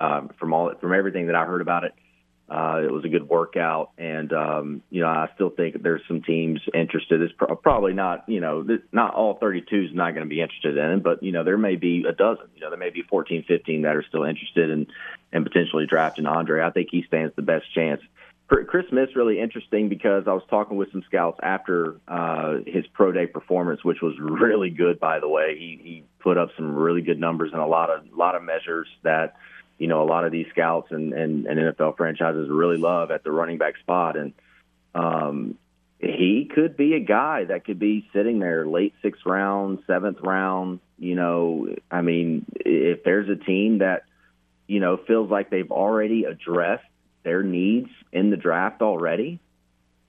um, 0.00 0.30
from 0.38 0.52
all 0.52 0.72
from 0.80 0.92
everything 0.92 1.26
that 1.26 1.34
I 1.34 1.44
heard 1.44 1.60
about 1.60 1.84
it, 1.84 1.94
uh, 2.48 2.82
it 2.84 2.90
was 2.90 3.04
a 3.04 3.08
good 3.08 3.28
workout, 3.28 3.90
and 3.96 4.32
um, 4.32 4.82
you 4.90 5.00
know, 5.00 5.08
I 5.08 5.28
still 5.34 5.50
think 5.50 5.82
there's 5.82 6.02
some 6.06 6.22
teams 6.22 6.60
interested. 6.74 7.22
It's 7.22 7.32
pro- 7.32 7.56
probably 7.56 7.94
not, 7.94 8.28
you 8.28 8.40
know, 8.40 8.66
not 8.92 9.14
all 9.14 9.38
32 9.38 9.88
is 9.90 9.94
not 9.94 10.14
going 10.14 10.26
to 10.26 10.28
be 10.28 10.42
interested 10.42 10.76
in 10.76 10.90
it, 10.90 11.02
but 11.02 11.22
you 11.22 11.32
know, 11.32 11.42
there 11.42 11.56
may 11.56 11.76
be 11.76 12.04
a 12.06 12.12
dozen. 12.12 12.46
You 12.54 12.60
know, 12.60 12.70
there 12.70 12.78
may 12.78 12.90
be 12.90 13.02
14, 13.02 13.44
15 13.48 13.82
that 13.82 13.96
are 13.96 14.04
still 14.06 14.24
interested 14.24 14.70
in 14.70 14.86
and 15.32 15.44
potentially 15.44 15.86
drafting 15.86 16.26
Andre. 16.26 16.62
I 16.62 16.70
think 16.70 16.88
he 16.90 17.02
stands 17.04 17.34
the 17.34 17.42
best 17.42 17.72
chance. 17.74 18.02
Chris 18.46 18.86
Smith's 18.90 19.16
really 19.16 19.40
interesting 19.40 19.88
because 19.88 20.24
I 20.26 20.32
was 20.32 20.42
talking 20.50 20.76
with 20.76 20.92
some 20.92 21.02
scouts 21.06 21.38
after 21.42 21.96
uh, 22.06 22.58
his 22.66 22.86
pro 22.92 23.10
day 23.10 23.26
performance, 23.26 23.82
which 23.82 24.02
was 24.02 24.14
really 24.18 24.70
good, 24.70 25.00
by 25.00 25.18
the 25.18 25.28
way. 25.28 25.56
He 25.58 25.80
he 25.82 26.04
put 26.20 26.36
up 26.36 26.50
some 26.56 26.74
really 26.74 27.00
good 27.00 27.18
numbers 27.18 27.52
and 27.52 27.60
a 27.60 27.66
lot 27.66 27.90
of 27.90 28.04
lot 28.12 28.34
of 28.34 28.42
measures 28.42 28.86
that 29.02 29.36
you 29.78 29.86
know 29.86 30.02
a 30.02 30.08
lot 30.08 30.24
of 30.24 30.32
these 30.32 30.46
scouts 30.50 30.88
and, 30.90 31.14
and, 31.14 31.46
and 31.46 31.58
NFL 31.58 31.96
franchises 31.96 32.48
really 32.50 32.76
love 32.76 33.10
at 33.10 33.24
the 33.24 33.32
running 33.32 33.56
back 33.56 33.78
spot, 33.78 34.16
and 34.16 34.34
um, 34.94 35.56
he 35.98 36.50
could 36.54 36.76
be 36.76 36.94
a 36.94 37.00
guy 37.00 37.44
that 37.44 37.64
could 37.64 37.78
be 37.78 38.08
sitting 38.12 38.40
there 38.40 38.66
late 38.66 38.92
sixth 39.00 39.24
round, 39.24 39.78
seventh 39.86 40.18
round. 40.20 40.80
You 40.98 41.14
know, 41.14 41.74
I 41.90 42.02
mean, 42.02 42.44
if 42.56 43.04
there's 43.04 43.30
a 43.30 43.36
team 43.42 43.78
that 43.78 44.04
you 44.66 44.80
know 44.80 44.98
feels 44.98 45.30
like 45.30 45.48
they've 45.48 45.72
already 45.72 46.24
addressed 46.24 46.84
their 47.24 47.42
needs 47.42 47.90
in 48.12 48.30
the 48.30 48.36
draft 48.36 48.82
already, 48.82 49.40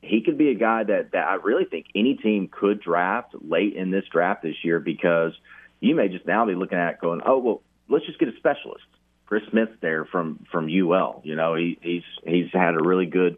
he 0.01 0.21
could 0.21 0.37
be 0.37 0.49
a 0.49 0.55
guy 0.55 0.83
that, 0.83 1.11
that 1.13 1.27
I 1.27 1.35
really 1.35 1.65
think 1.65 1.87
any 1.95 2.15
team 2.15 2.47
could 2.47 2.79
draft 2.79 3.33
late 3.41 3.73
in 3.73 3.89
this 3.89 4.05
draft 4.11 4.43
this 4.43 4.63
year 4.63 4.79
because 4.79 5.33
you 5.79 5.95
may 5.95 6.09
just 6.09 6.25
now 6.27 6.45
be 6.45 6.53
looking 6.53 6.77
at 6.77 7.01
going, 7.01 7.21
oh 7.25 7.39
well, 7.39 7.61
let's 7.89 8.05
just 8.05 8.19
get 8.19 8.29
a 8.29 8.35
specialist. 8.37 8.85
Chris 9.25 9.43
Smith 9.49 9.69
there 9.81 10.05
from 10.05 10.45
from 10.51 10.69
UL. 10.69 11.21
You 11.23 11.35
know, 11.35 11.55
he, 11.55 11.77
he's 11.81 12.03
he's 12.25 12.51
had 12.53 12.75
a 12.75 12.83
really 12.83 13.07
good, 13.07 13.37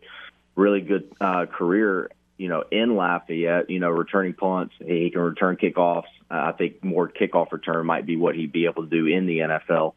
really 0.56 0.82
good 0.82 1.12
uh, 1.20 1.46
career. 1.46 2.12
You 2.38 2.50
know, 2.50 2.64
in 2.70 2.96
Lafayette. 2.96 3.70
You 3.70 3.80
know, 3.80 3.90
returning 3.90 4.34
punts, 4.34 4.76
he 4.80 5.10
can 5.10 5.22
return 5.22 5.58
kickoffs. 5.58 6.04
Uh, 6.30 6.36
I 6.36 6.52
think 6.52 6.84
more 6.84 7.10
kickoff 7.10 7.52
return 7.52 7.86
might 7.86 8.06
be 8.06 8.18
what 8.18 8.36
he'd 8.36 8.52
be 8.52 8.66
able 8.66 8.84
to 8.84 8.90
do 8.90 9.06
in 9.08 9.26
the 9.26 9.40
NFL. 9.40 9.94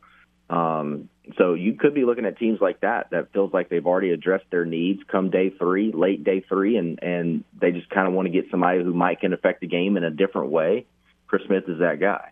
Um, 0.49 1.09
so 1.37 1.55
you 1.55 1.75
could 1.75 1.95
be 1.95 2.05
looking 2.05 2.25
at 2.25 2.39
teams 2.39 2.61
like 2.61 2.81
that 2.81 3.11
that 3.11 3.33
feels 3.33 3.53
like 3.53 3.69
they've 3.69 3.87
already 3.87 4.11
addressed 4.11 4.45
their 4.51 4.65
needs 4.65 5.01
come 5.11 5.31
day 5.31 5.51
three, 5.51 5.93
late 5.93 6.25
day 6.25 6.45
three, 6.49 6.77
and 6.77 7.03
and 7.03 7.45
they 7.61 7.73
just 7.73 7.91
kind 7.91 8.09
of 8.09 8.15
want 8.15 8.27
to 8.27 8.33
get 8.33 8.51
somebody 8.51 8.83
who 8.83 8.95
might 8.95 9.21
can 9.21 9.33
affect 9.33 9.61
the 9.61 9.67
game 9.67 9.97
in 9.97 10.05
a 10.05 10.11
different 10.11 10.51
way. 10.51 10.87
Chris 11.27 11.43
Smith 11.47 11.65
is 11.69 11.79
that 11.79 12.01
guy. 12.01 12.31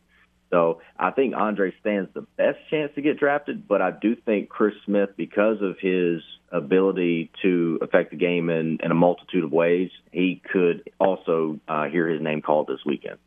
So 0.50 0.80
I 0.98 1.10
think 1.10 1.34
Andre 1.36 1.74
stands 1.80 2.10
the 2.14 2.22
best 2.36 2.58
chance 2.70 2.92
to 2.94 3.02
get 3.02 3.18
drafted, 3.18 3.68
but 3.68 3.82
I 3.82 3.90
do 3.90 4.16
think 4.16 4.48
Chris 4.48 4.74
Smith, 4.86 5.10
because 5.16 5.60
of 5.60 5.76
his 5.78 6.22
ability 6.50 7.30
to 7.42 7.78
affect 7.82 8.10
the 8.10 8.16
game 8.16 8.48
in, 8.48 8.78
in 8.82 8.90
a 8.90 8.94
multitude 8.94 9.44
of 9.44 9.52
ways, 9.52 9.90
he 10.10 10.40
could 10.50 10.90
also 10.98 11.60
uh, 11.68 11.84
hear 11.88 12.08
his 12.08 12.22
name 12.22 12.40
called 12.40 12.66
this 12.66 12.80
weekend. 12.86 13.18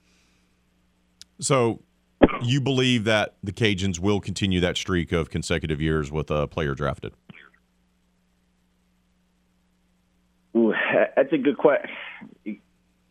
So 1.39 1.79
you 2.41 2.61
believe 2.61 3.03
that 3.05 3.35
the 3.43 3.51
Cajuns 3.51 3.99
will 3.99 4.19
continue 4.19 4.59
that 4.59 4.77
streak 4.77 5.11
of 5.11 5.29
consecutive 5.29 5.81
years 5.81 6.11
with 6.11 6.31
a 6.31 6.47
player 6.47 6.75
drafted? 6.75 7.13
Ooh, 10.55 10.73
that's 11.15 11.31
a 11.31 11.37
good 11.37 11.57
question. 11.57 11.89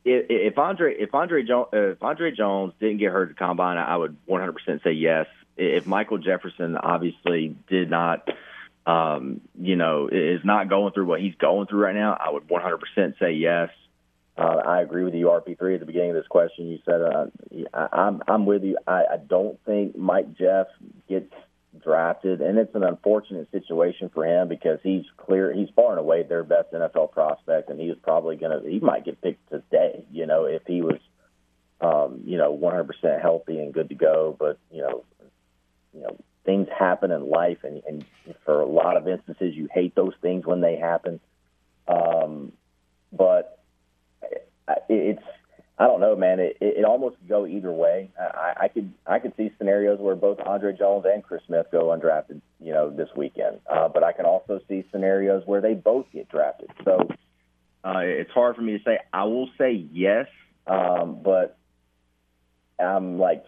If 0.04 0.58
Andre 0.58 0.94
if 0.98 1.14
Andre 1.14 1.42
Jones 1.42 1.68
if 1.72 2.02
Andre 2.02 2.32
Jones 2.32 2.72
didn't 2.80 2.98
get 2.98 3.12
hurt 3.12 3.30
at 3.30 3.36
combine, 3.36 3.76
I 3.76 3.96
would 3.96 4.16
100% 4.26 4.82
say 4.82 4.92
yes. 4.92 5.26
If 5.56 5.86
Michael 5.86 6.18
Jefferson 6.18 6.76
obviously 6.76 7.54
did 7.68 7.90
not, 7.90 8.28
um, 8.86 9.42
you 9.60 9.76
know, 9.76 10.08
is 10.10 10.40
not 10.42 10.70
going 10.70 10.94
through 10.94 11.06
what 11.06 11.20
he's 11.20 11.34
going 11.34 11.66
through 11.66 11.80
right 11.80 11.94
now, 11.94 12.16
I 12.18 12.30
would 12.30 12.48
100% 12.48 13.18
say 13.18 13.32
yes. 13.32 13.68
Uh, 14.40 14.62
I 14.64 14.80
agree 14.80 15.04
with 15.04 15.12
you, 15.12 15.26
RP3. 15.26 15.74
At 15.74 15.80
the 15.80 15.86
beginning 15.86 16.10
of 16.10 16.16
this 16.16 16.26
question, 16.26 16.68
you 16.68 16.78
said 16.86 17.02
uh, 17.02 17.26
I, 17.74 17.88
I'm 17.92 18.22
I'm 18.26 18.46
with 18.46 18.64
you. 18.64 18.78
I, 18.86 19.02
I 19.12 19.16
don't 19.18 19.62
think 19.66 19.98
Mike 19.98 20.32
Jeff 20.32 20.66
gets 21.10 21.30
drafted, 21.78 22.40
and 22.40 22.58
it's 22.58 22.74
an 22.74 22.82
unfortunate 22.82 23.50
situation 23.50 24.10
for 24.14 24.24
him 24.24 24.48
because 24.48 24.78
he's 24.82 25.04
clear 25.18 25.52
he's 25.52 25.68
far 25.76 25.90
and 25.90 26.00
away 26.00 26.22
their 26.22 26.42
best 26.42 26.72
NFL 26.72 27.12
prospect, 27.12 27.68
and 27.68 27.78
he 27.78 27.88
was 27.88 27.98
probably 28.02 28.36
gonna 28.36 28.62
he 28.66 28.80
might 28.80 29.04
get 29.04 29.20
picked 29.20 29.46
today, 29.50 30.06
you 30.10 30.26
know, 30.26 30.46
if 30.46 30.62
he 30.66 30.80
was 30.80 30.98
um, 31.82 32.22
you 32.24 32.38
know 32.38 32.56
100% 32.56 33.20
healthy 33.20 33.58
and 33.58 33.74
good 33.74 33.90
to 33.90 33.94
go. 33.94 34.34
But 34.38 34.58
you 34.72 34.80
know, 34.80 35.04
you 35.92 36.00
know 36.00 36.16
things 36.46 36.68
happen 36.78 37.10
in 37.10 37.28
life, 37.28 37.58
and, 37.62 37.82
and 37.86 38.06
for 38.46 38.62
a 38.62 38.66
lot 38.66 38.96
of 38.96 39.06
instances, 39.06 39.54
you 39.54 39.68
hate 39.70 39.94
those 39.94 40.14
things 40.22 40.46
when 40.46 40.62
they 40.62 40.76
happen. 40.76 41.20
Um, 41.86 42.52
but 43.12 43.59
it's 44.88 45.22
I 45.80 45.86
don't 45.86 46.00
know, 46.00 46.14
man. 46.14 46.40
It, 46.40 46.58
it, 46.60 46.78
it 46.78 46.84
almost 46.84 47.16
go 47.26 47.46
either 47.46 47.72
way. 47.72 48.10
I, 48.18 48.64
I 48.64 48.68
could 48.68 48.92
I 49.06 49.18
could 49.18 49.32
see 49.38 49.50
scenarios 49.56 49.98
where 49.98 50.14
both 50.14 50.38
Andre 50.44 50.76
Jones 50.76 51.06
and 51.10 51.22
Chris 51.24 51.40
Smith 51.46 51.66
go 51.72 51.86
undrafted, 51.86 52.42
you 52.60 52.72
know, 52.72 52.90
this 52.90 53.08
weekend. 53.16 53.60
Uh, 53.66 53.88
but 53.88 54.04
I 54.04 54.12
can 54.12 54.26
also 54.26 54.60
see 54.68 54.84
scenarios 54.92 55.42
where 55.46 55.62
they 55.62 55.72
both 55.72 56.04
get 56.12 56.28
drafted. 56.28 56.70
So 56.84 57.08
uh, 57.82 58.00
it's 58.00 58.30
hard 58.30 58.56
for 58.56 58.62
me 58.62 58.76
to 58.76 58.84
say. 58.84 58.98
I 59.10 59.24
will 59.24 59.48
say 59.56 59.86
yes, 59.90 60.26
um, 60.66 61.20
but 61.24 61.56
I'm 62.78 63.18
like 63.18 63.44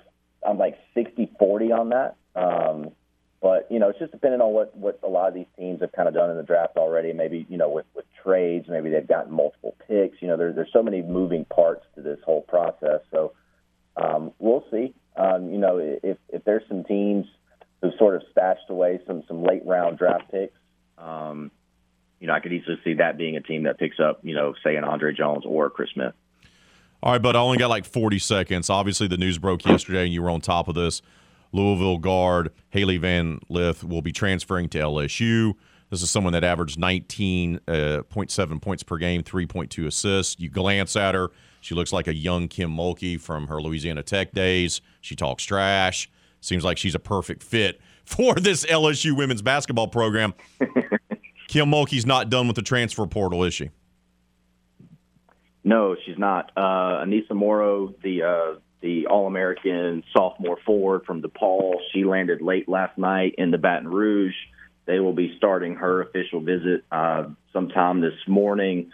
I'm 0.46 0.56
like 0.56 0.78
60-40 0.96 1.78
on 1.78 1.88
that. 1.90 2.16
Um, 2.34 2.92
but 3.42 3.66
you 3.70 3.80
know, 3.80 3.88
it's 3.88 3.98
just 3.98 4.12
depending 4.12 4.40
on 4.40 4.52
what 4.54 4.74
what 4.76 5.00
a 5.02 5.08
lot 5.08 5.26
of 5.26 5.34
these 5.34 5.46
teams 5.58 5.80
have 5.80 5.90
kind 5.90 6.06
of 6.06 6.14
done 6.14 6.30
in 6.30 6.36
the 6.36 6.44
draft 6.44 6.76
already. 6.76 7.12
Maybe 7.12 7.44
you 7.50 7.58
know, 7.58 7.68
with 7.68 7.86
with 7.92 8.04
trades, 8.22 8.66
maybe 8.68 8.88
they've 8.88 9.06
gotten 9.06 9.32
multiple 9.32 9.74
picks. 9.88 10.22
You 10.22 10.28
know, 10.28 10.36
there's 10.36 10.54
there's 10.54 10.72
so 10.72 10.82
many 10.82 11.02
moving 11.02 11.44
parts 11.46 11.84
to 11.96 12.02
this 12.02 12.20
whole 12.24 12.42
process. 12.42 13.00
So 13.10 13.32
um, 13.96 14.30
we'll 14.38 14.64
see. 14.70 14.94
Um, 15.16 15.52
you 15.52 15.58
know, 15.58 15.78
if 15.78 16.18
if 16.28 16.44
there's 16.44 16.62
some 16.68 16.84
teams 16.84 17.26
who've 17.82 17.92
sort 17.98 18.14
of 18.14 18.22
stashed 18.30 18.70
away 18.70 19.00
some 19.08 19.24
some 19.26 19.42
late 19.42 19.66
round 19.66 19.98
draft 19.98 20.30
picks, 20.30 20.56
um, 20.96 21.50
you 22.20 22.28
know, 22.28 22.34
I 22.34 22.38
could 22.38 22.52
easily 22.52 22.78
see 22.84 22.94
that 22.94 23.18
being 23.18 23.36
a 23.36 23.40
team 23.40 23.64
that 23.64 23.76
picks 23.76 23.98
up, 23.98 24.20
you 24.22 24.36
know, 24.36 24.54
say 24.62 24.76
an 24.76 24.84
Andre 24.84 25.12
Jones 25.12 25.42
or 25.44 25.68
Chris 25.68 25.90
Smith. 25.92 26.14
All 27.02 27.10
right, 27.10 27.20
but 27.20 27.34
I 27.34 27.40
only 27.40 27.58
got 27.58 27.70
like 27.70 27.84
40 27.84 28.20
seconds. 28.20 28.70
Obviously, 28.70 29.08
the 29.08 29.16
news 29.16 29.36
broke 29.36 29.64
yesterday, 29.64 30.04
and 30.04 30.12
you 30.12 30.22
were 30.22 30.30
on 30.30 30.40
top 30.40 30.68
of 30.68 30.76
this. 30.76 31.02
Louisville 31.52 31.98
guard 31.98 32.50
Hailey 32.70 32.96
Van 32.96 33.38
Lith 33.48 33.84
will 33.84 34.02
be 34.02 34.12
transferring 34.12 34.68
to 34.70 34.78
LSU. 34.78 35.54
This 35.90 36.02
is 36.02 36.10
someone 36.10 36.32
that 36.32 36.42
averaged 36.42 36.78
19.7 36.78 37.60
uh, 37.68 38.58
points 38.58 38.82
per 38.82 38.96
game, 38.96 39.22
3.2 39.22 39.86
assists. 39.86 40.40
You 40.40 40.48
glance 40.48 40.96
at 40.96 41.14
her, 41.14 41.30
she 41.60 41.74
looks 41.74 41.92
like 41.92 42.08
a 42.08 42.14
young 42.14 42.48
Kim 42.48 42.70
Mulkey 42.74 43.20
from 43.20 43.46
her 43.48 43.60
Louisiana 43.60 44.02
Tech 44.02 44.32
days. 44.32 44.80
She 45.00 45.14
talks 45.14 45.44
trash. 45.44 46.10
Seems 46.40 46.64
like 46.64 46.78
she's 46.78 46.94
a 46.94 46.98
perfect 46.98 47.42
fit 47.42 47.80
for 48.04 48.34
this 48.34 48.64
LSU 48.66 49.16
women's 49.16 49.42
basketball 49.42 49.88
program. 49.88 50.34
Kim 51.48 51.70
Mulkey's 51.70 52.06
not 52.06 52.30
done 52.30 52.46
with 52.46 52.56
the 52.56 52.62
transfer 52.62 53.06
portal, 53.06 53.44
is 53.44 53.54
she? 53.54 53.70
No, 55.64 55.94
she's 56.04 56.18
not. 56.18 56.50
Uh, 56.56 57.04
Aneesah 57.04 57.36
Morrow, 57.36 57.94
the 58.02 58.22
uh, 58.22 58.54
the 58.82 59.06
All 59.06 59.26
American 59.26 60.02
sophomore 60.14 60.58
forward 60.66 61.04
from 61.06 61.22
DePaul. 61.22 61.76
She 61.92 62.04
landed 62.04 62.42
late 62.42 62.68
last 62.68 62.98
night 62.98 63.36
in 63.38 63.50
the 63.50 63.58
Baton 63.58 63.88
Rouge. 63.88 64.34
They 64.86 64.98
will 64.98 65.12
be 65.12 65.34
starting 65.36 65.76
her 65.76 66.02
official 66.02 66.40
visit 66.40 66.84
uh, 66.90 67.26
sometime 67.52 68.00
this 68.00 68.18
morning. 68.26 68.90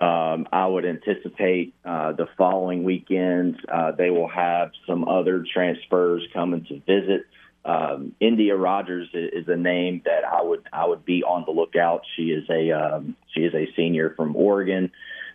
Um, 0.00 0.46
I 0.52 0.66
would 0.66 0.86
anticipate 0.86 1.74
uh, 1.84 2.12
the 2.12 2.26
following 2.38 2.84
weekend 2.84 3.56
uh, 3.70 3.92
they 3.92 4.10
will 4.10 4.28
have 4.28 4.70
some 4.86 5.06
other 5.06 5.44
transfers 5.52 6.26
coming 6.32 6.64
to 6.66 6.80
visit. 6.80 7.26
Um, 7.64 8.14
Endyia 8.22 8.58
Rogers 8.58 9.08
is 9.12 9.46
a 9.48 9.56
name 9.56 10.00
that 10.06 10.24
I 10.24 10.42
would 10.42 10.66
I 10.72 10.86
would 10.86 11.04
be 11.04 11.22
on 11.22 11.44
the 11.44 11.50
lookout. 11.52 12.02
She 12.16 12.30
is 12.30 12.48
a 12.48 12.70
um, 12.70 13.16
she 13.34 13.40
is 13.40 13.52
a 13.54 13.68
senior 13.76 14.14
from 14.16 14.36
Oregon. 14.36 14.90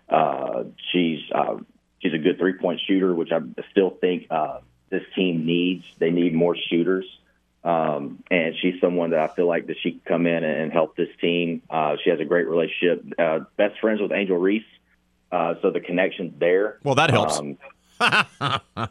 Uh, 0.10 0.64
she's 0.92 1.20
uh, 1.34 1.58
she's 2.06 2.14
a 2.14 2.18
good 2.18 2.38
three 2.38 2.54
point 2.54 2.80
shooter, 2.86 3.14
which 3.14 3.32
I 3.32 3.40
still 3.72 3.90
think 3.90 4.28
uh, 4.30 4.60
this 4.90 5.04
team 5.16 5.46
needs. 5.46 5.84
They 5.98 6.12
need 6.12 6.34
more 6.34 6.56
shooters. 6.56 7.06
Um, 7.64 8.24
and 8.30 8.56
she's 8.62 8.80
someone 8.80 9.10
that 9.10 9.20
I 9.20 9.28
feel 9.34 9.48
like 9.48 9.66
that 9.68 9.78
she 9.82 9.92
can 9.92 10.02
come 10.06 10.28
in 10.28 10.44
and 10.44 10.72
help 10.72 10.96
this 10.96 11.10
team. 11.20 11.64
Uh, 11.68 11.96
she 12.04 12.12
has 12.12 12.20
a 12.20 12.26
great 12.26 12.48
relationship, 12.48 13.04
uh, 13.18 13.40
best 13.58 13.80
friends 13.80 14.02
with 14.02 14.12
Angel 14.12 14.38
Reese, 14.38 14.64
uh, 15.32 15.56
so 15.64 15.72
the 15.72 15.80
connection's 15.80 16.40
there. 16.40 16.78
Well, 16.84 16.94
that 16.94 17.10
helps. 17.10 17.40
Um, 17.40 17.58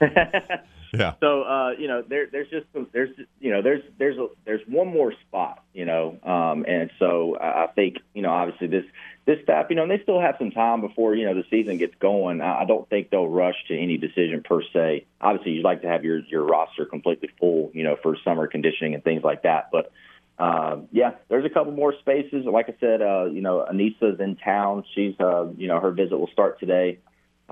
yeah. 0.92 1.14
So 1.20 1.42
uh, 1.42 1.70
you 1.78 1.88
know, 1.88 2.02
there, 2.02 2.26
there's 2.30 2.50
just 2.50 2.66
some, 2.72 2.86
there's 2.92 3.10
you 3.40 3.50
know 3.50 3.62
there's 3.62 3.82
there's 3.98 4.18
a, 4.18 4.28
there's 4.44 4.60
one 4.66 4.88
more 4.88 5.12
spot, 5.26 5.64
you 5.72 5.84
know, 5.84 6.18
um, 6.22 6.64
and 6.68 6.90
so 6.98 7.36
I 7.40 7.68
think 7.74 7.96
you 8.14 8.22
know 8.22 8.30
obviously 8.30 8.66
this 8.66 8.84
this 9.24 9.38
staff, 9.42 9.66
you 9.70 9.76
know, 9.76 9.82
and 9.82 9.90
they 9.90 10.00
still 10.02 10.20
have 10.20 10.34
some 10.38 10.50
time 10.50 10.80
before 10.80 11.14
you 11.14 11.24
know 11.24 11.34
the 11.34 11.44
season 11.50 11.78
gets 11.78 11.94
going. 11.98 12.40
I 12.40 12.64
don't 12.64 12.88
think 12.88 13.10
they'll 13.10 13.28
rush 13.28 13.56
to 13.68 13.78
any 13.78 13.96
decision 13.96 14.42
per 14.42 14.62
se. 14.72 15.06
Obviously, 15.20 15.52
you'd 15.52 15.64
like 15.64 15.82
to 15.82 15.88
have 15.88 16.04
your 16.04 16.18
your 16.20 16.44
roster 16.44 16.84
completely 16.84 17.30
full, 17.38 17.70
you 17.72 17.84
know, 17.84 17.96
for 18.02 18.16
summer 18.24 18.46
conditioning 18.46 18.94
and 18.94 19.02
things 19.02 19.24
like 19.24 19.42
that. 19.42 19.70
But 19.72 19.92
uh, 20.38 20.78
yeah, 20.90 21.12
there's 21.28 21.44
a 21.44 21.50
couple 21.50 21.72
more 21.72 21.94
spaces. 22.00 22.44
Like 22.44 22.68
I 22.68 22.74
said, 22.80 23.00
uh, 23.00 23.26
you 23.26 23.40
know, 23.40 23.66
Aneesah's 23.70 24.18
in 24.18 24.36
town. 24.36 24.84
She's, 24.94 25.14
uh, 25.20 25.46
you 25.56 25.68
know, 25.68 25.78
her 25.78 25.92
visit 25.92 26.18
will 26.18 26.30
start 26.32 26.58
today. 26.58 26.98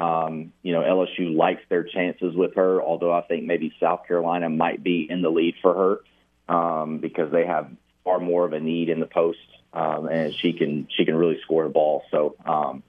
Um, 0.01 0.53
you 0.63 0.73
know, 0.73 0.81
LSU 0.81 1.37
likes 1.37 1.63
their 1.69 1.85
chances 1.85 2.35
with 2.35 2.55
her, 2.55 2.83
although 2.83 3.13
I 3.13 3.21
think 3.23 3.45
maybe 3.45 3.73
South 3.79 4.07
Carolina 4.07 4.49
might 4.49 4.83
be 4.83 5.07
in 5.09 5.21
the 5.23 5.31
lead 5.31 5.57
for 5.61 6.01
her 6.49 6.55
um, 6.55 6.99
because 6.99 7.31
they 7.31 7.47
have 7.47 7.71
far 8.05 8.19
more 8.19 8.47
of 8.47 8.53
a 8.53 8.61
need 8.61 8.89
in 8.89 8.99
the 8.99 9.07
post 9.07 9.39
um, 9.73 10.09
and 10.09 10.35
she 10.35 10.53
can 10.53 10.89
she 10.97 11.05
can 11.05 11.15
really 11.15 11.39
score 11.43 11.65
the 11.65 11.71
ball. 11.71 12.03
So 12.11 12.37
um, 12.45 12.83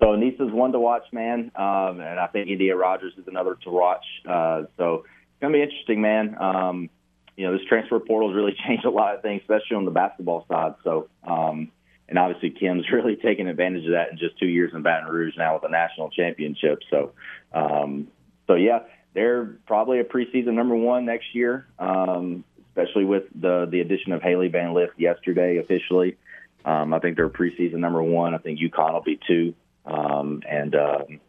so 0.00 0.06
Aneesah's 0.08 0.52
one 0.52 0.72
to 0.72 0.80
watch, 0.80 1.04
man, 1.12 1.50
um, 1.54 2.00
and 2.00 2.20
I 2.20 2.28
think 2.32 2.48
Endyia 2.48 2.76
Rogers 2.76 3.14
is 3.16 3.26
another 3.26 3.56
to 3.64 3.70
watch. 3.70 4.04
Uh, 4.28 4.62
so 4.76 5.04
it's 5.04 5.40
gonna 5.40 5.52
be 5.52 5.62
interesting, 5.62 6.00
man. 6.00 6.36
Um, 6.40 6.90
you 7.36 7.46
know, 7.46 7.56
this 7.56 7.66
transfer 7.68 7.98
portal 8.00 8.30
has 8.30 8.36
really 8.36 8.56
changed 8.66 8.84
a 8.84 8.90
lot 8.90 9.14
of 9.14 9.22
things, 9.22 9.42
especially 9.42 9.76
on 9.76 9.84
the 9.84 9.90
basketball 9.90 10.46
side. 10.48 10.74
So. 10.84 11.08
Um, 11.26 11.72
and 12.08 12.18
obviously, 12.18 12.50
Kim's 12.50 12.84
really 12.92 13.16
taken 13.16 13.48
advantage 13.48 13.84
of 13.84 13.92
that 13.92 14.10
in 14.10 14.18
just 14.18 14.38
two 14.38 14.46
years 14.46 14.72
in 14.74 14.82
Baton 14.82 15.10
Rouge 15.10 15.34
now 15.36 15.54
with 15.54 15.64
a 15.64 15.70
national 15.70 16.10
championship. 16.10 16.80
So, 16.90 17.12
um, 17.52 18.08
so 18.46 18.54
yeah, 18.54 18.80
they're 19.14 19.56
probably 19.66 20.00
a 20.00 20.04
preseason 20.04 20.54
number 20.54 20.76
one 20.76 21.04
next 21.04 21.34
year. 21.34 21.66
Um, 21.78 22.44
especially 22.76 23.04
with 23.04 23.24
the 23.34 23.66
the 23.70 23.80
addition 23.80 24.12
of 24.12 24.22
Hailey 24.22 24.48
Van 24.48 24.74
Lith 24.74 24.90
yesterday 24.96 25.58
officially. 25.58 26.16
Um, 26.64 26.92
I 26.92 26.98
think 26.98 27.16
they're 27.16 27.28
preseason 27.28 27.76
number 27.76 28.02
one. 28.02 28.34
I 28.34 28.38
think 28.38 28.58
UConn 28.58 28.92
will 28.92 29.02
be 29.02 29.20
two, 29.26 29.54
um, 29.84 30.42
and 30.48 30.74
um, 30.74 31.20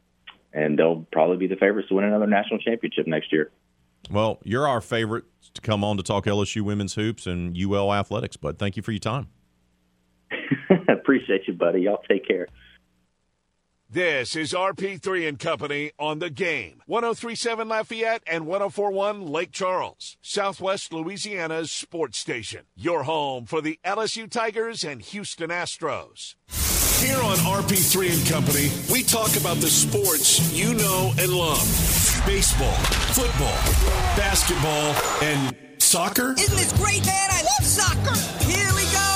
and 0.53 0.77
they'll 0.77 1.05
probably 1.11 1.37
be 1.37 1.47
the 1.47 1.55
favorites 1.55 1.89
to 1.89 1.95
win 1.95 2.05
another 2.05 2.27
national 2.27 2.59
championship 2.59 3.07
next 3.07 3.31
year. 3.31 3.51
Well, 4.09 4.39
you're 4.43 4.67
our 4.67 4.81
favorite 4.81 5.25
to 5.53 5.61
come 5.61 5.83
on 5.83 5.97
to 5.97 6.03
talk 6.03 6.25
LSU 6.25 6.61
women's 6.61 6.95
hoops 6.95 7.27
and 7.27 7.57
UL 7.57 7.93
athletics, 7.93 8.37
bud. 8.37 8.57
Thank 8.57 8.77
you 8.77 8.83
for 8.83 8.91
your 8.91 8.99
time. 8.99 9.27
Appreciate 10.87 11.47
you, 11.47 11.53
buddy. 11.53 11.81
Y'all 11.81 12.01
take 12.09 12.27
care. 12.27 12.47
This 13.89 14.35
is 14.35 14.51
RP3 14.51 15.29
and 15.29 15.39
Company 15.39 15.91
on 15.97 16.19
the 16.19 16.29
game. 16.29 16.81
1037 16.87 17.69
Lafayette 17.69 18.21
and 18.27 18.45
1041 18.45 19.25
Lake 19.25 19.53
Charles, 19.53 20.17
Southwest 20.21 20.91
Louisiana's 20.91 21.71
sports 21.71 22.17
station. 22.17 22.65
Your 22.75 23.03
home 23.03 23.45
for 23.45 23.61
the 23.61 23.79
LSU 23.85 24.29
Tigers 24.29 24.83
and 24.83 25.01
Houston 25.01 25.51
Astros. 25.51 26.35
Here 26.99 27.15
on 27.15 27.37
RP3 27.37 28.17
and 28.17 28.27
Company, 28.27 28.71
we 28.91 29.03
talk 29.03 29.37
about 29.37 29.57
the 29.57 29.69
sports 29.69 30.51
you 30.51 30.73
know 30.73 31.13
and 31.17 31.31
love 31.31 31.63
baseball, 32.25 32.75
football, 33.15 33.55
basketball, 34.17 34.93
and 35.23 35.55
soccer. 35.81 36.33
Isn't 36.37 36.57
this 36.57 36.73
great, 36.73 37.05
man? 37.05 37.29
I 37.31 37.41
love 37.41 37.65
soccer. 37.65 38.19
Here 38.43 38.67
we 38.75 38.83
go, 38.91 39.06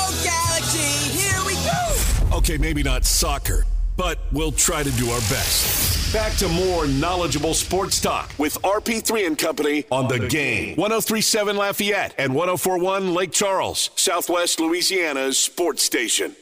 Okay, 2.41 2.57
maybe 2.57 2.83
not 2.83 3.05
soccer 3.05 3.65
but 4.01 4.17
we'll 4.31 4.51
try 4.51 4.81
to 4.81 4.91
do 4.91 5.09
our 5.11 5.19
best. 5.21 6.11
Back 6.11 6.33
to 6.37 6.47
more 6.49 6.87
knowledgeable 6.87 7.53
sports 7.53 8.01
talk 8.01 8.33
with 8.39 8.59
RP3 8.63 9.27
and 9.27 9.37
Company 9.37 9.85
on, 9.91 10.07
the, 10.07 10.27
game. 10.27 10.75
1037 10.75 11.55
Lafayette 11.55 12.15
and 12.17 12.33
1041 12.33 13.13
Lake 13.13 13.31
Charles, 13.31 13.91
Southwest 13.95 14.59
Louisiana's 14.59 15.37
sports 15.37 15.83
station. 15.83 16.35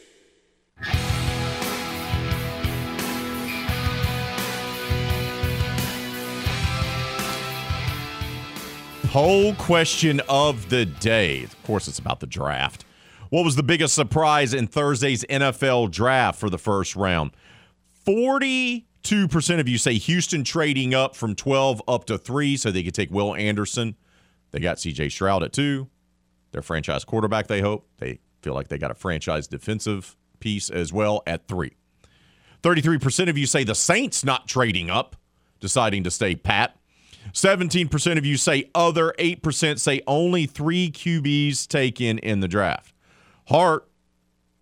Whole 9.10 9.54
question 9.56 10.22
of 10.30 10.70
the 10.70 10.86
day. 10.86 11.42
Of 11.42 11.62
course, 11.64 11.88
it's 11.88 11.98
about 11.98 12.20
the 12.20 12.26
draft. 12.26 12.84
What 13.30 13.44
was 13.44 13.54
the 13.54 13.62
biggest 13.62 13.94
surprise 13.94 14.52
in 14.52 14.66
Thursday's 14.66 15.24
NFL 15.24 15.92
draft 15.92 16.38
for 16.40 16.50
the 16.50 16.58
first 16.58 16.96
round? 16.96 17.30
42% 18.04 19.60
of 19.60 19.68
you 19.68 19.78
say 19.78 19.94
Houston 19.94 20.42
trading 20.42 20.94
up 20.94 21.14
from 21.14 21.36
12 21.36 21.80
up 21.86 22.06
to 22.06 22.18
3 22.18 22.56
so 22.56 22.72
they 22.72 22.82
could 22.82 22.94
take 22.94 23.10
Will 23.12 23.36
Anderson. 23.36 23.94
They 24.50 24.58
got 24.58 24.78
CJ 24.78 25.12
Stroud 25.12 25.44
at 25.44 25.52
two. 25.52 25.88
Their 26.50 26.62
franchise 26.62 27.04
quarterback, 27.04 27.46
they 27.46 27.60
hope. 27.60 27.86
They 27.98 28.18
feel 28.42 28.54
like 28.54 28.66
they 28.66 28.78
got 28.78 28.90
a 28.90 28.96
franchise 28.96 29.46
defensive 29.46 30.16
piece 30.40 30.68
as 30.68 30.92
well 30.92 31.22
at 31.24 31.46
three. 31.46 31.76
33% 32.64 33.28
of 33.30 33.38
you 33.38 33.46
say 33.46 33.62
the 33.62 33.76
Saints 33.76 34.24
not 34.24 34.48
trading 34.48 34.90
up, 34.90 35.14
deciding 35.60 36.02
to 36.02 36.10
stay 36.10 36.34
pat. 36.34 36.76
17% 37.32 38.18
of 38.18 38.26
you 38.26 38.36
say 38.36 38.68
other. 38.74 39.14
8% 39.20 39.78
say 39.78 40.00
only 40.08 40.46
three 40.46 40.90
QBs 40.90 41.68
taken 41.68 42.18
in 42.18 42.40
the 42.40 42.48
draft. 42.48 42.92
Hart 43.50 43.88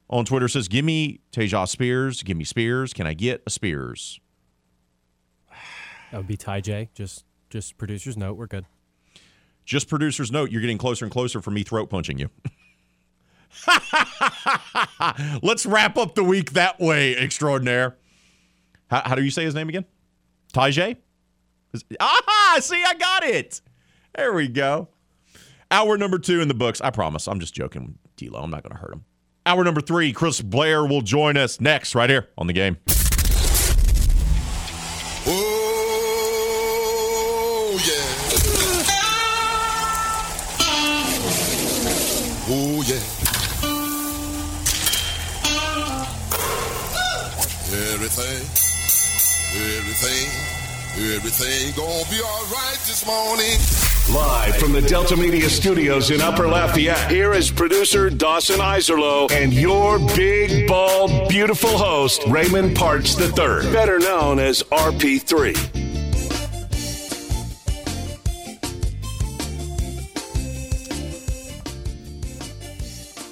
on 0.08 0.24
Twitter 0.24 0.48
says, 0.48 0.66
Give 0.66 0.84
me 0.84 1.20
Teja 1.30 1.66
Spears. 1.66 2.22
Give 2.22 2.36
me 2.36 2.44
Spears. 2.44 2.92
Can 2.92 3.06
I 3.06 3.14
get 3.14 3.42
a 3.46 3.50
Spears? 3.50 4.18
That 6.10 6.16
would 6.16 6.26
be 6.26 6.38
Tyjae 6.38 6.88
Just 6.94 7.24
just 7.50 7.76
producer's 7.78 8.16
note. 8.16 8.36
We're 8.36 8.46
good. 8.46 8.66
Just 9.64 9.88
producer's 9.88 10.32
note. 10.32 10.50
You're 10.50 10.62
getting 10.62 10.78
closer 10.78 11.04
and 11.04 11.12
closer 11.12 11.42
for 11.42 11.50
me 11.50 11.62
throat 11.62 11.90
punching 11.90 12.18
you. 12.18 12.30
Let's 15.42 15.66
wrap 15.66 15.98
up 15.98 16.14
the 16.14 16.24
week 16.24 16.52
that 16.52 16.80
way, 16.80 17.14
extraordinaire. 17.16 17.96
How, 18.90 19.02
how 19.04 19.14
do 19.14 19.22
you 19.22 19.30
say 19.30 19.44
his 19.44 19.54
name 19.54 19.68
again? 19.68 19.84
Tajay? 20.54 20.96
Ah, 22.00 22.56
see, 22.60 22.82
I 22.86 22.94
got 22.94 23.24
it. 23.24 23.60
There 24.16 24.32
we 24.32 24.48
go. 24.48 24.88
Hour 25.70 25.98
number 25.98 26.18
two 26.18 26.40
in 26.40 26.48
the 26.48 26.54
books. 26.54 26.80
I 26.80 26.90
promise. 26.90 27.28
I'm 27.28 27.40
just 27.40 27.52
joking, 27.52 27.98
D'Lo. 28.18 28.42
I'm 28.42 28.50
not 28.50 28.62
going 28.62 28.74
to 28.74 28.80
hurt 28.80 28.92
him. 28.92 29.04
Hour 29.46 29.64
number 29.64 29.80
three. 29.80 30.12
Chris 30.12 30.42
Blair 30.42 30.84
will 30.84 31.00
join 31.00 31.36
us 31.36 31.60
next, 31.60 31.94
right 31.94 32.10
here 32.10 32.28
on 32.36 32.46
the 32.46 32.52
game. 32.52 32.76
Everything, 51.14 51.74
gonna 51.74 52.04
be 52.10 52.20
all 52.22 52.44
right 52.52 52.78
this 52.86 53.06
morning. 53.06 53.58
Live 54.14 54.56
from 54.56 54.72
the 54.72 54.82
Delta 54.82 55.16
Media 55.16 55.48
Studios 55.48 56.10
in 56.10 56.20
Upper 56.20 56.46
Lafayette, 56.46 57.10
here 57.10 57.32
is 57.32 57.50
producer 57.50 58.10
Dawson 58.10 58.60
Iserlo 58.60 59.30
and 59.32 59.52
your 59.52 59.98
big, 60.14 60.68
bald, 60.68 61.28
beautiful 61.28 61.76
host, 61.78 62.22
Raymond 62.28 62.76
Partsch 62.76 63.18
III, 63.18 63.72
better 63.72 63.98
known 63.98 64.38
as 64.38 64.62
RP3. 64.64 65.97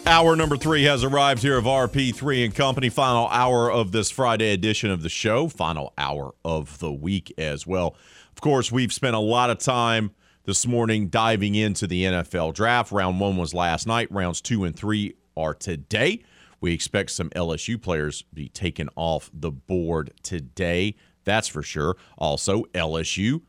Hour 0.09 0.37
number 0.37 0.57
three 0.57 0.85
has 0.85 1.03
arrived 1.03 1.43
here 1.43 1.59
of 1.59 1.65
RP3 1.65 2.45
and 2.45 2.55
Company. 2.55 2.89
Final 2.89 3.27
hour 3.27 3.73
of 3.73 3.91
this 3.91 4.09
Friday 4.09 4.53
edition 4.53 4.89
of 4.89 5.03
the 5.03 5.09
show. 5.09 5.49
Final 5.49 5.93
hour 5.99 6.33
of 6.45 6.79
the 6.79 6.93
week 6.93 7.35
as 7.37 7.67
well. 7.67 7.97
Of 8.31 8.41
course, 8.41 8.71
we've 8.71 8.93
spent 8.93 9.17
a 9.17 9.21
lot 9.21 9.51
of 9.51 9.59
time 9.59 10.13
this 10.45 10.65
morning 10.65 11.09
diving 11.09 11.57
into 11.57 11.89
the 11.89 12.05
NFL 12.05 12.55
draft. 12.55 12.93
Round 12.93 13.19
one 13.19 13.37
was 13.37 13.53
last 13.53 13.89
night. 13.89 14.07
Rounds 14.13 14.41
two 14.41 14.63
and 14.63 14.77
three 14.77 15.15
are 15.37 15.55
today. 15.55 16.23
We 16.61 16.73
expect 16.73 17.11
some 17.11 17.31
LSU 17.31 17.83
players 17.83 18.23
be 18.33 18.49
taken 18.49 18.89
off 18.95 19.29
the 19.35 19.51
board 19.51 20.13
today. 20.23 20.95
That's 21.25 21.49
for 21.49 21.65
sure. 21.65 21.97
Also, 22.17 22.63
LSU, 22.75 23.43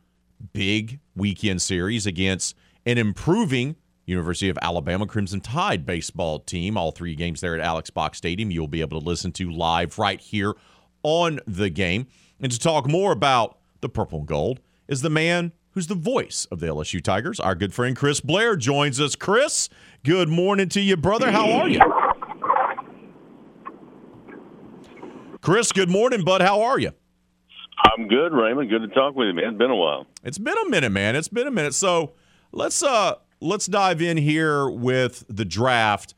big 0.52 0.98
weekend 1.14 1.62
series 1.62 2.04
against 2.04 2.56
an 2.84 2.98
improving 2.98 3.76
University 4.08 4.48
of 4.48 4.58
Alabama 4.62 5.06
Crimson 5.06 5.40
Tide 5.40 5.84
baseball 5.84 6.40
team. 6.40 6.76
All 6.76 6.90
three 6.90 7.14
games 7.14 7.40
there 7.40 7.54
at 7.54 7.60
Alex 7.60 7.90
Box 7.90 8.18
Stadium. 8.18 8.50
You'll 8.50 8.66
be 8.66 8.80
able 8.80 9.00
to 9.00 9.06
listen 9.06 9.32
to 9.32 9.50
live 9.50 9.98
right 9.98 10.20
here 10.20 10.54
on 11.02 11.40
the 11.46 11.70
game. 11.70 12.06
And 12.40 12.50
to 12.50 12.58
talk 12.58 12.88
more 12.88 13.12
about 13.12 13.58
the 13.80 13.88
purple 13.88 14.20
and 14.20 14.28
gold 14.28 14.60
is 14.86 15.02
the 15.02 15.10
man 15.10 15.52
who's 15.72 15.86
the 15.86 15.94
voice 15.94 16.46
of 16.50 16.60
the 16.60 16.66
LSU 16.66 17.02
Tigers. 17.02 17.38
Our 17.38 17.54
good 17.54 17.74
friend 17.74 17.94
Chris 17.94 18.20
Blair 18.20 18.56
joins 18.56 19.00
us. 19.00 19.14
Chris, 19.14 19.68
good 20.04 20.28
morning 20.28 20.68
to 20.70 20.80
you, 20.80 20.96
brother. 20.96 21.30
How 21.30 21.50
are 21.52 21.68
you? 21.68 21.80
Chris, 25.40 25.72
good 25.72 25.90
morning, 25.90 26.24
bud. 26.24 26.42
How 26.42 26.62
are 26.62 26.78
you? 26.78 26.92
I'm 27.84 28.08
good, 28.08 28.32
Raymond. 28.32 28.70
Good 28.70 28.80
to 28.80 28.88
talk 28.88 29.14
with 29.14 29.28
you, 29.28 29.34
man. 29.34 29.50
It's 29.50 29.58
been 29.58 29.70
a 29.70 29.76
while. 29.76 30.06
It's 30.24 30.38
been 30.38 30.56
a 30.66 30.68
minute, 30.68 30.90
man. 30.90 31.14
It's 31.14 31.28
been 31.28 31.46
a 31.46 31.50
minute. 31.50 31.74
So 31.74 32.12
let's 32.52 32.82
uh 32.82 33.14
let's 33.40 33.66
dive 33.66 34.02
in 34.02 34.16
here 34.16 34.68
with 34.68 35.24
the 35.28 35.44
draft. 35.44 36.14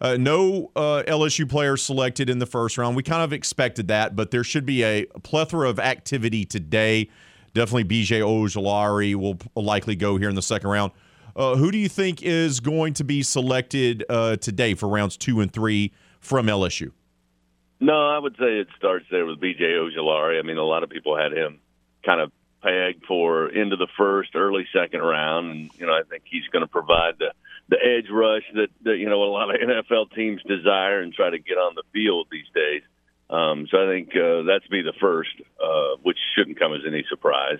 Uh, 0.00 0.16
no 0.16 0.70
uh, 0.76 1.02
LSU 1.06 1.48
players 1.48 1.82
selected 1.82 2.30
in 2.30 2.38
the 2.38 2.46
first 2.46 2.78
round. 2.78 2.94
We 2.94 3.02
kind 3.02 3.22
of 3.22 3.32
expected 3.32 3.88
that, 3.88 4.14
but 4.14 4.30
there 4.30 4.44
should 4.44 4.64
be 4.64 4.84
a 4.84 5.06
plethora 5.22 5.68
of 5.68 5.80
activity 5.80 6.44
today. 6.44 7.08
Definitely 7.54 7.84
BJ 7.84 8.20
Ojulari 8.20 9.14
will 9.16 9.38
likely 9.56 9.96
go 9.96 10.16
here 10.16 10.28
in 10.28 10.36
the 10.36 10.42
second 10.42 10.70
round. 10.70 10.92
Uh, 11.34 11.56
who 11.56 11.70
do 11.70 11.78
you 11.78 11.88
think 11.88 12.22
is 12.22 12.60
going 12.60 12.94
to 12.94 13.04
be 13.04 13.22
selected 13.22 14.04
uh, 14.08 14.36
today 14.36 14.74
for 14.74 14.88
rounds 14.88 15.16
two 15.16 15.40
and 15.40 15.52
three 15.52 15.92
from 16.20 16.46
LSU? 16.46 16.92
No, 17.80 18.08
I 18.08 18.18
would 18.18 18.34
say 18.34 18.58
it 18.58 18.68
starts 18.76 19.06
there 19.10 19.24
with 19.24 19.40
BJ 19.40 19.60
Ojulari. 19.60 20.38
I 20.38 20.42
mean, 20.42 20.58
a 20.58 20.64
lot 20.64 20.82
of 20.82 20.90
people 20.90 21.16
had 21.16 21.32
him 21.32 21.60
kind 22.04 22.20
of 22.20 22.32
pegged 22.62 23.04
for 23.06 23.48
into 23.48 23.76
the 23.76 23.88
first, 23.96 24.34
early 24.34 24.66
second 24.72 25.00
round, 25.00 25.50
and 25.50 25.70
you 25.78 25.86
know 25.86 25.92
I 25.92 26.02
think 26.08 26.24
he's 26.26 26.46
going 26.52 26.64
to 26.64 26.70
provide 26.70 27.18
the 27.18 27.32
the 27.68 27.76
edge 27.76 28.10
rush 28.10 28.44
that, 28.54 28.68
that 28.82 28.96
you 28.96 29.08
know 29.08 29.22
a 29.22 29.30
lot 29.30 29.54
of 29.54 29.60
NFL 29.60 30.14
teams 30.14 30.42
desire 30.42 31.00
and 31.00 31.12
try 31.12 31.30
to 31.30 31.38
get 31.38 31.54
on 31.58 31.74
the 31.74 31.82
field 31.92 32.28
these 32.30 32.48
days. 32.54 32.82
Um, 33.30 33.66
so 33.70 33.82
I 33.82 33.86
think 33.86 34.08
uh, 34.16 34.42
that's 34.42 34.66
be 34.68 34.82
the 34.82 34.94
first, 35.00 35.30
uh, 35.62 35.96
which 36.02 36.16
shouldn't 36.34 36.58
come 36.58 36.72
as 36.72 36.80
any 36.86 37.04
surprise. 37.08 37.58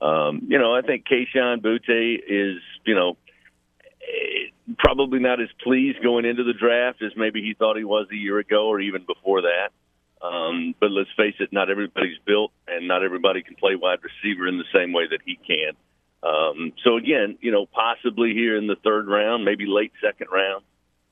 Um, 0.00 0.46
you 0.48 0.58
know, 0.58 0.74
I 0.74 0.80
think 0.80 1.06
Kayshon 1.06 1.60
Boutte 1.60 2.18
is 2.26 2.62
you 2.84 2.94
know 2.94 3.16
eh, 4.02 4.74
probably 4.78 5.18
not 5.18 5.40
as 5.40 5.48
pleased 5.62 6.02
going 6.02 6.24
into 6.24 6.44
the 6.44 6.54
draft 6.54 7.02
as 7.02 7.12
maybe 7.16 7.42
he 7.42 7.54
thought 7.54 7.76
he 7.76 7.84
was 7.84 8.08
a 8.10 8.16
year 8.16 8.38
ago 8.38 8.66
or 8.66 8.80
even 8.80 9.04
before 9.04 9.42
that. 9.42 9.68
Um, 10.22 10.74
but 10.78 10.90
let's 10.92 11.10
face 11.16 11.34
it, 11.40 11.52
not 11.52 11.68
everybody's 11.68 12.18
built, 12.24 12.52
and 12.68 12.86
not 12.86 13.02
everybody 13.02 13.42
can 13.42 13.56
play 13.56 13.74
wide 13.74 13.98
receiver 14.02 14.46
in 14.46 14.58
the 14.58 14.64
same 14.72 14.92
way 14.92 15.08
that 15.08 15.20
he 15.24 15.36
can. 15.36 15.72
Um, 16.22 16.72
so 16.84 16.96
again, 16.96 17.38
you 17.40 17.50
know, 17.50 17.66
possibly 17.66 18.32
here 18.32 18.56
in 18.56 18.68
the 18.68 18.76
third 18.76 19.08
round, 19.08 19.44
maybe 19.44 19.66
late 19.66 19.92
second 20.00 20.28
round. 20.32 20.64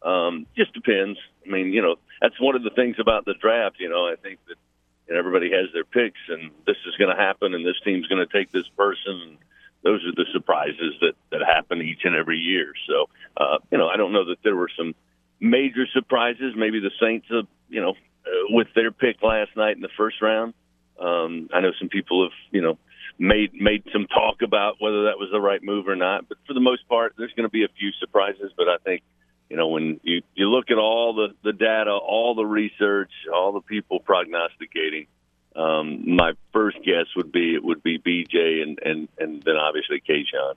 Um, 0.02 0.46
just 0.56 0.72
depends. 0.72 1.18
I 1.44 1.50
mean, 1.50 1.72
you 1.72 1.82
know, 1.82 1.96
that's 2.20 2.40
one 2.40 2.54
of 2.54 2.62
the 2.62 2.70
things 2.70 2.96
about 2.98 3.24
the 3.24 3.34
draft. 3.34 3.76
You 3.80 3.88
know, 3.88 4.06
I 4.06 4.14
think 4.14 4.38
that 4.46 4.54
you 5.08 5.14
know, 5.14 5.18
everybody 5.18 5.50
has 5.50 5.72
their 5.72 5.84
picks, 5.84 6.20
and 6.28 6.52
this 6.64 6.76
is 6.86 6.96
going 6.96 7.14
to 7.14 7.20
happen, 7.20 7.54
and 7.54 7.66
this 7.66 7.80
team's 7.84 8.06
going 8.06 8.24
to 8.24 8.32
take 8.32 8.52
this 8.52 8.68
person. 8.76 9.38
Those 9.82 10.04
are 10.04 10.12
the 10.12 10.26
surprises 10.32 10.94
that 11.00 11.14
that 11.32 11.40
happen 11.44 11.82
each 11.82 12.04
and 12.04 12.14
every 12.14 12.38
year. 12.38 12.72
So, 12.86 13.08
uh, 13.36 13.58
you 13.72 13.78
know, 13.78 13.88
I 13.88 13.96
don't 13.96 14.12
know 14.12 14.26
that 14.26 14.42
there 14.44 14.56
were 14.56 14.70
some 14.76 14.94
major 15.40 15.86
surprises. 15.92 16.54
Maybe 16.56 16.78
the 16.80 16.92
Saints, 17.00 17.26
uh, 17.30 17.42
you 17.68 17.80
know, 17.80 17.94
with 18.50 18.68
their 18.74 18.90
pick 18.90 19.22
last 19.22 19.56
night 19.56 19.76
in 19.76 19.82
the 19.82 19.90
first 19.96 20.20
round. 20.22 20.54
Um, 20.98 21.48
I 21.52 21.60
know 21.60 21.72
some 21.78 21.88
people 21.88 22.24
have, 22.24 22.32
you 22.50 22.60
know, 22.60 22.78
made 23.18 23.54
made 23.54 23.84
some 23.92 24.06
talk 24.06 24.42
about 24.42 24.76
whether 24.80 25.04
that 25.04 25.18
was 25.18 25.28
the 25.30 25.40
right 25.40 25.62
move 25.62 25.88
or 25.88 25.96
not. 25.96 26.28
But 26.28 26.38
for 26.46 26.54
the 26.54 26.60
most 26.60 26.88
part, 26.88 27.14
there's 27.16 27.32
going 27.32 27.48
to 27.48 27.52
be 27.52 27.64
a 27.64 27.68
few 27.78 27.90
surprises. 28.00 28.52
But 28.56 28.68
I 28.68 28.76
think, 28.84 29.02
you 29.48 29.56
know, 29.56 29.68
when 29.68 30.00
you 30.02 30.22
you 30.34 30.48
look 30.50 30.70
at 30.70 30.78
all 30.78 31.14
the 31.14 31.28
the 31.42 31.52
data, 31.52 31.92
all 31.92 32.34
the 32.34 32.44
research, 32.44 33.12
all 33.32 33.52
the 33.52 33.60
people 33.60 34.00
prognosticating, 34.00 35.06
um, 35.56 36.16
my 36.16 36.32
first 36.52 36.78
guess 36.84 37.06
would 37.16 37.32
be 37.32 37.54
it 37.54 37.62
would 37.62 37.82
be 37.82 37.98
BJ 37.98 38.62
and 38.62 38.78
and 38.84 39.08
and 39.18 39.42
then 39.42 39.56
obviously 39.56 40.02
Kayshon. 40.06 40.54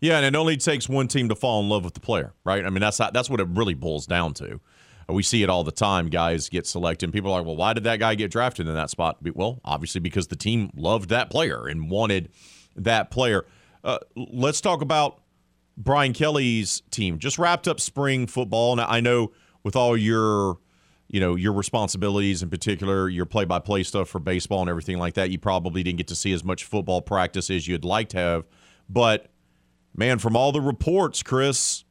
Yeah, 0.00 0.18
and 0.18 0.26
it 0.26 0.36
only 0.36 0.58
takes 0.58 0.88
one 0.88 1.08
team 1.08 1.28
to 1.30 1.34
fall 1.34 1.62
in 1.62 1.68
love 1.68 1.84
with 1.84 1.94
the 1.94 2.00
player, 2.00 2.34
right? 2.44 2.64
I 2.64 2.70
mean, 2.70 2.80
that's 2.80 2.98
that's 2.98 3.30
what 3.30 3.40
it 3.40 3.48
really 3.48 3.74
boils 3.74 4.06
down 4.06 4.34
to. 4.34 4.60
We 5.08 5.22
see 5.22 5.42
it 5.42 5.50
all 5.50 5.64
the 5.64 5.72
time. 5.72 6.08
Guys 6.08 6.48
get 6.48 6.66
selected, 6.66 7.12
people 7.12 7.30
are 7.32 7.38
like, 7.40 7.46
"Well, 7.46 7.56
why 7.56 7.72
did 7.72 7.84
that 7.84 7.98
guy 7.98 8.14
get 8.14 8.30
drafted 8.30 8.66
in 8.66 8.74
that 8.74 8.90
spot?" 8.90 9.18
Well, 9.34 9.60
obviously 9.64 10.00
because 10.00 10.28
the 10.28 10.36
team 10.36 10.70
loved 10.74 11.10
that 11.10 11.30
player 11.30 11.66
and 11.66 11.90
wanted 11.90 12.30
that 12.76 13.10
player. 13.10 13.46
Uh, 13.82 13.98
let's 14.16 14.60
talk 14.60 14.80
about 14.80 15.20
Brian 15.76 16.12
Kelly's 16.12 16.82
team. 16.90 17.18
Just 17.18 17.38
wrapped 17.38 17.68
up 17.68 17.80
spring 17.80 18.26
football, 18.26 18.72
and 18.72 18.80
I 18.80 19.00
know 19.00 19.32
with 19.62 19.76
all 19.76 19.96
your 19.96 20.58
you 21.08 21.20
know 21.20 21.34
your 21.34 21.52
responsibilities 21.52 22.42
in 22.42 22.50
particular 22.50 23.08
your 23.08 23.26
play-by-play 23.26 23.82
stuff 23.82 24.08
for 24.08 24.18
baseball 24.18 24.60
and 24.60 24.70
everything 24.70 24.98
like 24.98 25.14
that 25.14 25.30
you 25.30 25.38
probably 25.38 25.82
didn't 25.82 25.98
get 25.98 26.08
to 26.08 26.14
see 26.14 26.32
as 26.32 26.42
much 26.42 26.64
football 26.64 27.02
practice 27.02 27.50
as 27.50 27.68
you'd 27.68 27.84
like 27.84 28.08
to 28.08 28.16
have 28.16 28.44
but 28.88 29.28
man 29.94 30.18
from 30.18 30.34
all 30.34 30.50
the 30.50 30.60
reports 30.60 31.22
chris 31.22 31.84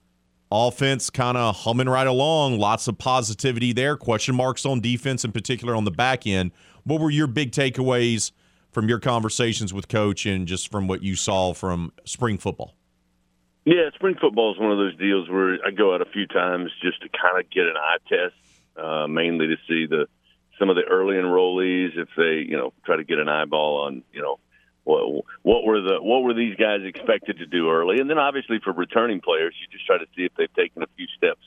offense 0.53 1.09
kind 1.09 1.35
of 1.35 1.55
humming 1.55 1.89
right 1.89 2.05
along. 2.05 2.59
Lots 2.59 2.87
of 2.87 2.97
positivity 2.99 3.73
there. 3.73 3.97
Question 3.97 4.35
marks 4.35 4.65
on 4.65 4.79
defense 4.79 5.25
in 5.25 5.31
particular 5.31 5.75
on 5.75 5.83
the 5.83 5.91
back 5.91 6.27
end. 6.27 6.51
What 6.83 7.01
were 7.01 7.09
your 7.09 7.27
big 7.27 7.51
takeaways 7.51 8.31
from 8.71 8.87
your 8.87 8.99
conversations 8.99 9.73
with 9.73 9.87
coach 9.87 10.27
and 10.27 10.47
just 10.47 10.71
from 10.71 10.87
what 10.87 11.01
you 11.01 11.15
saw 11.15 11.53
from 11.53 11.91
spring 12.05 12.37
football? 12.37 12.75
Yeah, 13.65 13.89
spring 13.95 14.15
football 14.19 14.53
is 14.53 14.59
one 14.59 14.71
of 14.71 14.77
those 14.77 14.95
deals 14.97 15.29
where 15.29 15.57
I 15.65 15.71
go 15.71 15.95
out 15.95 16.01
a 16.01 16.05
few 16.05 16.27
times 16.27 16.69
just 16.81 17.01
to 17.01 17.09
kind 17.09 17.39
of 17.39 17.49
get 17.49 17.63
an 17.63 17.77
eye 17.77 17.97
test, 18.07 18.35
uh, 18.77 19.07
mainly 19.07 19.47
to 19.47 19.55
see 19.67 19.87
the 19.87 20.07
some 20.59 20.69
of 20.69 20.75
the 20.75 20.83
early 20.83 21.15
enrollees 21.15 21.97
if 21.97 22.09
they, 22.15 22.47
you 22.47 22.55
know, 22.55 22.73
try 22.85 22.95
to 22.95 23.03
get 23.03 23.17
an 23.17 23.27
eyeball 23.27 23.85
on, 23.85 24.03
you 24.13 24.21
know, 24.21 24.39
what 24.83 25.23
what 25.43 25.63
were 25.63 25.81
the 25.81 26.01
what 26.01 26.23
were 26.23 26.33
these 26.33 26.55
guys 26.55 26.81
expected 26.83 27.37
to 27.37 27.45
do 27.45 27.69
early, 27.69 27.99
and 27.99 28.09
then 28.09 28.17
obviously 28.17 28.59
for 28.63 28.73
returning 28.73 29.21
players, 29.21 29.55
you 29.59 29.67
just 29.71 29.85
try 29.85 29.97
to 29.97 30.05
see 30.15 30.23
if 30.23 30.31
they've 30.37 30.53
taken 30.53 30.83
a 30.83 30.87
few 30.97 31.07
steps 31.17 31.43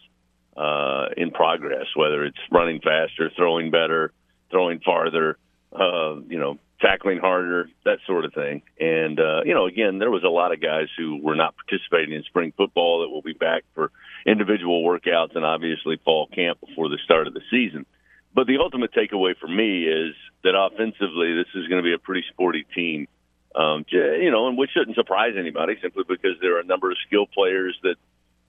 uh, 0.56 1.08
in 1.16 1.30
progress, 1.30 1.86
whether 1.94 2.24
it's 2.24 2.38
running 2.50 2.80
faster, 2.80 3.30
throwing 3.36 3.70
better, 3.70 4.12
throwing 4.50 4.80
farther, 4.80 5.36
uh, 5.72 6.16
you 6.28 6.38
know, 6.38 6.58
tackling 6.80 7.18
harder, 7.18 7.68
that 7.84 7.98
sort 8.06 8.24
of 8.24 8.32
thing. 8.32 8.62
And 8.80 9.18
uh, 9.18 9.42
you 9.44 9.54
know, 9.54 9.66
again, 9.66 9.98
there 9.98 10.10
was 10.10 10.24
a 10.24 10.28
lot 10.28 10.52
of 10.52 10.60
guys 10.60 10.88
who 10.96 11.20
were 11.22 11.36
not 11.36 11.54
participating 11.56 12.14
in 12.14 12.22
spring 12.24 12.52
football 12.56 13.00
that 13.00 13.08
will 13.08 13.22
be 13.22 13.32
back 13.32 13.64
for 13.74 13.90
individual 14.26 14.82
workouts 14.84 15.36
and 15.36 15.44
obviously 15.44 15.98
fall 16.04 16.26
camp 16.26 16.58
before 16.60 16.88
the 16.88 16.98
start 17.04 17.26
of 17.26 17.34
the 17.34 17.42
season. 17.50 17.86
But 18.34 18.46
the 18.46 18.58
ultimate 18.58 18.92
takeaway 18.92 19.34
for 19.38 19.48
me 19.48 19.84
is 19.84 20.14
that 20.44 20.54
offensively, 20.54 21.34
this 21.34 21.48
is 21.54 21.68
going 21.68 21.82
to 21.82 21.86
be 21.86 21.94
a 21.94 21.98
pretty 21.98 22.24
sporty 22.30 22.66
team. 22.74 23.08
Um, 23.56 23.86
you 23.88 24.30
know, 24.30 24.48
and 24.48 24.58
which 24.58 24.70
shouldn't 24.72 24.96
surprise 24.96 25.32
anybody 25.38 25.78
simply 25.80 26.04
because 26.06 26.36
there 26.42 26.56
are 26.56 26.60
a 26.60 26.64
number 26.64 26.90
of 26.90 26.98
skill 27.06 27.26
players 27.26 27.76
that, 27.82 27.96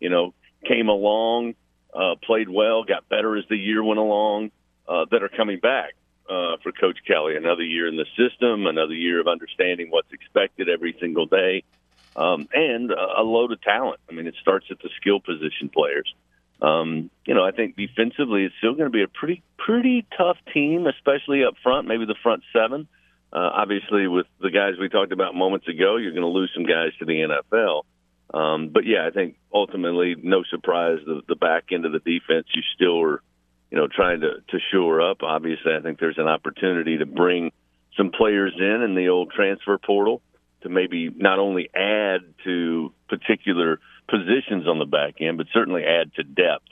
you 0.02 0.10
know, 0.10 0.34
came 0.68 0.90
along, 0.90 1.56
uh, 1.94 2.16
played 2.22 2.50
well, 2.50 2.84
got 2.84 3.08
better 3.08 3.38
as 3.38 3.46
the 3.50 3.56
year 3.56 3.82
went 3.82 4.00
along, 4.00 4.52
uh, 4.88 5.06
that 5.10 5.24
are 5.24 5.30
coming 5.30 5.60
back 5.60 5.94
uh, 6.30 6.58
for 6.62 6.74
Coach 6.74 6.98
Kelly. 7.08 7.38
Another 7.38 7.64
year 7.64 7.88
in 7.88 7.96
the 7.96 8.06
system, 8.18 8.68
another 8.68 8.94
year 8.94 9.22
of 9.22 9.28
understanding 9.30 9.90
what's 9.90 10.12
expected 10.12 10.68
every 10.68 10.94
single 11.00 11.26
day, 11.26 11.64
um, 12.18 12.50
and 12.54 12.92
a 12.92 13.22
load 13.22 13.54
of 13.54 13.62
talent. 13.62 14.02
I 14.10 14.14
mean, 14.14 14.28
it 14.28 14.36
starts 14.42 14.66
at 14.72 14.80
the 14.80 14.90
skill 15.00 15.22
position 15.22 15.70
players. 15.70 16.14
Um, 16.62 17.10
you 17.26 17.34
know, 17.34 17.46
I 17.46 17.52
think 17.52 17.78
defensively, 17.78 18.44
it's 18.44 18.56
still 18.58 18.74
going 18.74 18.92
to 18.92 18.98
be 18.98 19.04
a 19.04 19.08
pretty 19.08 19.42
pretty 19.58 20.06
tough 20.18 20.38
team, 20.54 20.88
especially 20.88 21.46
up 21.46 21.54
front. 21.64 21.88
Maybe 21.88 22.06
the 22.06 22.16
front 22.22 22.44
seven. 22.52 22.88
Uh, 23.32 23.50
obviously, 23.54 24.08
with 24.08 24.26
the 24.42 24.52
guys 24.52 24.74
we 24.80 24.90
talked 24.90 25.12
about 25.12 25.36
moments 25.36 25.68
ago, 25.68 25.98
you're 25.98 26.14
going 26.14 26.22
to 26.22 26.28
lose 26.28 26.52
some 26.54 26.66
guys 26.66 26.92
to 27.00 27.06
the 27.06 27.28
NFL. 27.54 27.84
Um, 28.34 28.70
but 28.70 28.86
yeah, 28.86 29.06
I 29.08 29.12
think 29.12 29.36
ultimately, 29.54 30.16
no 30.22 30.44
surprise, 30.50 31.00
the, 31.06 31.22
the 31.28 31.36
back 31.36 31.66
end 31.72 31.86
of 31.86 31.92
the 31.92 32.00
defense, 32.00 32.48
you 32.54 32.62
still 32.76 33.02
are 33.02 33.22
you 33.72 33.78
know, 33.78 33.88
trying 33.88 34.22
to, 34.22 34.36
to 34.50 34.60
shore 34.72 35.02
up. 35.02 35.24
Obviously, 35.24 35.74
I 35.78 35.82
think 35.82 36.00
there's 36.00 36.18
an 36.18 36.28
opportunity 36.28 36.98
to 37.00 37.06
bring 37.06 37.52
some 37.98 38.12
players 38.12 38.54
in 38.58 38.82
in 38.82 38.96
the 38.96 39.10
old 39.10 39.32
transfer 39.32 39.78
portal 39.78 40.22
to 40.62 40.70
maybe 40.70 41.10
not 41.10 41.40
only 41.40 41.70
add 41.76 42.22
to 42.46 42.94
particular 43.10 43.80
positions 44.10 44.68
on 44.68 44.80
the 44.80 44.86
back 44.86 45.16
end, 45.20 45.38
but 45.38 45.48
certainly 45.54 45.84
add 45.84 46.14
to 46.16 46.24
depth. 46.24 46.68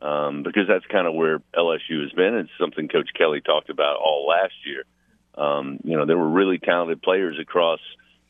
Um, 0.00 0.44
because 0.44 0.68
that's 0.68 0.86
kind 0.86 1.08
of 1.08 1.14
where 1.14 1.40
LSU 1.56 2.02
has 2.02 2.12
been. 2.12 2.34
It's 2.36 2.50
something 2.60 2.86
Coach 2.86 3.08
Kelly 3.18 3.40
talked 3.40 3.68
about 3.68 3.96
all 3.96 4.28
last 4.28 4.54
year. 4.64 4.84
Um, 5.38 5.78
you 5.84 5.96
know, 5.96 6.04
there 6.04 6.18
were 6.18 6.28
really 6.28 6.58
talented 6.58 7.00
players 7.00 7.38
across 7.40 7.80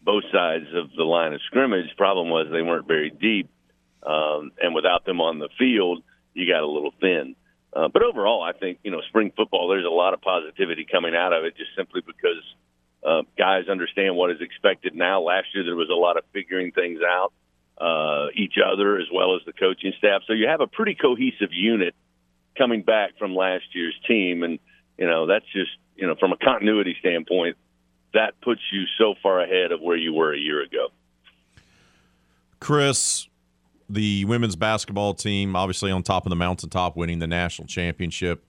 both 0.02 0.24
sides 0.32 0.66
of 0.74 0.90
the 0.96 1.04
line 1.04 1.32
of 1.32 1.40
scrimmage. 1.46 1.86
Problem 1.96 2.28
was 2.28 2.48
they 2.50 2.62
weren't 2.62 2.86
very 2.86 3.10
deep, 3.10 3.48
um, 4.02 4.52
and 4.60 4.74
without 4.74 5.04
them 5.04 5.20
on 5.20 5.38
the 5.38 5.48
field, 5.58 6.02
you 6.34 6.50
got 6.50 6.62
a 6.62 6.66
little 6.66 6.92
thin. 7.00 7.34
Uh, 7.72 7.88
but 7.88 8.02
overall, 8.02 8.42
I 8.42 8.52
think 8.52 8.78
you 8.82 8.90
know 8.90 9.00
spring 9.08 9.32
football. 9.36 9.68
There's 9.68 9.84
a 9.84 9.90
lot 9.90 10.14
of 10.14 10.20
positivity 10.20 10.86
coming 10.90 11.14
out 11.14 11.32
of 11.32 11.44
it, 11.44 11.56
just 11.56 11.70
simply 11.76 12.02
because 12.06 12.42
uh, 13.04 13.22
guys 13.36 13.68
understand 13.68 14.16
what 14.16 14.30
is 14.30 14.40
expected 14.40 14.94
now. 14.94 15.22
Last 15.22 15.48
year, 15.54 15.64
there 15.64 15.76
was 15.76 15.90
a 15.90 15.98
lot 15.98 16.16
of 16.16 16.24
figuring 16.32 16.72
things 16.72 17.00
out, 17.02 17.32
uh, 17.78 18.28
each 18.34 18.54
other 18.58 18.98
as 18.98 19.06
well 19.12 19.36
as 19.36 19.42
the 19.46 19.52
coaching 19.52 19.92
staff. 19.98 20.22
So 20.26 20.32
you 20.32 20.48
have 20.48 20.60
a 20.60 20.66
pretty 20.66 20.94
cohesive 20.94 21.52
unit 21.52 21.94
coming 22.56 22.82
back 22.82 23.18
from 23.18 23.34
last 23.34 23.64
year's 23.74 23.98
team, 24.06 24.42
and 24.42 24.58
you 24.98 25.06
know 25.06 25.26
that's 25.26 25.46
just 25.52 25.70
you 25.96 26.06
know 26.06 26.14
from 26.18 26.32
a 26.32 26.36
continuity 26.36 26.96
standpoint, 27.00 27.56
that 28.14 28.40
puts 28.42 28.60
you 28.72 28.84
so 28.98 29.14
far 29.22 29.40
ahead 29.40 29.72
of 29.72 29.80
where 29.80 29.96
you 29.96 30.12
were 30.12 30.32
a 30.32 30.38
year 30.38 30.62
ago. 30.62 30.88
Chris, 32.60 33.28
the 33.88 34.24
women's 34.24 34.56
basketball 34.56 35.14
team, 35.14 35.56
obviously 35.56 35.90
on 35.90 36.02
top 36.02 36.26
of 36.26 36.30
the 36.30 36.36
mountaintop, 36.36 36.96
winning 36.96 37.18
the 37.18 37.26
national 37.26 37.68
championship 37.68 38.44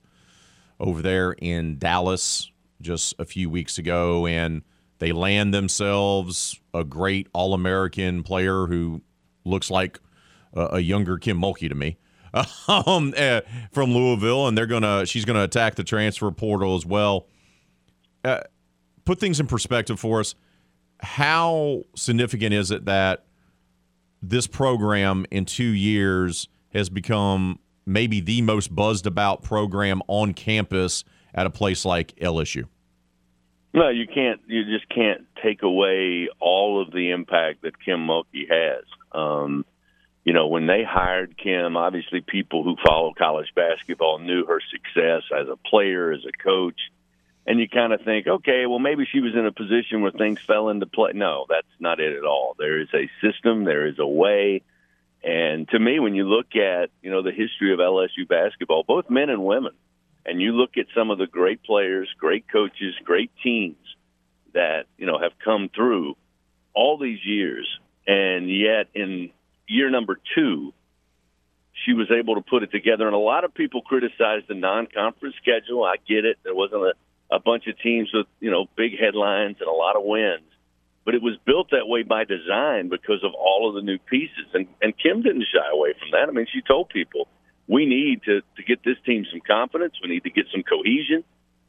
over 0.78 1.02
there 1.02 1.32
in 1.32 1.78
Dallas 1.78 2.50
just 2.80 3.14
a 3.18 3.24
few 3.24 3.48
weeks 3.48 3.78
ago. 3.78 4.26
And 4.26 4.62
they 4.98 5.12
land 5.12 5.54
themselves 5.54 6.58
a 6.74 6.84
great 6.84 7.28
All 7.32 7.54
American 7.54 8.22
player 8.22 8.66
who 8.66 9.02
looks 9.44 9.70
like 9.70 10.00
a, 10.54 10.80
younger 10.80 11.18
Kim 11.18 11.40
Mulkey 11.40 11.68
to 11.68 11.74
me. 11.74 11.96
Um, 12.68 13.12
uh, 13.16 13.40
from 13.72 13.92
Louisville, 13.92 14.46
and 14.46 14.56
they're 14.56 14.66
gonna 14.66 15.04
she's 15.04 15.24
gonna 15.24 15.42
attack 15.42 15.74
the 15.74 15.82
transfer 15.82 16.30
portal 16.30 16.76
as 16.76 16.86
well. 16.86 17.26
Uh, 18.24 18.40
put 19.04 19.18
things 19.18 19.40
in 19.40 19.46
perspective 19.46 19.98
for 19.98 20.20
us. 20.20 20.34
How 21.00 21.82
significant 21.96 22.54
is 22.54 22.70
it 22.70 22.84
that 22.84 23.24
this 24.22 24.46
program 24.46 25.26
in 25.30 25.46
two 25.46 25.64
years 25.64 26.48
has 26.72 26.88
become 26.88 27.58
maybe 27.86 28.20
the 28.20 28.42
most 28.42 28.74
buzzed 28.74 29.06
about 29.06 29.42
program 29.42 30.02
on 30.06 30.34
campus 30.34 31.04
at 31.34 31.46
a 31.46 31.50
place 31.50 31.84
like 31.84 32.14
LSU? 32.16 32.64
No, 33.72 33.88
you 33.88 34.06
can't. 34.06 34.40
You 34.46 34.64
just 34.64 34.88
can't 34.88 35.26
take 35.42 35.62
away 35.62 36.28
all 36.40 36.82
of 36.82 36.92
the 36.92 37.10
impact 37.10 37.62
that 37.62 37.80
Kim 37.82 38.06
Mulkey 38.06 38.48
has. 38.48 38.84
Um, 39.12 39.64
you 40.24 40.32
know, 40.32 40.48
when 40.48 40.66
they 40.66 40.84
hired 40.84 41.36
Kim, 41.36 41.76
obviously 41.76 42.20
people 42.20 42.62
who 42.62 42.76
follow 42.84 43.12
college 43.16 43.52
basketball 43.54 44.18
knew 44.18 44.46
her 44.46 44.60
success 44.70 45.22
as 45.36 45.48
a 45.48 45.56
player, 45.56 46.12
as 46.12 46.24
a 46.24 46.42
coach 46.42 46.78
and 47.46 47.58
you 47.58 47.68
kind 47.68 47.92
of 47.92 48.02
think, 48.02 48.26
okay, 48.26 48.66
well, 48.66 48.78
maybe 48.78 49.06
she 49.10 49.20
was 49.20 49.34
in 49.34 49.46
a 49.46 49.52
position 49.52 50.02
where 50.02 50.12
things 50.12 50.38
fell 50.46 50.68
into 50.68 50.86
play. 50.86 51.12
No, 51.14 51.46
that's 51.48 51.66
not 51.78 51.98
it 51.98 52.16
at 52.16 52.24
all. 52.24 52.54
There 52.58 52.80
is 52.80 52.88
a 52.94 53.10
system, 53.20 53.64
there 53.64 53.86
is 53.86 53.98
a 53.98 54.06
way. 54.06 54.62
And 55.24 55.68
to 55.70 55.78
me, 55.78 55.98
when 55.98 56.14
you 56.14 56.28
look 56.28 56.54
at, 56.54 56.90
you 57.02 57.10
know, 57.10 57.22
the 57.22 57.32
history 57.32 57.72
of 57.72 57.78
LSU 57.78 58.28
basketball, 58.28 58.84
both 58.84 59.10
men 59.10 59.30
and 59.30 59.44
women, 59.44 59.72
and 60.24 60.40
you 60.40 60.52
look 60.52 60.76
at 60.76 60.86
some 60.94 61.10
of 61.10 61.18
the 61.18 61.26
great 61.26 61.62
players, 61.62 62.08
great 62.18 62.46
coaches, 62.46 62.94
great 63.04 63.30
teams 63.42 63.78
that, 64.52 64.84
you 64.96 65.06
know, 65.06 65.18
have 65.18 65.32
come 65.42 65.70
through 65.74 66.16
all 66.74 66.98
these 66.98 67.24
years, 67.24 67.66
and 68.06 68.48
yet 68.50 68.88
in 68.94 69.30
year 69.70 69.90
number 69.90 70.18
two, 70.34 70.72
she 71.84 71.92
was 71.94 72.10
able 72.10 72.34
to 72.34 72.42
put 72.42 72.62
it 72.62 72.70
together. 72.70 73.06
And 73.06 73.14
a 73.14 73.18
lot 73.18 73.44
of 73.44 73.54
people 73.54 73.82
criticized 73.82 74.48
the 74.48 74.54
non-conference 74.54 75.36
schedule. 75.40 75.84
I 75.84 75.96
get 76.06 76.24
it. 76.24 76.38
There 76.44 76.54
wasn't 76.54 76.82
a 76.82 76.92
a 77.30 77.38
bunch 77.38 77.66
of 77.68 77.78
teams 77.78 78.10
with 78.12 78.26
you 78.40 78.50
know 78.50 78.66
big 78.76 78.98
headlines 78.98 79.56
and 79.60 79.68
a 79.68 79.72
lot 79.72 79.96
of 79.96 80.02
wins. 80.04 80.42
But 81.04 81.14
it 81.14 81.22
was 81.22 81.38
built 81.46 81.70
that 81.70 81.86
way 81.86 82.02
by 82.02 82.24
design 82.24 82.88
because 82.88 83.24
of 83.24 83.32
all 83.34 83.68
of 83.68 83.74
the 83.74 83.82
new 83.82 83.98
pieces, 83.98 84.46
and 84.52 84.66
and 84.82 84.92
Kim 84.98 85.22
didn't 85.22 85.46
shy 85.52 85.66
away 85.72 85.94
from 85.98 86.10
that. 86.12 86.28
I 86.28 86.32
mean, 86.32 86.46
she 86.52 86.60
told 86.60 86.88
people 86.88 87.28
we 87.66 87.86
need 87.86 88.22
to 88.24 88.42
to 88.56 88.62
get 88.66 88.82
this 88.84 88.96
team 89.06 89.24
some 89.30 89.40
confidence. 89.40 89.94
We 90.02 90.10
need 90.10 90.24
to 90.24 90.30
get 90.30 90.46
some 90.52 90.62
cohesion. 90.62 91.24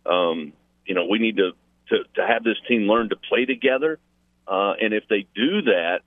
Um, 0.05 0.53
you 0.85 0.95
know, 0.95 1.05
we 1.05 1.19
need 1.19 1.37
to 1.37 1.51
to 1.89 2.03
to 2.15 2.27
have 2.27 2.43
this 2.43 2.57
team 2.67 2.87
learn 2.87 3.09
to 3.09 3.15
play 3.15 3.45
together. 3.45 3.99
Uh, 4.47 4.73
and 4.81 4.93
if 4.93 5.07
they 5.07 5.27
do 5.33 5.61
that 5.61 6.01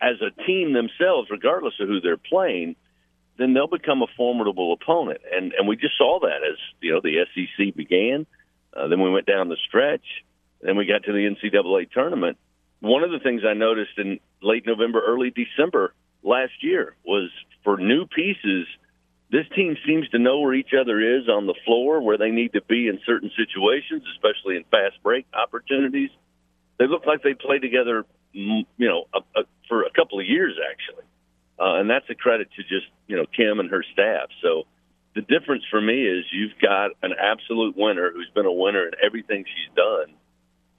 as 0.00 0.16
a 0.20 0.30
team 0.44 0.72
themselves, 0.72 1.28
regardless 1.30 1.74
of 1.80 1.88
who 1.88 2.00
they're 2.00 2.16
playing, 2.16 2.76
then 3.38 3.54
they'll 3.54 3.66
become 3.66 4.02
a 4.02 4.06
formidable 4.16 4.72
opponent. 4.72 5.20
And 5.32 5.52
and 5.52 5.68
we 5.68 5.76
just 5.76 5.96
saw 5.98 6.20
that 6.20 6.42
as 6.48 6.58
you 6.80 6.92
know 6.92 7.00
the 7.00 7.24
SEC 7.34 7.74
began. 7.74 8.26
Uh, 8.74 8.88
then 8.88 9.00
we 9.00 9.10
went 9.10 9.26
down 9.26 9.48
the 9.48 9.56
stretch. 9.66 10.04
Then 10.60 10.76
we 10.76 10.86
got 10.86 11.04
to 11.04 11.12
the 11.12 11.18
NCAA 11.18 11.90
tournament. 11.90 12.38
One 12.80 13.02
of 13.02 13.10
the 13.10 13.18
things 13.18 13.42
I 13.46 13.54
noticed 13.54 13.98
in 13.98 14.20
late 14.42 14.66
November, 14.66 15.02
early 15.06 15.30
December 15.30 15.94
last 16.22 16.52
year 16.62 16.94
was 17.04 17.30
for 17.64 17.78
new 17.78 18.06
pieces, 18.06 18.66
this 19.30 19.46
team 19.54 19.76
seems 19.86 20.08
to 20.10 20.18
know 20.18 20.40
where 20.40 20.54
each 20.54 20.72
other 20.78 21.00
is 21.00 21.28
on 21.28 21.46
the 21.46 21.54
floor, 21.64 22.00
where 22.00 22.18
they 22.18 22.30
need 22.30 22.52
to 22.52 22.62
be 22.62 22.88
in 22.88 23.00
certain 23.04 23.30
situations, 23.36 24.02
especially 24.14 24.56
in 24.56 24.64
fast 24.70 25.02
break 25.02 25.26
opportunities. 25.32 26.10
They 26.78 26.86
look 26.86 27.06
like 27.06 27.22
they 27.22 27.34
play 27.34 27.58
together, 27.58 28.04
you 28.36 28.88
know, 28.88 29.04
a, 29.14 29.40
a, 29.40 29.44
for 29.68 29.82
a 29.82 29.90
couple 29.90 30.20
of 30.20 30.26
years 30.26 30.54
actually, 30.72 31.04
uh, 31.58 31.80
and 31.80 31.88
that's 31.88 32.08
a 32.10 32.14
credit 32.14 32.48
to 32.56 32.62
just 32.62 32.86
you 33.06 33.16
know 33.16 33.24
Kim 33.36 33.60
and 33.60 33.70
her 33.70 33.84
staff. 33.92 34.28
So 34.42 34.64
the 35.14 35.22
difference 35.22 35.64
for 35.70 35.80
me 35.80 36.06
is 36.06 36.24
you've 36.30 36.58
got 36.60 36.90
an 37.02 37.12
absolute 37.18 37.74
winner 37.76 38.12
who's 38.12 38.30
been 38.34 38.46
a 38.46 38.52
winner 38.52 38.86
in 38.86 38.92
everything 39.04 39.44
she's 39.44 39.74
done, 39.74 40.14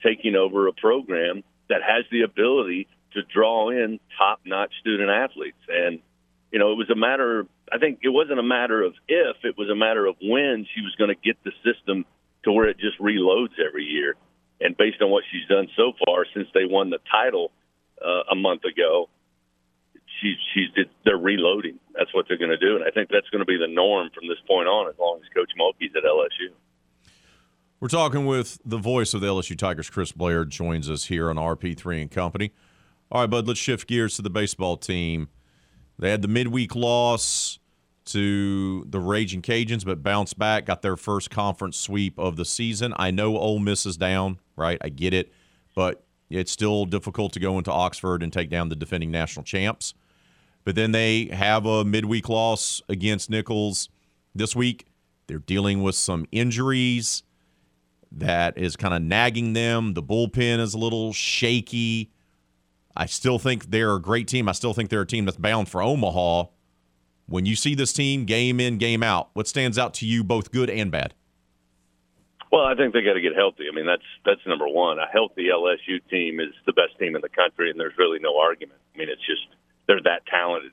taking 0.04 0.36
over 0.36 0.68
a 0.68 0.74
program 0.74 1.44
that 1.70 1.82
has 1.82 2.06
the 2.12 2.22
ability 2.22 2.88
to 3.14 3.22
draw 3.34 3.70
in 3.70 4.00
top-notch 4.18 4.72
student 4.80 5.10
athletes. 5.10 5.58
And 5.68 6.00
you 6.52 6.60
know, 6.60 6.72
it 6.72 6.76
was 6.76 6.90
a 6.90 6.96
matter. 6.96 7.42
Of, 7.42 7.48
I 7.74 7.78
think 7.80 8.00
it 8.04 8.10
wasn't 8.10 8.40
a 8.40 8.44
matter 8.44 8.82
of 8.84 8.94
if; 9.08 9.38
it 9.44 9.58
was 9.58 9.70
a 9.70 9.76
matter 9.76 10.06
of 10.06 10.16
when 10.22 10.66
she 10.74 10.82
was 10.82 10.96
going 10.98 11.10
to 11.10 11.20
get 11.22 11.38
the 11.44 11.52
system 11.66 12.06
to 12.44 12.52
where 12.52 12.70
it 12.70 12.78
just 12.78 13.00
reloads 13.00 13.60
every 13.60 13.84
year. 13.84 14.16
And 14.60 14.76
based 14.76 15.02
on 15.02 15.12
what 15.12 15.24
she's 15.32 15.48
done 15.48 15.68
so 15.76 15.94
far 16.06 16.26
since 16.34 16.48
they 16.54 16.66
won 16.66 16.90
the 16.90 17.00
title 17.12 17.52
uh, 18.04 18.32
a 18.32 18.36
month 18.36 18.64
ago, 18.64 19.10
she's 20.22 20.38
she's 20.54 20.86
they're 21.06 21.18
reloading. 21.18 21.80
That's 21.94 22.14
what 22.14 22.26
they're 22.28 22.38
going 22.38 22.52
to 22.52 22.58
do, 22.58 22.76
and 22.76 22.84
I 22.84 22.92
think 22.92 23.10
that's 23.10 23.30
going 23.30 23.40
to 23.40 23.46
be 23.46 23.58
the 23.58 23.68
norm 23.68 24.10
from 24.14 24.28
this 24.28 24.38
point 24.48 24.68
on, 24.68 24.90
as 24.90 24.96
long 25.00 25.20
as 25.22 25.30
Coach 25.34 25.52
Mulkey's 25.60 25.96
at 25.96 26.04
LSU. 26.04 26.54
We're 27.80 27.90
talking 27.90 28.26
with 28.26 28.60
the 28.66 28.78
voice 28.78 29.14
of 29.14 29.22
the 29.22 29.28
LSU 29.28 29.56
Tigers, 29.56 29.90
Chris 29.90 30.12
Blair, 30.12 30.46
joins 30.46 30.90
us 30.90 31.06
here 31.06 31.30
on 31.30 31.36
RP3 31.36 32.02
and 32.02 32.12
Company. 32.12 32.52
All 33.12 33.22
right, 33.22 33.30
bud, 33.30 33.48
let's 33.48 33.60
shift 33.60 33.88
gears 33.88 34.16
to 34.16 34.24
the 34.24 34.32
baseball 34.32 34.78
team. 34.78 35.30
They 36.00 36.10
had 36.10 36.24
the 36.24 36.28
midweek 36.28 36.76
loss 36.76 37.60
to 38.06 38.84
the 38.90 39.00
Raging 39.00 39.42
Cajuns, 39.42 39.86
but 39.86 40.02
bounced 40.02 40.40
back, 40.40 40.66
got 40.66 40.82
their 40.82 40.98
first 40.98 41.30
conference 41.30 41.78
sweep 41.78 42.18
of 42.18 42.36
the 42.36 42.46
season. 42.46 42.94
I 42.98 43.12
know 43.12 43.38
Ole 43.38 43.60
Miss 43.60 43.86
is 43.86 43.96
down, 43.96 44.40
right? 44.58 44.78
I 44.82 44.90
get 44.90 45.14
it, 45.14 45.32
but 45.76 46.04
it's 46.30 46.52
still 46.52 46.86
difficult 46.86 47.32
to 47.34 47.40
go 47.40 47.58
into 47.58 47.72
Oxford 47.72 48.22
and 48.22 48.34
take 48.34 48.50
down 48.50 48.70
the 48.70 48.76
defending 48.76 49.12
national 49.12 49.44
champs. 49.44 49.94
But 50.66 50.76
then 50.76 50.92
they 50.92 51.26
have 51.28 51.66
a 51.66 51.86
midweek 51.86 52.28
loss 52.28 52.82
against 52.90 53.30
Nicholls 53.30 53.88
this 54.36 54.56
week. 54.56 54.88
They're 55.28 55.40
dealing 55.40 55.82
with 55.82 55.96
some 55.96 56.26
injuries 56.32 57.24
that 58.12 58.58
is 58.58 58.76
kind 58.76 58.94
of 58.94 59.02
nagging 59.02 59.54
them. 59.54 59.94
The 59.94 60.04
bullpen 60.04 60.60
is 60.60 60.74
a 60.74 60.78
little 60.78 61.14
shaky. 61.14 62.12
I 62.96 63.06
still 63.06 63.40
think 63.40 63.72
they're 63.72 63.96
a 63.96 64.02
great 64.02 64.28
team. 64.28 64.50
I 64.50 64.54
still 64.54 64.74
think 64.74 64.90
they're 64.90 65.02
a 65.02 65.08
team 65.08 65.26
that's 65.26 65.38
bound 65.38 65.70
for 65.70 65.82
Omaha. 65.82 66.46
When 67.28 67.46
you 67.46 67.56
see 67.56 67.76
this 67.76 67.94
team 67.94 68.26
game 68.26 68.60
in, 68.60 68.78
game 68.78 69.04
out, 69.04 69.30
what 69.34 69.48
stands 69.48 69.78
out 69.78 69.94
to 69.96 70.06
you, 70.06 70.24
both 70.24 70.52
good 70.52 70.70
and 70.70 70.92
bad? 70.92 71.14
Well, 72.52 72.64
I 72.64 72.76
think 72.76 72.94
they 72.94 73.04
got 73.04 73.14
to 73.14 73.22
get 73.22 73.36
healthy. 73.36 73.66
I 73.72 73.76
mean, 73.76 73.86
that's 73.86 74.08
that's 74.26 74.40
number 74.48 74.68
one. 74.68 75.00
A 75.00 75.08
healthy 75.12 75.48
LSU 75.52 76.00
team 76.10 76.40
is 76.40 76.56
the 76.66 76.74
best 76.74 76.98
team 77.00 77.16
in 77.16 77.22
the 77.22 77.30
country, 77.30 77.70
and 77.70 77.80
there's 77.80 77.98
really 77.98 78.20
no 78.20 78.40
argument. 78.40 78.80
I 78.96 78.98
mean, 78.98 79.10
it's 79.10 79.26
just 79.26 79.44
they're 79.88 80.02
that 80.04 80.26
talented. 80.28 80.72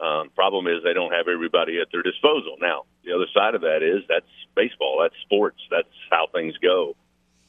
Um, 0.00 0.28
problem 0.34 0.66
is 0.66 0.84
they 0.84 0.92
don't 0.92 1.12
have 1.12 1.26
everybody 1.26 1.80
at 1.80 1.88
their 1.90 2.02
disposal. 2.02 2.56
Now, 2.60 2.84
the 3.04 3.14
other 3.14 3.26
side 3.32 3.54
of 3.54 3.62
that 3.62 3.82
is 3.82 4.04
that's 4.08 4.28
baseball, 4.54 5.00
that's 5.00 5.16
sports, 5.22 5.58
that's 5.70 5.88
how 6.10 6.28
things 6.32 6.54
go. 6.58 6.94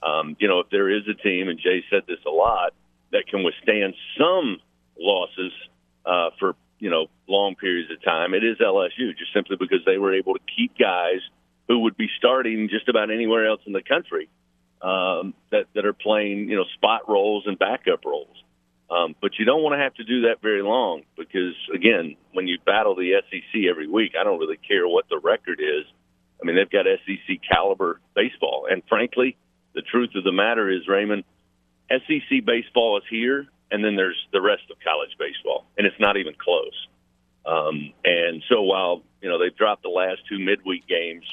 Um, 0.02 0.38
you 0.40 0.48
know, 0.48 0.62
if 0.62 0.70
there 0.70 0.90
is 0.90 1.04
a 1.10 1.14
team, 1.14 1.50
and 1.50 1.60
Jay 1.60 1.84
said 1.90 2.04
this 2.08 2.24
a 2.26 2.30
lot, 2.30 2.74
that 3.12 3.28
can 3.28 3.44
withstand 3.44 3.96
some 4.18 4.58
losses 4.98 5.52
uh, 6.06 6.30
for 6.40 6.56
you 6.80 6.90
know 6.90 7.08
long 7.28 7.56
periods 7.56 7.92
of 7.92 8.02
time, 8.02 8.34
it 8.34 8.44
is 8.44 8.58
LSU. 8.58 9.12
Just 9.18 9.34
simply 9.34 9.58
because 9.60 9.84
they 9.86 9.98
were 9.98 10.16
able 10.16 10.34
to 10.34 10.42
keep 10.56 10.78
guys 10.78 11.20
who 11.68 11.80
would 11.80 11.98
be 11.98 12.08
starting 12.18 12.70
just 12.70 12.88
about 12.90 13.12
anywhere 13.12 13.48
else 13.48 13.62
in 13.66 13.74
the 13.74 13.82
country 13.82 14.30
um, 14.82 15.34
that 15.52 15.66
that 15.76 15.86
are 15.86 15.94
playing 15.94 16.50
you 16.50 16.56
know 16.56 16.66
spot 16.76 17.10
roles 17.10 17.44
and 17.46 17.58
backup 17.58 18.06
roles. 18.06 18.44
Um, 18.90 19.16
but 19.22 19.32
you 19.38 19.46
don't 19.46 19.64
want 19.64 19.74
to 19.74 19.84
have 19.84 19.94
to 19.96 20.04
do 20.04 20.22
that 20.22 20.42
very 20.42 20.62
long 20.62 21.04
because, 21.18 21.56
again, 21.76 22.16
when 22.32 22.48
you 22.48 22.58
battle 22.66 22.96
the 22.96 23.22
SEC 23.30 23.64
every 23.70 23.88
week, 23.88 24.14
I 24.18 24.24
don't 24.24 24.40
really 24.40 24.60
care 24.66 24.88
what 24.88 25.10
the 25.10 25.20
record 25.20 25.60
is. 25.60 25.86
I 26.42 26.46
mean, 26.46 26.56
they've 26.56 26.70
got 26.70 26.86
SEC 26.86 27.40
caliber 27.52 28.00
baseball. 28.16 28.68
And 28.70 28.82
frankly, 28.88 29.36
the 29.74 29.82
truth 29.82 30.12
of 30.16 30.24
the 30.24 30.32
matter 30.32 30.70
is, 30.70 30.88
Raymond, 30.88 31.26
SEC 31.90 32.46
baseball 32.46 32.98
is 32.98 33.04
here, 33.10 33.48
and 33.72 33.84
then 33.84 33.98
there's 33.98 34.18
the 34.32 34.42
rest 34.42 34.64
of 34.72 34.78
college 34.82 35.16
baseball, 35.20 35.66
and 35.78 35.86
it's 35.86 36.00
not 36.00 36.16
even 36.16 36.34
close. 36.34 36.88
Um, 37.46 37.94
and 38.06 38.44
so 38.48 38.62
while, 38.62 39.04
you 39.22 39.30
know, 39.30 39.40
they've 39.40 39.56
dropped 39.56 39.84
the 39.84 39.90
last 39.90 40.22
two 40.30 40.40
midweek 40.40 40.88
games, 40.88 41.26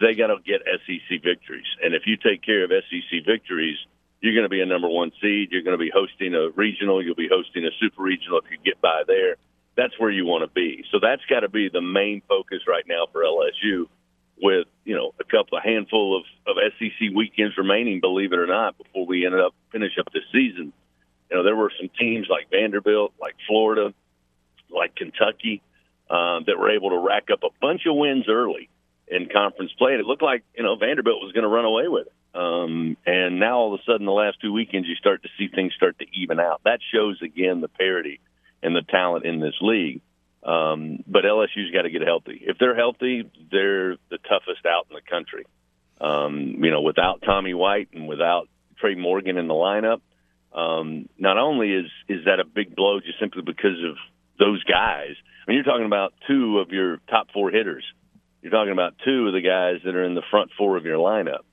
they 0.00 0.14
got 0.14 0.28
to 0.28 0.36
get 0.44 0.62
SEC 0.64 1.22
victories. 1.22 1.66
And 1.82 1.94
if 1.94 2.02
you 2.06 2.16
take 2.16 2.42
care 2.42 2.64
of 2.64 2.70
SEC 2.70 3.24
victories– 3.24 3.78
you're 4.24 4.32
going 4.32 4.46
to 4.46 4.48
be 4.48 4.62
a 4.62 4.66
number 4.66 4.88
one 4.88 5.12
seed. 5.20 5.52
You're 5.52 5.62
going 5.62 5.76
to 5.76 5.84
be 5.84 5.92
hosting 5.94 6.34
a 6.34 6.48
regional. 6.48 7.04
You'll 7.04 7.14
be 7.14 7.28
hosting 7.30 7.66
a 7.66 7.70
super 7.78 8.02
regional 8.02 8.38
if 8.38 8.50
you 8.50 8.56
get 8.64 8.80
by 8.80 9.02
there. 9.06 9.36
That's 9.76 9.92
where 9.98 10.08
you 10.08 10.24
want 10.24 10.48
to 10.48 10.54
be. 10.54 10.82
So 10.90 10.98
that's 10.98 11.20
got 11.28 11.40
to 11.40 11.50
be 11.50 11.68
the 11.68 11.82
main 11.82 12.22
focus 12.26 12.60
right 12.66 12.84
now 12.88 13.04
for 13.12 13.20
LSU. 13.22 13.84
With 14.42 14.66
you 14.84 14.96
know 14.96 15.12
a 15.20 15.24
couple, 15.24 15.58
a 15.58 15.60
handful 15.60 16.16
of, 16.16 16.24
of 16.46 16.56
SEC 16.78 17.14
weekends 17.14 17.56
remaining, 17.58 18.00
believe 18.00 18.32
it 18.32 18.38
or 18.38 18.46
not, 18.46 18.78
before 18.78 19.06
we 19.06 19.26
ended 19.26 19.40
up 19.40 19.54
finish 19.70 19.92
up 20.00 20.10
this 20.12 20.24
season. 20.32 20.72
You 21.30 21.36
know 21.36 21.44
there 21.44 21.54
were 21.54 21.70
some 21.78 21.90
teams 22.00 22.26
like 22.28 22.50
Vanderbilt, 22.50 23.12
like 23.20 23.36
Florida, 23.46 23.92
like 24.70 24.96
Kentucky, 24.96 25.62
um, 26.10 26.44
that 26.46 26.58
were 26.58 26.70
able 26.70 26.90
to 26.90 26.98
rack 26.98 27.28
up 27.30 27.44
a 27.44 27.50
bunch 27.60 27.82
of 27.86 27.94
wins 27.94 28.24
early 28.26 28.70
in 29.08 29.28
conference 29.28 29.72
play, 29.78 29.92
and 29.92 30.00
it 30.00 30.06
looked 30.06 30.22
like 30.22 30.44
you 30.56 30.62
know 30.62 30.76
Vanderbilt 30.76 31.22
was 31.22 31.32
going 31.32 31.42
to 31.42 31.48
run 31.48 31.64
away 31.64 31.88
with 31.88 32.06
it. 32.06 32.12
Um, 32.34 32.96
and 33.06 33.38
now 33.38 33.58
all 33.58 33.74
of 33.74 33.80
a 33.80 33.82
sudden, 33.84 34.06
the 34.06 34.12
last 34.12 34.38
two 34.40 34.52
weekends, 34.52 34.88
you 34.88 34.96
start 34.96 35.22
to 35.22 35.28
see 35.38 35.48
things 35.48 35.72
start 35.74 35.98
to 36.00 36.06
even 36.14 36.40
out. 36.40 36.62
That 36.64 36.80
shows 36.92 37.20
again 37.22 37.60
the 37.60 37.68
parity 37.68 38.20
and 38.62 38.74
the 38.74 38.82
talent 38.82 39.24
in 39.24 39.40
this 39.40 39.54
league. 39.60 40.00
Um, 40.42 41.02
but 41.06 41.24
LSU's 41.24 41.70
got 41.72 41.82
to 41.82 41.90
get 41.90 42.02
healthy. 42.02 42.42
If 42.42 42.58
they're 42.58 42.74
healthy, 42.74 43.30
they're 43.50 43.96
the 44.10 44.18
toughest 44.28 44.66
out 44.66 44.86
in 44.90 44.94
the 44.94 45.10
country. 45.10 45.46
Um, 46.00 46.56
you 46.62 46.70
know, 46.70 46.82
without 46.82 47.22
Tommy 47.24 47.54
White 47.54 47.88
and 47.94 48.08
without 48.08 48.48
Trey 48.78 48.94
Morgan 48.94 49.38
in 49.38 49.46
the 49.46 49.54
lineup, 49.54 50.00
um, 50.52 51.08
not 51.18 51.38
only 51.38 51.72
is 51.72 51.86
is 52.08 52.26
that 52.26 52.40
a 52.40 52.44
big 52.44 52.74
blow 52.76 53.00
just 53.00 53.18
simply 53.18 53.42
because 53.42 53.82
of 53.84 53.96
those 54.38 54.62
guys. 54.64 55.14
I 55.46 55.50
mean, 55.50 55.56
you're 55.56 55.64
talking 55.64 55.86
about 55.86 56.14
two 56.26 56.58
of 56.58 56.70
your 56.70 56.98
top 57.08 57.28
four 57.32 57.50
hitters. 57.50 57.84
You're 58.44 58.52
talking 58.52 58.74
about 58.74 58.96
two 59.02 59.26
of 59.26 59.32
the 59.32 59.40
guys 59.40 59.80
that 59.86 59.96
are 59.96 60.04
in 60.04 60.14
the 60.14 60.22
front 60.30 60.50
four 60.58 60.76
of 60.76 60.84
your 60.84 60.98
lineup 60.98 61.44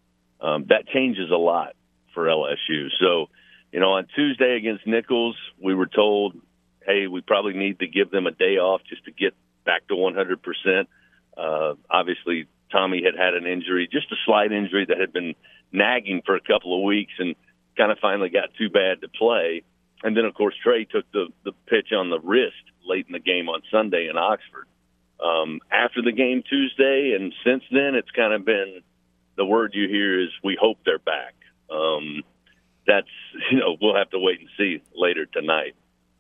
um, 0.42 0.66
that 0.68 0.90
changes 0.90 1.32
a 1.32 1.38
lot 1.38 1.74
for 2.14 2.26
LSU. 2.26 2.88
So, 3.00 3.30
you 3.72 3.80
know, 3.80 3.94
on 3.94 4.08
Tuesday 4.14 4.58
against 4.58 4.86
Nicholls, 4.86 5.38
we 5.58 5.74
were 5.74 5.86
told, 5.88 6.36
hey, 6.86 7.08
we 7.08 7.22
probably 7.22 7.54
need 7.54 7.80
to 7.80 7.88
give 7.88 8.12
them 8.12 8.28
a 8.28 8.32
day 8.32 8.58
off 8.58 8.82
just 8.90 9.06
to 9.06 9.12
get 9.12 9.34
back 9.66 9.88
to 9.88 9.94
100%. 9.94 10.86
Uh, 11.38 11.76
obviously, 11.90 12.48
Tommy 12.74 13.02
had 13.06 13.16
had 13.18 13.36
an 13.36 13.48
injury, 13.48 13.88
just 13.90 14.12
a 14.12 14.16
slight 14.26 14.52
injury 14.52 14.86
that 14.90 15.00
had 15.00 15.14
been 15.14 15.36
nagging 15.72 16.22
for 16.26 16.36
a 16.36 16.42
couple 16.42 16.78
of 16.78 16.84
weeks 16.84 17.14
and 17.20 17.36
kind 17.78 17.94
of 17.94 18.00
finally 18.00 18.28
got 18.28 18.54
too 18.58 18.70
bad 18.70 19.00
to 19.00 19.08
play. 19.08 19.64
And 20.04 20.18
then, 20.18 20.26
of 20.26 20.34
course, 20.34 20.56
Trey 20.62 20.84
took 20.84 21.10
the, 21.14 21.28
the 21.46 21.54
pitch 21.68 21.94
on 21.98 22.10
the 22.10 22.20
wrist 22.20 22.66
late 22.86 23.06
in 23.08 23.14
the 23.14 23.20
game 23.20 23.48
on 23.48 23.62
Sunday 23.72 24.10
in 24.10 24.18
Oxford. 24.18 24.68
Um, 25.22 25.60
after 25.72 26.02
the 26.02 26.12
game 26.12 26.44
Tuesday, 26.48 27.16
and 27.16 27.34
since 27.46 27.64
then, 27.72 27.96
it's 27.96 28.10
kind 28.12 28.34
of 28.34 28.44
been 28.44 28.82
the 29.38 29.46
word 29.46 29.72
you 29.74 29.88
hear 29.88 30.20
is 30.20 30.30
we 30.44 30.58
hope 30.60 30.80
they're 30.86 31.00
back. 31.00 31.36
Um, 31.70 32.24
that's 32.88 33.08
you 33.52 33.60
know 33.60 33.78
we'll 33.80 33.96
have 33.96 34.10
to 34.12 34.20
wait 34.20 34.40
and 34.40 34.50
see 34.58 34.82
later 34.96 35.26
tonight. 35.26 35.76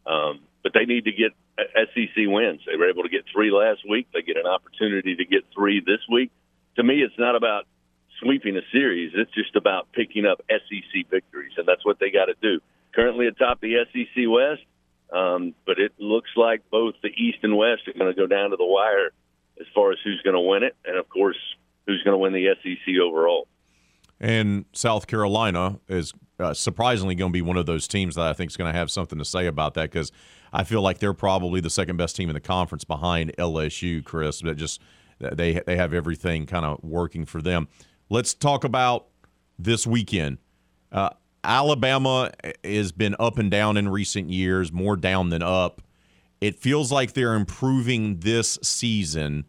Um, 0.05 0.41
but 0.63 0.73
they 0.73 0.85
need 0.85 1.05
to 1.05 1.11
get 1.11 1.31
SEC 1.57 2.15
wins. 2.17 2.61
They 2.65 2.75
were 2.75 2.89
able 2.89 3.03
to 3.03 3.09
get 3.09 3.25
three 3.33 3.51
last 3.51 3.81
week. 3.89 4.07
They 4.13 4.21
get 4.21 4.37
an 4.37 4.45
opportunity 4.45 5.15
to 5.15 5.25
get 5.25 5.45
three 5.53 5.79
this 5.79 6.01
week. 6.09 6.31
To 6.77 6.83
me, 6.83 7.01
it's 7.01 7.17
not 7.17 7.35
about 7.35 7.65
sweeping 8.21 8.55
a 8.57 8.61
series. 8.71 9.11
It's 9.15 9.31
just 9.33 9.55
about 9.55 9.91
picking 9.91 10.25
up 10.25 10.41
SEC 10.49 11.09
victories, 11.09 11.53
and 11.57 11.67
that's 11.67 11.85
what 11.85 11.99
they 11.99 12.11
got 12.11 12.25
to 12.25 12.35
do. 12.41 12.61
Currently 12.93 13.27
atop 13.27 13.61
the 13.61 13.85
SEC 13.91 14.23
West, 14.27 14.61
um, 15.11 15.53
but 15.65 15.79
it 15.79 15.93
looks 15.99 16.29
like 16.35 16.61
both 16.69 16.95
the 17.03 17.09
East 17.09 17.39
and 17.43 17.57
West 17.57 17.87
are 17.87 17.93
going 17.93 18.13
to 18.13 18.19
go 18.19 18.27
down 18.27 18.51
to 18.51 18.57
the 18.57 18.65
wire 18.65 19.11
as 19.59 19.67
far 19.75 19.91
as 19.91 19.97
who's 20.03 20.21
going 20.23 20.35
to 20.35 20.41
win 20.41 20.63
it. 20.63 20.75
And 20.85 20.97
of 20.97 21.09
course, 21.09 21.37
who's 21.85 22.01
going 22.03 22.13
to 22.13 22.17
win 22.17 22.33
the 22.33 22.47
SEC 22.63 22.95
overall. 23.01 23.47
And 24.19 24.65
South 24.73 25.07
Carolina 25.07 25.79
is 25.87 26.13
uh, 26.39 26.53
surprisingly 26.53 27.15
going 27.15 27.31
to 27.31 27.33
be 27.33 27.41
one 27.41 27.57
of 27.57 27.65
those 27.65 27.87
teams 27.87 28.15
that 28.15 28.25
I 28.25 28.33
think 28.33 28.51
is 28.51 28.57
going 28.57 28.71
to 28.71 28.77
have 28.77 28.91
something 28.91 29.17
to 29.19 29.25
say 29.25 29.47
about 29.47 29.73
that 29.73 29.91
because 29.91 30.11
I 30.53 30.63
feel 30.63 30.81
like 30.81 30.99
they're 30.99 31.13
probably 31.13 31.59
the 31.59 31.69
second 31.69 31.97
best 31.97 32.15
team 32.15 32.29
in 32.29 32.33
the 32.33 32.39
conference 32.39 32.83
behind 32.83 33.35
LSU. 33.37 34.03
Chris, 34.03 34.41
that 34.41 34.55
just 34.55 34.81
they 35.19 35.61
they 35.65 35.75
have 35.75 35.93
everything 35.93 36.45
kind 36.45 36.65
of 36.65 36.83
working 36.83 37.25
for 37.25 37.41
them. 37.41 37.67
Let's 38.09 38.33
talk 38.33 38.63
about 38.63 39.07
this 39.57 39.87
weekend. 39.87 40.37
Uh, 40.91 41.11
Alabama 41.43 42.31
has 42.63 42.91
been 42.91 43.15
up 43.19 43.37
and 43.37 43.49
down 43.49 43.77
in 43.77 43.89
recent 43.89 44.29
years, 44.29 44.71
more 44.71 44.95
down 44.95 45.29
than 45.29 45.41
up. 45.41 45.81
It 46.39 46.59
feels 46.59 46.91
like 46.91 47.13
they're 47.13 47.35
improving 47.35 48.19
this 48.19 48.57
season 48.63 49.45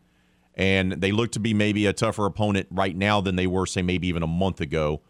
and 0.55 0.93
they 0.93 1.13
look 1.13 1.33
to 1.33 1.41
be 1.41 1.55
maybe 1.55 1.87
a 1.87 1.93
tougher 1.93 2.27
opponent 2.27 2.69
right 2.71 2.95
now 2.95 3.21
than 3.21 3.37
they 3.37 3.47
were, 3.47 3.67
say, 3.67 3.83
maybe 3.83 4.09
even 4.09 4.23
a 4.23 4.27
month 4.27 4.61
ago. 4.61 5.01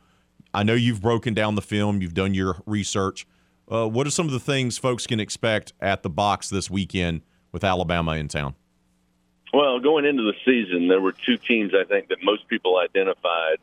I 0.54 0.62
know 0.62 0.74
you've 0.74 1.00
broken 1.00 1.34
down 1.34 1.54
the 1.54 1.62
film, 1.62 2.02
you've 2.02 2.14
done 2.14 2.34
your 2.34 2.62
research. 2.66 3.26
Uh, 3.70 3.88
what 3.88 4.06
are 4.06 4.10
some 4.10 4.26
of 4.26 4.32
the 4.32 4.40
things 4.40 4.78
folks 4.78 5.06
can 5.06 5.18
expect 5.18 5.72
at 5.80 6.02
the 6.02 6.10
box 6.10 6.48
this 6.50 6.70
weekend 6.70 7.22
with 7.52 7.64
Alabama 7.64 8.12
in 8.12 8.28
town? 8.28 8.54
Well, 9.52 9.80
going 9.80 10.04
into 10.04 10.22
the 10.22 10.34
season, 10.44 10.88
there 10.88 11.00
were 11.00 11.12
two 11.12 11.36
teams 11.36 11.72
I 11.74 11.84
think 11.84 12.08
that 12.08 12.18
most 12.22 12.46
people 12.48 12.78
identified 12.78 13.58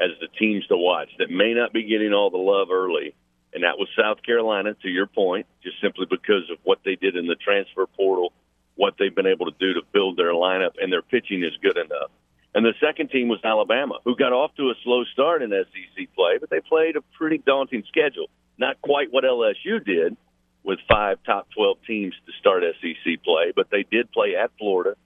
as 0.00 0.10
the 0.20 0.28
teams 0.38 0.66
to 0.66 0.76
watch 0.76 1.08
that 1.18 1.30
may 1.30 1.54
not 1.54 1.72
be 1.72 1.84
getting 1.84 2.12
all 2.12 2.30
the 2.30 2.36
love 2.36 2.68
early. 2.70 3.14
And 3.52 3.64
that 3.64 3.78
was 3.78 3.88
South 3.98 4.22
Carolina, 4.22 4.74
to 4.82 4.88
your 4.88 5.06
point, 5.06 5.46
just 5.62 5.80
simply 5.80 6.06
because 6.10 6.50
of 6.50 6.58
what 6.64 6.80
they 6.84 6.96
did 6.96 7.16
in 7.16 7.26
the 7.26 7.36
transfer 7.36 7.86
portal 7.86 8.32
what 8.76 8.94
they've 8.98 9.14
been 9.14 9.26
able 9.26 9.46
to 9.46 9.56
do 9.58 9.74
to 9.74 9.82
build 9.92 10.16
their 10.16 10.32
lineup, 10.32 10.72
and 10.80 10.92
their 10.92 11.02
pitching 11.02 11.42
is 11.42 11.52
good 11.62 11.76
enough. 11.76 12.10
And 12.54 12.64
the 12.64 12.74
second 12.80 13.10
team 13.10 13.28
was 13.28 13.40
Alabama, 13.44 13.98
who 14.04 14.16
got 14.16 14.32
off 14.32 14.54
to 14.56 14.70
a 14.70 14.74
slow 14.84 15.04
start 15.12 15.42
in 15.42 15.50
SEC 15.50 16.14
play, 16.14 16.38
but 16.40 16.48
they 16.48 16.60
played 16.60 16.96
a 16.96 17.02
pretty 17.18 17.38
daunting 17.38 17.82
schedule. 17.88 18.28
Not 18.56 18.80
quite 18.80 19.12
what 19.12 19.24
LSU 19.24 19.84
did, 19.84 20.16
with 20.62 20.78
five 20.88 21.18
top 21.24 21.48
12 21.54 21.78
teams 21.86 22.14
to 22.26 22.32
start 22.40 22.62
SEC 22.80 23.22
play, 23.24 23.52
but 23.54 23.68
they 23.70 23.84
did 23.90 24.10
play 24.10 24.36
at 24.36 24.50
Florida. 24.58 24.96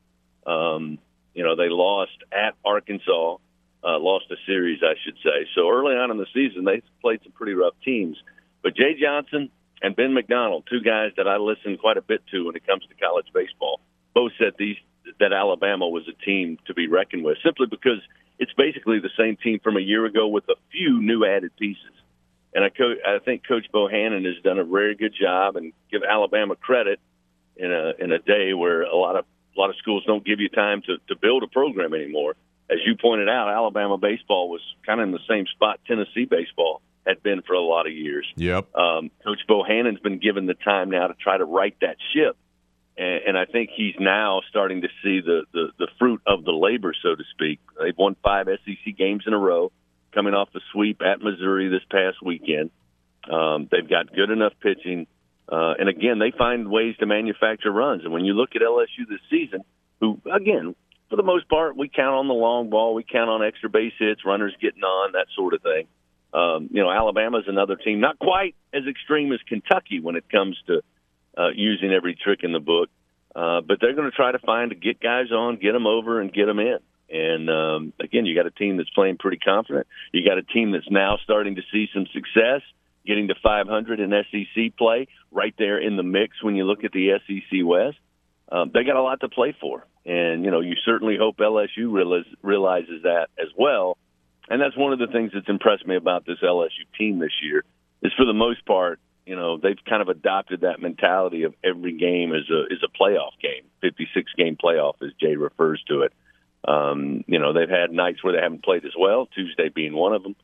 Um, 0.46 0.98
you 1.34 1.44
know, 1.44 1.56
they 1.56 1.68
lost 1.68 2.16
at 2.32 2.54
Arkansas, 2.64 3.36
uh, 3.84 3.98
lost 3.98 4.26
a 4.30 4.36
series, 4.46 4.80
I 4.82 4.94
should 5.04 5.16
say. 5.22 5.46
So 5.54 5.70
early 5.70 5.94
on 5.94 6.10
in 6.10 6.18
the 6.18 6.26
season, 6.34 6.64
they 6.64 6.82
played 7.00 7.20
some 7.22 7.32
pretty 7.32 7.54
rough 7.54 7.74
teams. 7.84 8.16
But 8.62 8.76
Jay 8.76 8.94
Johnson 9.00 9.50
and 9.82 9.96
Ben 9.96 10.12
McDonald, 10.12 10.64
two 10.68 10.80
guys 10.80 11.12
that 11.16 11.26
I 11.26 11.36
listen 11.38 11.78
quite 11.78 11.96
a 11.96 12.02
bit 12.02 12.22
to 12.32 12.46
when 12.46 12.56
it 12.56 12.66
comes 12.66 12.84
to 12.86 12.94
college 12.94 13.26
baseball, 13.32 13.80
both 14.14 14.32
said 14.38 14.54
these 14.58 14.76
that 15.18 15.32
Alabama 15.32 15.88
was 15.88 16.04
a 16.08 16.24
team 16.24 16.58
to 16.66 16.74
be 16.74 16.86
reckoned 16.86 17.24
with, 17.24 17.38
simply 17.42 17.66
because 17.66 18.00
it's 18.38 18.52
basically 18.52 19.00
the 19.00 19.10
same 19.18 19.36
team 19.36 19.58
from 19.62 19.76
a 19.76 19.80
year 19.80 20.04
ago 20.04 20.28
with 20.28 20.44
a 20.48 20.56
few 20.70 21.00
new 21.00 21.24
added 21.24 21.56
pieces. 21.56 21.92
And 22.54 22.64
I, 22.64 22.68
co- 22.68 22.96
I 23.06 23.18
think 23.24 23.46
Coach 23.46 23.66
Bohannon 23.72 24.24
has 24.26 24.42
done 24.42 24.58
a 24.58 24.64
very 24.64 24.94
good 24.94 25.14
job, 25.18 25.56
and 25.56 25.72
give 25.90 26.02
Alabama 26.02 26.56
credit 26.56 27.00
in 27.56 27.72
a 27.72 27.92
in 27.98 28.12
a 28.12 28.18
day 28.18 28.54
where 28.54 28.82
a 28.82 28.96
lot 28.96 29.16
of 29.16 29.24
a 29.56 29.60
lot 29.60 29.70
of 29.70 29.76
schools 29.76 30.04
don't 30.06 30.24
give 30.24 30.40
you 30.40 30.48
time 30.48 30.82
to 30.82 30.96
to 31.08 31.16
build 31.20 31.42
a 31.42 31.46
program 31.46 31.94
anymore. 31.94 32.34
As 32.70 32.78
you 32.86 32.94
pointed 32.96 33.28
out, 33.28 33.48
Alabama 33.48 33.98
baseball 33.98 34.48
was 34.48 34.60
kind 34.86 35.00
of 35.00 35.08
in 35.08 35.12
the 35.12 35.20
same 35.28 35.46
spot 35.46 35.80
Tennessee 35.86 36.24
baseball 36.24 36.82
had 37.06 37.22
been 37.22 37.42
for 37.42 37.54
a 37.54 37.60
lot 37.60 37.86
of 37.86 37.92
years. 37.92 38.26
Yep. 38.36 38.74
Um, 38.76 39.10
Coach 39.24 39.40
Bohannon's 39.48 40.00
been 40.00 40.18
given 40.18 40.46
the 40.46 40.54
time 40.54 40.90
now 40.90 41.08
to 41.08 41.14
try 41.14 41.36
to 41.36 41.44
right 41.44 41.74
that 41.80 41.96
ship, 42.14 42.36
and, 42.96 43.22
and 43.28 43.38
I 43.38 43.46
think 43.46 43.70
he's 43.74 43.94
now 43.98 44.42
starting 44.50 44.82
to 44.82 44.88
see 45.02 45.20
the, 45.20 45.42
the 45.52 45.68
the 45.78 45.88
fruit 45.98 46.20
of 46.26 46.44
the 46.44 46.52
labor, 46.52 46.94
so 47.02 47.14
to 47.14 47.24
speak. 47.32 47.58
They've 47.78 47.96
won 47.96 48.16
five 48.22 48.46
SEC 48.46 48.96
games 48.96 49.24
in 49.26 49.32
a 49.32 49.38
row, 49.38 49.72
coming 50.12 50.34
off 50.34 50.50
the 50.52 50.60
sweep 50.72 51.00
at 51.02 51.20
Missouri 51.20 51.68
this 51.68 51.84
past 51.90 52.22
weekend. 52.22 52.70
Um, 53.30 53.68
they've 53.70 53.88
got 53.88 54.14
good 54.14 54.30
enough 54.30 54.52
pitching, 54.60 55.06
uh, 55.48 55.74
and 55.78 55.88
again, 55.88 56.18
they 56.18 56.30
find 56.36 56.70
ways 56.70 56.96
to 56.98 57.06
manufacture 57.06 57.72
runs. 57.72 58.04
And 58.04 58.12
when 58.12 58.24
you 58.24 58.34
look 58.34 58.50
at 58.54 58.62
LSU 58.62 59.08
this 59.08 59.20
season, 59.30 59.64
who 60.00 60.20
again, 60.30 60.74
for 61.10 61.16
the 61.16 61.22
most 61.24 61.48
part, 61.48 61.76
we 61.76 61.88
count 61.88 62.14
on 62.14 62.28
the 62.28 62.34
long 62.34 62.70
ball, 62.70 62.94
we 62.94 63.02
count 63.02 63.28
on 63.28 63.44
extra 63.44 63.68
base 63.68 63.92
hits, 63.98 64.24
runners 64.24 64.54
getting 64.60 64.84
on, 64.84 65.12
that 65.12 65.26
sort 65.34 65.54
of 65.54 65.62
thing. 65.62 65.86
Um, 66.32 66.68
you 66.70 66.80
know, 66.80 66.90
Alabama's 66.90 67.44
another 67.48 67.74
team, 67.74 67.98
not 67.98 68.18
quite 68.20 68.54
as 68.72 68.84
extreme 68.88 69.32
as 69.32 69.40
Kentucky 69.48 69.98
when 69.98 70.14
it 70.14 70.30
comes 70.30 70.56
to 70.68 70.82
uh, 71.36 71.48
using 71.54 71.90
every 71.92 72.14
trick 72.14 72.40
in 72.44 72.52
the 72.52 72.60
book, 72.60 72.88
uh, 73.34 73.60
but 73.60 73.78
they're 73.80 73.94
going 73.94 74.08
to 74.08 74.16
try 74.16 74.30
to 74.30 74.38
find 74.38 74.70
to 74.70 74.76
get 74.76 75.00
guys 75.00 75.32
on, 75.32 75.56
get 75.56 75.72
them 75.72 75.88
over, 75.88 76.20
and 76.20 76.32
get 76.32 76.46
them 76.46 76.60
in. 76.60 76.78
And 77.10 77.50
um, 77.50 77.92
again, 77.98 78.24
you 78.24 78.36
got 78.36 78.46
a 78.46 78.52
team 78.52 78.76
that's 78.76 78.90
playing 78.90 79.18
pretty 79.18 79.38
confident. 79.38 79.88
You 80.12 80.24
got 80.24 80.38
a 80.38 80.42
team 80.42 80.70
that's 80.70 80.88
now 80.88 81.18
starting 81.24 81.56
to 81.56 81.62
see 81.72 81.88
some 81.92 82.06
success, 82.12 82.62
getting 83.04 83.26
to 83.28 83.34
500 83.42 83.98
in 83.98 84.10
SEC 84.30 84.76
play, 84.76 85.08
right 85.32 85.54
there 85.58 85.78
in 85.78 85.96
the 85.96 86.04
mix 86.04 86.40
when 86.40 86.54
you 86.54 86.64
look 86.64 86.84
at 86.84 86.92
the 86.92 87.18
SEC 87.26 87.64
West. 87.64 87.98
Um, 88.50 88.70
they 88.74 88.84
got 88.84 88.96
a 88.96 89.02
lot 89.02 89.20
to 89.20 89.28
play 89.28 89.54
for, 89.60 89.86
and 90.04 90.44
you 90.44 90.50
know, 90.50 90.60
you 90.60 90.74
certainly 90.84 91.16
hope 91.16 91.36
LSU 91.36 91.92
realize, 91.92 92.24
realizes 92.42 93.02
that 93.04 93.28
as 93.38 93.48
well 93.56 93.96
and 94.50 94.60
that's 94.60 94.76
one 94.76 94.92
of 94.92 94.98
the 94.98 95.06
things 95.06 95.30
that's 95.32 95.48
impressed 95.48 95.86
me 95.86 95.94
about 95.94 96.26
this 96.26 96.38
LSU 96.42 96.84
team 96.98 97.20
this 97.20 97.32
year. 97.40 97.64
Is 98.02 98.12
for 98.16 98.26
the 98.26 98.34
most 98.34 98.66
part, 98.66 98.98
you 99.24 99.36
know, 99.36 99.58
they've 99.58 99.78
kind 99.88 100.02
of 100.02 100.08
adopted 100.08 100.62
that 100.62 100.80
mentality 100.82 101.44
of 101.44 101.54
every 101.62 101.96
game 101.96 102.34
is 102.34 102.50
a 102.50 102.64
is 102.64 102.82
a 102.82 103.02
playoff 103.02 103.38
game, 103.40 103.62
56 103.80 104.32
game 104.36 104.56
playoff, 104.62 104.94
as 105.02 105.12
Jay 105.20 105.36
refers 105.36 105.82
to 105.88 106.02
it. 106.02 106.12
Um, 106.66 107.24
you 107.28 107.38
know, 107.38 107.52
they've 107.52 107.68
had 107.68 107.92
nights 107.92 108.24
where 108.24 108.34
they 108.34 108.42
haven't 108.42 108.64
played 108.64 108.84
as 108.84 108.92
well, 108.98 109.26
Tuesday 109.26 109.68
being 109.68 109.94
one 109.94 110.14
of 110.14 110.22
them. 110.22 110.36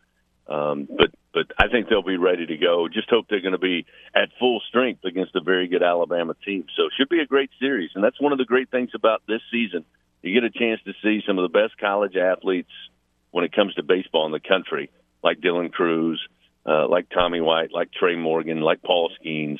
Um, 0.46 0.88
but 0.88 1.10
but 1.36 1.52
I 1.58 1.68
think 1.68 1.90
they'll 1.90 2.00
be 2.00 2.16
ready 2.16 2.46
to 2.46 2.56
go. 2.56 2.88
Just 2.88 3.10
hope 3.10 3.26
they're 3.28 3.42
going 3.42 3.52
to 3.52 3.58
be 3.58 3.84
at 4.14 4.30
full 4.40 4.62
strength 4.70 5.04
against 5.04 5.36
a 5.36 5.42
very 5.42 5.68
good 5.68 5.82
Alabama 5.82 6.32
team. 6.46 6.64
So 6.74 6.84
it 6.84 6.92
should 6.96 7.10
be 7.10 7.20
a 7.20 7.26
great 7.26 7.50
series, 7.60 7.90
and 7.94 8.02
that's 8.02 8.18
one 8.18 8.32
of 8.32 8.38
the 8.38 8.46
great 8.46 8.70
things 8.70 8.92
about 8.94 9.20
this 9.28 9.42
season. 9.52 9.84
You 10.22 10.32
get 10.32 10.44
a 10.44 10.58
chance 10.58 10.80
to 10.86 10.94
see 11.02 11.20
some 11.26 11.38
of 11.38 11.42
the 11.42 11.52
best 11.52 11.76
college 11.78 12.16
athletes 12.16 12.70
when 13.32 13.44
it 13.44 13.54
comes 13.54 13.74
to 13.74 13.82
baseball 13.82 14.24
in 14.24 14.32
the 14.32 14.40
country, 14.40 14.88
like 15.22 15.38
Dylan 15.40 15.70
Crews, 15.70 16.26
uh, 16.64 16.88
like 16.88 17.10
Tommy 17.10 17.42
White, 17.42 17.68
like 17.70 17.92
Trey 17.92 18.16
Morgan, 18.16 18.62
like 18.62 18.82
Paul 18.82 19.10
Skenes. 19.20 19.58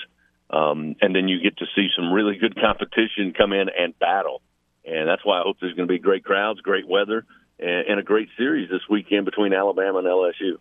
Um, 0.49 0.97
and 1.03 1.15
then 1.15 1.29
you 1.29 1.43
get 1.43 1.59
to 1.59 1.67
see 1.77 1.89
some 1.95 2.11
really 2.11 2.39
good 2.39 2.59
competition 2.59 3.35
come 3.37 3.53
in 3.53 3.69
and 3.69 3.99
battle. 3.99 4.41
And 4.87 5.07
that's 5.07 5.27
why 5.27 5.41
I 5.41 5.43
hope 5.43 5.59
there's 5.61 5.75
going 5.75 5.89
to 5.89 5.93
be 5.93 5.99
great 5.99 6.25
crowds, 6.25 6.63
great 6.63 6.89
weather, 6.89 7.27
and, 7.59 7.87
and 7.87 8.01
a 8.01 8.03
great 8.03 8.31
series 8.39 8.71
this 8.71 8.89
weekend 8.89 9.27
between 9.27 9.53
Alabama 9.53 9.99
and 9.99 10.07
LSU. 10.07 10.57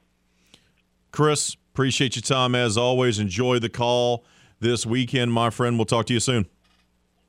Chris, 1.16 1.56
appreciate 1.74 2.18
your 2.18 2.22
time 2.22 2.56
as 2.56 2.78
always. 2.78 3.20
Enjoy 3.20 3.58
the 3.58 3.70
call 3.70 4.26
this 4.60 4.86
weekend, 4.86 5.32
my 5.32 5.50
friend. 5.50 5.78
We'll 5.78 5.86
talk 5.86 6.08
to 6.08 6.14
you 6.14 6.20
soon. 6.20 6.46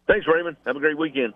Thanks, 0.08 0.26
Raymond. 0.26 0.56
Have 0.66 0.74
a 0.74 0.80
great 0.80 0.98
weekend. 0.98 1.34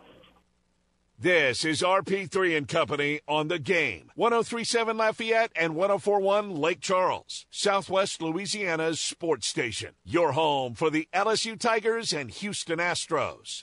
This 1.17 1.65
is 1.65 1.83
RP3 1.83 2.57
and 2.57 2.67
Company 2.67 3.21
on 3.29 3.47
the 3.47 3.61
game. 3.61 4.11
1037 4.17 4.97
Lafayette 4.97 5.53
and 5.55 5.77
1041 5.77 6.57
Lake 6.57 6.81
Charles, 6.81 7.47
Southwest 7.51 8.21
Louisiana's 8.21 9.01
sports 9.01 9.47
station. 9.47 9.91
Your 10.05 10.33
home 10.33 10.75
for 10.75 10.91
the 10.91 11.07
LSU 11.15 11.57
Tigers 11.57 12.13
and 12.13 12.31
Houston 12.33 12.81
Astros. 12.81 13.63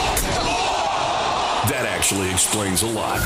That 2.11 2.17
actually 2.17 2.33
explains 2.33 2.81
a 2.83 2.87
lot. 2.87 3.19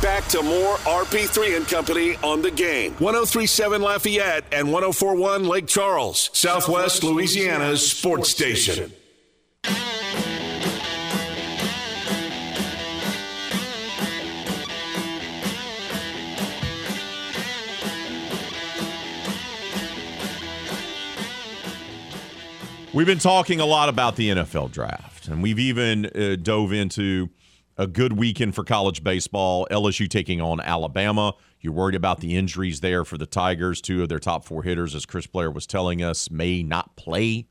Back 0.00 0.24
to 0.28 0.40
more 0.40 0.76
RP3 0.76 1.56
and 1.56 1.66
Company 1.66 2.14
on 2.22 2.42
the 2.42 2.50
game. 2.52 2.92
1037 2.92 3.82
Lafayette 3.82 4.44
and 4.52 4.72
1041 4.72 5.48
Lake 5.48 5.66
Charles, 5.66 6.30
Southwest 6.32 7.02
Louisiana's 7.02 7.90
sports 7.90 8.30
station. 8.30 8.92
We've 22.92 23.06
been 23.06 23.18
talking 23.18 23.58
a 23.58 23.66
lot 23.66 23.88
about 23.88 24.14
the 24.14 24.30
NFL 24.30 24.70
draft, 24.70 25.26
and 25.26 25.42
we've 25.42 25.58
even 25.58 26.06
uh, 26.06 26.36
dove 26.40 26.72
into 26.72 27.28
a 27.80 27.86
good 27.86 28.12
weekend 28.12 28.54
for 28.54 28.62
college 28.62 29.02
baseball. 29.02 29.66
LSU 29.70 30.06
taking 30.06 30.38
on 30.38 30.60
Alabama. 30.60 31.32
You're 31.62 31.72
worried 31.72 31.94
about 31.94 32.20
the 32.20 32.36
injuries 32.36 32.80
there 32.80 33.06
for 33.06 33.16
the 33.16 33.24
Tigers. 33.24 33.80
Two 33.80 34.02
of 34.02 34.10
their 34.10 34.18
top 34.18 34.44
four 34.44 34.62
hitters, 34.62 34.94
as 34.94 35.06
Chris 35.06 35.26
Blair 35.26 35.50
was 35.50 35.66
telling 35.66 36.02
us, 36.02 36.30
may 36.30 36.62
not 36.62 36.94
play. 36.96 37.46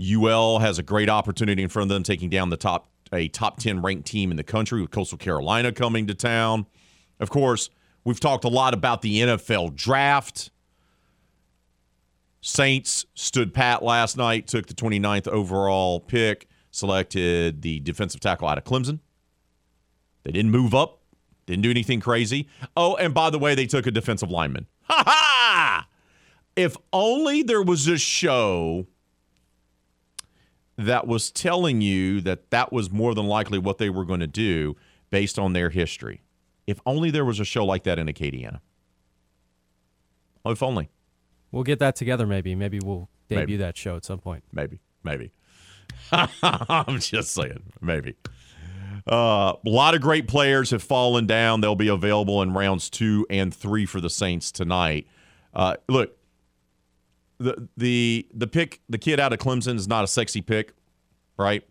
UL 0.00 0.60
has 0.60 0.78
a 0.78 0.82
great 0.82 1.10
opportunity 1.10 1.62
in 1.62 1.68
front 1.68 1.90
of 1.90 1.94
them, 1.94 2.02
taking 2.02 2.30
down 2.30 2.48
the 2.48 2.56
top 2.56 2.88
a 3.12 3.28
top 3.28 3.58
ten 3.58 3.82
ranked 3.82 4.06
team 4.06 4.30
in 4.30 4.38
the 4.38 4.42
country 4.42 4.80
with 4.80 4.90
Coastal 4.90 5.18
Carolina 5.18 5.70
coming 5.70 6.06
to 6.06 6.14
town. 6.14 6.64
Of 7.18 7.28
course, 7.28 7.68
we've 8.04 8.20
talked 8.20 8.44
a 8.44 8.48
lot 8.48 8.72
about 8.72 9.02
the 9.02 9.20
NFL 9.20 9.76
draft. 9.76 10.50
Saints 12.40 13.04
stood 13.14 13.52
pat 13.52 13.82
last 13.82 14.16
night, 14.16 14.46
took 14.46 14.66
the 14.66 14.72
29th 14.72 15.28
overall 15.28 16.00
pick, 16.00 16.48
selected 16.70 17.60
the 17.60 17.80
defensive 17.80 18.22
tackle 18.22 18.48
out 18.48 18.56
of 18.56 18.64
Clemson. 18.64 19.00
They 20.24 20.32
didn't 20.32 20.50
move 20.50 20.74
up, 20.74 21.00
didn't 21.46 21.62
do 21.62 21.70
anything 21.70 22.00
crazy. 22.00 22.48
Oh, 22.76 22.96
and 22.96 23.14
by 23.14 23.30
the 23.30 23.38
way, 23.38 23.54
they 23.54 23.66
took 23.66 23.86
a 23.86 23.90
defensive 23.90 24.30
lineman. 24.30 24.66
Ha 24.90 25.04
ha! 25.06 25.86
If 26.56 26.76
only 26.92 27.42
there 27.44 27.62
was 27.62 27.86
a 27.86 27.96
show 27.96 28.88
that 30.76 31.06
was 31.06 31.30
telling 31.30 31.80
you 31.80 32.20
that 32.22 32.50
that 32.50 32.72
was 32.72 32.90
more 32.90 33.14
than 33.14 33.26
likely 33.26 33.58
what 33.58 33.78
they 33.78 33.88
were 33.88 34.04
going 34.04 34.20
to 34.20 34.26
do 34.26 34.76
based 35.10 35.38
on 35.38 35.52
their 35.52 35.70
history. 35.70 36.22
If 36.66 36.80
only 36.84 37.10
there 37.10 37.24
was 37.24 37.38
a 37.38 37.44
show 37.44 37.64
like 37.64 37.84
that 37.84 37.98
in 37.98 38.08
Acadiana. 38.08 38.60
Oh, 40.44 40.50
if 40.50 40.62
only. 40.62 40.88
We'll 41.52 41.64
get 41.64 41.78
that 41.80 41.96
together 41.96 42.26
maybe. 42.26 42.54
Maybe 42.54 42.80
we'll 42.80 43.08
debut 43.28 43.42
Maybe. 43.42 43.56
that 43.58 43.76
show 43.76 43.96
at 43.96 44.04
some 44.04 44.18
point. 44.18 44.44
Maybe, 44.52 44.80
maybe. 45.04 45.32
I'm 46.12 46.98
just 46.98 47.32
saying, 47.32 47.62
maybe. 47.80 48.16
Uh, 49.10 49.54
a 49.66 49.68
lot 49.68 49.94
of 49.94 50.00
great 50.00 50.28
players 50.28 50.70
have 50.70 50.82
fallen 50.82 51.26
down. 51.26 51.60
They'll 51.60 51.74
be 51.74 51.88
available 51.88 52.42
in 52.42 52.54
rounds 52.54 52.88
two 52.88 53.26
and 53.28 53.52
three 53.52 53.84
for 53.84 54.00
the 54.00 54.08
Saints 54.08 54.52
tonight. 54.52 55.08
Uh, 55.52 55.76
look, 55.88 56.16
the 57.38 57.68
the 57.76 58.28
the 58.32 58.46
pick, 58.46 58.80
the 58.88 58.98
kid 58.98 59.18
out 59.18 59.32
of 59.32 59.40
Clemson 59.40 59.74
is 59.74 59.88
not 59.88 60.04
a 60.04 60.06
sexy 60.06 60.40
pick, 60.40 60.74
right? 61.36 61.66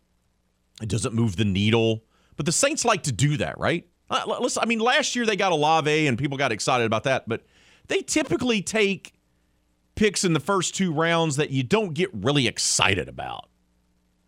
It 0.81 0.89
doesn't 0.89 1.13
move 1.13 1.37
the 1.37 1.45
needle, 1.45 2.03
but 2.35 2.45
the 2.45 2.51
Saints 2.51 2.83
like 2.83 3.03
to 3.03 3.11
do 3.13 3.37
that, 3.37 3.57
right? 3.57 3.87
Uh, 4.09 4.37
listen, 4.41 4.61
I 4.61 4.65
mean, 4.65 4.79
last 4.79 5.15
year 5.15 5.25
they 5.25 5.35
got 5.37 5.53
Olave 5.53 6.07
and 6.07 6.17
people 6.17 6.37
got 6.37 6.51
excited 6.51 6.85
about 6.85 7.03
that, 7.03 7.29
but 7.29 7.43
they 7.87 8.01
typically 8.01 8.61
take 8.61 9.13
picks 9.95 10.25
in 10.25 10.33
the 10.33 10.39
first 10.39 10.75
two 10.75 10.91
rounds 10.91 11.37
that 11.37 11.51
you 11.51 11.63
don't 11.63 11.93
get 11.93 12.09
really 12.13 12.47
excited 12.47 13.07
about 13.07 13.49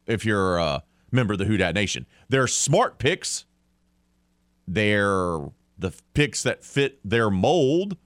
if 0.05 0.25
you're 0.25 0.57
a 0.57 0.83
member 1.11 1.33
of 1.33 1.39
the 1.39 1.45
Who 1.45 1.57
Dat 1.57 1.75
Nation. 1.75 2.05
They're 2.29 2.47
smart 2.47 2.99
picks. 2.99 3.45
They're 4.67 5.39
the 5.77 5.93
picks 6.13 6.43
that 6.43 6.63
fit 6.63 6.99
their 7.03 7.29
mold, 7.29 7.97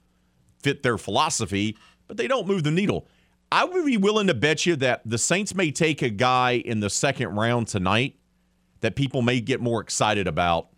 fit 0.62 0.82
their 0.82 0.98
philosophy, 0.98 1.76
but 2.08 2.16
they 2.16 2.26
don't 2.26 2.46
move 2.46 2.64
the 2.64 2.70
needle. 2.70 3.06
I 3.52 3.64
would 3.64 3.86
be 3.86 3.96
willing 3.96 4.26
to 4.26 4.34
bet 4.34 4.66
you 4.66 4.76
that 4.76 5.02
the 5.04 5.18
Saints 5.18 5.54
may 5.54 5.70
take 5.70 6.02
a 6.02 6.10
guy 6.10 6.52
in 6.52 6.80
the 6.80 6.90
second 6.90 7.36
round 7.36 7.68
tonight 7.68 8.16
that 8.80 8.96
people 8.96 9.22
may 9.22 9.40
get 9.40 9.60
more 9.60 9.80
excited 9.80 10.26
about 10.26 10.68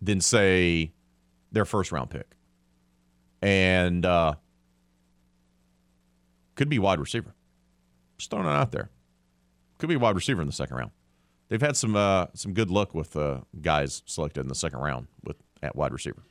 than, 0.00 0.20
say, 0.20 0.92
their 1.52 1.64
first 1.64 1.92
round 1.92 2.10
pick. 2.10 2.36
And 3.42 4.06
uh, 4.06 4.34
could 6.54 6.68
be 6.68 6.78
wide 6.78 7.00
receiver. 7.00 7.34
Just 8.16 8.30
throwing 8.30 8.46
it 8.46 8.50
out 8.50 8.72
there. 8.72 8.90
Could 9.78 9.88
be 9.88 9.96
wide 9.96 10.14
receiver 10.14 10.40
in 10.40 10.46
the 10.46 10.52
second 10.52 10.76
round. 10.76 10.90
They've 11.48 11.60
had 11.60 11.76
some 11.76 11.94
uh, 11.96 12.26
some 12.34 12.52
good 12.52 12.70
luck 12.70 12.94
with 12.94 13.16
uh, 13.16 13.40
guys 13.60 14.02
selected 14.06 14.40
in 14.40 14.48
the 14.48 14.54
second 14.54 14.80
round 14.80 15.08
with 15.22 15.36
at 15.62 15.76
wide 15.76 15.92
receiver. 15.92 16.22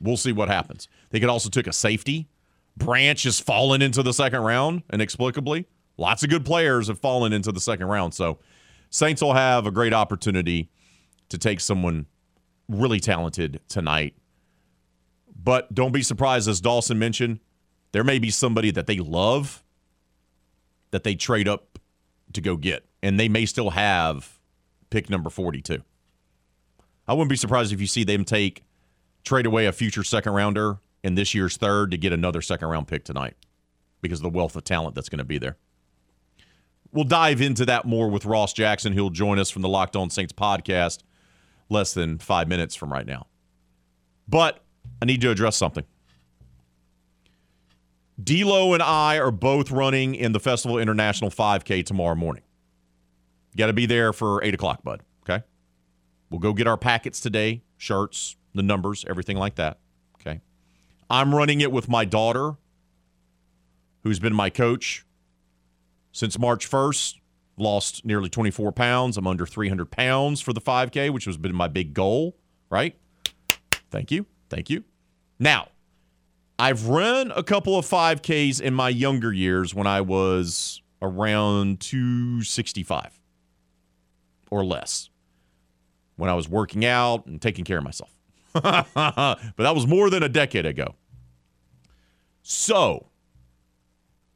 We'll 0.00 0.16
see 0.16 0.32
what 0.32 0.48
happens. 0.48 0.88
They 1.10 1.20
could 1.20 1.28
also 1.28 1.48
take 1.48 1.66
a 1.66 1.72
safety. 1.72 2.28
Branch 2.76 3.20
has 3.24 3.40
fallen 3.40 3.82
into 3.82 4.02
the 4.02 4.12
second 4.12 4.40
round 4.40 4.82
inexplicably. 4.92 5.66
Lots 5.96 6.22
of 6.22 6.30
good 6.30 6.44
players 6.44 6.86
have 6.86 7.00
fallen 7.00 7.32
into 7.32 7.50
the 7.50 7.60
second 7.60 7.86
round. 7.86 8.14
So 8.14 8.38
Saints 8.90 9.20
will 9.20 9.34
have 9.34 9.66
a 9.66 9.70
great 9.70 9.92
opportunity 9.92 10.70
to 11.28 11.38
take 11.38 11.60
someone 11.60 12.06
really 12.68 13.00
talented 13.00 13.60
tonight. 13.68 14.14
But 15.42 15.74
don't 15.74 15.92
be 15.92 16.02
surprised, 16.02 16.48
as 16.48 16.60
Dawson 16.60 16.98
mentioned, 16.98 17.40
there 17.92 18.04
may 18.04 18.18
be 18.18 18.30
somebody 18.30 18.70
that 18.70 18.86
they 18.86 18.98
love 18.98 19.62
that 20.90 21.04
they 21.04 21.14
trade 21.14 21.48
up 21.48 21.78
to 22.32 22.40
go 22.40 22.56
get, 22.56 22.84
and 23.02 23.18
they 23.18 23.28
may 23.28 23.46
still 23.46 23.70
have 23.70 24.37
pick 24.90 25.10
number 25.10 25.30
42. 25.30 25.82
I 27.06 27.12
wouldn't 27.12 27.30
be 27.30 27.36
surprised 27.36 27.72
if 27.72 27.80
you 27.80 27.86
see 27.86 28.04
them 28.04 28.24
take 28.24 28.64
trade 29.24 29.46
away 29.46 29.66
a 29.66 29.72
future 29.72 30.04
second 30.04 30.32
rounder 30.32 30.78
in 31.02 31.14
this 31.14 31.34
year's 31.34 31.56
third 31.56 31.90
to 31.90 31.96
get 31.96 32.12
another 32.12 32.42
second 32.42 32.68
round 32.68 32.88
pick 32.88 33.04
tonight 33.04 33.34
because 34.00 34.20
of 34.20 34.24
the 34.24 34.36
wealth 34.36 34.56
of 34.56 34.64
talent 34.64 34.94
that's 34.94 35.08
going 35.08 35.18
to 35.18 35.24
be 35.24 35.38
there. 35.38 35.56
We'll 36.92 37.04
dive 37.04 37.40
into 37.40 37.66
that 37.66 37.84
more 37.84 38.08
with 38.08 38.24
Ross 38.24 38.52
Jackson, 38.52 38.92
who'll 38.92 39.10
join 39.10 39.38
us 39.38 39.50
from 39.50 39.62
the 39.62 39.68
Locked 39.68 39.96
On 39.96 40.08
Saints 40.08 40.32
podcast 40.32 41.02
less 41.68 41.92
than 41.92 42.18
five 42.18 42.48
minutes 42.48 42.74
from 42.74 42.92
right 42.92 43.06
now. 43.06 43.26
But 44.26 44.62
I 45.02 45.04
need 45.04 45.20
to 45.20 45.30
address 45.30 45.56
something. 45.56 45.84
D'Lo 48.22 48.74
and 48.74 48.82
I 48.82 49.18
are 49.18 49.30
both 49.30 49.70
running 49.70 50.14
in 50.14 50.32
the 50.32 50.40
Festival 50.40 50.78
International 50.78 51.30
5K 51.30 51.84
tomorrow 51.84 52.16
morning. 52.16 52.42
Got 53.58 53.66
to 53.66 53.72
be 53.72 53.86
there 53.86 54.12
for 54.12 54.42
eight 54.44 54.54
o'clock, 54.54 54.84
bud. 54.84 55.02
Okay. 55.28 55.44
We'll 56.30 56.38
go 56.38 56.52
get 56.52 56.68
our 56.68 56.76
packets 56.76 57.18
today, 57.18 57.62
shirts, 57.76 58.36
the 58.54 58.62
numbers, 58.62 59.04
everything 59.10 59.36
like 59.36 59.56
that. 59.56 59.80
Okay. 60.20 60.40
I'm 61.10 61.34
running 61.34 61.60
it 61.60 61.72
with 61.72 61.88
my 61.88 62.04
daughter, 62.04 62.52
who's 64.04 64.20
been 64.20 64.34
my 64.34 64.48
coach 64.48 65.04
since 66.12 66.38
March 66.38 66.70
1st. 66.70 67.16
Lost 67.56 68.04
nearly 68.04 68.28
24 68.28 68.70
pounds. 68.70 69.16
I'm 69.16 69.26
under 69.26 69.44
300 69.44 69.90
pounds 69.90 70.40
for 70.40 70.52
the 70.52 70.60
5K, 70.60 71.10
which 71.10 71.24
has 71.24 71.36
been 71.36 71.52
my 71.52 71.66
big 71.66 71.92
goal, 71.92 72.36
right? 72.70 72.96
Thank 73.90 74.12
you. 74.12 74.26
Thank 74.48 74.70
you. 74.70 74.84
Now, 75.40 75.66
I've 76.60 76.86
run 76.86 77.32
a 77.34 77.42
couple 77.42 77.76
of 77.76 77.84
5Ks 77.84 78.60
in 78.60 78.74
my 78.74 78.88
younger 78.88 79.32
years 79.32 79.74
when 79.74 79.88
I 79.88 80.00
was 80.02 80.80
around 81.02 81.80
265 81.80 83.17
or 84.50 84.64
less 84.64 85.10
when 86.16 86.28
I 86.28 86.34
was 86.34 86.48
working 86.48 86.84
out 86.84 87.26
and 87.26 87.40
taking 87.40 87.64
care 87.64 87.78
of 87.78 87.84
myself. 87.84 88.10
but 88.52 89.56
that 89.56 89.74
was 89.74 89.86
more 89.86 90.10
than 90.10 90.22
a 90.22 90.28
decade 90.28 90.66
ago. 90.66 90.94
So, 92.42 93.08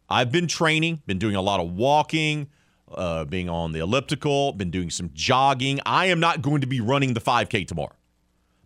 I've 0.09 0.31
been 0.31 0.47
training, 0.47 1.03
been 1.07 1.19
doing 1.19 1.35
a 1.35 1.41
lot 1.41 1.61
of 1.61 1.73
walking, 1.73 2.49
uh, 2.93 3.25
being 3.25 3.49
on 3.49 3.73
the 3.73 3.81
elliptical, 3.81 4.53
been 4.53 4.71
doing 4.71 4.91
some 4.91 5.11
jogging. 5.15 5.81
I 5.87 6.07
am 6.07 6.21
not 6.21 6.43
going 6.43 6.61
to 6.61 6.67
be 6.67 6.81
running 6.81 7.15
the 7.15 7.21
5K 7.21 7.67
tomorrow. 7.67 7.97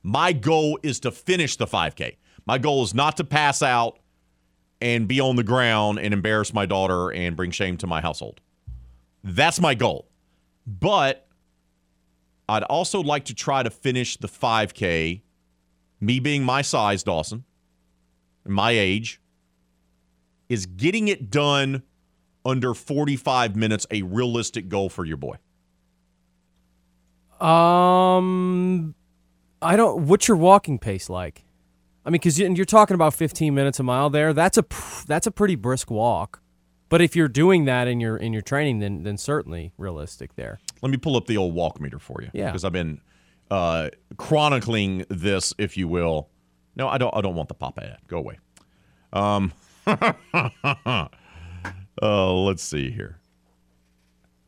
My 0.03 0.33
goal 0.33 0.79
is 0.83 1.01
to 1.01 1.11
finish 1.11 1.57
the 1.57 1.67
5K. 1.67 2.17
My 2.47 2.59
goal 2.59 2.83
is 2.83 2.95
not 2.95 3.17
to 3.19 3.25
pass 3.25 3.63
out 3.63 3.99
and 4.81 5.09
be 5.09 5.21
on 5.21 5.37
the 5.37 5.43
ground 5.43 5.99
and 5.99 6.13
embarrass 6.13 6.53
my 6.53 6.67
daughter 6.67 7.13
and 7.13 7.37
bring 7.37 7.51
shame 7.51 7.77
to 7.79 7.87
my 7.87 8.01
household. 8.01 8.41
That's 9.25 9.61
my 9.61 9.75
goal. 9.75 10.09
But 10.67 11.26
I'd 12.49 12.63
also 12.65 13.01
like 13.01 13.25
to 13.27 13.35
try 13.35 13.63
to 13.63 13.71
finish 13.71 14.17
the 14.17 14.29
5K, 14.29 15.23
me 16.01 16.21
being 16.21 16.45
my 16.45 16.63
size, 16.63 17.03
Dawson, 17.03 17.45
my 18.45 18.71
age, 18.71 19.21
is 20.49 20.67
getting 20.67 21.09
it 21.09 21.31
done 21.31 21.83
under 22.45 22.75
45 22.75 23.57
minutes 23.57 23.87
a 23.91 24.03
realistic 24.03 24.69
goal 24.69 24.89
for 24.89 25.05
your 25.05 25.17
boy? 25.17 25.37
Um, 27.41 28.95
I 29.61 29.77
don't. 29.77 30.07
What's 30.07 30.29
your 30.29 30.37
walking 30.37 30.79
pace 30.79 31.11
like? 31.11 31.45
I 32.05 32.09
mean, 32.09 32.15
because 32.15 32.39
you're 32.39 32.65
talking 32.65 32.95
about 32.95 33.15
15 33.15 33.53
minutes 33.53 33.81
a 33.81 33.83
mile 33.83 34.09
there. 34.09 34.33
That's 34.33 34.57
a 34.57 34.65
that's 35.07 35.27
a 35.27 35.31
pretty 35.31 35.57
brisk 35.57 35.91
walk. 35.91 36.41
But 36.89 37.03
if 37.03 37.17
you're 37.17 37.29
doing 37.29 37.65
that 37.65 37.89
in 37.89 38.01
your 38.01 38.17
in 38.17 38.33
your 38.33 38.43
training, 38.43 38.79
then 38.79 39.03
then 39.03 39.19
certainly 39.19 39.73
realistic 39.77 40.37
there. 40.37 40.61
Let 40.83 40.91
me 40.91 40.97
pull 40.99 41.17
up 41.17 41.27
the 41.27 41.37
old 41.37 41.55
walk 41.55 41.81
meter 41.81 41.99
for 41.99 42.21
you. 42.23 42.31
Yeah. 42.33 42.47
Because 42.47 42.65
I've 42.65 42.73
been 42.73 43.01
uh, 43.51 43.91
chronicling 44.17 45.05
this, 45.09 45.55
if 45.59 45.77
you 45.77 45.89
will. 45.89 46.29
No, 46.77 46.89
I 46.89 46.99
don't. 46.99 47.15
I 47.17 47.21
don't 47.23 47.35
want 47.35 47.49
the 47.49 47.55
pop 47.55 47.79
ad. 47.79 47.99
Go 48.09 48.19
away. 48.19 48.39
Um. 49.13 49.53
uh, 49.87 51.09
let's 52.03 52.63
see 52.63 52.91
here. 52.91 53.19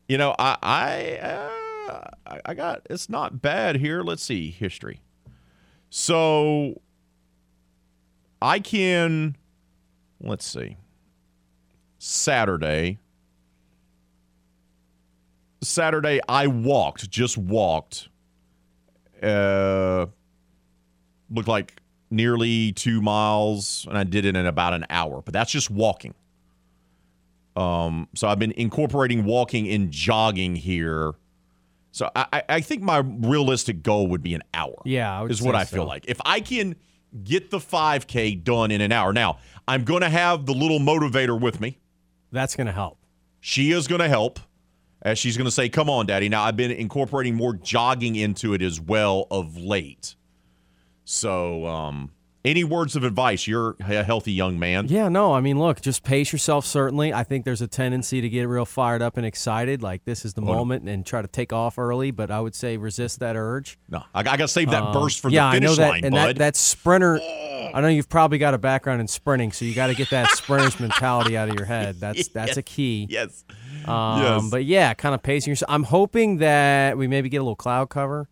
You 0.07 0.17
know, 0.17 0.35
I 0.37 0.57
I 0.61 1.17
uh, 1.27 2.09
I- 2.27 2.41
I 2.45 2.53
got 2.53 2.81
it's 2.89 3.09
not 3.09 3.41
bad 3.41 3.77
here. 3.77 4.01
Let's 4.03 4.23
see 4.23 4.51
history. 4.51 5.01
So 5.89 6.81
I 8.41 8.59
can 8.59 9.35
let's 10.21 10.45
see. 10.45 10.77
Saturday. 11.97 12.99
Saturday 15.61 16.19
I 16.27 16.47
walked, 16.47 17.09
just 17.09 17.37
walked. 17.37 18.09
Uh 19.21 20.05
looked 21.31 21.47
like 21.49 21.81
nearly 22.09 22.71
2 22.71 23.01
miles 23.01 23.85
and 23.87 23.97
I 23.97 24.03
did 24.03 24.25
it 24.25 24.35
in 24.35 24.45
about 24.45 24.73
an 24.73 24.85
hour, 24.89 25.21
but 25.21 25.33
that's 25.33 25.51
just 25.51 25.69
walking. 25.69 26.13
Um 27.55 28.07
so 28.15 28.27
I've 28.27 28.39
been 28.39 28.53
incorporating 28.53 29.25
walking 29.25 29.67
and 29.69 29.91
jogging 29.91 30.55
here. 30.55 31.13
So 31.91 32.09
I 32.15 32.43
I- 32.47 32.61
think 32.61 32.81
my 32.81 32.99
realistic 32.99 33.83
goal 33.83 34.07
would 34.07 34.23
be 34.23 34.33
an 34.33 34.43
hour. 34.53 34.81
Yeah, 34.85 35.21
I 35.21 35.25
is 35.25 35.41
what 35.41 35.55
I 35.55 35.65
feel 35.65 35.85
like. 35.85 36.05
If 36.07 36.21
I 36.25 36.39
can 36.39 36.75
get 37.23 37.49
the 37.49 37.57
5K 37.59 38.43
done 38.43 38.71
in 38.71 38.81
an 38.81 38.91
hour. 38.91 39.11
Now, 39.11 39.39
I'm 39.67 39.83
going 39.83 40.01
to 40.01 40.09
have 40.09 40.45
the 40.45 40.53
little 40.53 40.77
motivator 40.79 41.39
with 41.39 41.59
me. 41.59 41.79
That's 42.31 42.55
going 42.55 42.67
to 42.67 42.73
help. 42.73 42.99
She 43.39 43.71
is 43.71 43.87
going 43.87 44.01
to 44.01 44.07
help 44.07 44.39
as 45.01 45.17
she's 45.19 45.37
going 45.37 45.45
to 45.45 45.51
say, 45.51 45.69
Come 45.69 45.89
on, 45.89 46.05
Daddy. 46.05 46.29
Now, 46.29 46.43
I've 46.43 46.57
been 46.57 46.71
incorporating 46.71 47.35
more 47.35 47.53
jogging 47.53 48.15
into 48.15 48.53
it 48.53 48.61
as 48.61 48.79
well 48.81 49.27
of 49.31 49.57
late. 49.57 50.15
So, 51.05 51.65
um, 51.65 52.11
any 52.45 52.63
words 52.63 52.95
of 52.95 53.03
advice? 53.03 53.47
You're 53.47 53.75
a 53.79 54.03
healthy 54.03 54.31
young 54.31 54.59
man. 54.59 54.87
Yeah, 54.87 55.09
no, 55.09 55.33
I 55.33 55.41
mean, 55.41 55.59
look, 55.59 55.81
just 55.81 56.03
pace 56.03 56.31
yourself. 56.31 56.65
Certainly, 56.65 57.13
I 57.13 57.23
think 57.23 57.43
there's 57.45 57.61
a 57.61 57.67
tendency 57.67 58.21
to 58.21 58.29
get 58.29 58.43
real 58.47 58.63
fired 58.65 59.01
up 59.01 59.17
and 59.17 59.25
excited, 59.25 59.81
like 59.83 60.05
this 60.05 60.23
is 60.23 60.35
the 60.35 60.41
Oh, 60.41 60.45
no. 60.45 60.53
moment, 60.53 60.87
and 60.87 61.05
try 61.05 61.21
to 61.21 61.27
take 61.27 61.51
off 61.51 61.77
early. 61.77 62.11
But 62.11 62.31
I 62.31 62.39
would 62.39 62.55
say 62.55 62.77
resist 62.77 63.19
that 63.19 63.35
urge. 63.35 63.77
No, 63.89 64.03
I, 64.13 64.19
I 64.19 64.23
got 64.23 64.37
to 64.37 64.47
save 64.47 64.69
that 64.71 64.83
Um, 64.83 64.93
burst 64.93 65.19
for 65.19 65.29
yeah, 65.29 65.49
the 65.49 65.55
finish 65.55 65.69
I 65.69 65.71
know 65.71 65.75
that, 65.77 65.89
line, 65.89 66.05
and 66.05 66.15
bud. 66.15 66.27
that 66.27 66.37
that 66.37 66.55
sprinter. 66.55 67.19
I 67.71 67.81
know 67.81 67.87
you've 67.87 68.09
probably 68.09 68.37
got 68.37 68.53
a 68.53 68.57
background 68.57 69.01
in 69.01 69.07
sprinting, 69.07 69.51
so 69.51 69.65
you 69.65 69.75
got 69.75 69.87
to 69.87 69.93
get 69.95 70.09
that 70.11 70.29
sprinter's 70.31 70.79
mentality 70.79 71.35
out 71.37 71.49
of 71.49 71.55
your 71.55 71.65
head. 71.65 71.99
That's 71.99 72.27
that's 72.29 72.55
a 72.57 72.63
key. 72.63 73.07
Yes. 73.09 73.43
Um, 73.85 74.21
Yes. 74.21 74.49
But 74.49 74.65
yeah, 74.65 74.93
kind 74.93 75.15
of 75.15 75.23
pacing 75.23 75.51
yourself. 75.51 75.71
I'm 75.71 75.83
hoping 75.83 76.37
that 76.37 76.97
we 76.97 77.07
maybe 77.07 77.29
get 77.29 77.37
a 77.37 77.43
little 77.43 77.55
cloud 77.55 77.89
cover. 77.89 78.27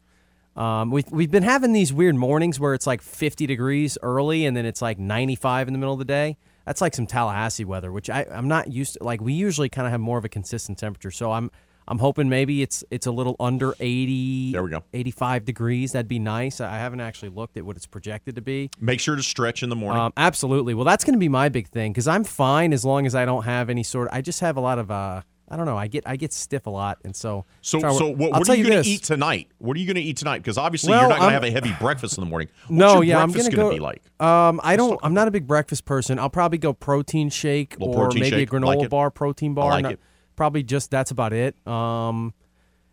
Um, 0.55 0.89
we've, 0.89 1.09
we've 1.11 1.29
been 1.29 1.43
having 1.43 1.71
these 1.71 1.93
weird 1.93 2.15
mornings 2.15 2.59
where 2.59 2.73
it's 2.73 2.87
like 2.87 3.01
50 3.01 3.45
degrees 3.45 3.97
early 4.01 4.45
and 4.45 4.57
then 4.57 4.65
it's 4.65 4.81
like 4.81 4.97
95 4.97 5.67
in 5.67 5.73
the 5.73 5.77
middle 5.79 5.93
of 5.93 5.99
the 5.99 6.05
day. 6.05 6.37
That's 6.65 6.81
like 6.81 6.95
some 6.95 7.05
Tallahassee 7.07 7.63
weather, 7.63 7.91
which 7.91 8.09
I, 8.09 8.25
I'm 8.29 8.47
not 8.47 8.71
used 8.71 8.93
to. 8.93 9.03
Like 9.03 9.21
we 9.21 9.33
usually 9.33 9.69
kind 9.69 9.85
of 9.85 9.91
have 9.91 10.01
more 10.01 10.17
of 10.17 10.25
a 10.25 10.29
consistent 10.29 10.77
temperature. 10.79 11.11
So 11.11 11.31
I'm 11.31 11.49
I'm 11.87 11.99
hoping 11.99 12.27
maybe 12.27 12.61
it's 12.61 12.83
it's 12.91 13.05
a 13.07 13.11
little 13.11 13.37
under 13.39 13.73
80. 13.79 14.51
There 14.51 14.63
we 14.63 14.69
go. 14.69 14.83
85 14.93 15.45
degrees. 15.45 15.93
That'd 15.93 16.09
be 16.09 16.19
nice. 16.19 16.59
I 16.59 16.77
haven't 16.77 16.99
actually 16.99 17.29
looked 17.29 17.55
at 17.55 17.63
what 17.65 17.77
it's 17.77 17.85
projected 17.85 18.35
to 18.35 18.41
be. 18.41 18.69
Make 18.81 18.99
sure 18.99 19.15
to 19.15 19.23
stretch 19.23 19.63
in 19.63 19.69
the 19.69 19.75
morning. 19.77 20.01
Um, 20.01 20.13
absolutely. 20.17 20.73
Well, 20.73 20.83
that's 20.83 21.05
going 21.05 21.13
to 21.13 21.19
be 21.19 21.29
my 21.29 21.47
big 21.47 21.69
thing 21.69 21.93
because 21.93 22.07
I'm 22.07 22.25
fine 22.25 22.73
as 22.73 22.83
long 22.83 23.05
as 23.05 23.15
I 23.15 23.23
don't 23.23 23.43
have 23.43 23.69
any 23.69 23.83
sort. 23.83 24.09
Of, 24.09 24.15
I 24.15 24.21
just 24.21 24.41
have 24.41 24.57
a 24.57 24.61
lot 24.61 24.79
of. 24.79 24.91
Uh, 24.91 25.21
I 25.49 25.55
don't 25.55 25.65
know. 25.65 25.77
I 25.77 25.87
get 25.87 26.03
I 26.05 26.17
get 26.17 26.33
stiff 26.33 26.65
a 26.65 26.69
lot, 26.69 26.97
and 27.05 27.15
so. 27.15 27.45
so, 27.61 27.79
so 27.79 28.07
what, 28.09 28.31
what 28.31 28.49
are 28.49 28.55
you 28.55 28.67
going 28.67 28.83
to 28.83 28.89
eat 28.89 29.03
tonight? 29.03 29.47
What 29.59 29.77
are 29.77 29.79
you 29.79 29.85
going 29.85 29.95
to 29.95 30.01
eat 30.01 30.17
tonight? 30.17 30.39
Because 30.39 30.57
obviously 30.57 30.91
Well, 30.91 31.01
you're 31.01 31.09
not 31.09 31.19
going 31.19 31.29
to 31.29 31.33
have 31.35 31.43
a 31.45 31.51
heavy 31.51 31.73
breakfast 31.79 32.17
in 32.17 32.23
the 32.23 32.29
morning. 32.29 32.49
What's 32.67 32.71
No, 32.71 32.93
your 32.95 33.03
yeah, 33.05 33.21
I'm 33.23 33.31
gonna 33.31 33.43
gonna 33.49 33.55
go. 33.55 33.69
be 33.71 33.79
like. 33.79 34.01
Um, 34.19 34.59
I 34.63 34.75
don't. 34.75 34.99
I'm 35.03 35.13
not 35.13 35.27
a 35.27 35.31
big 35.31 35.47
breakfast 35.47 35.85
person. 35.85 36.19
I'll 36.19 36.29
probably 36.29 36.57
go 36.57 36.73
protein 36.73 37.29
shake 37.29 37.75
or 37.79 37.93
protein 37.93 38.19
maybe 38.21 38.35
shake. 38.37 38.51
a 38.51 38.55
granola 38.55 38.75
Like 38.77 38.89
bar, 38.89 39.09
protein 39.09 39.53
bar. 39.53 39.69
like 39.71 39.83
No- 39.83 39.89
it. 39.91 39.99
Probably 40.35 40.63
just 40.63 40.91
that's 40.91 41.11
about 41.11 41.31
it. 41.33 41.55
Um, 41.65 42.33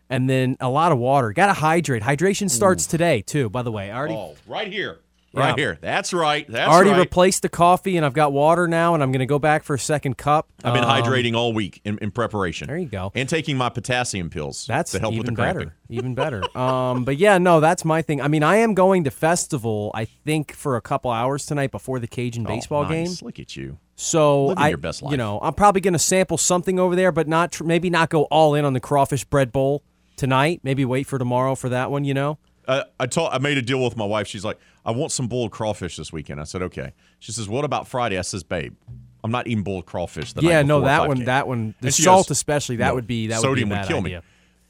and 0.09 0.31
then 0.31 0.57
a 0.61 0.69
lot 0.69 0.93
of 0.93 0.99
water. 0.99 1.33
Got 1.33 1.47
to 1.47 1.53
hydrate. 1.55 2.03
Hydration 2.03 2.49
starts 2.49 2.87
today 2.87 3.21
too. 3.23 3.51
By 3.51 3.63
the 3.63 3.73
way, 3.73 3.91
I 3.91 3.99
already 3.99 4.15
Oh, 4.15 4.37
right 4.47 4.73
here. 4.73 5.01
Yeah. 5.35 5.41
Right 5.41 5.59
here. 5.59 5.79
That's 5.81 6.13
right. 6.13 6.47
That's 6.49 6.71
already 6.71 6.91
right. 6.91 7.01
replaced 7.01 7.43
the 7.43 7.49
coffee, 7.49 7.97
and 7.97 8.07
I've 8.07 8.13
got 8.13 8.33
water 8.33 8.69
now, 8.69 8.95
and 8.95 9.03
I'm 9.03 9.11
going 9.11 9.19
to 9.21 9.27
go 9.27 9.39
back 9.41 9.65
for 9.65 9.75
a 9.75 9.79
second 9.79 10.17
cup. 10.17 10.49
I've 10.63 10.75
been 10.75 10.85
Um, 10.85 10.91
hydrating 10.91 11.35
all 11.35 11.53
week 11.53 11.81
in, 11.85 11.99
in 11.99 12.13
preparation. 12.13 12.69
There 12.69 12.79
you 12.79 12.87
go. 12.87 13.11
And 13.15 13.29
taking 13.29 13.57
my 13.57 13.69
potassium 13.69 14.31
pills 14.31 14.65
That's 14.67 14.93
to 14.93 15.01
help 15.01 15.15
even 15.15 15.27
with 15.27 15.35
the 15.35 15.43
cramping. 15.43 15.67
better. 15.67 15.77
Even 15.91 16.15
better. 16.15 16.43
um, 16.59 17.05
but 17.05 17.19
yeah, 17.19 17.37
no, 17.39 17.61
that's 17.61 17.85
my 17.85 18.01
thing. 18.01 18.21
I 18.23 18.29
mean, 18.29 18.43
I 18.43 18.57
am 18.57 18.75
going 18.75 19.05
to 19.05 19.11
festival. 19.11 19.91
I 19.95 20.07
think 20.07 20.53
for 20.55 20.77
a 20.77 20.81
couple 20.81 21.11
hours 21.11 21.45
tonight 21.47 21.71
before 21.73 21.99
the 21.99 22.07
Cajun 22.07 22.45
baseball 22.45 22.85
oh, 22.85 22.89
game. 22.89 23.11
Look 23.23 23.39
at 23.39 23.55
you. 23.57 23.79
So 23.97 24.47
Living 24.47 24.65
I, 24.65 24.69
your 24.69 24.79
best 24.79 25.03
life. 25.03 25.11
you 25.11 25.17
know, 25.17 25.39
I'm 25.43 25.55
probably 25.55 25.81
going 25.83 25.93
to 25.93 25.99
sample 25.99 26.39
something 26.39 26.79
over 26.81 26.97
there, 26.97 27.13
but 27.13 27.29
not 27.29 27.53
tr- 27.53 27.65
maybe 27.65 27.91
not 27.91 28.09
go 28.09 28.23
all 28.25 28.55
in 28.55 28.65
on 28.65 28.73
the 28.73 28.81
crawfish 28.81 29.25
bread 29.25 29.53
bowl 29.53 29.83
tonight. 30.17 30.61
Maybe 30.63 30.85
wait 30.85 31.07
for 31.07 31.19
tomorrow 31.19 31.55
for 31.55 31.69
that 31.69 31.91
one. 31.91 32.05
You 32.05 32.15
know. 32.15 32.39
Uh, 32.67 32.85
I 32.99 33.07
told 33.07 33.31
I 33.33 33.39
made 33.39 33.59
a 33.59 33.63
deal 33.63 33.83
with 33.83 33.97
my 33.97 34.05
wife. 34.07 34.27
She's 34.27 34.45
like, 34.45 34.59
I 34.85 34.91
want 34.93 35.13
some 35.13 35.29
boiled 35.29 35.51
crawfish 35.51 35.97
this 35.97 36.13
weekend. 36.13 36.41
I 36.41 36.45
said, 36.45 36.63
okay. 36.63 36.93
She 37.19 37.33
says, 37.33 37.49
what 37.49 37.65
about 37.65 37.87
Friday? 37.89 38.19
I 38.19 38.23
says, 38.23 38.43
babe, 38.43 38.75
I'm 39.23 39.31
not 39.31 39.47
eating 39.47 39.63
boiled 39.65 39.87
crawfish. 39.87 40.33
The 40.33 40.43
Yeah, 40.43 40.63
no, 40.63 40.81
that 40.83 41.03
5K." 41.03 41.09
one- 41.09 41.25
that 41.25 41.49
one- 41.49 41.75
the 41.81 41.91
salt 41.93 42.27
goes, 42.29 42.33
especially, 42.33 42.77
that 42.77 42.89
"No, 42.89 42.95
would 42.95 43.07
be- 43.07 43.29
that 43.29 43.37
would 43.37 43.43
be 43.43 43.47
a 43.47 43.51
sodium 43.51 43.69
would 43.71 43.75
bad 43.77 43.89
kill 43.89 43.99
idea." 43.99 44.19
me. 44.21 44.25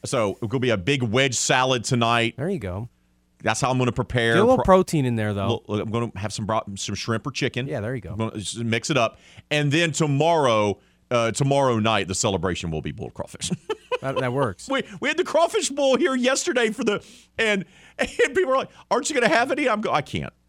So 0.05 0.31
it's 0.43 0.51
gonna 0.51 0.61
be 0.61 0.71
a 0.71 0.77
big 0.77 1.03
wedge 1.03 1.35
salad 1.35 1.83
tonight. 1.85 2.35
There 2.37 2.49
you 2.51 2.59
go. 2.59 2.89
That's 3.43 3.61
how 3.61 3.71
I'm 3.71 3.79
gonna 3.79 3.91
prepare. 3.93 4.35
Get 4.35 4.41
a 4.41 4.45
little 4.45 4.57
pro- 4.57 4.77
protein 4.77 5.05
in 5.07 5.17
there 5.17 5.33
though. 5.35 5.63
I'm 5.69 5.91
going 5.91 6.11
to 6.13 6.19
have 6.19 6.33
some 6.33 6.47
bro- 6.47 6.63
some 6.77 6.95
shrimp 6.95 7.27
or 7.27 7.31
chicken. 7.31 7.67
Yeah, 7.67 7.81
there 7.81 7.95
you 7.95 8.01
go. 8.01 8.11
I'm 8.13 8.19
gonna 8.19 8.37
just 8.39 8.59
mix 8.59 8.91
it 8.91 8.97
up, 8.97 9.19
and 9.51 9.71
then 9.73 9.93
tomorrow, 9.93 10.79
uh, 11.11 11.31
tomorrow 11.33 11.79
night, 11.79 12.09
the 12.09 12.15
celebration 12.15 12.71
will 12.71 12.81
be 12.83 12.93
boiled 12.93 13.15
crawfish. 13.15 13.51
that, 14.03 14.17
that 14.17 14.33
works. 14.33 14.69
we 14.69 14.83
we 15.01 15.09
had 15.09 15.17
the 15.17 15.25
crawfish 15.25 15.69
bowl 15.71 15.97
here 15.97 16.15
yesterday 16.15 16.71
for 16.71 16.85
the 16.85 17.03
and 17.39 17.65
and 17.99 18.35
people 18.35 18.53
are 18.53 18.57
like, 18.57 18.71
"Aren't 18.91 19.09
you 19.09 19.15
going 19.15 19.29
to 19.29 19.35
have 19.35 19.51
any?" 19.51 19.69
I'm 19.69 19.81
go, 19.81 19.93
I 19.93 20.03
can't. 20.03 20.33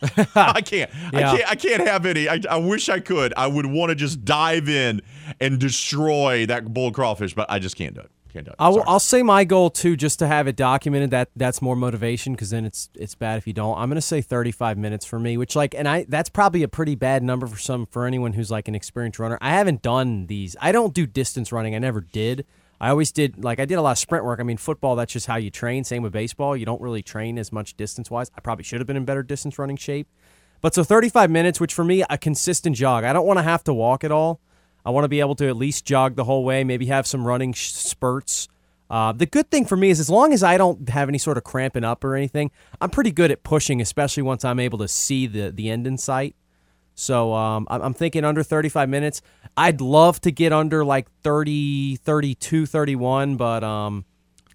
I 0.34 0.60
can't. 0.60 0.90
Yeah. 1.12 1.32
I 1.32 1.36
can't. 1.36 1.50
I 1.50 1.54
can't 1.54 1.86
have 1.86 2.06
any. 2.06 2.28
I, 2.28 2.40
I 2.48 2.56
wish 2.56 2.88
I 2.88 3.00
could. 3.00 3.34
I 3.36 3.46
would 3.46 3.66
want 3.66 3.90
to 3.90 3.96
just 3.96 4.24
dive 4.24 4.68
in 4.68 5.02
and 5.40 5.58
destroy 5.58 6.46
that 6.46 6.72
bull 6.72 6.92
crawfish, 6.92 7.34
but 7.34 7.50
I 7.50 7.58
just 7.58 7.76
can't 7.76 7.94
do 7.94 8.00
it. 8.00 8.10
Can't 8.32 8.44
do 8.44 8.50
it. 8.50 8.56
I'll, 8.58 8.82
I'll 8.86 9.00
say 9.00 9.22
my 9.22 9.44
goal 9.44 9.70
too, 9.70 9.96
just 9.96 10.18
to 10.20 10.26
have 10.26 10.46
it 10.46 10.54
documented. 10.54 11.10
That 11.10 11.30
that's 11.34 11.60
more 11.60 11.74
motivation 11.74 12.34
because 12.34 12.50
then 12.50 12.64
it's 12.64 12.90
it's 12.94 13.14
bad 13.14 13.38
if 13.38 13.46
you 13.46 13.52
don't. 13.52 13.76
I'm 13.76 13.88
gonna 13.88 14.00
say 14.00 14.20
35 14.20 14.78
minutes 14.78 15.04
for 15.04 15.18
me, 15.18 15.36
which 15.36 15.56
like, 15.56 15.74
and 15.74 15.88
I 15.88 16.04
that's 16.08 16.28
probably 16.28 16.62
a 16.62 16.68
pretty 16.68 16.94
bad 16.94 17.22
number 17.22 17.46
for 17.46 17.58
some 17.58 17.86
for 17.86 18.06
anyone 18.06 18.34
who's 18.34 18.50
like 18.50 18.68
an 18.68 18.74
experienced 18.74 19.18
runner. 19.18 19.38
I 19.40 19.50
haven't 19.50 19.82
done 19.82 20.26
these. 20.26 20.56
I 20.60 20.72
don't 20.72 20.94
do 20.94 21.06
distance 21.06 21.50
running. 21.52 21.74
I 21.74 21.78
never 21.78 22.00
did. 22.00 22.46
I 22.80 22.90
always 22.90 23.10
did 23.10 23.42
like 23.42 23.58
I 23.58 23.64
did 23.64 23.74
a 23.74 23.82
lot 23.82 23.92
of 23.92 23.98
sprint 23.98 24.24
work. 24.24 24.40
I 24.40 24.42
mean, 24.42 24.56
football 24.56 24.96
that's 24.96 25.12
just 25.12 25.26
how 25.26 25.36
you 25.36 25.50
train. 25.50 25.84
Same 25.84 26.02
with 26.02 26.12
baseball. 26.12 26.56
You 26.56 26.66
don't 26.66 26.80
really 26.80 27.02
train 27.02 27.38
as 27.38 27.52
much 27.52 27.76
distance 27.76 28.10
wise. 28.10 28.30
I 28.36 28.40
probably 28.40 28.64
should 28.64 28.80
have 28.80 28.86
been 28.86 28.96
in 28.96 29.04
better 29.04 29.22
distance 29.22 29.58
running 29.58 29.76
shape. 29.76 30.08
But 30.60 30.74
so 30.74 30.84
35 30.84 31.30
minutes, 31.30 31.60
which 31.60 31.74
for 31.74 31.84
me 31.84 32.04
a 32.08 32.18
consistent 32.18 32.76
jog. 32.76 33.04
I 33.04 33.12
don't 33.12 33.26
want 33.26 33.38
to 33.38 33.42
have 33.42 33.64
to 33.64 33.74
walk 33.74 34.04
at 34.04 34.12
all. 34.12 34.40
I 34.84 34.90
want 34.90 35.04
to 35.04 35.08
be 35.08 35.20
able 35.20 35.34
to 35.36 35.48
at 35.48 35.56
least 35.56 35.84
jog 35.84 36.16
the 36.16 36.24
whole 36.24 36.44
way. 36.44 36.64
Maybe 36.64 36.86
have 36.86 37.06
some 37.06 37.26
running 37.26 37.52
sh- 37.52 37.72
spurts. 37.72 38.48
Uh, 38.90 39.12
the 39.12 39.26
good 39.26 39.50
thing 39.50 39.66
for 39.66 39.76
me 39.76 39.90
is 39.90 40.00
as 40.00 40.08
long 40.08 40.32
as 40.32 40.42
I 40.42 40.56
don't 40.56 40.88
have 40.88 41.08
any 41.08 41.18
sort 41.18 41.36
of 41.36 41.44
cramping 41.44 41.84
up 41.84 42.02
or 42.04 42.16
anything, 42.16 42.50
I'm 42.80 42.88
pretty 42.88 43.10
good 43.10 43.30
at 43.30 43.42
pushing, 43.42 43.82
especially 43.82 44.22
once 44.22 44.44
I'm 44.44 44.58
able 44.58 44.78
to 44.78 44.88
see 44.88 45.26
the 45.26 45.50
the 45.50 45.68
end 45.68 45.86
in 45.86 45.98
sight. 45.98 46.34
So 46.98 47.32
um, 47.32 47.68
I'm, 47.70 47.80
I'm 47.80 47.94
thinking 47.94 48.24
under 48.24 48.42
35 48.42 48.88
minutes. 48.88 49.22
I'd 49.56 49.80
love 49.80 50.20
to 50.22 50.32
get 50.32 50.52
under 50.52 50.84
like 50.84 51.06
30, 51.22 51.94
32, 51.96 52.66
31, 52.66 53.36
but 53.36 53.62
um, 53.62 54.04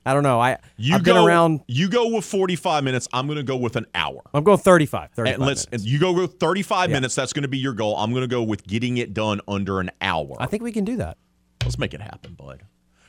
I 0.05 0.13
don't 0.13 0.23
know. 0.23 0.41
I 0.41 0.57
you 0.75 0.95
I've 0.95 1.03
go 1.05 1.25
around. 1.25 1.61
You 1.67 1.87
go 1.87 2.09
with 2.09 2.25
45 2.25 2.83
minutes. 2.83 3.07
I'm 3.13 3.27
going 3.27 3.37
to 3.37 3.43
go 3.43 3.55
with 3.55 3.77
an 3.77 3.85
hour. 3.95 4.19
I'm 4.33 4.43
going 4.43 4.57
35. 4.57 5.11
35 5.11 5.33
And 5.39 5.45
let's. 5.47 5.71
minutes. 5.71 5.85
You 5.85 5.99
go 5.99 6.11
with 6.11 6.33
35 6.37 6.89
Yeah. 6.89 6.95
minutes. 6.97 7.15
That's 7.15 7.31
going 7.31 7.43
to 7.43 7.47
be 7.47 7.59
your 7.59 7.71
goal. 7.73 7.95
I'm 7.95 8.11
going 8.11 8.23
to 8.23 8.27
go 8.27 8.43
with 8.43 8.67
getting 8.67 8.97
it 8.97 9.13
done 9.13 9.39
under 9.47 9.79
an 9.79 9.89
hour. 10.01 10.35
I 10.37 10.45
think 10.47 10.63
we 10.63 10.73
can 10.73 10.83
do 10.83 10.97
that. 10.97 11.17
Let's 11.63 11.79
make 11.79 11.93
it 11.93 12.01
happen, 12.01 12.33
bud. 12.33 12.63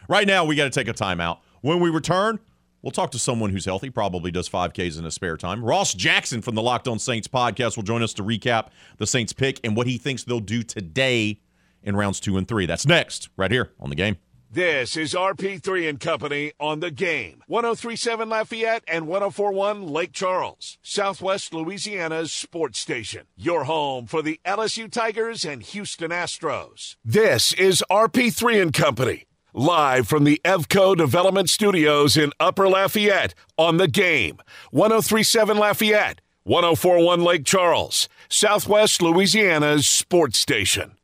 Right 0.08 0.28
now, 0.28 0.44
we 0.44 0.54
got 0.54 0.64
to 0.64 0.70
take 0.70 0.86
a 0.86 0.94
timeout. 0.94 1.38
When 1.60 1.80
we 1.80 1.90
return, 1.90 2.38
we'll 2.84 2.92
talk 2.92 3.10
to 3.12 3.18
someone 3.18 3.50
who's 3.50 3.64
healthy, 3.64 3.90
probably 3.90 4.30
does 4.30 4.48
5Ks 4.48 4.98
in 4.98 5.04
his 5.04 5.14
spare 5.14 5.36
time. 5.36 5.64
Ross 5.64 5.94
Jackson 5.94 6.42
from 6.42 6.54
the 6.54 6.62
Locked 6.62 6.86
On 6.86 6.98
Saints 6.98 7.26
podcast 7.26 7.76
will 7.76 7.82
join 7.82 8.02
us 8.02 8.12
to 8.14 8.22
recap 8.22 8.68
the 8.98 9.06
Saints 9.06 9.32
pick 9.32 9.58
and 9.64 9.74
what 9.74 9.86
he 9.86 9.98
thinks 9.98 10.22
they'll 10.22 10.38
do 10.38 10.62
today 10.62 11.40
in 11.82 11.96
rounds 11.96 12.20
two 12.20 12.36
and 12.36 12.46
three. 12.46 12.66
That's 12.66 12.86
next, 12.86 13.30
right 13.36 13.50
here 13.50 13.72
on 13.80 13.88
the 13.88 13.96
game. 13.96 14.18
This 14.50 14.96
is 14.96 15.14
RP3 15.14 15.88
and 15.88 15.98
Company 15.98 16.52
on 16.60 16.78
the 16.78 16.92
game. 16.92 17.42
1037 17.48 18.28
Lafayette 18.28 18.84
and 18.86 19.08
1041 19.08 19.88
Lake 19.88 20.12
Charles, 20.12 20.78
Southwest 20.80 21.52
Louisiana's 21.52 22.30
sports 22.30 22.78
station. 22.78 23.26
Your 23.36 23.64
home 23.64 24.06
for 24.06 24.22
the 24.22 24.38
LSU 24.46 24.88
Tigers 24.88 25.44
and 25.44 25.60
Houston 25.60 26.12
Astros. 26.12 26.94
This 27.04 27.52
is 27.54 27.82
RP3 27.90 28.62
and 28.62 28.72
Company. 28.72 29.24
Live 29.56 30.08
from 30.08 30.24
the 30.24 30.40
Evco 30.44 30.96
Development 30.96 31.48
Studios 31.48 32.16
in 32.16 32.32
Upper 32.40 32.68
Lafayette 32.68 33.36
on 33.56 33.76
the 33.76 33.86
game. 33.86 34.40
1037 34.72 35.56
Lafayette, 35.56 36.20
1041 36.42 37.22
Lake 37.22 37.44
Charles, 37.44 38.08
Southwest 38.28 39.00
Louisiana's 39.00 39.86
sports 39.86 40.40
station. 40.40 40.96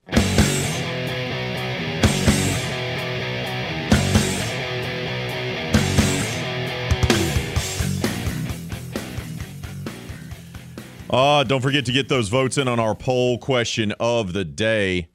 Uh, 11.09 11.45
don't 11.45 11.61
forget 11.61 11.85
to 11.85 11.93
get 11.93 12.09
those 12.09 12.29
votes 12.29 12.59
in 12.59 12.67
on 12.67 12.81
our 12.81 12.97
poll 12.97 13.39
question 13.39 13.95
of 14.01 14.33
the 14.33 14.45
day. 14.45 15.07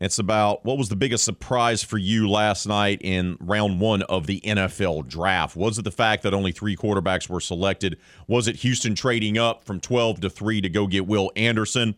It's 0.00 0.18
about 0.18 0.64
what 0.64 0.78
was 0.78 0.88
the 0.88 0.96
biggest 0.96 1.24
surprise 1.24 1.82
for 1.82 1.98
you 1.98 2.28
last 2.28 2.66
night 2.66 3.02
in 3.02 3.36
round 3.38 3.80
one 3.80 4.00
of 4.02 4.26
the 4.26 4.40
NFL 4.40 5.06
draft? 5.06 5.56
Was 5.56 5.78
it 5.78 5.82
the 5.82 5.90
fact 5.90 6.22
that 6.22 6.32
only 6.32 6.52
three 6.52 6.74
quarterbacks 6.74 7.28
were 7.28 7.40
selected? 7.40 7.98
Was 8.26 8.48
it 8.48 8.56
Houston 8.56 8.94
trading 8.94 9.36
up 9.36 9.62
from 9.62 9.78
12 9.78 10.20
to 10.22 10.30
3 10.30 10.62
to 10.62 10.70
go 10.70 10.86
get 10.86 11.06
Will 11.06 11.30
Anderson? 11.36 11.96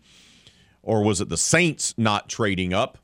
Or 0.82 1.04
was 1.04 1.20
it 1.20 1.28
the 1.28 1.36
Saints 1.36 1.94
not 1.96 2.28
trading 2.28 2.74
up? 2.74 2.98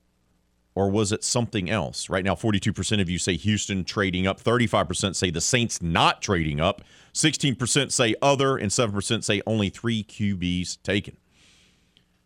Or 0.75 0.91
was 0.91 1.13
it 1.13 1.23
something 1.23 1.71
else? 1.71 2.11
Right 2.11 2.25
now, 2.25 2.35
42% 2.35 3.01
of 3.01 3.09
you 3.09 3.19
say 3.19 3.37
Houston 3.37 3.85
trading 3.85 4.27
up, 4.27 4.43
35% 4.43 5.15
say 5.15 5.31
the 5.31 5.41
Saints 5.41 5.81
not 5.81 6.23
trading 6.23 6.61
up, 6.61 6.83
16% 7.15 7.93
say 7.93 8.15
other, 8.21 8.57
and 8.57 8.71
7% 8.71 9.25
say 9.25 9.43
only 9.47 9.71
three 9.71 10.03
QBs 10.03 10.83
taken. 10.83 11.17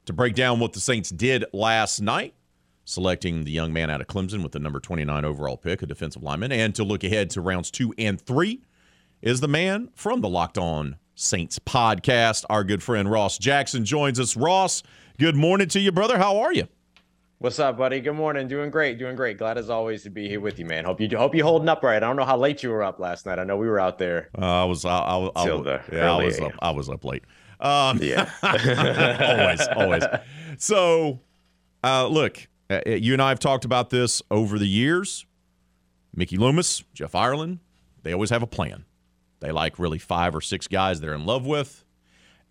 To 0.07 0.13
break 0.15 0.35
down 0.35 0.59
what 0.59 0.73
the 0.73 0.81
Saints 0.81 1.11
did 1.11 1.45
last 1.53 2.01
night, 2.01 2.35
selecting 2.85 3.45
the 3.45 3.51
young 3.51 3.73
man 3.73 3.91
out 3.91 4.01
of 4.01 4.07
Clemson 4.07 4.43
with 4.43 4.53
the 4.53 4.59
number 4.59 4.81
29 4.81 5.25
overall 5.25 5.57
pick, 5.57 5.83
a 5.83 5.87
defensive 5.87 6.23
lineman, 6.23 6.53
and 6.53 6.75
to 6.75 6.85
look 6.85 7.05
ahead 7.05 7.31
to 7.31 7.41
rounds 7.41 7.71
two 7.71 7.95
and 7.99 8.21
three 8.21 8.63
is 9.21 9.41
the 9.41 9.49
man 9.49 9.89
from 9.95 10.21
the 10.21 10.29
Locked 10.29 10.59
On 10.59 10.97
Saints 11.15 11.59
podcast. 11.59 12.45
Our 12.51 12.65
good 12.65 12.83
friend 12.83 13.11
Ross 13.11 13.39
Jackson 13.39 13.85
joins 13.85 14.19
us. 14.19 14.37
Ross, 14.37 14.83
good 15.19 15.37
morning 15.37 15.69
to 15.69 15.81
you, 15.81 15.93
brother. 15.93 16.19
How 16.19 16.39
are 16.41 16.53
you? 16.53 16.67
What's 17.39 17.59
up, 17.59 17.77
buddy? 17.77 18.01
Good 18.01 18.13
morning. 18.15 18.47
Doing 18.47 18.71
great. 18.71 18.99
Doing 18.99 19.17
great. 19.17 19.37
Glad 19.37 19.59
as 19.59 19.69
always 19.69 20.05
to 20.05 20.11
be 20.11 20.29
here 20.29 20.41
with 20.41 20.61
you, 20.61 20.65
man. 20.65 20.85
Hope 20.85 21.01
you 21.01 21.09
hope 21.19 21.35
you 21.35 21.43
holding 21.43 21.69
up 21.69 21.83
right. 21.83 21.97
I 21.97 22.07
don't 22.07 22.15
know 22.15 22.25
how 22.25 22.37
late 22.37 22.63
you 22.63 22.71
were 22.71 22.85
up 22.85 23.01
last 23.01 23.27
night. 23.27 23.41
I 23.41 23.45
know 23.45 23.57
we 23.57 23.67
were 23.67 23.81
out 23.81 23.99
there. 23.99 24.29
Uh, 24.39 24.63
I 24.63 24.65
was 24.65 24.85
I, 24.85 24.91
I, 24.97 25.31
I, 25.35 25.45
Till 25.45 25.59
was- 25.63 25.65
the 25.65 25.97
yeah, 25.97 26.13
I 26.13 26.25
was 26.25 26.41
up 26.41 26.53
I 26.63 26.71
was 26.71 26.89
up 26.89 27.05
late. 27.05 27.25
Um, 27.59 27.99
Yeah. 28.01 28.31
always, 28.43 29.69
always. 29.69 30.05
So, 30.59 31.19
uh, 31.83 32.07
look, 32.07 32.47
Uh, 32.73 32.81
uh, 32.87 32.91
you 32.91 33.13
and 33.13 33.21
I 33.21 33.29
have 33.29 33.39
talked 33.39 33.65
about 33.65 33.91
this 33.91 34.23
over 34.31 34.59
the 34.59 34.67
years. 34.67 35.27
Mickey 36.15 36.37
Loomis, 36.37 36.85
Jeff 36.95 37.15
Ireland, 37.15 37.59
they 38.03 38.13
always 38.13 38.31
have 38.31 38.43
a 38.43 38.47
plan. 38.47 38.85
They 39.41 39.53
like 39.53 39.79
really 39.79 39.99
five 39.99 40.35
or 40.35 40.41
six 40.41 40.69
guys 40.69 41.01
they're 41.01 41.15
in 41.15 41.27
love 41.27 41.47
with, 41.47 41.85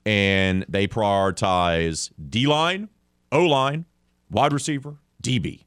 and 0.05 0.65
they 0.67 0.87
prioritize 0.87 2.11
D 2.29 2.47
line, 2.47 2.89
O 3.31 3.45
line, 3.45 3.85
wide 4.29 4.53
receiver, 4.53 4.97
DB. 5.23 5.63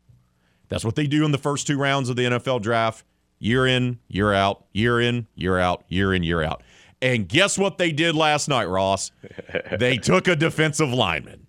That's 0.68 0.85
what 0.85 0.97
they 0.97 1.06
do 1.06 1.24
in 1.24 1.32
the 1.32 1.39
first 1.39 1.66
two 1.66 1.78
rounds 1.78 2.09
of 2.09 2.16
the 2.16 2.24
NFL 2.24 2.62
draft. 2.62 3.05
year 3.39 3.66
in, 3.66 3.98
year 4.09 4.32
out, 4.32 4.64
year 4.72 5.01
in, 5.01 5.26
year 5.35 5.59
out, 5.59 5.85
year 5.89 6.14
in, 6.14 6.22
year 6.22 6.43
out. 6.43 6.62
And 7.02 7.28
guess 7.28 7.59
what 7.59 7.78
they 7.78 7.93
did 7.93 8.14
last 8.14 8.48
night, 8.48 8.64
Ross? 8.64 9.10
they 9.78 9.98
took 9.98 10.28
a 10.28 10.36
defensive 10.36 10.93
lineman. 10.93 11.47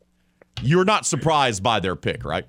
You're 0.61 0.85
not 0.85 1.05
surprised 1.05 1.63
by 1.63 1.79
their 1.79 1.95
pick, 1.95 2.25
right? 2.25 2.45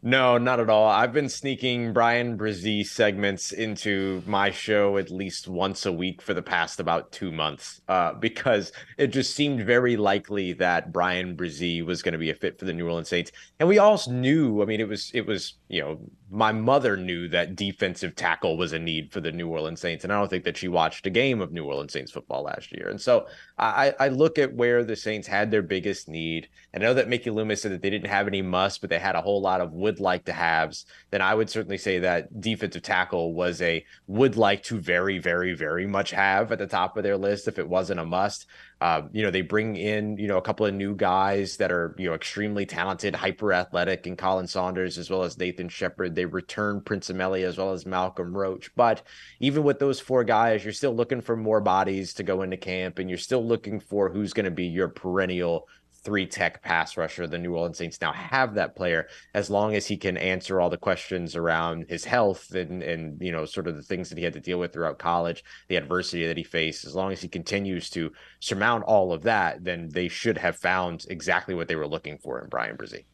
No, 0.00 0.38
not 0.38 0.60
at 0.60 0.70
all. 0.70 0.88
I've 0.88 1.12
been 1.12 1.28
sneaking 1.28 1.92
Bryan 1.92 2.38
Bresee 2.38 2.86
segments 2.86 3.50
into 3.50 4.22
my 4.26 4.52
show 4.52 4.96
at 4.96 5.10
least 5.10 5.48
once 5.48 5.86
a 5.86 5.92
week 5.92 6.22
for 6.22 6.34
the 6.34 6.42
past 6.42 6.78
about 6.78 7.10
two 7.10 7.32
months 7.32 7.80
uh, 7.88 8.12
because 8.12 8.70
it 8.96 9.08
just 9.08 9.34
seemed 9.34 9.66
very 9.66 9.96
likely 9.96 10.52
that 10.52 10.92
Bryan 10.92 11.36
Bresee 11.36 11.84
was 11.84 12.00
going 12.00 12.12
to 12.12 12.18
be 12.18 12.30
a 12.30 12.34
fit 12.34 12.60
for 12.60 12.64
the 12.64 12.72
New 12.72 12.86
Orleans 12.86 13.08
Saints. 13.08 13.32
And 13.58 13.68
we 13.68 13.78
all 13.78 14.00
knew, 14.08 14.62
I 14.62 14.66
mean, 14.66 14.80
it 14.80 14.88
was, 14.88 15.10
it 15.14 15.26
was, 15.26 15.54
you 15.66 15.80
know, 15.80 15.98
my 16.30 16.52
mother 16.52 16.96
knew 16.96 17.26
that 17.28 17.56
defensive 17.56 18.14
tackle 18.14 18.56
was 18.58 18.72
a 18.72 18.78
need 18.78 19.10
for 19.12 19.20
the 19.20 19.32
New 19.32 19.48
Orleans 19.48 19.80
Saints. 19.80 20.04
And 20.04 20.12
I 20.12 20.18
don't 20.18 20.28
think 20.28 20.44
that 20.44 20.56
she 20.56 20.68
watched 20.68 21.06
a 21.06 21.10
game 21.10 21.40
of 21.40 21.52
New 21.52 21.64
Orleans 21.64 21.92
Saints 21.92 22.12
football 22.12 22.42
last 22.42 22.70
year. 22.72 22.88
And 22.90 23.00
so 23.00 23.26
I, 23.58 23.94
I 23.98 24.08
look 24.08 24.38
at 24.38 24.52
where 24.52 24.84
the 24.84 24.96
Saints 24.96 25.26
had 25.26 25.50
their 25.50 25.62
biggest 25.62 26.08
need. 26.08 26.48
I 26.74 26.78
know 26.78 26.92
that 26.94 27.08
Mickey 27.08 27.30
Loomis 27.30 27.62
said 27.62 27.72
that 27.72 27.82
they 27.82 27.90
didn't 27.90 28.10
have 28.10 28.26
any 28.26 28.42
must, 28.42 28.80
but 28.82 28.90
they 28.90 28.98
had 28.98 29.16
a 29.16 29.22
whole 29.22 29.40
lot 29.40 29.62
of 29.62 29.72
would 29.72 30.00
like 30.00 30.26
to 30.26 30.32
haves. 30.32 30.84
Then 31.10 31.22
I 31.22 31.34
would 31.34 31.48
certainly 31.48 31.78
say 31.78 31.98
that 32.00 32.40
defensive 32.40 32.82
tackle 32.82 33.32
was 33.32 33.62
a 33.62 33.84
would 34.06 34.36
like 34.36 34.62
to 34.64 34.78
very, 34.78 35.18
very, 35.18 35.54
very 35.54 35.86
much 35.86 36.10
have 36.10 36.52
at 36.52 36.58
the 36.58 36.66
top 36.66 36.96
of 36.96 37.04
their 37.04 37.16
list 37.16 37.48
if 37.48 37.58
it 37.58 37.68
wasn't 37.68 38.00
a 38.00 38.04
must. 38.04 38.46
Uh, 38.80 39.02
you 39.12 39.24
know, 39.24 39.30
they 39.30 39.40
bring 39.40 39.74
in, 39.76 40.16
you 40.18 40.28
know, 40.28 40.36
a 40.38 40.42
couple 40.42 40.64
of 40.64 40.72
new 40.72 40.94
guys 40.94 41.56
that 41.56 41.72
are, 41.72 41.96
you 41.98 42.08
know, 42.08 42.14
extremely 42.14 42.64
talented, 42.64 43.14
hyper 43.14 43.52
athletic, 43.52 44.06
and 44.06 44.16
Khalen 44.16 44.48
Saunders 44.48 44.98
as 44.98 45.10
well 45.10 45.24
as 45.24 45.36
Nathan 45.36 45.68
Shepard. 45.68 46.14
They 46.14 46.26
return 46.26 46.80
Prince 46.80 47.10
Emili 47.10 47.42
as 47.42 47.58
well 47.58 47.72
as 47.72 47.86
Malcolm 47.86 48.36
Roach. 48.36 48.70
But 48.76 49.02
even 49.40 49.64
with 49.64 49.80
those 49.80 49.98
four 49.98 50.22
guys, 50.22 50.62
you're 50.62 50.72
still 50.72 50.94
looking 50.94 51.20
for 51.20 51.36
more 51.36 51.60
bodies 51.60 52.14
to 52.14 52.22
go 52.22 52.42
into 52.42 52.56
camp, 52.56 53.00
and 53.00 53.08
you're 53.08 53.18
still 53.18 53.44
looking 53.44 53.80
for 53.80 54.10
who's 54.10 54.32
going 54.32 54.44
to 54.44 54.50
be 54.52 54.66
your 54.66 54.88
perennial 54.88 55.66
three 56.02 56.26
tech 56.26 56.62
pass 56.62 56.96
rusher. 56.96 57.26
The 57.26 57.38
New 57.38 57.54
Orleans 57.54 57.78
Saints 57.78 58.00
now 58.00 58.12
have 58.12 58.54
that 58.54 58.76
player 58.76 59.08
as 59.34 59.50
long 59.50 59.74
as 59.74 59.86
he 59.86 59.96
can 59.96 60.16
answer 60.16 60.60
all 60.60 60.70
the 60.70 60.76
questions 60.76 61.36
around 61.36 61.86
his 61.88 62.04
health 62.04 62.54
and 62.54 62.82
and 62.82 63.20
you 63.20 63.32
know 63.32 63.44
sort 63.44 63.68
of 63.68 63.76
the 63.76 63.82
things 63.82 64.08
that 64.08 64.18
he 64.18 64.24
had 64.24 64.32
to 64.34 64.40
deal 64.40 64.58
with 64.58 64.72
throughout 64.72 64.98
college, 64.98 65.44
the 65.68 65.76
adversity 65.76 66.26
that 66.26 66.36
he 66.36 66.44
faced. 66.44 66.84
As 66.84 66.94
long 66.94 67.12
as 67.12 67.20
he 67.20 67.28
continues 67.28 67.90
to 67.90 68.12
surmount 68.40 68.84
all 68.84 69.12
of 69.12 69.22
that, 69.22 69.64
then 69.64 69.88
they 69.90 70.08
should 70.08 70.38
have 70.38 70.56
found 70.56 71.04
exactly 71.10 71.54
what 71.54 71.68
they 71.68 71.76
were 71.76 71.88
looking 71.88 72.18
for 72.18 72.40
in 72.40 72.48
Bryan 72.48 72.76
Bresee. 72.76 73.04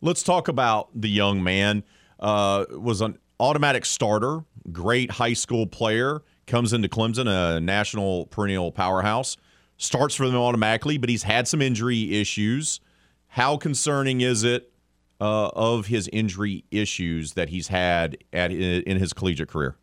Let's 0.00 0.22
talk 0.22 0.48
about 0.48 0.88
the 0.94 1.08
young 1.08 1.42
man. 1.42 1.84
Uh, 2.18 2.64
was 2.70 3.02
an 3.02 3.18
automatic 3.40 3.84
starter, 3.84 4.44
great 4.72 5.10
high 5.10 5.34
school 5.34 5.66
player, 5.66 6.22
comes 6.46 6.72
into 6.72 6.88
Clemson, 6.88 7.28
a 7.28 7.60
national 7.60 8.26
perennial 8.26 8.72
powerhouse 8.72 9.36
starts 9.76 10.14
for 10.14 10.26
them 10.26 10.36
automatically, 10.36 10.98
but 10.98 11.08
he's 11.08 11.22
had 11.22 11.46
some 11.48 11.62
injury 11.62 12.20
issues. 12.20 12.80
How 13.28 13.56
concerning 13.56 14.20
is 14.20 14.44
it 14.44 14.72
uh, 15.20 15.48
of 15.48 15.86
his 15.86 16.08
injury 16.12 16.64
issues 16.70 17.34
that 17.34 17.48
he's 17.48 17.68
had 17.68 18.18
at 18.32 18.50
in 18.52 18.98
his 18.98 19.12
collegiate 19.12 19.48
career? 19.48 19.76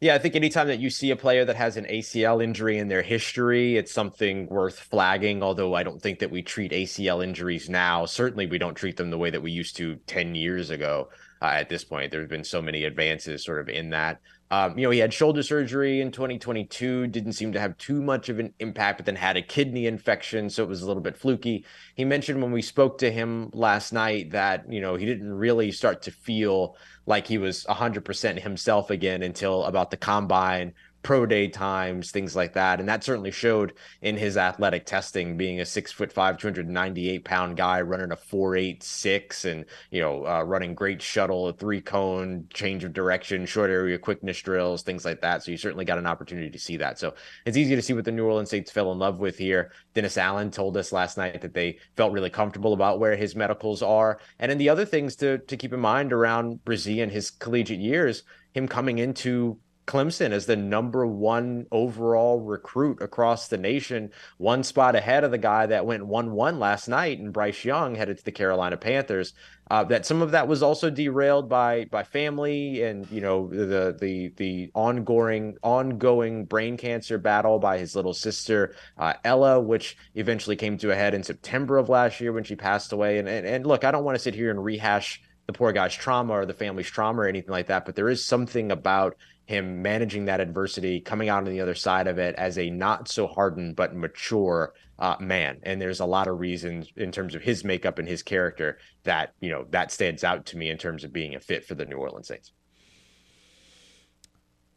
Yeah, 0.00 0.14
I 0.14 0.18
think 0.18 0.36
anytime 0.36 0.68
that 0.68 0.78
you 0.78 0.90
see 0.90 1.10
a 1.10 1.16
player 1.16 1.44
that 1.44 1.56
has 1.56 1.76
an 1.76 1.84
ACL 1.86 2.42
injury 2.42 2.78
in 2.78 2.86
their 2.86 3.02
history, 3.02 3.76
it's 3.76 3.92
something 3.92 4.46
worth 4.46 4.78
flagging. 4.78 5.42
Although 5.42 5.74
I 5.74 5.82
don't 5.82 6.00
think 6.00 6.20
that 6.20 6.30
we 6.30 6.40
treat 6.40 6.70
ACL 6.70 7.22
injuries 7.22 7.68
now. 7.68 8.06
Certainly, 8.06 8.46
we 8.46 8.58
don't 8.58 8.76
treat 8.76 8.96
them 8.96 9.10
the 9.10 9.18
way 9.18 9.30
that 9.30 9.42
we 9.42 9.50
used 9.50 9.76
to 9.78 9.96
10 10.06 10.36
years 10.36 10.70
ago. 10.70 11.08
Uh, 11.42 11.46
at 11.46 11.68
this 11.68 11.82
point, 11.82 12.12
there's 12.12 12.28
been 12.28 12.44
so 12.44 12.62
many 12.62 12.84
advances 12.84 13.44
sort 13.44 13.60
of 13.60 13.68
in 13.68 13.90
that. 13.90 14.20
Um, 14.50 14.78
you 14.78 14.84
know, 14.84 14.90
he 14.90 14.98
had 14.98 15.12
shoulder 15.12 15.42
surgery 15.42 16.00
in 16.00 16.10
2022, 16.10 17.08
didn't 17.08 17.34
seem 17.34 17.52
to 17.52 17.60
have 17.60 17.76
too 17.76 18.00
much 18.00 18.30
of 18.30 18.38
an 18.38 18.54
impact, 18.60 18.98
but 18.98 19.06
then 19.06 19.16
had 19.16 19.36
a 19.36 19.42
kidney 19.42 19.86
infection. 19.86 20.48
So 20.48 20.62
it 20.62 20.68
was 20.68 20.80
a 20.80 20.86
little 20.86 21.02
bit 21.02 21.18
fluky. 21.18 21.66
He 21.94 22.04
mentioned 22.06 22.40
when 22.40 22.52
we 22.52 22.62
spoke 22.62 22.98
to 22.98 23.10
him 23.10 23.50
last 23.52 23.92
night 23.92 24.30
that, 24.30 24.70
you 24.72 24.80
know, 24.80 24.96
he 24.96 25.04
didn't 25.04 25.32
really 25.32 25.70
start 25.70 26.02
to 26.02 26.10
feel 26.10 26.76
like 27.04 27.26
he 27.26 27.36
was 27.36 27.64
100% 27.64 28.40
himself 28.40 28.90
again 28.90 29.22
until 29.22 29.64
about 29.64 29.90
the 29.90 29.96
combine 29.98 30.72
pro 31.02 31.26
day 31.26 31.48
times, 31.48 32.10
things 32.10 32.34
like 32.34 32.52
that. 32.54 32.80
And 32.80 32.88
that 32.88 33.04
certainly 33.04 33.30
showed 33.30 33.74
in 34.02 34.16
his 34.16 34.36
athletic 34.36 34.84
testing, 34.84 35.36
being 35.36 35.60
a 35.60 35.64
six 35.66 35.92
foot 35.92 36.12
five, 36.12 36.38
298 36.38 37.24
pound 37.24 37.56
guy 37.56 37.80
running 37.80 38.12
a 38.12 38.16
four 38.16 38.56
eight 38.56 38.82
six 38.82 39.44
and, 39.44 39.64
you 39.90 40.00
know, 40.00 40.26
uh, 40.26 40.42
running 40.42 40.74
great 40.74 41.00
shuttle, 41.00 41.48
a 41.48 41.52
three 41.52 41.80
cone, 41.80 42.46
change 42.52 42.84
of 42.84 42.92
direction, 42.92 43.46
short 43.46 43.70
area 43.70 43.98
quickness 43.98 44.40
drills, 44.40 44.82
things 44.82 45.04
like 45.04 45.20
that. 45.20 45.42
So 45.42 45.50
you 45.50 45.56
certainly 45.56 45.84
got 45.84 45.98
an 45.98 46.06
opportunity 46.06 46.50
to 46.50 46.58
see 46.58 46.76
that. 46.78 46.98
So 46.98 47.14
it's 47.46 47.56
easy 47.56 47.76
to 47.76 47.82
see 47.82 47.92
what 47.92 48.04
the 48.04 48.12
New 48.12 48.24
Orleans 48.24 48.50
Saints 48.50 48.70
fell 48.70 48.92
in 48.92 48.98
love 48.98 49.18
with 49.18 49.38
here. 49.38 49.72
Dennis 49.94 50.18
Allen 50.18 50.50
told 50.50 50.76
us 50.76 50.92
last 50.92 51.16
night 51.16 51.40
that 51.40 51.54
they 51.54 51.78
felt 51.96 52.12
really 52.12 52.30
comfortable 52.30 52.72
about 52.72 53.00
where 53.00 53.16
his 53.16 53.36
medicals 53.36 53.82
are. 53.82 54.20
And 54.38 54.50
then 54.50 54.58
the 54.58 54.68
other 54.68 54.84
things 54.84 55.16
to, 55.16 55.38
to 55.38 55.56
keep 55.56 55.72
in 55.72 55.80
mind 55.80 56.12
around 56.12 56.60
Bresee 56.64 57.02
and 57.02 57.10
his 57.10 57.30
collegiate 57.30 57.80
years, 57.80 58.24
him 58.52 58.66
coming 58.66 58.98
into 58.98 59.58
Clemson 59.88 60.32
as 60.32 60.46
the 60.46 60.54
number 60.54 61.06
one 61.06 61.66
overall 61.72 62.40
recruit 62.40 63.00
across 63.00 63.48
the 63.48 63.56
nation, 63.56 64.10
one 64.36 64.62
spot 64.62 64.94
ahead 64.94 65.24
of 65.24 65.30
the 65.30 65.38
guy 65.38 65.66
that 65.66 65.86
went 65.86 66.06
1 66.06 66.30
1 66.30 66.60
last 66.60 66.88
night 66.88 67.18
and 67.18 67.32
Bryce 67.32 67.64
Young 67.64 67.94
headed 67.94 68.18
to 68.18 68.24
the 68.24 68.30
Carolina 68.30 68.76
Panthers. 68.76 69.32
Uh, 69.70 69.84
that 69.84 70.06
some 70.06 70.22
of 70.22 70.30
that 70.30 70.48
was 70.48 70.62
also 70.62 70.88
derailed 70.88 71.48
by 71.48 71.84
by 71.86 72.02
family 72.02 72.82
and 72.82 73.10
you 73.10 73.20
know 73.20 73.48
the 73.48 73.96
the 73.98 74.32
the 74.36 74.70
ongoing 74.74 75.56
ongoing 75.62 76.44
brain 76.44 76.76
cancer 76.76 77.18
battle 77.18 77.58
by 77.58 77.76
his 77.76 77.96
little 77.96 78.14
sister 78.14 78.74
uh, 78.98 79.14
Ella, 79.24 79.60
which 79.60 79.96
eventually 80.14 80.56
came 80.56 80.78
to 80.78 80.90
a 80.90 80.94
head 80.94 81.14
in 81.14 81.22
September 81.22 81.76
of 81.76 81.88
last 81.88 82.20
year 82.20 82.32
when 82.32 82.44
she 82.44 82.56
passed 82.56 82.92
away. 82.92 83.18
And 83.18 83.28
and, 83.28 83.46
and 83.46 83.66
look, 83.66 83.84
I 83.84 83.90
don't 83.90 84.04
want 84.04 84.16
to 84.16 84.22
sit 84.22 84.34
here 84.34 84.50
and 84.50 84.62
rehash 84.62 85.20
the 85.48 85.52
poor 85.54 85.72
guy's 85.72 85.94
trauma 85.94 86.34
or 86.34 86.46
the 86.46 86.52
family's 86.52 86.90
trauma 86.90 87.22
or 87.22 87.26
anything 87.26 87.50
like 87.50 87.68
that, 87.68 87.86
but 87.86 87.96
there 87.96 88.10
is 88.10 88.22
something 88.22 88.70
about 88.70 89.16
him 89.48 89.80
managing 89.80 90.26
that 90.26 90.42
adversity, 90.42 91.00
coming 91.00 91.30
out 91.30 91.38
on 91.38 91.50
the 91.50 91.62
other 91.62 91.74
side 91.74 92.06
of 92.06 92.18
it 92.18 92.34
as 92.34 92.58
a 92.58 92.68
not 92.68 93.08
so 93.08 93.26
hardened 93.26 93.74
but 93.74 93.96
mature 93.96 94.74
uh, 94.98 95.16
man. 95.20 95.58
And 95.62 95.80
there's 95.80 96.00
a 96.00 96.04
lot 96.04 96.26
of 96.26 96.38
reasons 96.38 96.92
in 96.96 97.10
terms 97.10 97.34
of 97.34 97.40
his 97.40 97.64
makeup 97.64 97.98
and 97.98 98.06
his 98.06 98.22
character 98.22 98.76
that 99.04 99.32
you 99.40 99.48
know 99.48 99.64
that 99.70 99.90
stands 99.90 100.22
out 100.22 100.44
to 100.46 100.58
me 100.58 100.68
in 100.68 100.76
terms 100.76 101.02
of 101.02 101.14
being 101.14 101.34
a 101.34 101.40
fit 101.40 101.64
for 101.64 101.74
the 101.74 101.86
New 101.86 101.96
Orleans 101.96 102.28
Saints. 102.28 102.52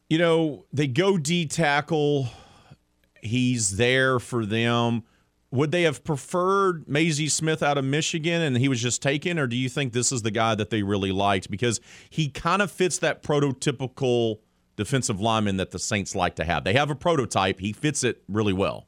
You 0.09 0.19
know, 0.19 0.63
they 0.71 0.87
go 0.87 1.17
D 1.17 1.47
tackle. 1.47 2.29
He's 3.21 3.75
there 3.75 4.19
for 4.19 4.45
them. 4.45 5.03
Would 5.51 5.71
they 5.71 5.81
have 5.81 6.05
preferred 6.05 6.85
Mazi 6.87 7.29
Smith 7.29 7.61
out 7.61 7.77
of 7.77 7.83
Michigan 7.83 8.41
and 8.41 8.55
he 8.55 8.69
was 8.69 8.81
just 8.81 9.01
taken, 9.01 9.37
or 9.37 9.47
do 9.47 9.57
you 9.57 9.67
think 9.67 9.91
this 9.91 10.13
is 10.13 10.21
the 10.21 10.31
guy 10.31 10.55
that 10.55 10.69
they 10.69 10.81
really 10.81 11.11
liked 11.11 11.51
because 11.51 11.81
he 12.09 12.29
kind 12.29 12.61
of 12.61 12.71
fits 12.71 12.99
that 12.99 13.21
prototypical 13.21 14.37
defensive 14.81 15.21
lineman 15.21 15.57
that 15.57 15.69
the 15.69 15.77
Saints 15.77 16.15
like 16.15 16.35
to 16.37 16.43
have. 16.43 16.63
They 16.63 16.73
have 16.73 16.89
a 16.89 16.95
prototype. 16.95 17.59
He 17.59 17.71
fits 17.71 18.03
it 18.03 18.23
really 18.27 18.51
well. 18.51 18.87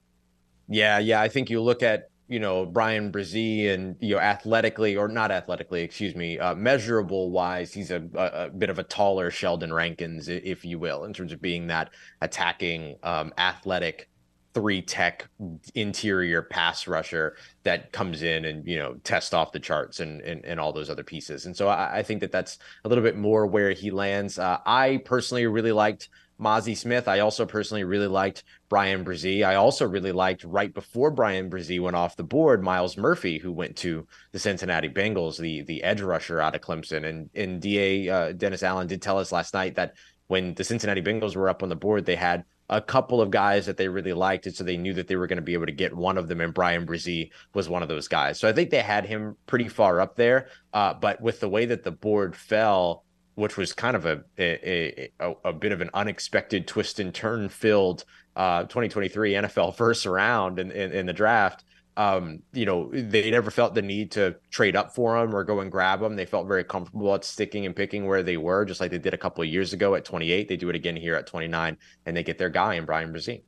Yeah, 0.68 0.98
yeah. 0.98 1.22
I 1.22 1.30
think 1.30 1.52
you 1.52 1.62
look 1.62 1.84
at 1.84 2.10
you 2.28 2.40
know 2.40 2.66
Bryan 2.66 3.12
Bresee 3.12 3.72
and 3.72 3.96
you 4.00 4.16
know 4.16 4.20
athletically 4.20 4.96
or 4.96 5.08
not 5.08 5.30
athletically, 5.30 5.84
excuse 5.84 6.16
me, 6.16 6.40
uh, 6.40 6.56
measurable 6.56 7.30
wise, 7.30 7.72
he's 7.72 7.92
a, 7.92 8.04
a, 8.16 8.46
a, 8.46 8.50
bit 8.50 8.72
of 8.72 8.80
a 8.80 8.84
taller 8.84 9.30
Sheldon 9.30 9.72
Rankins, 9.72 10.30
if 10.30 10.66
you 10.66 10.80
will, 10.80 11.04
in 11.04 11.14
terms 11.14 11.32
of 11.32 11.40
being 11.44 11.68
that 11.68 11.92
attacking, 12.22 12.96
um, 13.04 13.32
athletic 13.38 14.10
three 14.54 14.82
tech 14.82 15.28
interior 15.74 16.42
pass 16.42 16.88
rusher 16.88 17.36
that 17.64 17.92
comes 17.92 18.22
in 18.22 18.46
and 18.46 18.68
you 18.68 18.78
know 18.78 18.96
test 19.04 19.34
off 19.34 19.52
the 19.52 19.60
charts 19.60 20.00
and 20.00 20.22
and, 20.22 20.46
and 20.46 20.60
all 20.60 20.72
those 20.72 20.90
other 20.90 21.04
pieces 21.04 21.46
and 21.46 21.56
so 21.56 21.68
I, 21.68 22.00
I 22.00 22.04
think 22.04 22.22
that 22.22 22.32
that's 22.32 22.60
a 22.84 22.90
little 22.90 23.04
bit 23.04 23.18
more 23.18 23.48
where 23.48 23.72
he 23.72 23.92
lands 23.92 24.38
uh, 24.38 24.60
i 24.66 25.02
personally 25.06 25.48
really 25.48 25.72
liked 25.72 26.10
Mazi 26.40 26.76
Smith. 26.76 27.08
I 27.08 27.20
also 27.20 27.46
personally 27.46 27.84
really 27.84 28.08
liked 28.08 28.44
Bryan 28.68 29.06
Bresee. 29.06 29.46
I 29.46 29.56
also 29.56 29.88
really 29.88 30.12
liked 30.12 30.44
right 30.44 30.74
before 30.74 31.12
Bryan 31.12 31.50
Bresee 31.50 31.80
went 31.80 31.96
off 31.96 32.16
the 32.16 32.24
board, 32.24 32.64
Myles 32.64 32.98
Murphy, 32.98 33.38
who 33.38 33.52
went 33.52 33.78
to 33.78 34.08
the 34.32 34.40
Cincinnati 34.40 34.90
Bengals, 34.90 35.38
the 35.38 35.62
the 35.62 35.84
edge 35.84 36.02
rusher 36.02 36.42
out 36.42 36.56
of 36.56 36.62
Clemson. 36.62 37.06
And 37.06 37.30
and 37.36 37.62
Da 37.62 38.10
uh, 38.10 38.32
Dennis 38.34 38.64
Allen 38.64 38.88
did 38.88 39.02
tell 39.02 39.20
us 39.20 39.32
last 39.32 39.54
night 39.54 39.76
that 39.76 39.94
when 40.28 40.54
the 40.56 40.64
Cincinnati 40.64 41.02
Bengals 41.02 41.36
were 41.36 41.50
up 41.50 41.64
on 41.64 41.70
the 41.70 41.76
board, 41.76 42.06
they 42.06 42.16
had 42.16 42.44
a 42.70 42.82
couple 42.82 43.22
of 43.22 43.30
guys 43.30 43.66
that 43.66 43.78
they 43.78 43.88
really 43.88 44.14
liked, 44.14 44.46
and 44.46 44.56
so 44.56 44.64
they 44.64 44.78
knew 44.78 44.94
that 44.94 45.08
they 45.08 45.16
were 45.16 45.28
going 45.28 45.38
to 45.38 45.44
be 45.44 45.54
able 45.54 45.66
to 45.66 45.72
get 45.72 45.96
one 45.96 46.18
of 46.18 46.28
them, 46.28 46.42
and 46.42 46.54
Bryan 46.54 46.86
Bresee 46.86 47.32
was 47.54 47.70
one 47.70 47.84
of 47.84 47.90
those 47.90 48.08
guys. 48.08 48.40
So 48.40 48.48
I 48.48 48.54
think 48.54 48.70
they 48.70 48.82
had 48.82 49.06
him 49.06 49.36
pretty 49.48 49.68
far 49.68 50.00
up 50.00 50.16
there. 50.16 50.48
Uh, 50.74 50.94
but 50.94 51.22
with 51.22 51.40
the 51.40 51.50
way 51.50 51.66
that 51.66 51.84
the 51.84 51.92
board 51.92 52.36
fell, 52.36 53.04
which 53.36 53.58
was 53.58 53.74
kind 53.74 53.96
of 53.96 54.06
a 54.06 54.24
a, 54.38 55.10
a, 55.20 55.34
a 55.46 55.54
bit 55.54 55.72
of 55.72 55.82
an 55.82 55.90
unexpected 55.94 56.68
twist 56.68 57.00
and 57.00 57.14
turn 57.14 57.50
filled 57.50 58.06
uh, 58.36 58.62
2023 58.64 59.34
NFL 59.34 59.76
first 59.78 60.06
round 60.06 60.60
in, 60.60 60.72
in, 60.72 60.92
in 60.92 61.06
the 61.06 61.14
draft, 61.14 61.64
um, 61.96 62.42
you 62.54 62.66
know, 62.66 62.90
they 62.92 63.30
never 63.30 63.52
felt 63.52 63.76
the 63.76 63.82
need 63.82 64.12
to 64.12 64.36
trade 64.50 64.76
up 64.76 64.96
for 64.96 65.18
him 65.18 65.36
or 65.36 65.44
go 65.44 65.60
and 65.60 65.72
grab 65.72 66.02
him. 66.02 66.16
They 66.16 66.26
felt 66.26 66.48
very 66.48 66.64
comfortable 66.64 67.14
at 67.14 67.24
sticking 67.24 67.66
and 67.66 67.76
picking 67.76 68.08
where 68.08 68.24
they 68.24 68.38
were, 68.38 68.66
just 68.66 68.82
like 68.82 68.92
they 68.92 68.98
did 68.98 69.14
a 69.14 69.18
couple 69.18 69.44
of 69.44 69.50
years 69.50 69.74
ago 69.74 69.94
at 69.96 70.06
28. 70.06 70.48
They 70.48 70.58
do 70.58 70.70
it 70.70 70.76
again 70.76 70.96
here 70.96 71.16
at 71.16 71.28
29, 71.28 71.78
and 72.06 72.18
they 72.18 72.24
get 72.24 72.38
their 72.38 72.50
guy 72.50 72.76
in 72.76 72.86
Bryan 72.86 73.14
Bresee. 73.14 73.44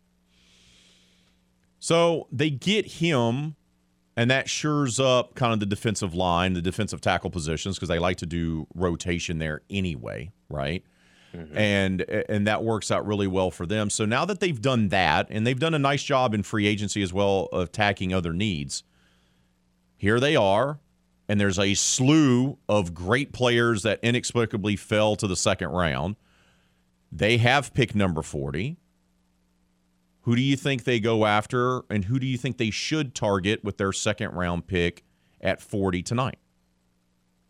So 1.79 2.27
they 2.31 2.51
get 2.51 2.85
him, 2.85 3.55
and 4.15 4.29
that 4.29 4.47
shores 4.47 4.99
up 4.99 5.33
kind 5.35 5.53
of 5.53 5.59
the 5.59 5.65
defensive 5.65 6.13
line, 6.13 6.53
the 6.53 6.61
defensive 6.61 7.01
tackle 7.01 7.31
positions, 7.31 7.75
because 7.75 7.89
they 7.89 7.99
like 7.99 8.17
to 8.17 8.25
do 8.27 8.67
rotation 8.75 9.39
there 9.39 9.61
anyway, 9.69 10.31
right? 10.49 10.83
Mm-hmm. 11.35 11.57
And 11.57 12.01
and 12.01 12.47
that 12.47 12.63
works 12.63 12.91
out 12.91 13.05
really 13.05 13.27
well 13.27 13.51
for 13.51 13.65
them. 13.65 13.89
So 13.89 14.05
now 14.05 14.25
that 14.25 14.39
they've 14.39 14.61
done 14.61 14.89
that, 14.89 15.27
and 15.29 15.45
they've 15.45 15.59
done 15.59 15.73
a 15.73 15.79
nice 15.79 16.03
job 16.03 16.33
in 16.33 16.43
free 16.43 16.67
agency 16.67 17.01
as 17.01 17.11
well 17.11 17.49
of 17.51 17.67
attacking 17.69 18.13
other 18.13 18.33
needs, 18.33 18.83
here 19.97 20.19
they 20.19 20.35
are, 20.35 20.79
and 21.27 21.39
there's 21.39 21.59
a 21.59 21.73
slew 21.73 22.57
of 22.69 22.93
great 22.93 23.33
players 23.33 23.83
that 23.83 23.99
inexplicably 24.03 24.75
fell 24.75 25.15
to 25.15 25.27
the 25.27 25.35
second 25.35 25.69
round. 25.69 26.15
They 27.11 27.37
have 27.37 27.73
pick 27.73 27.95
number 27.95 28.21
40. 28.21 28.77
Who 30.21 30.35
do 30.35 30.41
you 30.41 30.55
think 30.55 30.83
they 30.83 30.99
go 30.99 31.25
after, 31.25 31.83
and 31.89 32.05
who 32.05 32.19
do 32.19 32.25
you 32.25 32.37
think 32.37 32.57
they 32.57 32.71
should 32.71 33.13
target 33.13 33.63
with 33.63 33.77
their 33.77 33.91
second 33.91 34.31
round 34.31 34.67
pick 34.67 35.03
at 35.39 35.61
40 35.61 36.01
tonight? 36.01 36.39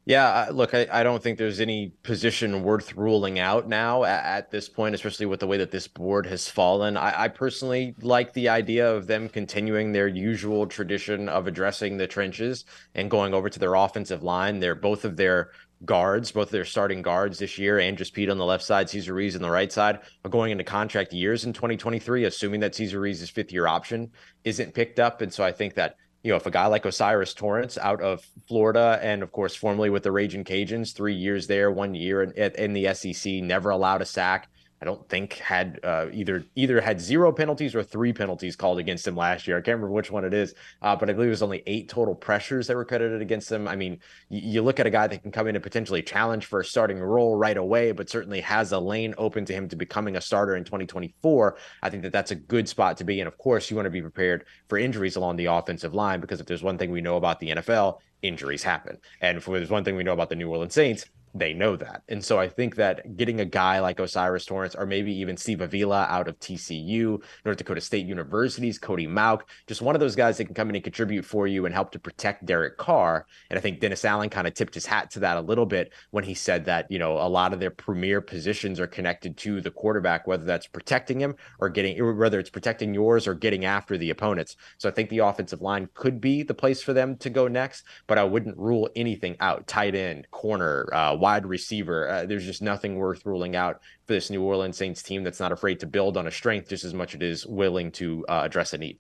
Yeah, 0.08 0.50
look, 0.52 0.76
I, 0.76 0.88
I, 0.92 1.02
don't 1.02 1.24
think 1.24 1.40
there's 1.40 1.60
any 1.60 1.90
position 2.04 2.62
worth 2.62 2.94
ruling 2.96 3.40
out 3.40 3.68
now 3.68 4.04
at, 4.04 4.24
at, 4.24 4.52
this 4.52 4.70
point, 4.70 4.94
especially 4.94 5.26
with 5.26 5.40
the 5.40 5.48
way 5.48 5.58
that 5.58 5.72
this 5.72 5.88
board 5.88 6.28
has 6.28 6.48
fallen. 6.48 6.96
I, 6.96 7.24
I, 7.24 7.28
personally 7.28 7.96
like 8.02 8.32
the 8.34 8.50
idea 8.50 8.94
of 8.94 9.08
them 9.08 9.28
continuing 9.28 9.94
their 9.94 10.08
usual 10.08 10.68
tradition 10.68 11.28
of 11.28 11.48
addressing 11.48 11.98
the 11.98 12.06
trenches 12.06 12.66
and 12.94 13.10
going 13.10 13.34
over 13.34 13.50
to 13.50 13.58
their 13.58 13.74
offensive 13.74 14.22
line. 14.22 14.60
They're 14.60 14.76
both 14.76 15.06
of 15.06 15.18
their 15.18 15.50
guards, 15.86 16.32
both 16.32 16.52
their 16.52 16.66
starting 16.66 17.02
guards 17.02 17.40
this 17.40 17.58
year, 17.58 17.80
Andrus 17.80 18.12
Peat 18.12 18.30
on 18.30 18.38
the 18.38 18.46
left 18.46 18.64
side, 18.64 18.88
Cesar 18.88 19.16
Ruiz 19.16 19.36
on 19.36 19.42
the 19.42 19.50
right 19.50 19.72
side, 19.72 20.00
are 20.24 20.30
going 20.30 20.52
into 20.52 20.64
contract 20.64 21.14
years 21.14 21.46
in 21.46 21.54
2023, 21.54 22.26
assuming 22.26 22.60
that 22.60 22.76
Cesar 22.76 23.00
Ruiz's 23.00 23.32
fifth 23.32 23.52
year 23.52 23.66
option 23.66 24.12
isn't 24.44 24.76
picked 24.76 25.00
up. 25.00 25.22
And 25.22 25.34
so 25.34 25.44
I 25.44 25.52
think 25.52 25.74
that 25.74 25.96
you 26.26 26.32
know, 26.32 26.38
if 26.38 26.48
a 26.48 26.52
guy 26.52 26.66
like 26.66 26.88
O'Cyrus 26.88 27.36
Torrence 27.36 27.78
out 27.78 28.02
of 28.02 28.28
Florida 28.48 28.98
and 29.04 29.22
of 29.22 29.32
course 29.32 29.56
formerly 29.56 29.92
with 29.92 30.02
the 30.02 30.12
Raging 30.12 30.44
Cajuns, 30.44 30.92
three 30.92 31.14
years 31.14 31.46
there, 31.46 31.70
one 31.70 31.94
year 31.94 32.24
in, 32.24 32.32
in 32.32 32.74
the 32.74 32.92
SEC, 32.96 33.32
never 33.44 33.70
allowed 33.70 34.02
a 34.02 34.06
sack, 34.06 34.50
I 34.82 34.86
don't 34.86 35.08
think 35.08 35.34
had 35.34 35.80
uh, 35.84 36.08
either 36.12 36.44
either 36.56 36.82
had 36.82 37.00
zero 37.00 37.32
penalties 37.32 37.76
or 37.76 37.84
three 37.84 38.12
penalties 38.12 38.56
called 38.56 38.78
against 38.78 39.08
him 39.08 39.16
last 39.16 39.48
year. 39.48 39.58
I 39.58 39.62
can't 39.62 39.78
remember 39.78 39.92
which 39.92 40.12
one 40.12 40.26
it 40.26 40.34
is, 40.34 40.54
uh, 40.82 40.96
but 40.96 41.10
I 41.10 41.14
believe 41.14 41.28
it 41.28 41.32
was 41.32 41.42
only 41.42 41.64
eight 41.66 41.88
total 41.88 42.14
pressures 42.14 42.68
that 42.68 42.76
were 42.76 42.84
credited 42.84 43.22
against 43.22 43.50
him. 43.50 43.68
I 43.68 43.76
mean, 43.78 44.00
you, 44.30 44.42
you 44.42 44.62
look 44.62 44.80
at 44.80 44.86
a 44.86 44.90
guy 44.90 45.08
that 45.08 45.22
can 45.22 45.32
come 45.32 45.48
in 45.48 45.56
and 45.56 45.64
potentially 45.64 46.02
challenge 46.02 46.46
for 46.46 46.60
a 46.60 46.66
starting 46.66 47.00
role 47.00 47.36
right 47.36 47.56
away, 47.56 47.94
but 47.94 48.10
certainly 48.10 48.42
has 48.42 48.74
a 48.74 48.80
lane 48.80 49.16
open 49.18 49.46
to 49.46 49.54
him 49.54 49.70
to 49.70 49.78
becoming 49.78 50.18
a 50.18 50.22
starter 50.22 50.56
in 50.56 50.66
2024. 50.66 51.58
I 51.82 51.90
think 51.90 52.04
that 52.04 52.12
that's 52.12 52.32
a 52.32 52.36
good 52.36 52.68
spot 52.68 52.98
to 52.98 53.06
be. 53.06 53.22
And 53.22 53.28
of 53.28 53.38
course, 53.38 53.70
you 53.70 53.78
want 53.78 53.86
to 53.86 53.92
be 53.92 54.02
prepared 54.02 54.46
for 54.68 54.78
injuries 54.78 55.16
along 55.16 55.38
the 55.38 55.46
offensive 55.46 55.94
line 55.94 56.20
because 56.20 56.42
if 56.42 56.48
there's 56.48 56.64
one 56.64 56.78
thing 56.78 56.92
we 56.92 57.02
know 57.02 57.16
about 57.16 57.40
the 57.40 57.52
NFL, 57.52 58.00
injuries 58.22 58.64
happen. 58.64 58.98
And 59.22 59.38
if 59.38 59.46
there's 59.46 59.70
one 59.70 59.84
thing 59.84 59.96
we 59.96 60.04
know 60.04 60.14
about 60.14 60.30
the 60.30 60.36
New 60.36 60.50
Orleans 60.50 60.74
Saints, 60.74 61.06
they 61.36 61.54
know 61.54 61.76
that. 61.76 62.02
And 62.08 62.24
so 62.24 62.40
I 62.40 62.48
think 62.48 62.76
that 62.76 63.18
getting 63.18 63.42
a 63.42 63.46
guy 63.46 63.80
like 63.80 64.00
O'Cyrus 64.00 64.46
Torrence 64.46 64.74
or 64.74 64.86
maybe 64.86 65.14
even 65.14 65.36
Steve 65.36 65.60
Avila 65.60 66.08
out 66.10 66.30
of 66.30 66.40
TCU, 66.40 67.22
North 67.44 67.58
Dakota 67.58 67.82
State 67.82 68.06
University's 68.06 68.80
Cody 68.80 69.06
Mauch, 69.06 69.44
just 69.68 69.82
one 69.82 69.96
of 69.96 70.00
those 70.00 70.16
guys 70.16 70.38
that 70.38 70.46
can 70.46 70.56
come 70.56 70.70
in 70.70 70.76
and 70.76 70.84
contribute 70.84 71.26
for 71.26 71.46
you 71.46 71.66
and 71.66 71.76
help 71.76 71.92
to 71.92 72.00
protect 72.00 72.46
Derek 72.46 72.78
Carr. 72.78 73.28
And 73.50 73.60
I 73.60 73.62
think 73.62 73.82
Dennis 73.82 74.06
Allen 74.06 74.30
kind 74.30 74.48
of 74.48 74.54
tipped 74.54 74.74
his 74.74 74.86
hat 74.86 75.12
to 75.12 75.20
that 75.20 75.36
a 75.36 75.42
little 75.42 75.66
bit 75.66 75.92
when 76.12 76.24
he 76.24 76.34
said 76.34 76.64
that, 76.66 76.90
you 76.90 77.00
know, 77.00 77.18
a 77.18 77.28
lot 77.28 77.52
of 77.52 77.60
their 77.60 77.70
premier 77.70 78.22
positions 78.22 78.80
are 78.80 78.88
connected 78.88 79.36
to 79.38 79.60
the 79.60 79.72
quarterback, 79.72 80.28
whether 80.28 80.46
that's 80.46 80.68
protecting 80.68 81.20
him 81.20 81.36
or 81.60 81.68
getting, 81.68 82.18
whether 82.18 82.40
it's 82.40 82.50
protecting 82.50 82.94
yours 82.94 83.28
or 83.28 83.34
getting 83.34 83.66
after 83.66 83.98
the 83.98 84.10
opponents. 84.10 84.56
So 84.78 84.88
I 84.88 84.94
think 84.94 85.10
the 85.10 85.20
offensive 85.20 85.62
line 85.62 85.90
could 85.96 86.22
be 86.22 86.44
the 86.44 86.54
place 86.54 86.82
for 86.82 86.94
them 86.94 87.18
to 87.18 87.30
go 87.30 87.50
next, 87.50 87.84
but 88.08 88.18
I 88.18 88.24
wouldn't 88.24 88.58
rule 88.58 88.90
anything 88.96 89.36
out. 89.42 89.68
Tight 89.68 89.96
end, 89.96 90.28
corner, 90.32 90.90
uh, 90.94 91.25
wide 91.26 91.48
receiver. 91.48 92.08
Uh, 92.08 92.26
there's 92.28 92.46
just 92.46 92.62
nothing 92.62 92.98
worth 92.98 93.26
ruling 93.26 93.56
out 93.56 93.82
for 94.06 94.14
this 94.14 94.30
New 94.30 94.44
Orleans 94.44 94.78
Saints 94.78 95.02
team 95.02 95.24
that's 95.24 95.40
not 95.40 95.52
afraid 95.52 95.80
to 95.80 95.88
build 95.88 96.18
on 96.18 96.28
a 96.28 96.32
strength 96.32 96.70
just 96.70 96.84
as 96.84 96.94
much 96.94 97.16
as 97.16 97.16
it 97.16 97.24
is 97.24 97.48
willing 97.48 97.92
to 97.94 98.24
uh, 98.30 98.42
address 98.44 98.74
a 98.74 98.78
need. 98.78 99.00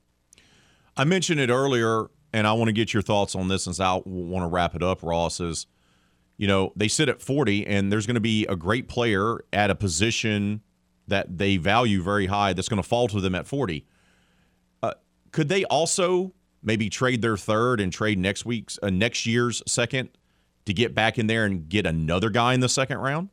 I 0.97 1.03
mentioned 1.03 1.39
it 1.39 1.52
earlier, 1.52 2.07
and 2.34 2.47
I 2.47 2.53
want 2.53 2.69
to 2.69 2.73
get 2.73 2.95
your 2.95 3.03
thoughts 3.03 3.35
on 3.35 3.47
this 3.47 3.65
since 3.65 3.80
I 3.80 4.02
want 4.06 4.43
to 4.43 4.47
wrap 4.47 4.73
it 4.73 4.81
up, 4.81 5.03
Ross. 5.03 5.39
Is 5.39 5.68
you 6.38 6.47
know, 6.47 6.73
they 6.76 6.88
sit 6.88 7.10
at 7.10 7.22
40, 7.22 7.68
and 7.68 7.91
there's 7.91 8.07
going 8.07 8.15
to 8.15 8.19
be 8.22 8.47
a 8.47 8.56
great 8.56 8.88
player 8.88 9.38
at 9.53 9.69
a 9.69 9.76
position 9.76 10.61
that 11.07 11.38
they 11.38 11.57
value 11.57 12.02
very 12.02 12.26
high 12.26 12.53
that's 12.53 12.68
going 12.68 12.81
to 12.81 12.88
fall 12.88 13.07
to 13.10 13.22
them 13.22 13.35
at 13.35 13.45
40. 13.45 13.85
Uh, 14.81 14.93
could 15.31 15.47
they 15.47 15.64
also 15.65 16.34
maybe 16.64 16.89
trade 16.89 17.22
their 17.22 17.38
third 17.38 17.80
and 17.80 17.93
trade 17.93 18.18
next 18.18 18.45
week's 18.45 18.80
uh, 18.81 18.89
next 18.89 19.27
year's 19.27 19.61
second 19.68 20.10
to 20.66 20.74
get 20.74 20.96
back 20.96 21.18
in 21.18 21.28
there 21.28 21.46
and 21.46 21.70
get 21.70 21.86
another 21.86 22.30
guy 22.30 22.54
in 22.54 22.60
the 22.60 22.70
second 22.70 22.98
round? 22.98 23.30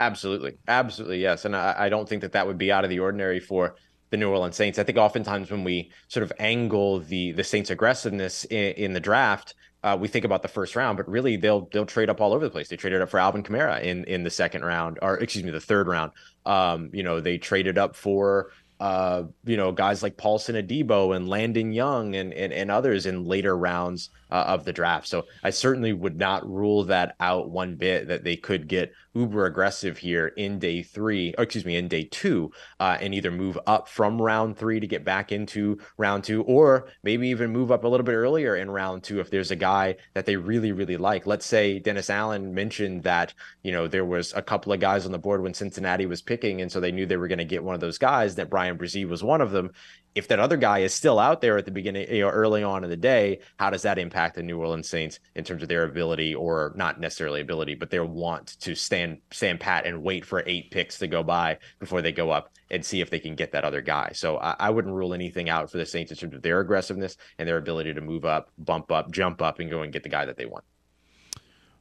Absolutely. 0.00 0.56
Absolutely. 0.66 1.20
Yes. 1.20 1.44
And 1.44 1.54
I, 1.54 1.74
I 1.76 1.88
don't 1.88 2.08
think 2.08 2.22
that 2.22 2.32
that 2.32 2.46
would 2.46 2.58
be 2.58 2.72
out 2.72 2.84
of 2.84 2.90
the 2.90 3.00
ordinary 3.00 3.38
for 3.38 3.76
the 4.10 4.16
New 4.16 4.30
Orleans 4.30 4.56
Saints. 4.56 4.78
I 4.78 4.82
think 4.82 4.98
oftentimes 4.98 5.50
when 5.50 5.64
we 5.64 5.90
sort 6.08 6.24
of 6.24 6.32
angle 6.38 7.00
the 7.00 7.32
the 7.32 7.44
Saints' 7.44 7.70
aggressiveness 7.70 8.44
in, 8.46 8.72
in 8.74 8.92
the 8.92 9.00
draft, 9.00 9.54
uh, 9.82 9.96
we 9.98 10.08
think 10.08 10.24
about 10.24 10.42
the 10.42 10.48
first 10.48 10.76
round, 10.76 10.96
but 10.96 11.08
really 11.08 11.36
they'll 11.36 11.68
they'll 11.72 11.86
trade 11.86 12.10
up 12.10 12.20
all 12.20 12.32
over 12.32 12.44
the 12.44 12.50
place. 12.50 12.68
They 12.68 12.76
traded 12.76 13.02
up 13.02 13.08
for 13.08 13.20
Alvin 13.20 13.42
Kamara 13.42 13.82
in 13.82 14.04
in 14.04 14.24
the 14.24 14.30
second 14.30 14.64
round, 14.64 14.98
or 15.00 15.18
excuse 15.18 15.44
me, 15.44 15.50
the 15.50 15.60
third 15.60 15.86
round. 15.86 16.12
Um, 16.44 16.90
you 16.92 17.02
know, 17.02 17.20
they 17.20 17.38
traded 17.38 17.78
up 17.78 17.94
for 17.94 18.50
uh, 18.80 19.24
you 19.44 19.56
know, 19.56 19.70
guys 19.70 20.02
like 20.02 20.16
Paulson 20.16 20.56
Adebo 20.56 21.14
and 21.14 21.28
Landon 21.28 21.70
Young 21.72 22.16
and, 22.16 22.32
and, 22.32 22.52
and 22.52 22.70
others 22.70 23.06
in 23.06 23.24
later 23.24 23.56
rounds 23.56 24.10
uh, 24.30 24.44
of 24.46 24.64
the 24.64 24.72
draft. 24.72 25.06
So 25.06 25.26
I 25.44 25.50
certainly 25.50 25.92
would 25.92 26.16
not 26.16 26.48
rule 26.48 26.84
that 26.84 27.14
out 27.20 27.50
one 27.50 27.76
bit 27.76 28.08
that 28.08 28.24
they 28.24 28.36
could 28.36 28.68
get 28.68 28.92
uber 29.12 29.44
aggressive 29.46 29.98
here 29.98 30.28
in 30.28 30.58
day 30.60 30.82
three, 30.82 31.34
or 31.36 31.44
excuse 31.44 31.64
me, 31.64 31.76
in 31.76 31.88
day 31.88 32.04
two, 32.04 32.52
uh, 32.78 32.96
and 33.00 33.12
either 33.12 33.30
move 33.30 33.58
up 33.66 33.88
from 33.88 34.22
round 34.22 34.56
three 34.56 34.78
to 34.78 34.86
get 34.86 35.04
back 35.04 35.32
into 35.32 35.78
round 35.98 36.22
two, 36.22 36.42
or 36.44 36.88
maybe 37.02 37.28
even 37.28 37.50
move 37.50 37.72
up 37.72 37.84
a 37.84 37.88
little 37.88 38.04
bit 38.04 38.14
earlier 38.14 38.56
in 38.56 38.70
round 38.70 39.02
two 39.02 39.20
if 39.20 39.30
there's 39.30 39.50
a 39.50 39.56
guy 39.56 39.96
that 40.14 40.26
they 40.26 40.36
really, 40.36 40.72
really 40.72 40.96
like. 40.96 41.26
Let's 41.26 41.44
say 41.44 41.80
Dennis 41.80 42.08
Allen 42.08 42.54
mentioned 42.54 43.02
that, 43.02 43.34
you 43.64 43.72
know, 43.72 43.88
there 43.88 44.04
was 44.04 44.32
a 44.34 44.42
couple 44.42 44.72
of 44.72 44.80
guys 44.80 45.04
on 45.04 45.12
the 45.12 45.18
board 45.18 45.42
when 45.42 45.54
Cincinnati 45.54 46.06
was 46.06 46.22
picking, 46.22 46.60
and 46.62 46.70
so 46.70 46.78
they 46.78 46.92
knew 46.92 47.04
they 47.04 47.16
were 47.16 47.28
going 47.28 47.38
to 47.38 47.44
get 47.44 47.64
one 47.64 47.74
of 47.74 47.80
those 47.80 47.98
guys, 47.98 48.36
that 48.36 48.48
Bryan 48.76 48.78
Bresee 48.78 49.08
was 49.08 49.22
one 49.22 49.40
of 49.40 49.50
them 49.50 49.70
if 50.14 50.26
that 50.28 50.40
other 50.40 50.56
guy 50.56 50.80
is 50.80 50.92
still 50.92 51.18
out 51.18 51.40
there 51.40 51.56
at 51.56 51.64
the 51.64 51.70
beginning, 51.70 52.12
you 52.12 52.22
know, 52.22 52.28
early 52.28 52.64
on 52.64 52.82
in 52.82 52.90
the 52.90 52.96
day, 52.96 53.40
how 53.58 53.70
does 53.70 53.82
that 53.82 53.98
impact 53.98 54.34
the 54.34 54.42
New 54.42 54.58
Orleans 54.58 54.88
Saints 54.88 55.20
in 55.36 55.44
terms 55.44 55.62
of 55.62 55.68
their 55.68 55.84
ability, 55.84 56.34
or 56.34 56.72
not 56.74 56.98
necessarily 56.98 57.40
ability, 57.40 57.76
but 57.76 57.90
their 57.90 58.04
want 58.04 58.58
to 58.60 58.74
stand 58.74 59.18
stand 59.30 59.60
pat 59.60 59.86
and 59.86 60.02
wait 60.02 60.24
for 60.24 60.42
eight 60.46 60.70
picks 60.70 60.98
to 60.98 61.06
go 61.06 61.22
by 61.22 61.58
before 61.78 62.02
they 62.02 62.10
go 62.10 62.30
up 62.30 62.52
and 62.70 62.84
see 62.84 63.00
if 63.00 63.10
they 63.10 63.20
can 63.20 63.36
get 63.36 63.52
that 63.52 63.64
other 63.64 63.80
guy. 63.80 64.10
So 64.12 64.38
I, 64.38 64.56
I 64.58 64.70
wouldn't 64.70 64.94
rule 64.94 65.14
anything 65.14 65.48
out 65.48 65.70
for 65.70 65.78
the 65.78 65.86
Saints 65.86 66.10
in 66.10 66.18
terms 66.18 66.34
of 66.34 66.42
their 66.42 66.60
aggressiveness 66.60 67.16
and 67.38 67.48
their 67.48 67.58
ability 67.58 67.94
to 67.94 68.00
move 68.00 68.24
up, 68.24 68.50
bump 68.58 68.90
up, 68.90 69.12
jump 69.12 69.40
up, 69.40 69.60
and 69.60 69.70
go 69.70 69.82
and 69.82 69.92
get 69.92 70.02
the 70.02 70.08
guy 70.08 70.24
that 70.24 70.36
they 70.36 70.46
want. 70.46 70.64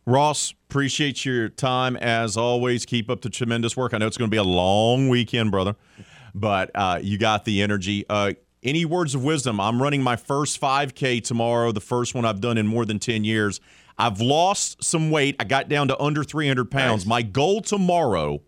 Ross, 0.05 0.53
appreciate 0.69 1.25
your 1.25 1.49
time 1.49 1.95
as 1.97 2.37
always. 2.37 2.85
Keep 2.85 3.09
up 3.09 3.21
the 3.21 3.29
tremendous 3.29 3.75
work. 3.75 3.93
I 3.93 3.97
know 3.97 4.07
it's 4.07 4.17
going 4.17 4.29
to 4.29 4.33
be 4.33 4.37
a 4.37 4.43
long 4.43 5.09
weekend, 5.09 5.49
brother 5.51 5.75
but 6.33 6.71
uh, 6.75 6.99
you 7.01 7.17
got 7.17 7.45
the 7.45 7.61
energy. 7.61 8.05
Uh, 8.09 8.33
any 8.63 8.85
words 8.85 9.15
of 9.15 9.23
wisdom? 9.23 9.59
I'm 9.59 9.81
running 9.81 10.03
my 10.03 10.15
first 10.15 10.59
5K 10.59 11.23
tomorrow, 11.23 11.71
the 11.71 11.81
first 11.81 12.13
one 12.13 12.25
I've 12.25 12.41
done 12.41 12.57
in 12.57 12.67
more 12.67 12.85
than 12.85 12.99
10 12.99 13.23
years. 13.23 13.61
I've 13.97 14.21
lost 14.21 14.83
some 14.83 15.11
weight. 15.11 15.35
I 15.39 15.43
got 15.43 15.67
down 15.67 15.89
to 15.89 16.01
under 16.01 16.23
300 16.23 16.71
pounds. 16.71 17.05
Nice. 17.05 17.09
My 17.09 17.21
goal 17.21 17.61
tomorrow 17.61 18.41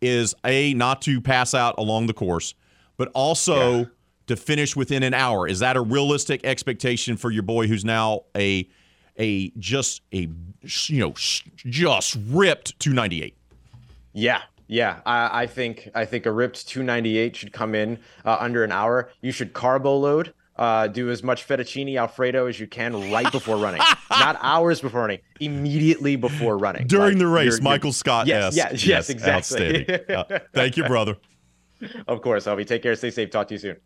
is 0.00 0.34
A, 0.44 0.74
not 0.74 1.02
to 1.02 1.20
pass 1.20 1.54
out 1.54 1.74
along 1.78 2.06
the 2.06 2.12
course, 2.12 2.54
but 2.96 3.08
also 3.14 3.78
yeah. 3.78 3.84
to 4.28 4.36
finish 4.36 4.76
within 4.76 5.02
an 5.02 5.14
hour. 5.14 5.48
Is 5.48 5.58
that 5.58 5.76
a 5.76 5.80
realistic 5.80 6.44
expectation 6.44 7.16
for 7.16 7.30
your 7.30 7.42
boy 7.42 7.66
who's 7.66 7.84
now 7.84 8.22
a 8.36 8.68
a 9.18 9.50
just 9.58 10.02
a 10.12 10.28
you 10.62 11.00
know 11.00 11.14
just 11.16 12.16
ripped 12.28 12.78
298? 12.78 13.36
Yeah, 14.12 14.42
yeah, 14.68 15.00
I, 15.06 15.42
I, 15.42 15.46
think 15.46 15.88
I 15.94 16.04
think 16.04 16.26
a 16.26 16.32
ripped 16.32 16.68
298 16.68 17.36
should 17.36 17.52
come 17.52 17.74
in 17.74 17.98
uh, 18.24 18.36
under 18.40 18.64
an 18.64 18.72
hour. 18.72 19.10
You 19.20 19.32
should 19.32 19.52
carbo 19.52 19.96
load. 19.96 20.34
Uh, 20.56 20.86
do 20.86 21.10
as 21.10 21.22
much 21.22 21.46
fettuccine 21.46 21.98
alfredo 21.98 22.46
as 22.46 22.58
you 22.58 22.66
can 22.66 23.12
right 23.12 23.30
before 23.30 23.58
running, 23.58 23.82
not 24.10 24.38
hours 24.40 24.80
before 24.80 25.02
running, 25.02 25.18
immediately 25.38 26.16
before 26.16 26.56
running. 26.56 26.86
During 26.86 27.10
like, 27.10 27.18
the 27.18 27.26
race, 27.26 27.52
you're, 27.52 27.62
Michael 27.62 27.88
you're, 27.88 27.92
Scott. 27.92 28.26
Yes, 28.26 28.56
yes, 28.56 28.72
yes, 28.72 28.86
yes, 28.86 29.10
exactly. 29.10 29.86
uh, 30.08 30.38
thank 30.54 30.78
you, 30.78 30.84
brother. 30.84 31.16
Of 32.08 32.22
course, 32.22 32.46
Albie. 32.46 32.66
Take 32.66 32.82
care. 32.82 32.94
Stay 32.94 33.10
safe. 33.10 33.30
Talk 33.30 33.48
to 33.48 33.54
you 33.54 33.58
soon. 33.58 33.76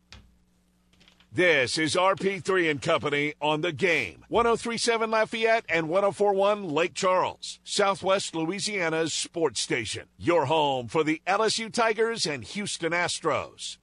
This 1.33 1.79
is 1.79 1.95
RP3 1.95 2.69
and 2.69 2.83
Company 2.83 3.35
on 3.41 3.61
the 3.61 3.71
game. 3.71 4.25
1037 4.27 5.13
Lafayette 5.13 5.65
and 5.69 5.89
1041 5.89 6.69
Lake 6.69 6.93
Charles, 6.93 7.61
Southwest 7.63 8.35
Louisiana's 8.35 9.15
sports 9.15 9.61
station. 9.61 10.09
Your 10.19 10.47
home 10.47 10.89
for 10.89 11.05
the 11.05 11.23
LSU 11.29 11.73
Tigers 11.73 12.27
and 12.27 12.43
Houston 12.43 12.91
Astros. 12.91 13.77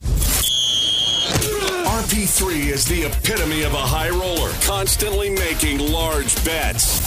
RP3 1.88 2.70
is 2.70 2.84
the 2.84 3.06
epitome 3.06 3.64
of 3.64 3.74
a 3.74 3.78
high 3.78 4.10
roller, 4.10 4.52
constantly 4.66 5.30
making 5.30 5.80
large 5.80 6.44
bets. 6.44 7.07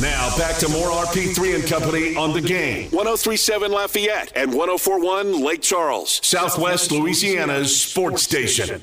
Now 0.00 0.34
back 0.38 0.56
to 0.56 0.68
more 0.70 0.88
RP3 0.88 1.54
and 1.54 1.66
Company 1.66 2.16
on 2.16 2.32
the 2.32 2.40
game. 2.40 2.84
1037 2.92 3.70
Lafayette 3.70 4.32
and 4.34 4.54
1041 4.54 5.44
Lake 5.44 5.60
Charles, 5.60 6.18
Southwest 6.24 6.90
Louisiana's 6.90 7.78
sports 7.78 8.22
station. 8.22 8.82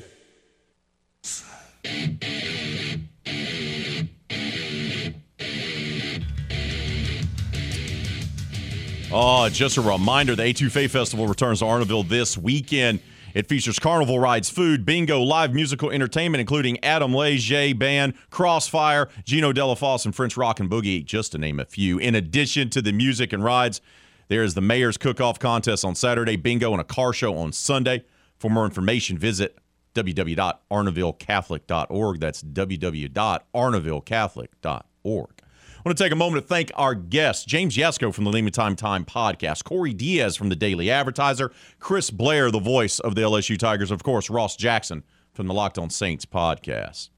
Oh, 9.12 9.48
just 9.48 9.76
a 9.76 9.80
reminder 9.80 10.36
the 10.36 10.44
A2FA 10.44 10.88
Festival 10.88 11.26
returns 11.26 11.58
to 11.58 11.64
Arnaudville 11.64 12.08
this 12.08 12.38
weekend. 12.38 13.00
It 13.34 13.48
features 13.48 13.78
carnival 13.78 14.18
rides, 14.18 14.50
food, 14.50 14.84
bingo, 14.84 15.20
live 15.20 15.54
musical 15.54 15.90
entertainment, 15.90 16.40
including 16.40 16.82
Adam 16.84 17.14
Leger 17.14 17.74
Band, 17.74 18.14
Crossfire, 18.30 19.08
Geno 19.24 19.52
Delafose, 19.52 20.04
and 20.04 20.14
French 20.14 20.36
Rock 20.36 20.60
and 20.60 20.70
Boogie, 20.70 21.04
just 21.04 21.32
to 21.32 21.38
name 21.38 21.58
a 21.60 21.64
few. 21.64 21.98
In 21.98 22.14
addition 22.14 22.70
to 22.70 22.82
the 22.82 22.92
music 22.92 23.32
and 23.32 23.44
rides, 23.44 23.80
there 24.28 24.42
is 24.42 24.54
the 24.54 24.60
Mayor's 24.60 24.96
Cook-Off 24.96 25.38
Contest 25.38 25.84
on 25.84 25.94
Saturday, 25.94 26.36
bingo, 26.36 26.72
and 26.72 26.80
a 26.80 26.84
car 26.84 27.12
show 27.12 27.36
on 27.36 27.52
Sunday. 27.52 28.04
For 28.38 28.48
more 28.48 28.64
information, 28.64 29.18
visit 29.18 29.58
www.arnavillecatholic.org. 29.94 32.20
That's 32.20 32.42
www.arnavillecatholic.org. 32.42 35.39
I 35.80 35.88
want 35.88 35.96
to 35.96 36.04
take 36.04 36.12
a 36.12 36.16
moment 36.16 36.44
to 36.44 36.46
thank 36.46 36.70
our 36.74 36.94
guests 36.94 37.46
James 37.46 37.74
Yasko 37.74 38.12
from 38.12 38.24
the 38.24 38.30
Lima 38.30 38.50
Time 38.50 38.76
Time 38.76 39.02
podcast, 39.02 39.64
Corey 39.64 39.94
Diaz 39.94 40.36
from 40.36 40.50
the 40.50 40.54
Daily 40.54 40.90
Advertiser, 40.90 41.52
Chris 41.78 42.10
Blair, 42.10 42.50
the 42.50 42.60
voice 42.60 42.98
of 42.98 43.14
the 43.14 43.22
LSU 43.22 43.56
Tigers, 43.56 43.90
of 43.90 44.02
course, 44.02 44.28
Ross 44.28 44.56
Jackson 44.56 45.04
from 45.32 45.46
the 45.46 45.54
Locked 45.54 45.78
On 45.78 45.88
Saints 45.88 46.26
podcast. 46.26 47.08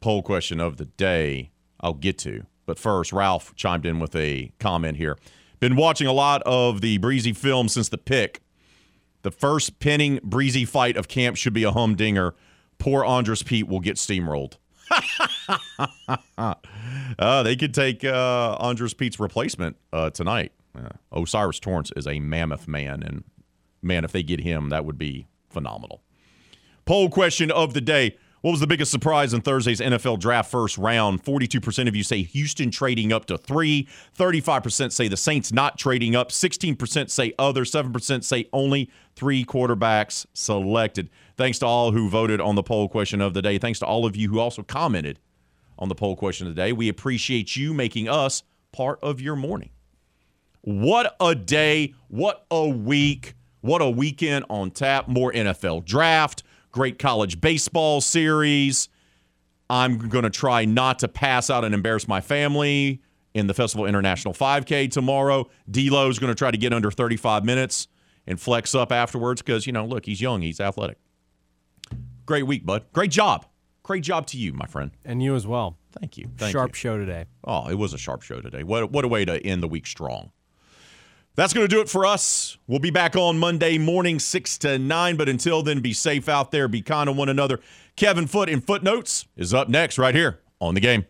Poll 0.00 0.22
question 0.22 0.60
of 0.60 0.78
the 0.78 0.86
day 0.86 1.50
I'll 1.78 1.92
get 1.92 2.16
to. 2.20 2.46
But 2.64 2.78
first, 2.78 3.12
Ralph 3.12 3.54
chimed 3.54 3.84
in 3.84 4.00
with 4.00 4.16
a 4.16 4.50
comment 4.58 4.96
here. 4.96 5.18
Been 5.60 5.76
watching 5.76 6.06
a 6.06 6.12
lot 6.12 6.42
of 6.46 6.80
the 6.80 6.98
Bresee 7.00 7.36
film 7.36 7.68
since 7.68 7.90
the 7.90 7.98
pick. 7.98 8.40
The 9.20 9.30
first 9.30 9.78
Penning 9.78 10.20
Bresee 10.20 10.66
fight 10.66 10.96
of 10.96 11.06
camp 11.06 11.36
should 11.36 11.52
be 11.52 11.64
a 11.64 11.70
humdinger. 11.70 12.34
Poor 12.78 13.04
Andrus 13.04 13.42
Peat 13.42 13.68
will 13.68 13.80
get 13.80 13.96
steamrolled. 13.96 14.54
uh, 17.18 17.42
they 17.42 17.56
could 17.56 17.74
take 17.74 18.04
uh, 18.04 18.56
Andrus 18.56 18.94
Peat's 18.94 19.20
replacement 19.20 19.76
uh, 19.92 20.10
tonight. 20.10 20.52
Uh, 20.76 20.90
O'Cyrus 21.12 21.58
Torrence 21.58 21.90
is 21.96 22.06
a 22.06 22.20
mammoth 22.20 22.68
man, 22.68 23.02
and 23.02 23.24
man, 23.82 24.04
if 24.04 24.12
they 24.12 24.22
get 24.22 24.40
him, 24.40 24.68
that 24.68 24.84
would 24.84 24.98
be 24.98 25.26
phenomenal. 25.48 26.02
Poll 26.84 27.08
question 27.08 27.50
of 27.50 27.74
the 27.74 27.80
day. 27.80 28.16
What 28.42 28.52
was 28.52 28.60
the 28.60 28.66
biggest 28.68 28.92
surprise 28.92 29.34
in 29.34 29.40
Thursday's 29.40 29.80
NFL 29.80 30.20
draft 30.20 30.52
first 30.52 30.78
round? 30.78 31.24
42% 31.24 31.88
of 31.88 31.96
you 31.96 32.04
say 32.04 32.22
Houston 32.22 32.70
trading 32.70 33.12
up 33.12 33.24
to 33.24 33.36
three. 33.36 33.88
35% 34.16 34.92
say 34.92 35.08
the 35.08 35.16
Saints 35.16 35.52
not 35.52 35.78
trading 35.78 36.14
up. 36.14 36.28
16% 36.30 37.10
say 37.10 37.32
other. 37.40 37.64
7% 37.64 38.22
say 38.22 38.48
only 38.52 38.88
three 39.16 39.44
quarterbacks 39.44 40.26
selected. 40.32 41.10
Thanks 41.36 41.58
to 41.58 41.66
all 41.66 41.90
who 41.90 42.08
voted 42.08 42.40
on 42.40 42.54
the 42.54 42.62
poll 42.62 42.88
question 42.88 43.20
of 43.20 43.34
the 43.34 43.42
day. 43.42 43.58
Thanks 43.58 43.80
to 43.80 43.86
all 43.86 44.06
of 44.06 44.14
you 44.14 44.30
who 44.30 44.38
also 44.38 44.62
commented 44.62 45.18
on 45.78 45.88
the 45.88 45.94
poll 45.94 46.16
question 46.16 46.46
of 46.46 46.54
the 46.54 46.60
day. 46.60 46.72
We 46.72 46.88
appreciate 46.88 47.56
you 47.56 47.74
making 47.74 48.08
us 48.08 48.42
part 48.72 48.98
of 49.02 49.20
your 49.20 49.36
morning. 49.36 49.70
What 50.62 51.14
a 51.20 51.34
day. 51.34 51.94
What 52.08 52.46
a 52.50 52.68
week. 52.68 53.34
What 53.60 53.82
a 53.82 53.90
weekend 53.90 54.44
on 54.48 54.70
tap. 54.70 55.08
More 55.08 55.32
NFL 55.32 55.84
draft 55.84 56.42
great 56.76 56.98
college 56.98 57.40
baseball 57.40 58.02
series. 58.02 58.90
I'm 59.70 60.10
going 60.10 60.24
to 60.24 60.30
try 60.30 60.66
not 60.66 60.98
to 60.98 61.08
pass 61.08 61.48
out 61.48 61.64
and 61.64 61.74
embarrass 61.74 62.06
my 62.06 62.20
family 62.20 63.00
in 63.32 63.46
the 63.46 63.54
Festival 63.54 63.86
International 63.86 64.34
5K 64.34 64.90
tomorrow. 64.90 65.48
D'Lo's 65.70 66.18
going 66.18 66.30
to 66.30 66.34
try 66.34 66.50
to 66.50 66.58
get 66.58 66.74
under 66.74 66.90
35 66.90 67.46
minutes 67.46 67.88
and 68.26 68.38
flex 68.38 68.74
up 68.74 68.92
afterwards 68.92 69.40
because, 69.40 69.66
you 69.66 69.72
know, 69.72 69.86
look, 69.86 70.04
he's 70.04 70.20
young, 70.20 70.42
he's 70.42 70.60
athletic. 70.60 70.98
Great 72.26 72.46
week, 72.46 72.66
bud. 72.66 72.84
Great 72.92 73.10
job. 73.10 73.46
Great 73.86 74.02
job 74.02 74.26
to 74.26 74.36
you, 74.36 74.52
my 74.52 74.66
friend. 74.66 74.90
And 75.04 75.22
you 75.22 75.36
as 75.36 75.46
well. 75.46 75.78
Thank 76.00 76.18
you. 76.18 76.28
Thank 76.38 76.50
sharp 76.50 76.70
you. 76.70 76.74
show 76.74 76.98
today. 76.98 77.26
Oh, 77.44 77.68
it 77.68 77.76
was 77.76 77.94
a 77.94 77.98
sharp 77.98 78.22
show 78.22 78.40
today. 78.40 78.64
What, 78.64 78.90
what 78.90 79.04
a 79.04 79.08
way 79.08 79.24
to 79.24 79.40
end 79.46 79.62
the 79.62 79.68
week 79.68 79.86
strong. 79.86 80.32
That's 81.36 81.52
going 81.52 81.68
to 81.68 81.72
do 81.72 81.80
it 81.80 81.88
for 81.88 82.04
us. 82.04 82.58
We'll 82.66 82.80
be 82.80 82.90
back 82.90 83.14
on 83.14 83.38
Monday 83.38 83.78
morning, 83.78 84.18
6 84.18 84.58
to 84.58 84.80
9. 84.80 85.16
But 85.16 85.28
until 85.28 85.62
then, 85.62 85.82
be 85.82 85.92
safe 85.92 86.28
out 86.28 86.50
there, 86.50 86.66
be 86.66 86.82
kind 86.82 87.06
to 87.06 87.12
one 87.12 87.28
another. 87.28 87.60
Kevin 87.94 88.26
Foote 88.26 88.48
in 88.48 88.60
Footnotes 88.60 89.26
is 89.36 89.54
up 89.54 89.68
next, 89.68 89.98
right 89.98 90.16
here 90.16 90.40
on 90.60 90.74
the 90.74 90.80
game. 90.80 91.06